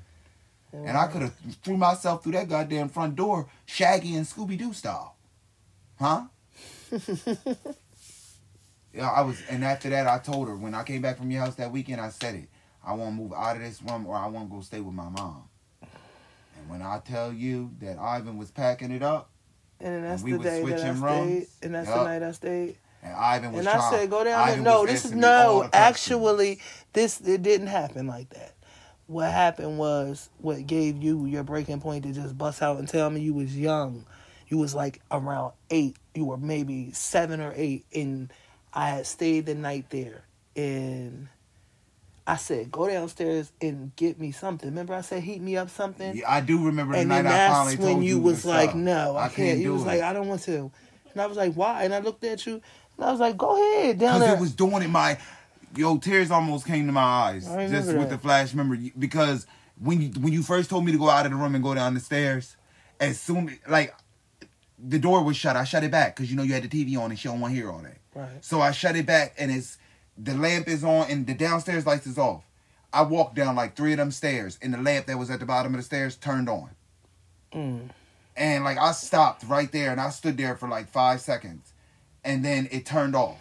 And 0.73 0.97
I 0.97 1.07
could 1.07 1.23
have 1.23 1.35
threw 1.63 1.77
myself 1.79 2.23
through 2.23 2.33
that 2.33 2.51
goddamn 2.51 2.91
front 2.91 3.17
door, 3.17 3.49
Shaggy 3.65 4.15
and 4.15 4.27
Scooby 4.27 4.59
Doo 4.59 4.75
style. 4.75 5.17
Huh? 5.99 6.25
yeah, 8.97 9.11
I 9.11 9.21
was, 9.21 9.43
and 9.51 9.63
after 9.65 9.91
that, 9.91 10.07
I 10.07 10.19
told 10.19 10.49
her 10.49 10.57
when 10.57 10.75
I 10.75 10.83
came 10.83 11.03
back 11.03 11.19
from 11.19 11.31
your 11.31 11.43
house 11.43 11.55
that 11.57 11.71
weekend, 11.71 12.01
I 12.01 12.09
said 12.09 12.35
it. 12.35 12.49
I 12.85 12.95
want 12.95 13.17
to 13.17 13.23
move 13.23 13.33
out 13.33 13.57
of 13.57 13.63
this 13.63 13.83
room, 13.83 14.07
or 14.07 14.17
I 14.17 14.27
want 14.27 14.49
to 14.49 14.55
go 14.57 14.63
stay 14.63 14.81
with 14.81 14.95
my 14.95 15.09
mom. 15.09 15.45
And 15.83 16.71
when 16.71 16.83
I 16.83 17.01
tell 17.05 17.33
you 17.33 17.73
that 17.81 17.99
Ivan 17.99 18.39
was 18.39 18.51
packing 18.51 18.91
it 18.93 19.03
up, 19.03 19.29
And 19.81 19.95
then 19.97 20.03
that's 20.03 20.23
we 20.23 20.33
the 20.33 20.39
day 20.39 20.45
that 20.45 20.57
I 20.57 20.61
switching 20.63 20.97
stayed. 20.97 21.05
rooms. 21.05 21.47
And 21.63 21.75
that's 21.75 21.89
the 21.89 22.05
night 22.05 22.23
I 22.23 22.33
stayed. 22.33 22.77
And 23.03 23.15
Ivan 23.15 23.53
was 23.53 23.67
And 23.67 23.69
I 23.77 23.91
said, 23.91 24.11
go 24.11 24.25
down 24.25 24.49
there. 24.49 24.61
No, 24.63 24.87
this 24.87 25.05
is 25.05 25.13
asking 25.13 25.21
me 25.21 25.27
all 25.27 25.63
no. 25.63 25.71
Actually, 25.73 26.61
this 26.93 27.21
it 27.21 27.43
didn't 27.43 27.67
happen 27.69 28.07
like 28.07 28.31
that. 28.31 28.55
What 29.09 29.31
happened 29.31 29.79
was 29.79 30.31
what 30.39 30.67
gave 30.67 31.03
you 31.03 31.27
your 31.27 31.45
breaking 31.45 31.81
point 31.81 32.05
to 32.05 32.13
just 32.13 32.37
bust 32.37 32.63
out 32.63 32.79
and 32.79 32.89
tell 32.89 33.11
me 33.11 33.21
you 33.21 33.35
was 33.35 33.57
young. 33.57 34.05
You 34.49 34.59
was 34.59 34.75
like 34.75 35.01
around 35.11 35.53
eight. 35.71 35.97
You 36.15 36.25
were 36.25 36.37
maybe 36.39 36.93
seven 36.93 37.41
or 37.41 37.53
eight, 37.57 37.85
and 37.95 38.33
I 38.77 38.91
had 38.91 39.07
stayed 39.07 39.47
the 39.47 39.55
night 39.55 39.87
there. 39.89 40.23
And 40.55 41.29
I 42.27 42.37
said, 42.37 42.71
go 42.71 42.87
downstairs 42.87 43.51
and 43.61 43.97
get 43.97 44.21
me 44.21 44.33
something. 44.33 44.69
Remember, 44.69 44.93
I 44.93 45.01
said, 45.01 45.23
heat 45.23 45.41
me 45.41 45.57
up 45.57 45.71
something. 45.71 46.15
Yeah, 46.15 46.31
I 46.31 46.43
do 46.43 46.67
remember 46.67 46.93
the 46.93 47.01
and 47.01 47.09
night 47.09 47.23
then 47.23 47.27
I 47.27 47.31
that's 47.31 47.55
finally 47.55 47.77
when 47.77 47.95
told 47.95 48.05
you 48.05 48.19
was 48.19 48.45
like, 48.45 48.75
no, 48.75 49.17
I, 49.17 49.29
can't. 49.29 49.59
You 49.59 49.73
was 49.73 49.83
it. 49.83 49.87
like, 49.87 50.03
I 50.03 50.13
don't 50.13 50.29
want 50.29 50.43
to. 50.43 50.71
And 51.13 51.23
I 51.23 51.27
was 51.27 51.39
like, 51.39 51.55
why? 51.55 51.85
And 51.85 51.95
I 51.95 52.01
looked 52.01 52.23
at 52.25 52.45
you, 52.45 52.61
and 52.97 53.07
I 53.07 53.11
was 53.11 53.19
like, 53.19 53.39
go 53.39 53.57
ahead 53.57 53.99
down 53.99 54.21
there. 54.21 54.29
Because 54.29 54.39
it 54.39 54.41
was 54.43 54.55
doing 54.55 54.83
it. 54.83 54.89
My 54.89 55.19
yo 55.75 55.97
tears 55.97 56.31
almost 56.31 56.67
came 56.67 56.87
to 56.87 56.93
my 56.93 57.01
eyes 57.03 57.49
I 57.49 57.69
just 57.69 57.89
remember 57.89 58.01
with 58.01 58.11
the 58.11 58.19
flash 58.19 58.53
memory. 58.53 58.93
Because 58.99 59.47
when 59.81 60.03
you 60.03 60.09
when 60.21 60.35
you 60.35 60.43
first 60.43 60.69
told 60.69 60.85
me 60.85 60.93
to 60.93 60.99
go 60.99 61.09
out 61.09 61.25
of 61.25 61.33
the 61.33 61.39
room 61.39 61.55
and 61.55 61.65
go 61.65 61.75
down 61.75 61.95
the 61.95 62.01
stairs, 62.01 62.57
as 63.01 63.19
soon 63.19 63.59
like 63.67 63.95
the 64.79 64.99
door 64.99 65.23
was 65.25 65.39
shut, 65.39 65.57
I 65.57 65.65
shut 65.65 65.83
it 65.83 65.91
back 65.91 66.15
because 66.15 66.31
you 66.31 66.37
know 66.37 66.43
you 66.43 66.53
had 66.53 66.63
the 66.63 66.69
TV 66.69 66.99
on 67.01 67.11
and 67.11 67.19
she 67.19 67.29
don't 67.29 67.41
want 67.41 67.55
to 67.55 67.57
hear 67.59 67.71
all 67.71 67.79
that. 67.79 67.97
Right. 68.17 68.45
So 68.45 68.61
I 68.61 68.71
shut 68.73 68.97
it 68.97 69.07
back 69.07 69.35
and 69.39 69.51
it's 69.51 69.79
the 70.19 70.35
lamp 70.35 70.69
is 70.69 70.85
on 70.85 71.11
and 71.11 71.27
the 71.27 71.35
downstairs 71.35 71.87
lights 71.87 72.07
is 72.07 72.19
off. 72.19 72.45
I 72.93 73.03
walked 73.03 73.35
down 73.35 73.57
like 73.57 73.77
three 73.77 73.93
of 73.93 73.99
them 73.99 74.11
stairs 74.11 74.59
and 74.63 74.73
the 74.73 74.79
lamp 74.79 75.07
that 75.07 75.19
was 75.19 75.31
at 75.31 75.41
the 75.41 75.47
bottom 75.47 75.75
of 75.75 75.79
the 75.79 75.85
stairs 75.85 76.17
turned 76.17 76.49
on. 76.49 76.71
Mm. 77.53 77.91
And 78.37 78.65
like 78.65 78.79
I 78.79 78.93
stopped 78.93 79.45
right 79.45 79.71
there 79.71 79.91
and 79.91 80.01
I 80.01 80.11
stood 80.11 80.37
there 80.37 80.57
for 80.57 80.69
like 80.69 80.89
five 80.89 81.21
seconds. 81.21 81.73
And 82.25 82.45
then 82.45 82.69
it 82.71 82.87
turned 82.87 83.15
off. 83.15 83.39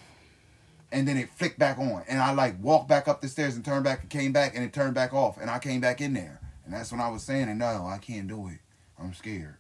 And 0.92 1.08
then 1.08 1.18
it 1.18 1.30
flicked 1.30 1.60
back 1.60 1.78
on. 1.78 2.04
And 2.08 2.22
I 2.22 2.34
like 2.34 2.62
walked 2.62 2.88
back 2.88 3.08
up 3.08 3.22
the 3.22 3.28
stairs 3.28 3.56
and 3.56 3.66
turned 3.66 3.84
back 3.84 4.02
and 4.02 4.10
came 4.10 4.32
back 4.32 4.56
and 4.56 4.64
it 4.64 4.74
turned 4.74 4.94
back 4.94 5.14
off. 5.14 5.38
And 5.38 5.50
I 5.50 5.60
came 5.60 5.82
back 5.82 6.02
in 6.02 6.14
there. 6.14 6.40
And 6.66 6.74
that's 6.74 6.92
when 6.92 7.02
I 7.02 7.10
was 7.10 7.24
saying, 7.24 7.58
no, 7.58 7.88
I 7.88 7.98
can't 7.98 8.28
do 8.28 8.48
it. 8.48 8.60
I'm 9.00 9.14
scared. 9.14 9.58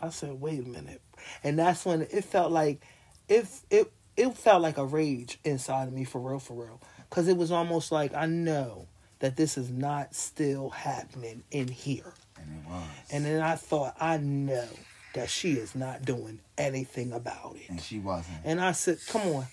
I 0.00 0.08
said, 0.10 0.40
wait 0.40 0.64
a 0.64 0.68
minute. 0.68 1.02
And 1.42 1.58
that's 1.58 1.84
when 1.84 2.02
it 2.02 2.24
felt 2.24 2.52
like 2.52 2.82
if 3.30 3.62
it 3.70 3.90
it 4.16 4.36
felt 4.36 4.60
like 4.60 4.76
a 4.76 4.84
rage 4.84 5.38
inside 5.44 5.88
of 5.88 5.94
me 5.94 6.04
for 6.04 6.20
real, 6.20 6.38
for 6.40 6.52
real. 6.62 6.80
Cause 7.08 7.26
it 7.28 7.36
was 7.38 7.50
almost 7.50 7.90
like 7.90 8.12
I 8.14 8.26
know 8.26 8.86
that 9.20 9.36
this 9.36 9.56
is 9.56 9.70
not 9.70 10.14
still 10.14 10.68
happening 10.70 11.42
in 11.50 11.68
here. 11.68 12.12
And 12.36 12.46
it 12.64 12.68
was. 12.68 12.82
And 13.10 13.24
then 13.24 13.40
I 13.42 13.54
thought, 13.56 13.94
I 14.00 14.18
know 14.18 14.68
that 15.14 15.28
she 15.30 15.52
is 15.52 15.74
not 15.74 16.04
doing 16.04 16.40
anything 16.58 17.12
about 17.12 17.56
it. 17.56 17.68
and 17.70 17.80
she 17.80 17.98
wasn't. 17.98 18.38
And 18.44 18.60
I 18.60 18.72
said, 18.72 18.98
Come 19.08 19.22
on, 19.22 19.46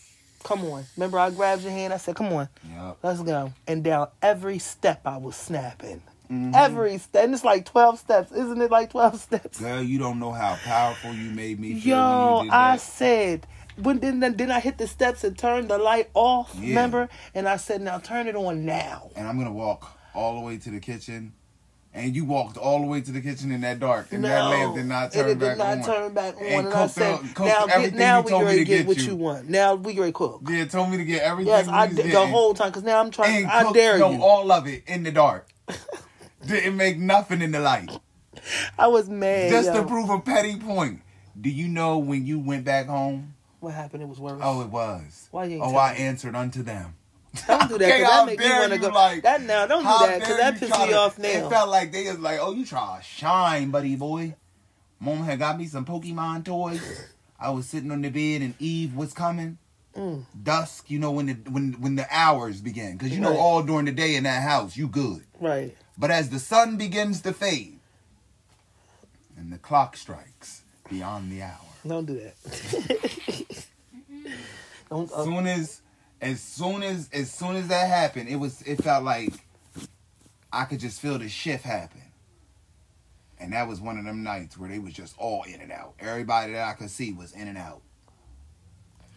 come 0.44 0.66
on. 0.66 0.86
Remember 0.98 1.18
I 1.20 1.30
grabbed 1.30 1.64
your 1.64 1.72
hand, 1.72 1.94
I 1.94 1.98
said, 1.98 2.16
Come 2.16 2.34
on, 2.34 2.50
Yep. 2.70 2.98
let's 3.04 3.22
go. 3.22 3.54
And 3.68 3.84
down 3.84 4.10
every 4.22 4.60
step 4.60 5.02
I 5.06 5.18
was 5.18 5.36
snapping. 5.36 6.02
Mhm. 6.30 6.54
Every 6.54 6.98
step. 6.98 7.24
And 7.24 7.34
it's 7.34 7.46
like 7.46 7.64
twelve 7.66 8.00
steps. 8.00 8.32
Isn't 8.34 8.62
it 8.62 8.70
like 8.70 8.90
twelve 8.92 9.18
steps? 9.28 9.60
Girl, 9.62 9.82
you 9.82 9.98
don't 9.98 10.20
know 10.20 10.34
how 10.34 10.56
powerful 10.64 11.14
you 11.14 11.32
made 11.32 11.58
me 11.60 11.74
feel. 11.80 11.96
Yo, 11.96 12.36
when 12.38 12.46
you 12.46 12.52
did 12.52 12.54
I 12.54 12.78
said, 12.78 13.48
when 13.82 14.00
then 14.00 14.20
then 14.20 14.36
then 14.38 14.52
I 14.52 14.60
hit 14.60 14.78
the 14.78 14.88
steps 14.88 15.24
and 15.24 15.38
turned 15.38 15.70
the 15.70 15.78
light 15.78 16.10
off, 16.14 16.54
Yeah. 16.56 16.70
remember? 16.70 17.10
And 17.36 17.48
I 17.48 17.58
said, 17.58 17.82
now 17.82 18.00
turn 18.00 18.28
it 18.28 18.36
on 18.36 18.66
now. 18.66 19.10
and 19.16 19.28
I'm 19.28 19.38
gonna 19.38 19.52
walk 19.52 19.98
all 20.14 20.36
the 20.40 20.42
way 20.46 20.58
to 20.58 20.70
the 20.72 20.80
kitchen. 20.80 21.34
And 21.94 22.16
you 22.16 22.26
walked 22.26 22.58
all 22.58 22.80
the 22.82 22.86
way 22.86 23.02
to 23.02 23.12
the 23.12 23.22
kitchen 23.22 23.52
in 23.52 23.62
that 23.62 23.80
dark, 23.80 24.12
and 24.12 24.22
no, 24.22 24.28
that 24.28 24.44
lamp 24.50 24.76
did 24.76 24.86
not 24.86 25.12
turn 25.12 25.22
and 25.22 25.32
it 25.32 25.40
did 25.40 25.58
back 25.58 25.58
not 25.58 25.78
on. 25.90 25.96
turn 25.96 26.14
back 26.14 26.36
on. 26.38 26.44
And 26.44 26.68
And, 26.68 26.74
I 26.76 26.86
said, 26.88 27.20
cooked 27.34 27.40
now 27.40 27.66
get, 27.66 27.94
now 27.96 28.20
you 28.28 28.38
we 28.38 28.44
ready 28.46 28.58
to 28.60 28.66
get 28.66 28.86
what 28.88 28.98
you. 28.98 29.04
you 29.06 29.16
want. 29.16 29.50
Now 29.50 29.74
we 29.74 29.98
ready 29.98 30.12
to 30.12 30.16
cook. 30.16 30.42
Yeah, 30.48 30.66
told 30.66 30.92
me 30.92 30.98
to 30.98 31.06
get 31.06 31.24
everything. 31.24 31.54
Yes, 31.54 31.68
I 31.68 31.88
did 31.88 32.12
the 32.12 32.28
whole 32.28 32.54
time 32.54 32.70
because 32.70 32.84
now 32.84 33.00
I'm 33.00 33.10
trying. 33.10 33.44
And 33.46 33.52
I 33.52 33.64
cooked, 33.64 33.76
dare 33.76 33.98
no, 33.98 34.12
you. 34.12 34.22
all 34.22 34.52
of 34.52 34.68
it 34.68 34.84
in 34.86 35.02
the 35.04 35.12
dark. 35.12 35.48
Didn't 36.46 36.78
make 36.78 37.00
nothing 37.00 37.42
in 37.42 37.52
the 37.52 37.60
light. 37.62 37.90
I 38.78 38.88
was 38.88 39.10
mad. 39.10 39.50
Just 39.50 39.74
yo. 39.74 39.82
to 39.82 39.88
prove 39.88 40.10
a 40.12 40.20
petty 40.20 40.56
point. 40.58 41.02
Do 41.40 41.50
you 41.50 41.68
know 41.68 41.98
when 41.98 42.28
you 42.28 42.38
went 42.40 42.64
back 42.64 42.86
home? 42.86 43.34
What 43.60 43.74
happened? 43.74 44.04
It 44.04 44.10
was 44.10 44.20
worse. 44.20 44.40
Oh, 44.44 44.62
it 44.62 44.68
was. 44.70 45.28
Why 45.32 45.46
you 45.46 45.62
Oh, 45.62 45.76
I 45.76 45.94
me? 45.94 46.00
answered 46.00 46.36
unto 46.36 46.64
them. 46.64 46.96
don't 47.48 47.68
do 47.70 47.78
that 47.78 47.90
Okay, 47.92 48.02
that 48.04 48.26
make 48.26 48.40
me 48.40 48.50
want 48.50 48.74
to 48.74 48.80
go. 48.80 48.88
like, 48.90 49.24
that 49.24 49.42
now, 49.44 49.66
don't 49.68 49.84
do 49.84 50.08
that 50.08 50.20
because 50.20 50.38
that 50.38 50.62
you 50.62 50.68
pisses 50.68 50.86
me 50.86 50.92
to- 50.92 50.98
off 50.98 51.20
It 51.20 51.50
felt 51.50 51.70
like 51.70 51.92
they 51.92 52.08
was 52.10 52.20
like, 52.20 52.40
oh, 52.42 52.52
you 52.54 52.66
try 52.66 52.98
to 53.00 53.04
shine, 53.04 53.70
buddy 53.72 53.96
boy. 53.96 54.36
Mom 55.00 55.24
had 55.24 55.38
got 55.40 55.58
me 55.58 55.68
some 55.68 55.86
Pokemon 55.86 56.46
toys. 56.46 56.82
I 57.40 57.52
was 57.52 57.68
sitting 57.68 57.92
on 57.92 58.02
the 58.02 58.10
bed 58.10 58.42
and 58.42 58.56
Eve 58.60 58.96
was 58.96 59.14
coming. 59.14 59.60
Mm. 59.96 60.26
Dusk, 60.44 60.90
you 60.90 60.98
know 61.00 61.12
when 61.12 61.26
the 61.28 61.34
when 61.50 61.74
when 61.80 61.96
the 61.96 62.06
hours 62.12 62.62
begin, 62.62 62.98
because 62.98 63.12
you 63.14 63.20
know 63.20 63.36
all 63.38 63.64
during 63.64 63.86
the 63.86 63.92
day 63.92 64.16
in 64.16 64.24
that 64.24 64.44
house 64.44 64.78
you 64.78 64.88
good. 64.88 65.24
Right. 65.40 65.76
But 65.98 66.12
as 66.12 66.30
the 66.30 66.38
sun 66.40 66.78
begins 66.78 67.22
to 67.22 67.34
fade 67.34 67.80
and 69.38 69.52
the 69.52 69.58
clock 69.58 69.98
strikes 69.98 70.62
beyond 70.90 71.32
the 71.32 71.42
hour, 71.44 71.67
Don't 71.88 72.06
do 72.06 72.20
that. 72.20 72.36
don't. 74.90 75.06
as 75.12 75.12
Uh, 75.14 75.24
soon 75.24 75.48
as 75.48 75.82
as 76.22 76.42
soon 76.42 76.84
as 76.84 77.10
as 77.14 77.32
soon 77.32 77.56
as 77.56 77.68
that 77.68 77.88
happened, 77.88 78.30
it 78.30 78.36
was 78.38 78.62
it 78.64 78.84
felt 78.84 79.04
like 79.04 79.34
I 80.52 80.66
could 80.66 80.80
just 80.80 81.00
feel 81.00 81.18
the 81.20 81.30
shift 81.30 81.64
happen. 81.64 82.02
And 83.40 83.54
that 83.54 83.68
was 83.68 83.80
one 83.80 84.00
of 84.00 84.06
them 84.06 84.24
nights 84.24 84.58
where 84.58 84.68
they 84.70 84.80
was 84.80 84.94
just 84.94 85.16
all 85.20 85.44
in 85.44 85.62
and 85.62 85.72
out. 85.72 85.94
Everybody 86.00 86.54
that 86.54 86.68
I 86.70 86.74
could 86.74 86.90
see 86.90 87.14
was 87.14 87.34
in 87.34 87.48
and 87.48 87.58
out. 87.58 87.82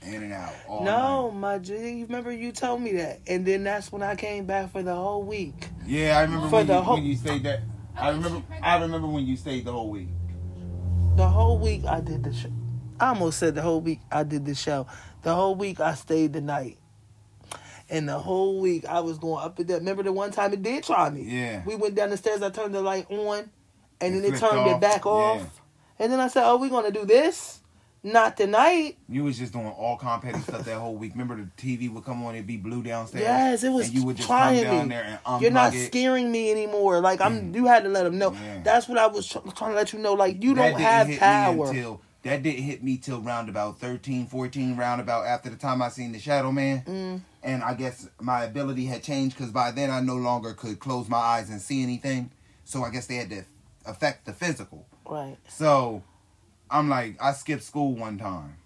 In 0.02 0.22
and 0.22 0.32
out. 0.32 0.52
All 0.68 0.84
no, 0.84 1.30
night. 1.30 1.38
my 1.38 1.58
G. 1.58 1.72
You 1.74 2.04
remember 2.06 2.30
you 2.32 2.52
told 2.52 2.82
me 2.82 2.92
that, 2.94 3.20
and 3.26 3.46
then 3.46 3.64
that's 3.64 3.90
when 3.90 4.02
I 4.02 4.16
came 4.16 4.44
back 4.44 4.72
for 4.72 4.82
the 4.82 4.94
whole 4.94 5.22
week. 5.22 5.68
Yeah, 5.86 6.18
I 6.18 6.22
remember 6.22 6.48
For 6.48 6.56
when, 6.56 6.66
the 6.66 6.74
you, 6.74 6.80
whole- 6.80 6.94
when 6.96 7.04
you 7.04 7.16
stayed 7.16 7.42
there. 7.42 7.62
I 7.96 8.10
remember 8.10 8.42
I 8.62 8.78
remember 8.80 9.08
when 9.08 9.24
you 9.26 9.36
stayed 9.36 9.64
the 9.64 9.72
whole 9.72 9.90
week. 9.90 10.08
The 11.16 11.26
whole 11.28 11.58
week 11.58 11.84
I 11.86 12.00
did 12.00 12.22
the 12.24 12.32
show. 12.32 12.50
I 13.00 13.08
almost 13.08 13.38
said 13.38 13.54
the 13.54 13.62
whole 13.62 13.80
week 13.80 14.00
I 14.10 14.22
did 14.22 14.44
the 14.44 14.54
show. 14.54 14.86
The 15.22 15.34
whole 15.34 15.54
week 15.54 15.80
I 15.80 15.94
stayed 15.94 16.32
the 16.32 16.40
night. 16.40 16.78
And 17.88 18.08
the 18.08 18.18
whole 18.18 18.60
week 18.60 18.84
I 18.86 19.00
was 19.00 19.18
going 19.18 19.44
up 19.44 19.58
and 19.58 19.66
down. 19.66 19.78
Remember 19.78 20.02
the 20.04 20.12
one 20.12 20.30
time 20.30 20.52
it 20.52 20.62
did 20.62 20.84
try 20.84 21.10
me? 21.10 21.22
Yeah. 21.22 21.62
We 21.64 21.74
went 21.74 21.94
down 21.96 22.10
the 22.10 22.16
stairs, 22.16 22.40
I 22.42 22.50
turned 22.50 22.74
the 22.74 22.80
light 22.82 23.10
on, 23.10 23.50
and 24.00 24.14
It 24.16 24.22
then 24.22 24.34
it 24.34 24.38
turned 24.38 24.68
it 24.70 24.80
back 24.80 25.04
off. 25.06 25.40
Yeah. 25.40 25.46
And 26.04 26.12
then 26.12 26.20
I 26.20 26.28
said, 26.28 26.44
Oh, 26.48 26.56
we're 26.56 26.70
gonna 26.70 26.92
do 26.92 27.04
this? 27.04 27.60
Not 28.02 28.36
tonight. 28.38 28.96
You 29.10 29.24
was 29.24 29.38
just 29.38 29.52
doing 29.52 29.66
all 29.66 29.98
kind 29.98 30.34
of 30.34 30.42
stuff 30.42 30.64
that 30.64 30.78
whole 30.78 30.94
week. 30.96 31.12
Remember 31.12 31.36
the 31.36 31.50
TV 31.62 31.92
would 31.92 32.02
come 32.04 32.24
on, 32.24 32.34
it'd 32.34 32.46
be 32.46 32.56
blue 32.56 32.82
downstairs. 32.82 33.24
Yes, 33.24 33.62
it 33.64 33.68
was 33.68 33.88
And 33.88 33.94
you 33.96 34.04
would 34.06 34.16
just 34.16 34.26
trying 34.28 34.64
come 34.64 34.74
down 34.76 34.88
me. 34.88 34.94
there 34.94 35.04
and 35.04 35.18
unplug 35.24 35.40
You're 35.42 35.50
not 35.50 35.74
it. 35.74 35.86
scaring 35.88 36.32
me 36.32 36.50
anymore. 36.50 37.00
Like 37.00 37.20
I'm, 37.20 37.52
mm. 37.52 37.54
you 37.54 37.66
had 37.66 37.82
to 37.82 37.90
let 37.90 38.04
them 38.04 38.16
know. 38.16 38.32
Yeah. 38.32 38.62
That's 38.62 38.88
what 38.88 38.96
I 38.96 39.06
was 39.08 39.26
tr- 39.26 39.38
trying 39.54 39.72
to 39.72 39.76
let 39.76 39.92
you 39.92 39.98
know. 39.98 40.14
Like 40.14 40.42
you 40.42 40.54
That 40.54 40.70
don't 40.70 40.80
have 40.80 41.18
power. 41.18 41.66
until 41.68 42.00
that 42.22 42.42
didn't 42.42 42.62
hit 42.62 42.82
me 42.82 42.98
till 42.98 43.20
round 43.20 43.48
about 43.48 43.78
13, 43.78 44.26
14 44.26 44.76
roundabout 44.76 45.24
after 45.24 45.48
the 45.48 45.56
time 45.56 45.80
I 45.80 45.88
seen 45.88 46.12
the 46.12 46.18
Shadow 46.18 46.52
Man. 46.52 46.82
Mm. 46.86 47.20
And 47.42 47.62
I 47.62 47.74
guess 47.74 48.08
my 48.20 48.44
ability 48.44 48.84
had 48.84 49.02
changed 49.02 49.36
because 49.36 49.50
by 49.50 49.70
then 49.70 49.90
I 49.90 50.00
no 50.00 50.16
longer 50.16 50.52
could 50.52 50.78
close 50.78 51.08
my 51.08 51.16
eyes 51.16 51.48
and 51.48 51.60
see 51.60 51.82
anything. 51.82 52.30
So 52.64 52.82
I 52.82 52.90
guess 52.90 53.06
they 53.06 53.16
had 53.16 53.30
to 53.30 53.44
affect 53.86 54.26
the 54.26 54.34
physical. 54.34 54.86
Right. 55.06 55.38
So 55.48 56.02
I'm 56.70 56.90
like, 56.90 57.16
I 57.22 57.32
skipped 57.32 57.62
school 57.62 57.94
one 57.94 58.18
time. 58.18 58.56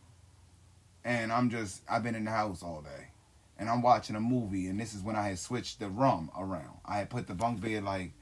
And 1.05 1.31
I'm 1.31 1.51
just, 1.51 1.83
I've 1.89 2.03
been 2.03 2.15
in 2.15 2.25
the 2.25 2.31
house 2.31 2.63
all 2.63 2.83
day. 2.83 3.09
And 3.57 3.69
I'm 3.69 3.83
watching 3.83 4.17
a 4.17 4.21
movie. 4.21 4.67
And 4.67 4.81
this 4.81 4.95
is 4.95 5.03
when 5.03 5.15
I 5.15 5.29
had 5.29 5.39
switched 5.39 5.79
the 5.79 5.89
room 5.89 6.31
around. 6.37 6.79
I 6.85 6.99
had 6.99 7.09
put 7.11 7.29
the 7.29 7.35
bunk 7.35 7.61
bed 7.61 7.85
like, 7.85 8.13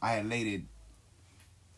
I 0.00 0.12
had 0.12 0.28
laid 0.28 0.46
it, 0.46 0.62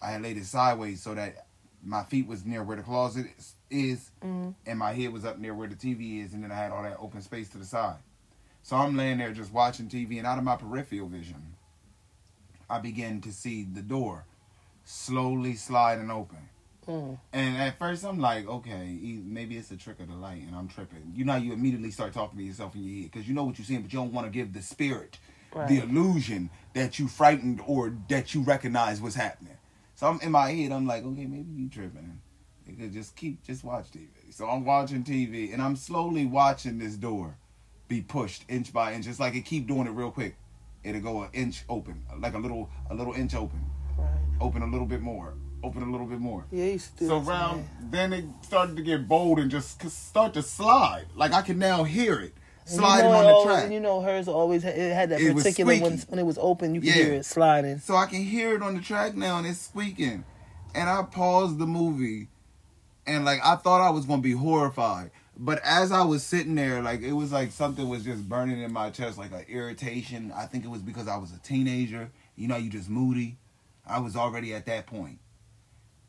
I 0.02 0.10
had 0.10 0.22
laid 0.22 0.36
it 0.36 0.44
sideways 0.44 1.02
so 1.02 1.14
that 1.14 1.46
my 1.82 2.02
feet 2.04 2.26
was 2.26 2.44
near 2.44 2.62
where 2.62 2.76
the 2.76 2.82
closet 2.82 3.26
is, 3.38 3.54
is 3.70 4.10
Mhm. 4.22 4.54
and 4.66 4.78
my 4.78 4.92
head 4.92 5.12
was 5.12 5.24
up 5.24 5.38
near 5.38 5.54
where 5.54 5.68
the 5.68 5.74
TV 5.76 6.20
is. 6.20 6.34
And 6.34 6.42
then 6.44 6.52
I 6.52 6.56
had 6.56 6.70
all 6.72 6.82
that 6.82 6.96
open 6.98 7.22
space 7.22 7.48
to 7.50 7.58
the 7.58 7.64
side. 7.64 7.98
So 8.62 8.76
I'm 8.76 8.96
laying 8.96 9.18
there 9.18 9.32
just 9.32 9.52
watching 9.52 9.88
TV. 9.88 10.18
And 10.18 10.26
out 10.26 10.36
of 10.38 10.44
my 10.44 10.56
peripheral 10.56 11.08
vision, 11.08 11.54
I 12.68 12.78
begin 12.78 13.20
to 13.22 13.32
see 13.32 13.64
the 13.64 13.82
door 13.82 14.24
slowly 14.84 15.54
sliding 15.56 16.10
open. 16.10 16.48
Mm. 16.86 17.18
And 17.32 17.56
at 17.58 17.78
first, 17.78 18.04
I'm 18.04 18.18
like, 18.18 18.46
okay, 18.46 18.98
maybe 19.24 19.56
it's 19.56 19.70
a 19.70 19.76
trick 19.76 20.00
of 20.00 20.08
the 20.08 20.14
light, 20.14 20.42
and 20.42 20.54
I'm 20.56 20.66
tripping. 20.68 21.12
You 21.14 21.24
know, 21.24 21.36
you 21.36 21.52
immediately 21.52 21.90
start 21.90 22.12
talking 22.12 22.38
to 22.38 22.44
yourself 22.44 22.74
in 22.74 22.84
your 22.84 23.02
head 23.02 23.10
because 23.12 23.28
you 23.28 23.34
know 23.34 23.44
what 23.44 23.58
you're 23.58 23.64
seeing, 23.66 23.82
but 23.82 23.92
you 23.92 23.98
don't 23.98 24.12
want 24.12 24.26
to 24.26 24.30
give 24.30 24.52
the 24.52 24.62
spirit 24.62 25.18
Right. 25.52 25.68
the 25.68 25.78
illusion 25.80 26.48
that 26.74 26.98
you 26.98 27.08
frightened 27.08 27.60
or 27.66 27.92
that 28.08 28.34
you 28.34 28.42
recognize 28.42 29.00
what's 29.00 29.16
happening. 29.16 29.56
So 30.00 30.06
I'm 30.06 30.18
in 30.22 30.32
my 30.32 30.50
head, 30.50 30.72
I'm 30.72 30.86
like, 30.86 31.04
okay, 31.04 31.26
maybe 31.26 31.52
you 31.52 31.68
tripping. 31.68 32.22
You 32.66 32.74
could 32.74 32.90
just 32.90 33.14
keep, 33.14 33.42
just 33.42 33.62
watch 33.62 33.90
TV. 33.90 34.08
So 34.30 34.48
I'm 34.48 34.64
watching 34.64 35.04
TV, 35.04 35.52
and 35.52 35.60
I'm 35.60 35.76
slowly 35.76 36.24
watching 36.24 36.78
this 36.78 36.94
door 36.94 37.36
be 37.86 38.00
pushed 38.00 38.46
inch 38.48 38.72
by 38.72 38.94
inch. 38.94 39.06
It's 39.06 39.20
like 39.20 39.34
it 39.34 39.44
keep 39.44 39.66
doing 39.66 39.86
it 39.86 39.90
real 39.90 40.10
quick. 40.10 40.36
It'll 40.84 41.02
go 41.02 41.24
an 41.24 41.28
inch 41.34 41.64
open, 41.68 42.02
like 42.18 42.32
a 42.32 42.38
little, 42.38 42.70
a 42.88 42.94
little 42.94 43.12
inch 43.12 43.34
open 43.34 43.60
Right. 43.98 44.08
open 44.40 44.62
a 44.62 44.66
little 44.66 44.86
bit 44.86 45.02
more, 45.02 45.34
open 45.62 45.82
a 45.82 45.90
little 45.90 46.06
bit 46.06 46.18
more. 46.18 46.46
Yeah, 46.50 46.64
to 46.78 46.78
do 46.96 47.06
So 47.06 47.18
round, 47.18 47.68
then 47.90 48.14
it 48.14 48.24
started 48.40 48.76
to 48.76 48.82
get 48.82 49.06
bold 49.06 49.38
and 49.38 49.50
just 49.50 49.86
start 49.90 50.32
to 50.32 50.42
slide. 50.42 51.08
Like 51.14 51.34
I 51.34 51.42
can 51.42 51.58
now 51.58 51.84
hear 51.84 52.18
it 52.20 52.32
And 52.70 52.76
you 52.76 52.86
sliding 52.86 53.10
know 53.10 53.16
on 53.18 53.26
the 53.26 53.42
track. 53.44 53.64
and 53.64 53.72
you 53.74 53.80
know 53.80 54.00
hers 54.00 54.28
always 54.28 54.62
had, 54.62 54.76
it 54.78 54.92
had 54.94 55.10
that 55.10 55.20
It 55.20 55.34
particular 55.34 55.74
when 55.76 55.98
when 56.08 56.18
it 56.18 56.26
was 56.26 56.38
open, 56.38 56.74
you 56.74 56.80
could 56.80 56.88
Yeah. 56.88 56.94
hear 57.04 57.12
it 57.14 57.24
sliding. 57.24 57.78
So 57.80 57.96
I 57.96 58.06
can 58.06 58.22
hear 58.22 58.54
it 58.54 58.62
on 58.62 58.74
the 58.74 58.80
track 58.80 59.16
now 59.16 59.38
and 59.38 59.46
it's 59.46 59.58
squeaking. 59.60 60.24
And 60.74 60.88
I 60.88 61.02
paused 61.02 61.58
the 61.58 61.66
movie 61.66 62.28
and 63.06 63.24
like 63.24 63.40
I 63.44 63.56
thought 63.56 63.80
I 63.80 63.90
was 63.90 64.04
gonna 64.06 64.22
be 64.22 64.32
horrified. 64.32 65.10
But 65.36 65.60
as 65.64 65.90
I 65.90 66.02
was 66.04 66.22
sitting 66.22 66.54
there, 66.54 66.82
like 66.82 67.00
it 67.02 67.12
was 67.12 67.32
like 67.32 67.50
something 67.50 67.88
was 67.88 68.04
just 68.04 68.28
burning 68.28 68.60
in 68.60 68.72
my 68.72 68.90
chest, 68.90 69.18
like 69.18 69.32
an 69.32 69.46
irritation. 69.48 70.32
I 70.36 70.46
think 70.46 70.64
it 70.64 70.68
was 70.70 70.82
because 70.82 71.08
I 71.08 71.16
was 71.16 71.32
a 71.32 71.38
teenager. 71.38 72.10
You 72.36 72.46
know, 72.48 72.56
you 72.56 72.70
just 72.70 72.88
moody. 72.90 73.38
I 73.86 73.98
was 74.00 74.16
already 74.16 74.54
at 74.54 74.66
that 74.66 74.86
point. 74.86 75.18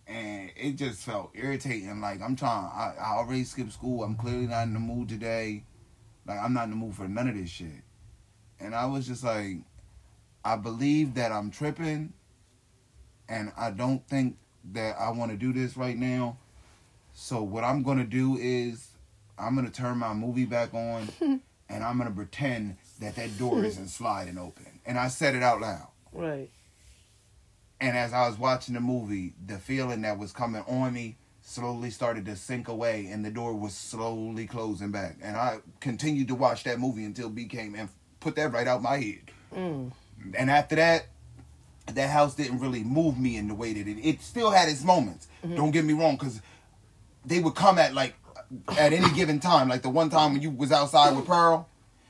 And 0.05 0.51
it 0.57 0.73
just 0.73 1.03
felt 1.03 1.31
irritating. 1.33 2.01
Like 2.01 2.21
I'm 2.21 2.35
trying 2.35 2.65
I, 2.65 2.93
I 2.99 3.11
already 3.17 3.45
skipped 3.45 3.71
school. 3.73 4.03
I'm 4.03 4.15
clearly 4.15 4.47
not 4.47 4.63
in 4.63 4.73
the 4.73 4.79
mood 4.79 5.07
today. 5.09 5.63
Like 6.31 6.45
I'm 6.45 6.53
not 6.53 6.63
in 6.65 6.69
the 6.69 6.75
mood 6.77 6.95
for 6.95 7.09
none 7.09 7.27
of 7.27 7.35
this 7.35 7.49
shit. 7.49 7.83
And 8.59 8.73
I 8.73 8.85
was 8.85 9.05
just 9.05 9.21
like, 9.21 9.57
I 10.45 10.55
believe 10.55 11.15
that 11.15 11.33
I'm 11.33 11.51
tripping 11.51 12.13
and 13.27 13.51
I 13.57 13.71
don't 13.71 14.07
think 14.07 14.37
that 14.71 14.95
I 14.97 15.09
want 15.09 15.31
to 15.31 15.37
do 15.37 15.51
this 15.51 15.75
right 15.75 15.97
now. 15.97 16.37
So 17.13 17.43
what 17.43 17.65
I'm 17.65 17.83
going 17.83 17.97
to 17.97 18.05
do 18.05 18.37
is 18.39 18.91
I'm 19.37 19.55
going 19.55 19.69
to 19.69 19.73
turn 19.73 19.97
my 19.97 20.13
movie 20.13 20.45
back 20.45 20.73
on 20.73 21.09
and 21.21 21.83
I'm 21.83 21.97
going 21.97 22.09
to 22.09 22.15
pretend 22.15 22.77
that 23.01 23.17
that 23.17 23.37
door 23.37 23.65
isn't 23.65 23.89
sliding 23.89 24.37
open. 24.37 24.79
And 24.85 24.97
I 24.97 25.09
said 25.09 25.35
it 25.35 25.43
out 25.43 25.59
loud. 25.59 25.89
Right. 26.13 26.49
And 27.81 27.97
as 27.97 28.13
I 28.13 28.25
was 28.25 28.37
watching 28.37 28.75
the 28.75 28.79
movie, 28.79 29.33
the 29.45 29.57
feeling 29.57 30.03
that 30.03 30.17
was 30.17 30.31
coming 30.31 30.63
on 30.65 30.93
me 30.93 31.17
slowly 31.51 31.89
started 31.89 32.25
to 32.25 32.35
sink 32.35 32.67
away 32.67 33.07
and 33.11 33.25
the 33.25 33.29
door 33.29 33.53
was 33.53 33.73
slowly 33.73 34.47
closing 34.47 34.91
back. 34.91 35.17
And 35.21 35.35
I 35.35 35.59
continued 35.79 36.29
to 36.29 36.35
watch 36.35 36.63
that 36.63 36.79
movie 36.79 37.03
until 37.03 37.29
B 37.29 37.45
came 37.45 37.75
and 37.75 37.89
put 38.19 38.35
that 38.37 38.53
right 38.53 38.67
out 38.67 38.81
my 38.81 38.97
head. 38.97 39.31
Mm. 39.53 39.91
And 40.37 40.49
after 40.49 40.75
that, 40.77 41.07
that 41.87 42.09
house 42.09 42.35
didn't 42.35 42.59
really 42.59 42.83
move 42.83 43.19
me 43.19 43.37
in 43.37 43.47
the 43.47 43.53
way 43.53 43.73
that 43.73 43.87
it. 43.87 43.99
It 44.01 44.21
still 44.21 44.51
had 44.51 44.69
its 44.69 44.83
moments. 44.83 45.27
Don't 45.55 45.71
get 45.71 45.83
me 45.83 45.93
wrong, 45.93 46.15
because 46.15 46.41
they 47.25 47.39
would 47.39 47.55
come 47.55 47.77
at 47.79 47.93
like 47.93 48.13
at 48.77 48.93
any 48.93 49.11
given 49.13 49.39
time. 49.39 49.67
Like 49.67 49.81
the 49.81 49.89
one 49.89 50.09
time 50.09 50.33
when 50.33 50.41
you 50.41 50.51
was 50.51 50.71
outside 50.71 51.15
with 51.15 51.25
Pearl, 51.25 51.67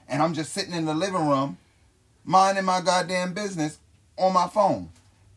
and 0.08 0.22
I'm 0.22 0.34
just 0.34 0.54
sitting 0.54 0.74
in 0.74 0.86
the 0.86 0.94
living 0.94 1.28
room, 1.28 1.58
minding 2.26 2.66
my 2.66 2.82
goddamn 2.82 3.34
business 3.34 3.80
on 4.18 4.34
my 4.34 4.48
phone. 4.48 4.90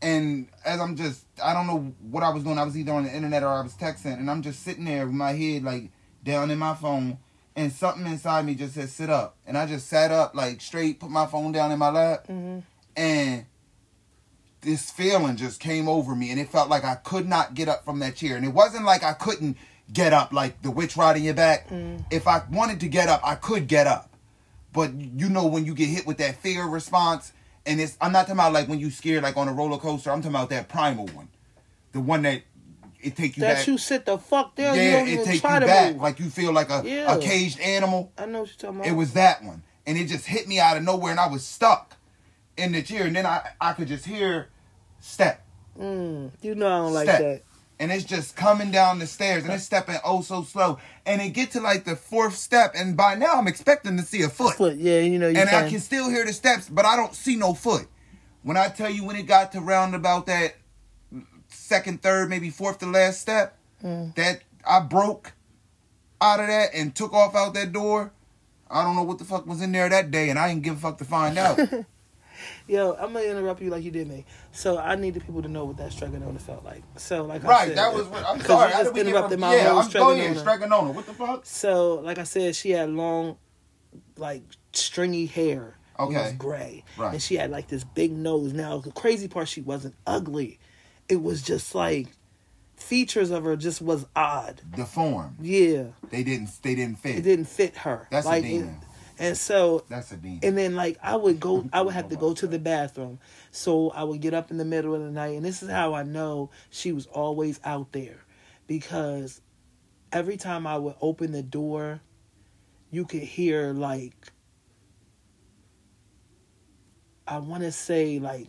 And 0.03 0.49
as 0.65 0.81
I'm 0.81 0.97
just, 0.97 1.25
I 1.43 1.55
don't 1.55 1.67
know 1.67 1.95
what 2.11 2.23
I 2.23 2.29
was 2.29 2.45
doing. 2.45 2.59
I 2.59 2.65
was 2.65 2.77
either 2.77 2.93
on 2.93 3.05
the 3.05 3.15
internet 3.15 3.43
or 3.43 3.49
I 3.49 3.63
was 3.63 3.75
texting, 3.75 4.19
and 4.19 4.31
I'm 4.31 4.43
just 4.43 4.63
sitting 4.63 4.85
there 4.85 5.07
with 5.07 5.15
my 5.15 5.33
head 5.33 5.63
like 5.63 5.91
down 6.23 6.51
in 6.51 6.59
my 6.59 6.75
phone, 6.75 7.19
and 7.57 7.73
something 7.73 8.07
inside 8.07 8.45
me 8.45 8.55
just 8.55 8.75
said 8.75 8.91
sit 8.91 9.11
up, 9.11 9.37
and 9.47 9.57
I 9.57 9.67
just 9.67 9.87
sat 9.87 10.11
up 10.11 10.35
like 10.35 10.61
straight, 10.61 11.01
put 11.01 11.11
my 11.11 11.27
phone 11.27 11.53
down 11.53 11.73
in 11.73 11.79
my 11.79 11.91
lap, 11.91 12.27
mm-hmm. 12.29 12.61
and 12.97 13.47
this 14.65 14.91
feeling 14.91 15.37
just 15.37 15.61
came 15.61 15.89
over 15.89 16.15
me 16.15 16.31
and 16.31 16.41
it 16.41 16.49
felt 16.49 16.69
like 16.69 16.85
I 16.85 16.97
could 16.97 17.29
not 17.29 17.55
get 17.55 17.69
up 17.69 17.85
from 17.85 18.01
that 18.01 18.17
chair. 18.17 18.37
And 18.37 18.45
it 18.45 18.53
wasn't 18.53 18.85
like 18.85 19.05
I 19.05 19.13
couldn't 19.13 19.57
get 19.93 20.13
up 20.13 20.33
like 20.33 20.63
the 20.63 20.71
witch 20.71 20.97
riding 20.97 21.25
your 21.25 21.35
back. 21.35 21.69
Mm. 21.69 22.05
If 22.11 22.27
I 22.27 22.43
wanted 22.51 22.81
to 22.81 22.89
get 22.89 23.09
up, 23.09 23.21
I 23.23 23.35
could 23.35 23.69
get 23.69 23.87
up. 23.87 24.11
But 24.73 24.95
you 24.95 25.29
know 25.29 25.47
when 25.47 25.65
you 25.65 25.75
get 25.75 25.89
hit 25.89 26.07
with 26.07 26.19
that 26.19 26.37
fear 26.37 26.65
response 26.65 27.33
and 27.67 27.81
it's 27.81 27.97
I'm 28.01 28.12
not 28.12 28.23
talking 28.23 28.35
about 28.35 28.53
like 28.53 28.69
when 28.69 28.79
you 28.81 28.91
scared 28.91 29.23
like 29.23 29.37
on 29.37 29.49
a 29.49 29.53
roller 29.53 29.79
coaster. 29.79 30.11
I'm 30.11 30.21
talking 30.21 30.35
about 30.35 30.51
that 30.51 30.69
primal 30.69 31.07
one. 31.09 31.29
The 31.93 32.01
one 32.01 32.23
that 32.23 32.43
it 33.01 33.17
take 33.17 33.37
you 33.37 33.43
That 33.43 33.59
back. 33.59 33.67
you 33.67 33.77
sit 33.79 34.07
the 34.07 34.19
fuck 34.19 34.55
down. 34.55 34.75
you 34.77 34.83
yeah, 34.83 35.03
it 35.03 35.09
even 35.09 35.25
take 35.25 35.43
you 35.43 35.49
back 35.49 35.93
move. 35.93 36.03
like 36.03 36.19
you 36.21 36.31
feel 36.31 36.53
like 36.53 36.71
a, 36.71 36.83
Yeah. 36.85 37.15
a 37.15 37.21
caged 37.21 37.61
animal. 37.61 38.11
I 38.17 38.27
know 38.27 38.41
what 38.41 38.49
you're 38.49 38.57
talking 38.57 38.77
about. 38.81 38.89
It 38.89 38.93
was 38.97 39.12
that 39.12 39.43
one. 39.45 39.62
And 39.87 39.99
it 39.99 40.07
just 40.07 40.25
hit 40.27 40.49
me 40.49 40.59
out 40.59 40.77
of 40.79 40.83
nowhere 40.83 41.11
and 41.11 41.21
I 41.21 41.27
was 41.29 41.45
stuck 41.45 41.97
in 42.57 42.73
the 42.73 42.83
chair. 42.83 43.07
And 43.07 43.15
then 43.15 43.27
I, 43.27 43.51
I 43.61 43.75
could 43.75 43.89
just 43.89 44.07
hear 44.07 44.49
step, 45.01 45.43
Mm, 45.79 46.31
you 46.41 46.55
know 46.55 46.67
I 46.67 46.77
don't 46.79 46.93
like 46.95 47.07
that. 47.07 47.43
And 47.81 47.91
it's 47.93 48.05
just 48.05 48.37
coming 48.37 48.70
down 48.70 48.99
the 48.99 49.07
stairs 49.07 49.45
and 49.45 49.53
it's 49.53 49.64
stepping 49.64 49.97
oh 50.05 50.22
so 50.22 50.43
slow. 50.43 50.79
And 51.07 51.20
it 51.20 51.31
get 51.31 51.51
to 51.53 51.61
like 51.61 51.85
the 51.85 51.97
fourth 51.97 52.37
step 52.37 52.72
and 52.77 52.97
by 52.97 53.14
now 53.14 53.35
I'm 53.35 53.49
expecting 53.49 53.97
to 53.97 54.03
see 54.03 54.22
a 54.22 54.29
foot. 54.29 54.57
Foot, 54.57 54.77
yeah, 54.77 55.01
you 55.01 55.18
know 55.18 55.29
you 55.29 55.39
and 55.39 55.49
can. 55.51 55.64
I 55.64 55.68
can 55.70 55.81
still 55.81 56.09
hear 56.09 56.25
the 56.25 56.33
steps, 56.33 56.68
but 56.68 56.85
I 56.85 56.97
don't 56.97 57.14
see 57.14 57.37
no 57.37 57.55
foot. 57.55 57.87
When 58.43 58.57
I 58.57 58.68
tell 58.68 58.91
you 58.91 59.05
when 59.05 59.16
it 59.16 59.22
got 59.25 59.53
to 59.53 59.61
round 59.61 59.95
about 59.95 60.27
that 60.27 60.55
second, 61.49 62.03
third, 62.03 62.29
maybe 62.31 62.51
fourth 62.51 62.79
to 62.79 62.87
last 62.87 63.20
step, 63.20 63.57
Mm. 63.83 64.14
that 64.14 64.41
I 64.66 64.81
broke 64.81 65.33
out 66.20 66.41
of 66.41 66.47
that 66.47 66.70
and 66.75 66.95
took 66.95 67.12
off 67.12 67.35
out 67.35 67.53
that 67.55 67.72
door. 67.72 68.12
I 68.70 68.83
don't 68.83 68.97
know 68.97 69.03
what 69.03 69.18
the 69.18 69.25
fuck 69.27 69.47
was 69.47 69.61
in 69.61 69.72
there 69.72 69.91
that 69.91 70.11
day, 70.11 70.31
and 70.31 70.39
I 70.39 70.49
didn't 70.49 70.62
give 70.62 70.77
a 70.77 70.81
fuck 70.81 70.97
to 70.99 71.05
find 71.05 71.37
out. 71.37 71.59
Yo, 72.68 72.93
I'm 72.95 73.12
gonna 73.12 73.24
interrupt 73.26 73.61
you 73.62 73.70
like 73.70 73.82
you 73.85 73.91
did 73.91 74.09
me. 74.09 74.24
So 74.53 74.78
I 74.78 74.95
need 74.97 75.14
the 75.14 75.20
people 75.20 75.43
to 75.43 75.49
know 75.49 75.64
what 75.64 75.76
that 75.78 75.93
Strega 75.93 76.18
Nona 76.18 76.39
felt 76.39 76.64
like. 76.64 76.82
So 76.97 77.24
like 77.24 77.45
I 77.45 77.49
right, 77.49 77.68
said, 77.68 77.76
that 77.78 77.95
was. 77.95 78.07
What, 78.07 78.24
I'm 78.24 78.41
sorry. 78.41 78.72
How 78.72 78.82
just 78.82 78.95
did 78.95 78.95
we 78.95 79.01
get 79.05 79.07
interrupted 79.09 79.32
from, 79.32 79.41
my 79.41 79.55
yeah, 79.57 79.68
whole 79.70 79.78
I'm 79.80 79.91
go 79.91 80.11
ahead, 80.12 80.37
Strega 80.39 80.66
Nona. 80.68 80.89
Stregonona. 80.91 80.95
What 80.95 81.07
the 81.07 81.12
fuck? 81.14 81.47
So 81.47 81.95
like 81.97 82.18
I 82.18 82.24
said, 82.24 82.57
she 82.57 82.70
had 82.70 82.91
long, 82.91 83.37
like 84.16 84.43
stringy 84.72 85.26
hair. 85.26 85.76
Okay. 85.99 86.14
It 86.16 86.22
was 86.24 86.32
gray, 86.32 86.82
Right. 86.99 87.12
and 87.12 87.22
she 87.22 87.37
had 87.37 87.51
like 87.53 87.68
this 87.68 87.85
big 87.85 88.11
nose. 88.12 88.53
Now 88.53 88.78
the 88.78 88.91
crazy 88.91 89.28
part, 89.28 89.47
she 89.49 89.61
wasn't 89.61 89.95
ugly. 90.07 90.59
It 91.09 91.22
was 91.22 91.41
just 91.43 91.74
like 91.74 92.09
features 92.76 93.30
of 93.30 93.45
her 93.45 93.55
just 93.57 93.80
was 93.80 94.05
odd. 94.16 94.61
The 94.76 94.85
form. 94.87 95.37
Yeah, 95.41 95.85
They 96.11 96.24
didn't. 96.24 96.51
They 96.62 96.74
didn't 96.74 96.99
fit. 96.99 97.16
it 97.18 97.22
didn't 97.22 97.45
fit 97.45 97.76
her. 97.78 98.09
That's 98.11 98.26
a 98.26 98.30
like, 98.30 98.43
demon. 98.43 98.80
it- 98.82 98.89
and 99.19 99.37
so 99.37 99.85
That's 99.89 100.12
a 100.12 100.17
demon. 100.17 100.41
and 100.43 100.59
then 100.59 100.75
like 100.75 100.99
I 101.03 101.17
would 101.17 101.41
go 101.41 101.65
I 101.73 101.83
would 101.83 101.95
have 101.95 102.09
to 102.09 102.17
go 102.17 102.35
to 102.35 102.47
the 102.47 102.59
bathroom. 102.59 103.19
So 103.51 103.91
I 103.91 104.03
would 104.05 104.21
get 104.21 104.35
up 104.35 104.51
in 104.51 104.57
the 104.59 104.65
middle 104.65 104.95
of 104.95 105.03
the 105.03 105.11
night 105.11 105.37
and 105.37 105.45
this 105.45 105.62
is 105.62 105.71
how 105.71 105.95
I 105.95 106.03
know 106.03 106.51
she 106.71 106.93
was 106.93 107.07
always 107.07 107.61
out 107.65 107.93
there. 107.93 108.25
Because 108.67 109.41
every 110.12 110.37
time 110.37 110.67
I 110.67 110.79
would 110.79 110.95
open 111.01 111.33
the 111.33 111.43
door, 111.43 112.01
you 112.91 113.05
could 113.05 113.23
hear 113.23 113.73
like 113.73 114.33
I 117.27 117.39
wanna 117.39 117.73
say 117.73 118.19
like 118.19 118.49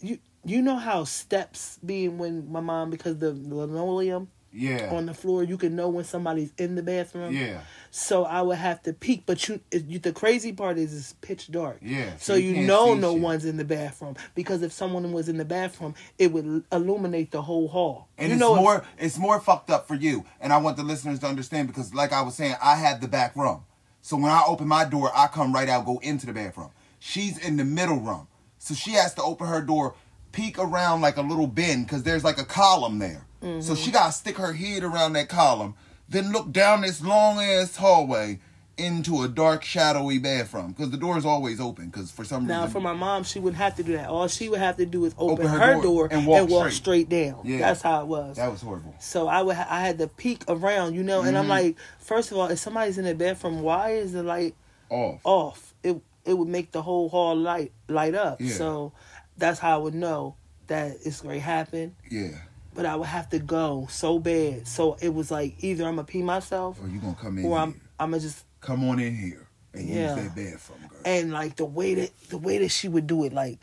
you 0.00 0.18
you 0.44 0.62
know 0.62 0.76
how 0.76 1.04
steps 1.04 1.78
being 1.84 2.18
when 2.18 2.50
my 2.50 2.60
mom 2.60 2.90
because 2.90 3.18
the 3.18 3.32
linoleum 3.32 4.28
yeah. 4.56 4.90
on 4.90 5.06
the 5.06 5.14
floor 5.14 5.42
you 5.42 5.56
can 5.58 5.76
know 5.76 5.88
when 5.88 6.04
somebody's 6.04 6.52
in 6.58 6.74
the 6.74 6.82
bathroom. 6.82 7.34
yeah. 7.34 7.60
So 7.90 8.24
I 8.24 8.42
would 8.42 8.58
have 8.58 8.82
to 8.82 8.92
peek, 8.92 9.24
but 9.24 9.48
you, 9.48 9.60
it, 9.70 9.86
you 9.86 9.98
the 9.98 10.12
crazy 10.12 10.52
part 10.52 10.78
is 10.78 10.94
it's 10.94 11.12
pitch 11.14 11.50
dark. 11.50 11.78
Yeah. 11.80 12.16
So, 12.18 12.34
you 12.34 12.50
you, 12.50 12.66
know 12.66 12.94
no 12.94 13.14
shit. 13.14 13.22
one's 13.22 13.44
in 13.44 13.56
the 13.56 13.64
bathroom 13.64 14.16
because 14.34 14.62
if 14.62 14.72
someone 14.72 15.12
was 15.12 15.28
in 15.28 15.36
the 15.36 15.44
bathroom, 15.44 15.94
it 16.18 16.32
would 16.32 16.64
illuminate 16.72 17.30
the 17.30 17.42
whole 17.42 17.68
hall. 17.68 18.08
And 18.18 18.28
you 18.28 18.34
it's 18.34 18.40
know 18.40 18.56
more 18.56 18.84
it's 18.98 19.18
more 19.18 19.40
fucked 19.40 19.70
up 19.70 19.88
for 19.88 19.94
you. 19.94 20.24
And 20.40 20.52
I 20.52 20.58
want 20.58 20.76
the 20.76 20.82
listeners 20.82 21.20
to 21.20 21.26
understand 21.26 21.68
because 21.68 21.94
like 21.94 22.12
I 22.12 22.22
was 22.22 22.34
saying, 22.34 22.56
I 22.62 22.76
had 22.76 23.00
the 23.00 23.08
back 23.08 23.36
room. 23.36 23.64
So 24.02 24.16
when 24.16 24.30
I 24.30 24.42
open 24.46 24.68
my 24.68 24.84
door, 24.84 25.10
I 25.14 25.26
come 25.26 25.52
right 25.52 25.68
out, 25.68 25.84
go 25.84 25.98
into 25.98 26.26
the 26.26 26.32
bathroom. 26.32 26.70
She's 26.98 27.38
in 27.38 27.56
the 27.56 27.64
middle 27.64 27.98
room. 27.98 28.28
So 28.58 28.74
she 28.74 28.92
has 28.92 29.14
to 29.14 29.22
open 29.22 29.46
her 29.48 29.60
door, 29.60 29.94
peek 30.32 30.58
around 30.58 31.00
like 31.00 31.16
a 31.16 31.22
little 31.22 31.46
bend, 31.46 31.86
because 31.86 32.02
there's 32.02 32.24
like 32.24 32.38
a 32.38 32.44
column 32.44 32.98
there. 32.98 33.26
So 33.60 33.74
she 33.74 33.90
gotta 33.90 34.12
stick 34.12 34.36
her 34.38 34.52
head 34.52 34.82
around 34.82 35.12
that 35.14 35.28
column, 35.28 35.74
then 36.08 36.32
look 36.32 36.52
down 36.52 36.82
this 36.82 37.02
long 37.02 37.40
ass 37.40 37.76
hallway 37.76 38.40
into 38.78 39.22
a 39.22 39.28
dark, 39.28 39.64
shadowy 39.64 40.18
bathroom. 40.18 40.68
Because 40.72 40.90
the 40.90 40.98
door 40.98 41.16
is 41.16 41.24
always 41.24 41.60
open. 41.60 41.86
Because 41.86 42.10
for 42.10 42.24
some 42.24 42.46
Now 42.46 42.60
reason, 42.64 42.72
for 42.72 42.80
my 42.80 42.92
mom, 42.92 43.24
she 43.24 43.38
wouldn't 43.38 43.56
have 43.62 43.74
to 43.76 43.82
do 43.82 43.92
that. 43.92 44.08
All 44.10 44.28
she 44.28 44.50
would 44.50 44.58
have 44.58 44.76
to 44.76 44.84
do 44.84 45.06
is 45.06 45.14
open, 45.16 45.46
Open 45.46 45.58
her 45.58 45.58
her, 45.66 45.72
door 45.74 45.82
door, 45.82 46.04
and 46.06 46.12
and 46.18 46.26
walk 46.26 46.48
walk, 46.50 46.70
straight. 46.72 47.06
straight. 47.06 47.08
down. 47.08 47.40
Yeah. 47.44 47.58
That's 47.60 47.80
how 47.80 48.02
it 48.02 48.06
was. 48.06 48.36
that 48.36 48.50
was 48.50 48.60
horrible. 48.60 48.94
So 48.98 49.28
I 49.28 49.40
would 49.42 49.56
ha- 49.56 49.66
I 49.70 49.80
had 49.80 49.96
to 49.98 50.08
peek 50.08 50.42
around, 50.48 50.94
you 50.94 51.02
know, 51.02 51.22
and 51.22 51.38
I'm 51.38 51.46
Mhm. 51.46 51.48
like, 51.48 51.76
first 52.00 52.30
of 52.32 52.36
all, 52.36 52.48
if 52.48 52.58
somebody's 52.58 52.98
in 52.98 53.04
the 53.06 53.14
bathroom, 53.14 53.62
why 53.62 53.92
is 53.92 54.12
the 54.12 54.22
light 54.22 54.54
Off. 54.90 55.20
off? 55.24 55.74
It 55.82 55.98
it 56.26 56.36
would 56.36 56.48
make 56.48 56.72
the 56.72 56.82
whole 56.82 57.08
hall 57.08 57.34
light 57.36 57.72
light 57.88 58.14
up. 58.14 58.40
Yeah. 58.42 58.52
So 58.52 58.92
that's 59.38 59.58
how 59.60 59.76
I 59.76 59.78
would 59.82 59.94
know 59.94 60.34
that 60.66 60.96
it's 61.04 61.20
going 61.22 61.36
to 61.36 61.40
happen. 61.40 61.94
Yeah. 62.10 62.30
But 62.76 62.84
I 62.86 62.94
would 62.94 63.06
have 63.08 63.28
to 63.30 63.38
go 63.38 63.88
so 63.90 64.18
bad. 64.18 64.68
So 64.68 64.96
it 65.00 65.08
was 65.14 65.30
like 65.30 65.54
either 65.64 65.84
I'm 65.84 65.96
gonna 65.96 66.04
pee 66.04 66.22
myself 66.22 66.78
Or 66.82 66.88
you 66.88 67.00
gonna 67.00 67.14
come 67.14 67.38
in 67.38 67.46
or. 67.46 67.58
I'm 67.58 67.80
I'm 67.98 68.10
gonna 68.10 68.20
just 68.20 68.44
come 68.60 68.86
on 68.88 69.00
in 69.00 69.16
here 69.16 69.46
and 69.72 69.88
Yeah. 69.88 70.14
use 70.14 70.24
that 70.24 70.34
bathroom, 70.36 70.78
girl. 70.88 71.00
and 71.04 71.32
like 71.32 71.56
the 71.56 71.64
way 71.64 71.94
that 71.94 72.10
the 72.28 72.38
way 72.38 72.58
that 72.58 72.68
she 72.68 72.88
would 72.88 73.06
do 73.06 73.24
it, 73.24 73.32
like 73.32 73.58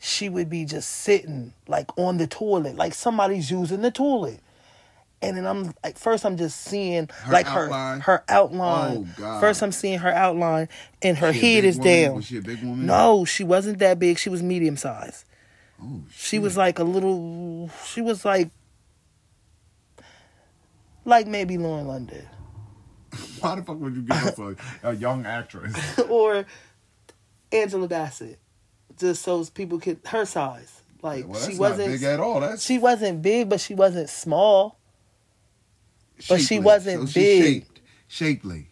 she 0.00 0.28
would 0.28 0.50
be 0.50 0.64
just 0.64 0.90
sitting 0.90 1.52
like 1.68 1.96
on 1.96 2.16
the 2.18 2.26
toilet, 2.26 2.74
like 2.76 2.92
somebody's 2.94 3.50
using 3.50 3.82
the 3.82 3.90
toilet. 3.92 4.40
And 5.22 5.36
then 5.36 5.46
I'm 5.46 5.72
like, 5.82 5.96
first 5.96 6.26
I'm 6.26 6.36
just 6.36 6.60
seeing 6.60 7.08
Her 7.22 7.32
like 7.32 7.46
outline? 7.46 8.00
her 8.00 8.12
her 8.12 8.24
outline. 8.28 8.96
Oh, 8.96 9.08
God. 9.16 9.40
First 9.40 9.62
I'm 9.62 9.72
seeing 9.72 10.00
her 10.00 10.12
outline, 10.12 10.68
and 11.02 11.16
her 11.18 11.32
head 11.32 11.64
is 11.64 11.78
woman? 11.78 12.02
down. 12.02 12.14
Was 12.16 12.26
she 12.26 12.36
a 12.38 12.42
big 12.42 12.62
woman? 12.62 12.84
No, 12.84 13.24
she 13.24 13.42
wasn't 13.44 13.78
that 13.78 13.98
big. 13.98 14.18
She 14.18 14.28
was 14.28 14.42
medium 14.42 14.76
size. 14.76 15.24
Oh, 15.82 16.02
She 16.14 16.38
was 16.38 16.56
like 16.56 16.78
a 16.78 16.84
little. 16.84 17.70
She 17.86 18.00
was 18.02 18.24
like 18.24 18.50
like 21.06 21.26
maybe 21.26 21.56
Lauren 21.56 21.86
London 21.86 22.26
Why 23.40 23.56
the 23.56 23.62
fuck 23.62 23.78
would 23.80 23.94
you 23.94 24.02
give 24.02 24.16
us 24.16 24.38
a, 24.38 24.56
a 24.82 24.94
young 24.94 25.26
actress? 25.26 25.74
or 26.08 26.44
Angela 27.52 27.88
Bassett, 27.88 28.38
just 28.98 29.22
so 29.22 29.44
people 29.46 29.78
could 29.78 30.00
her 30.06 30.24
size. 30.24 30.82
Like 31.02 31.28
Well, 31.28 31.40
she 31.40 31.56
wasn't 31.56 31.92
big 31.92 32.02
at 32.02 32.20
all. 32.20 32.40
That's 32.40 32.64
she 32.64 32.78
wasn't 32.78 33.22
big, 33.22 33.48
but 33.48 33.60
she 33.60 33.74
wasn't 33.74 34.08
small. 34.08 34.78
but 36.28 36.40
she 36.40 36.58
wasn't 36.58 37.02
so 37.02 37.06
she 37.06 37.20
big. 37.20 37.42
Shaped, 37.42 37.80
shapely. 38.08 38.68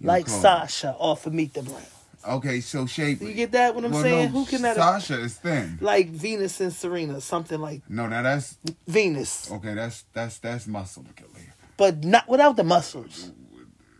You 0.00 0.06
like. 0.06 0.28
Sasha 0.28 0.94
off 0.98 1.26
of 1.26 1.34
Meet 1.34 1.54
the 1.54 1.62
Browns. 1.62 1.99
Okay, 2.26 2.60
so 2.60 2.86
shapely. 2.86 3.28
You 3.28 3.34
get 3.34 3.52
that? 3.52 3.74
What 3.74 3.84
I'm 3.84 3.92
Well, 3.92 4.02
saying? 4.02 4.32
no, 4.32 4.38
Who 4.40 4.46
can 4.46 4.62
that? 4.62 4.76
Sasha 4.76 5.20
is 5.20 5.36
thin. 5.36 5.78
like 5.80 6.08
Venus 6.10 6.60
and 6.60 6.72
Serena, 6.72 7.20
something 7.20 7.58
like 7.60 7.82
No, 7.88 8.06
now 8.06 8.22
that's 8.22 8.58
Venus, 8.86 9.50
okay. 9.50 9.74
That's 9.74 10.04
that's 10.12 10.38
that's 10.38 10.66
muscle, 10.66 11.04
but 11.76 12.04
not 12.04 12.28
without 12.28 12.56
the 12.56 12.64
muscles. 12.64 13.32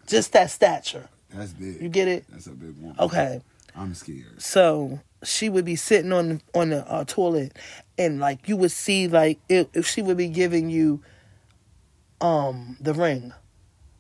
Just 0.06 0.32
that 0.32 0.50
stature. 0.50 1.08
That's 1.32 1.52
big. 1.52 1.80
You 1.80 1.88
get 1.88 2.08
it? 2.08 2.24
That's 2.28 2.46
a 2.48 2.50
big 2.50 2.76
one. 2.78 2.96
Okay. 2.98 3.40
I'm 3.76 3.94
scared. 3.94 4.42
So 4.42 4.98
she 5.22 5.48
would 5.48 5.64
be 5.64 5.76
sitting 5.76 6.12
on 6.12 6.42
on 6.54 6.70
the 6.70 6.86
uh, 6.90 7.04
toilet, 7.04 7.56
and 7.96 8.18
like 8.20 8.48
you 8.48 8.56
would 8.56 8.72
see 8.72 9.06
like 9.08 9.38
if, 9.48 9.68
if 9.72 9.86
she 9.86 10.02
would 10.02 10.16
be 10.16 10.28
giving 10.28 10.68
you 10.68 11.00
um 12.20 12.76
the 12.80 12.92
ring, 12.92 13.32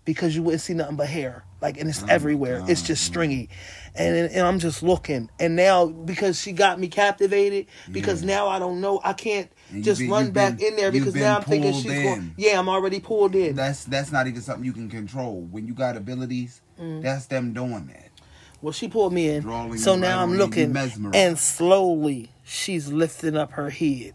because 0.04 0.34
you 0.36 0.42
wouldn't 0.42 0.60
see 0.60 0.74
nothing 0.74 0.96
but 0.96 1.06
hair, 1.08 1.44
like 1.60 1.78
and 1.78 1.88
it's 1.88 2.02
Oh, 2.02 2.06
everywhere. 2.08 2.60
Mm, 2.60 2.68
it's 2.70 2.82
just 2.82 3.02
mm. 3.02 3.06
stringy, 3.06 3.48
and 3.94 4.16
and 4.16 4.46
I'm 4.46 4.58
just 4.58 4.82
looking, 4.82 5.28
and 5.38 5.56
now 5.56 5.86
because 5.86 6.40
she 6.40 6.52
got 6.52 6.80
me 6.80 6.88
captivated, 6.88 7.66
because 7.90 8.22
now 8.22 8.48
I 8.48 8.58
don't 8.58 8.80
know, 8.80 9.00
I 9.04 9.12
can't 9.12 9.50
just 9.80 10.00
been- 10.00 10.10
run 10.10 10.30
back 10.30 10.56
been- 10.58 10.68
in 10.68 10.76
there 10.76 10.90
because 10.90 11.14
now 11.14 11.36
I'm 11.36 11.42
thinking 11.42 11.72
she's 11.74 11.86
in. 11.92 12.02
going. 12.02 12.34
Yeah, 12.36 12.58
I'm 12.58 12.68
already 12.68 13.00
pulled 13.00 13.34
in. 13.34 13.56
That's 13.56 13.84
that's 13.84 14.10
not 14.12 14.26
even 14.26 14.40
something 14.42 14.64
you 14.64 14.72
can 14.72 14.88
control. 14.88 15.42
When 15.50 15.66
you 15.66 15.74
got 15.74 15.96
abilities, 15.96 16.60
Mm. 16.80 17.02
that's 17.02 17.26
them 17.26 17.52
doing 17.52 17.86
that. 17.88 18.06
Well, 18.62 18.72
she 18.72 18.88
pulled 18.88 19.12
me 19.12 19.28
in. 19.30 19.42
Drawing 19.42 19.78
so 19.78 19.96
now 19.96 20.22
I'm 20.22 20.36
looking, 20.36 20.74
and 21.14 21.38
slowly 21.38 22.30
she's 22.44 22.88
lifting 22.88 23.36
up 23.36 23.52
her 23.52 23.70
head, 23.70 24.14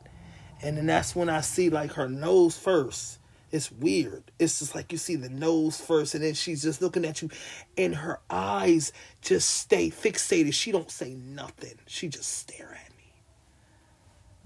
and 0.62 0.78
then 0.78 0.86
that's 0.88 1.16
when 1.16 1.30
I 1.30 1.42
see 1.42 1.70
like 1.70 1.94
her 1.94 2.10
nose 2.10 2.58
first. 2.58 3.20
It's 3.56 3.72
weird. 3.72 4.24
It's 4.38 4.60
just 4.60 4.76
like 4.76 4.92
you 4.92 4.98
see 4.98 5.16
the 5.16 5.30
nose 5.30 5.80
first, 5.80 6.14
and 6.14 6.24
then 6.24 6.34
she's 6.34 6.62
just 6.62 6.82
looking 6.82 7.06
at 7.06 7.22
you, 7.22 7.30
and 7.78 7.96
her 7.96 8.20
eyes 8.30 8.92
just 9.22 9.50
stay 9.50 9.90
fixated. 9.90 10.54
She 10.54 10.72
don't 10.74 10.92
say 10.92 11.14
nothing. 11.14 11.76
She 11.88 12.10
just 12.10 12.38
stare 12.38 12.78
at 12.86 12.92
me 12.98 13.14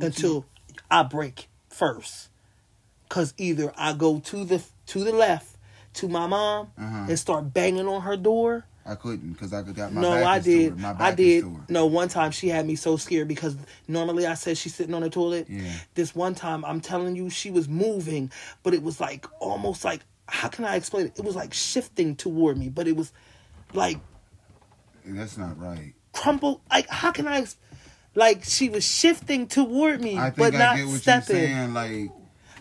until 0.06 0.46
I 0.92 1.04
break 1.04 1.48
first. 1.70 2.30
Cause 3.10 3.34
either 3.38 3.74
I 3.76 3.94
go 3.94 4.20
to 4.20 4.46
the 4.46 4.62
to 4.88 5.04
the 5.04 5.12
left 5.12 5.56
to 5.96 6.08
my 6.08 6.28
mom 6.28 6.68
Uh-huh. 6.78 7.06
and 7.10 7.18
start 7.18 7.52
banging 7.52 7.88
on 7.88 8.02
her 8.02 8.16
door, 8.16 8.66
I 8.90 8.96
couldn't 8.96 9.34
because 9.34 9.54
I 9.54 9.62
could 9.62 9.76
got 9.76 9.94
my 9.94 10.02
no, 10.02 10.12
back 10.12 10.26
I 10.26 10.40
did. 10.40 10.80
My 10.80 10.96
I 10.98 11.14
did. 11.14 11.46
No, 11.70 11.86
one 11.86 12.10
time 12.10 12.32
she 12.32 12.48
had 12.48 12.66
me 12.66 12.76
so 12.76 12.98
scared 12.98 13.28
because 13.28 13.56
normally 13.88 14.26
I 14.26 14.34
said 14.34 14.58
she's 14.58 14.74
sitting 14.74 14.96
on 14.96 15.02
the 15.04 15.10
toilet. 15.10 15.48
Yeah. 15.48 15.72
This 15.94 16.16
one 16.16 16.34
time, 16.34 16.66
I'm 16.66 16.82
telling 16.82 17.16
you, 17.16 17.30
she 17.30 17.52
was 17.52 17.70
moving, 17.70 18.32
but 18.64 18.74
it 18.74 18.82
was 18.82 19.00
like 19.00 19.28
almost 19.40 19.86
like 19.86 20.02
how 20.28 20.48
can 20.48 20.66
I 20.66 20.76
explain 20.76 21.08
it? 21.08 21.14
It 21.18 21.24
was 21.24 21.36
like 21.36 21.54
shifting 21.54 22.16
toward 22.16 22.58
me, 22.58 22.70
but 22.70 22.88
it 22.88 22.96
was 22.96 23.12
like 23.74 24.00
That's 25.06 25.38
not 25.38 25.60
right. 25.60 25.94
crumpled. 26.14 26.62
Like 26.72 26.88
how 26.90 27.12
can 27.12 27.28
I? 27.28 27.46
Like 28.16 28.44
she 28.44 28.70
was 28.70 28.84
shifting 28.84 29.48
toward 29.48 30.02
me, 30.02 30.16
but 30.36 30.56
I 30.56 30.78
not 30.82 30.90
stepping. 31.00 31.74
Like 31.74 32.10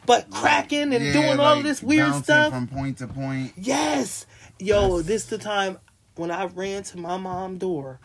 but 0.09 0.31
cracking 0.31 0.95
and 0.95 1.05
yeah, 1.05 1.13
doing 1.13 1.39
all 1.39 1.57
like 1.57 1.65
this 1.65 1.83
weird 1.83 2.15
stuff. 2.15 2.51
from 2.51 2.67
point 2.67 2.99
to 2.99 3.07
point. 3.07 3.53
Yes. 3.57 4.27
Yo, 4.59 5.03
That's- 5.03 5.07
this 5.07 5.25
the 5.27 5.39
time 5.39 5.79
when 6.19 6.31
I 6.31 6.45
ran 6.47 6.83
to 6.85 6.99
my 6.99 7.17
mom's 7.17 7.61
door. 7.61 8.01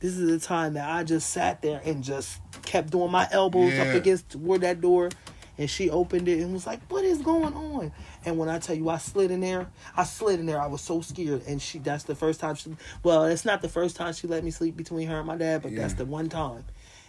This 0.00 0.16
is 0.16 0.30
the 0.30 0.44
time 0.44 0.74
that 0.74 0.88
I 0.88 1.04
just 1.04 1.28
sat 1.28 1.60
there 1.60 1.82
and 1.84 2.02
just 2.02 2.40
kept 2.62 2.90
doing 2.90 3.10
my 3.10 3.28
elbows 3.30 3.74
Yeah. 3.74 3.82
up 3.82 3.94
against 3.94 4.30
toward 4.30 4.62
that 4.62 4.80
door. 4.80 5.10
And 5.58 5.68
she 5.68 5.90
opened 5.90 6.26
it 6.26 6.40
and 6.40 6.54
was 6.54 6.66
like, 6.66 6.80
What 6.90 7.04
is 7.04 7.18
going 7.20 7.52
on? 7.52 7.92
And 8.24 8.38
when 8.38 8.48
I 8.48 8.58
tell 8.60 8.74
you 8.74 8.88
I 8.88 8.96
slid 8.96 9.30
in 9.30 9.40
there, 9.40 9.68
I 9.94 10.04
slid 10.04 10.40
in 10.40 10.46
there. 10.46 10.58
I 10.58 10.68
was 10.68 10.80
so 10.80 11.02
scared. 11.02 11.42
And 11.46 11.60
she 11.60 11.78
that's 11.80 12.04
the 12.04 12.14
first 12.14 12.40
time 12.40 12.54
she 12.54 12.74
well, 13.02 13.26
it's 13.26 13.44
not 13.44 13.60
the 13.60 13.68
first 13.68 13.94
time 13.94 14.14
she 14.14 14.26
let 14.26 14.42
me 14.42 14.50
sleep 14.50 14.74
between 14.74 15.06
her 15.08 15.18
and 15.18 15.26
my 15.26 15.36
dad, 15.36 15.60
but 15.62 15.76
that's 15.76 15.92
the 15.94 16.06
one 16.06 16.30
time. 16.30 16.64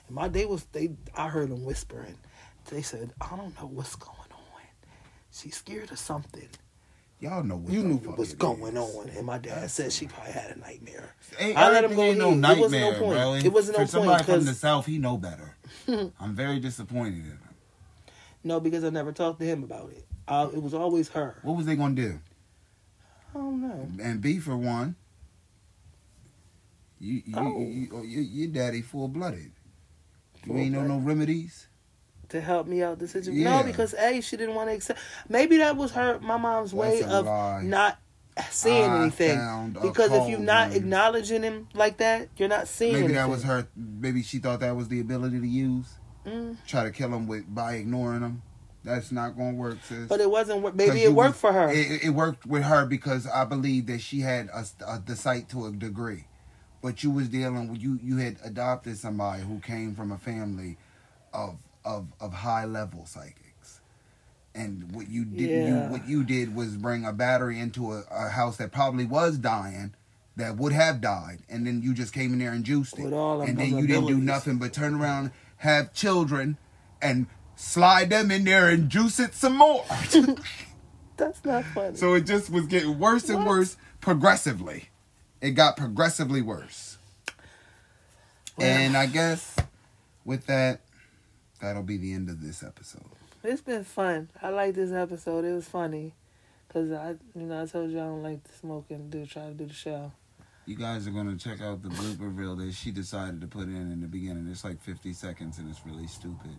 And 0.07 0.15
my 0.15 0.27
day 0.27 0.43
was 0.45 0.65
they 0.73 0.89
I 1.15 1.29
heard 1.29 1.49
them 1.49 1.63
whispering. 1.63 2.17
They 2.69 2.81
said, 2.81 3.13
I 3.21 3.37
don't 3.37 3.57
know 3.57 3.67
what's 3.67 3.95
going 3.95 4.17
on. 4.17 4.61
She's 5.31 5.55
scared 5.55 5.91
of 5.91 5.97
something 5.99 6.49
Y'all 7.21 7.43
know 7.43 7.57
what 7.57 7.71
you 7.71 7.83
knew 7.83 7.97
what 7.97 8.17
was 8.17 8.33
going 8.33 8.75
is. 8.75 8.79
on, 8.95 9.09
and 9.09 9.25
my 9.27 9.37
dad 9.37 9.69
said 9.69 9.93
she 9.93 10.07
probably 10.07 10.31
had 10.33 10.55
a 10.57 10.59
nightmare. 10.59 11.15
Ain't, 11.37 11.55
I 11.55 11.69
let 11.71 11.83
him 11.83 11.95
go 11.95 12.01
ain't 12.01 12.17
no 12.17 12.31
ahead. 12.31 12.57
It 12.57 12.61
wasn't 12.61 12.81
no 12.81 12.89
point. 12.99 13.13
bro. 13.13 13.33
It 13.35 13.53
wasn't 13.53 13.77
no 13.77 13.85
For 13.85 13.91
somebody 13.91 14.23
point, 14.23 14.37
from 14.39 14.45
the 14.45 14.53
south, 14.55 14.87
he 14.87 14.97
know 14.97 15.17
better. 15.17 15.55
I'm 16.19 16.33
very 16.35 16.59
disappointed 16.59 17.13
in 17.13 17.23
him. 17.25 17.39
No, 18.43 18.59
because 18.59 18.83
I 18.83 18.89
never 18.89 19.11
talked 19.11 19.39
to 19.39 19.45
him 19.45 19.63
about 19.63 19.91
it. 19.91 20.03
Uh, 20.27 20.49
it 20.51 20.63
was 20.63 20.73
always 20.73 21.09
her. 21.09 21.37
What 21.43 21.57
was 21.57 21.67
they 21.67 21.75
gonna 21.75 21.93
do? 21.93 22.19
I 23.35 23.37
don't 23.37 23.61
know. 23.61 23.87
And 24.03 24.19
B 24.19 24.39
for 24.39 24.57
one, 24.57 24.95
you 26.99 27.21
you, 27.25 27.33
Oh. 27.37 27.59
you, 27.59 27.65
you, 27.67 28.01
you 28.03 28.21
your 28.21 28.47
daddy 28.47 28.81
full 28.81 29.07
blooded. 29.07 29.51
You 30.45 30.57
ain't 30.57 30.71
know 30.73 30.87
no 30.87 30.97
remedies. 30.97 31.67
To 32.31 32.41
help 32.41 32.67
me 32.67 32.81
out 32.83 32.99
the 32.99 33.07
situation. 33.07 33.41
Yeah. 33.41 33.61
No, 33.61 33.63
because 33.67 33.93
A, 33.93 34.21
she 34.21 34.37
didn't 34.37 34.55
want 34.55 34.69
to 34.69 34.75
accept. 34.75 34.99
Maybe 35.29 35.57
that 35.57 35.75
was 35.77 35.91
her, 35.91 36.19
my 36.21 36.37
mom's 36.37 36.73
way 36.73 37.01
That's 37.01 37.11
a 37.13 37.17
of 37.17 37.25
lie. 37.25 37.61
not 37.63 37.99
seeing 38.49 38.89
I 38.89 39.01
anything. 39.03 39.77
Because 39.81 40.11
if 40.13 40.29
you're 40.29 40.39
not 40.39 40.73
acknowledging 40.73 41.43
him 41.43 41.67
like 41.73 41.97
that, 41.97 42.29
you're 42.37 42.47
not 42.49 42.67
seeing 42.69 42.93
Maybe 42.93 43.03
anything. 43.05 43.15
that 43.17 43.29
was 43.29 43.43
her. 43.43 43.67
Maybe 43.75 44.23
she 44.23 44.37
thought 44.39 44.61
that 44.61 44.75
was 44.75 44.87
the 44.87 44.99
ability 45.01 45.39
to 45.41 45.47
use. 45.47 45.87
Mm. 46.25 46.55
Try 46.67 46.83
to 46.83 46.91
kill 46.91 47.13
him 47.13 47.27
with 47.27 47.53
by 47.53 47.73
ignoring 47.75 48.21
him. 48.21 48.41
That's 48.83 49.11
not 49.11 49.35
gonna 49.37 49.53
work, 49.57 49.77
sis. 49.83 50.07
But 50.07 50.21
it 50.21 50.31
wasn't. 50.31 50.75
Maybe 50.75 51.03
it 51.03 51.13
worked 51.13 51.33
was- 51.33 51.41
for 51.41 51.51
her. 51.53 51.69
It, 51.71 52.03
it 52.05 52.09
worked 52.11 52.45
with 52.45 52.63
her 52.63 52.85
because 52.85 53.27
I 53.27 53.43
believe 53.45 53.87
that 53.87 53.99
she 54.01 54.21
had 54.21 54.47
a, 54.53 54.65
a, 54.87 54.99
the 55.05 55.15
sight 55.15 55.49
to 55.49 55.65
a 55.65 55.71
degree, 55.71 56.25
but 56.81 57.03
you 57.03 57.11
was 57.11 57.27
dealing 57.27 57.69
with 57.69 57.81
you. 57.81 57.99
You 58.01 58.17
had 58.17 58.37
adopted 58.43 58.97
somebody 58.97 59.43
who 59.43 59.59
came 59.59 59.93
from 59.95 60.11
a 60.13 60.17
family 60.17 60.77
of 61.33 61.57
of 61.85 62.07
of 62.19 62.33
high 62.33 62.65
level 62.65 63.05
psychics, 63.05 63.81
and 64.55 64.91
what 64.93 65.09
you 65.09 65.25
did 65.25 65.49
Yeah. 65.49 65.67
you 65.85 65.91
what 65.91 66.07
you 66.07 66.23
did 66.23 66.55
was 66.55 66.77
bring 66.77 67.05
a 67.05 67.13
battery 67.13 67.59
into 67.59 67.91
a, 67.93 68.03
a 68.11 68.29
house 68.29 68.57
that 68.57 68.71
probably 68.71 69.05
was 69.05 69.37
dying. 69.37 69.93
That 70.37 70.55
would 70.55 70.71
have 70.71 71.01
died, 71.01 71.39
and 71.49 71.67
then 71.67 71.81
you 71.83 71.93
just 71.93 72.13
came 72.13 72.31
in 72.33 72.39
there 72.39 72.53
and 72.53 72.63
juiced 72.63 72.97
it, 72.97 73.03
With 73.03 73.13
all 73.13 73.41
and 73.41 73.57
then 73.59 73.77
you 73.77 73.85
didn't 73.85 74.07
do 74.07 74.17
nothing 74.17 74.57
but 74.59 74.71
turn 74.71 74.95
around, 74.95 75.31
have 75.57 75.93
children, 75.93 76.57
and 77.01 77.27
slide 77.57 78.09
them 78.09 78.31
in 78.31 78.45
there 78.45 78.69
and 78.69 78.89
juice 78.89 79.19
it 79.19 79.33
some 79.35 79.57
more. 79.57 79.83
That's 81.17 81.43
not 81.43 81.65
funny. 81.65 81.97
So 81.97 82.13
it 82.13 82.21
just 82.25 82.49
was 82.49 82.65
getting 82.65 82.97
worse 82.97 83.27
and 83.29 83.39
What? 83.39 83.47
worse 83.47 83.77
progressively. 83.99 84.89
It 85.41 85.51
got 85.51 85.75
progressively 85.75 86.41
worse. 86.41 86.97
And 88.57 88.95
I 88.95 89.07
guess 89.07 89.55
with 90.23 90.45
that, 90.47 90.81
that'll 91.61 91.83
be 91.83 91.97
the 91.97 92.13
end 92.13 92.29
of 92.29 92.41
this 92.41 92.63
episode. 92.63 93.03
It's 93.43 93.61
been 93.61 93.83
fun. 93.83 94.29
I 94.41 94.49
like 94.49 94.75
this 94.75 94.91
episode. 94.91 95.45
It 95.45 95.53
was 95.53 95.67
funny. 95.67 96.13
Cause 96.69 96.91
I, 96.91 97.15
you 97.35 97.41
know, 97.47 97.63
I 97.63 97.65
told 97.65 97.91
you 97.91 97.99
I 97.99 98.03
don't 98.03 98.23
like 98.23 98.43
to 98.45 98.53
smoke 98.53 98.85
and 98.89 99.09
do 99.11 99.25
try 99.25 99.47
to 99.47 99.53
do 99.53 99.65
the 99.65 99.73
show. 99.73 100.11
You 100.65 100.75
guys 100.77 101.05
are 101.07 101.11
gonna 101.11 101.35
check 101.35 101.59
out 101.61 101.81
the 101.81 101.89
blooper 101.89 102.33
reel 102.37 102.55
that 102.57 102.71
she 102.73 102.91
decided 102.91 103.41
to 103.41 103.47
put 103.47 103.63
in 103.63 103.91
in 103.91 103.99
the 103.99 104.07
beginning. 104.07 104.47
It's 104.49 104.63
like 104.63 104.81
50 104.81 105.11
seconds 105.13 105.57
and 105.57 105.69
it's 105.69 105.81
really 105.85 106.07
stupid. 106.07 106.55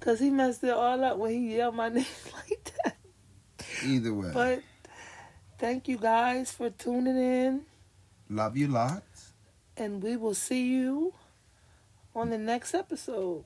Cause 0.00 0.18
he 0.18 0.30
messed 0.30 0.62
it 0.64 0.70
all 0.70 1.02
up 1.02 1.16
when 1.16 1.32
he 1.32 1.56
yelled 1.56 1.74
my 1.76 1.88
name 1.90 2.04
like 2.48 2.72
that. 2.84 2.96
Either 3.84 4.12
way, 4.12 4.30
But 4.34 4.62
thank 5.58 5.88
you 5.88 5.96
guys 5.96 6.50
for 6.52 6.68
tuning 6.70 7.16
in, 7.16 7.62
love 8.28 8.56
you 8.56 8.68
lots. 8.68 9.32
and 9.76 10.02
we 10.02 10.16
will 10.16 10.34
see 10.34 10.66
you 10.66 11.14
on 12.14 12.28
the 12.30 12.38
next 12.38 12.74
episode. 12.74 13.44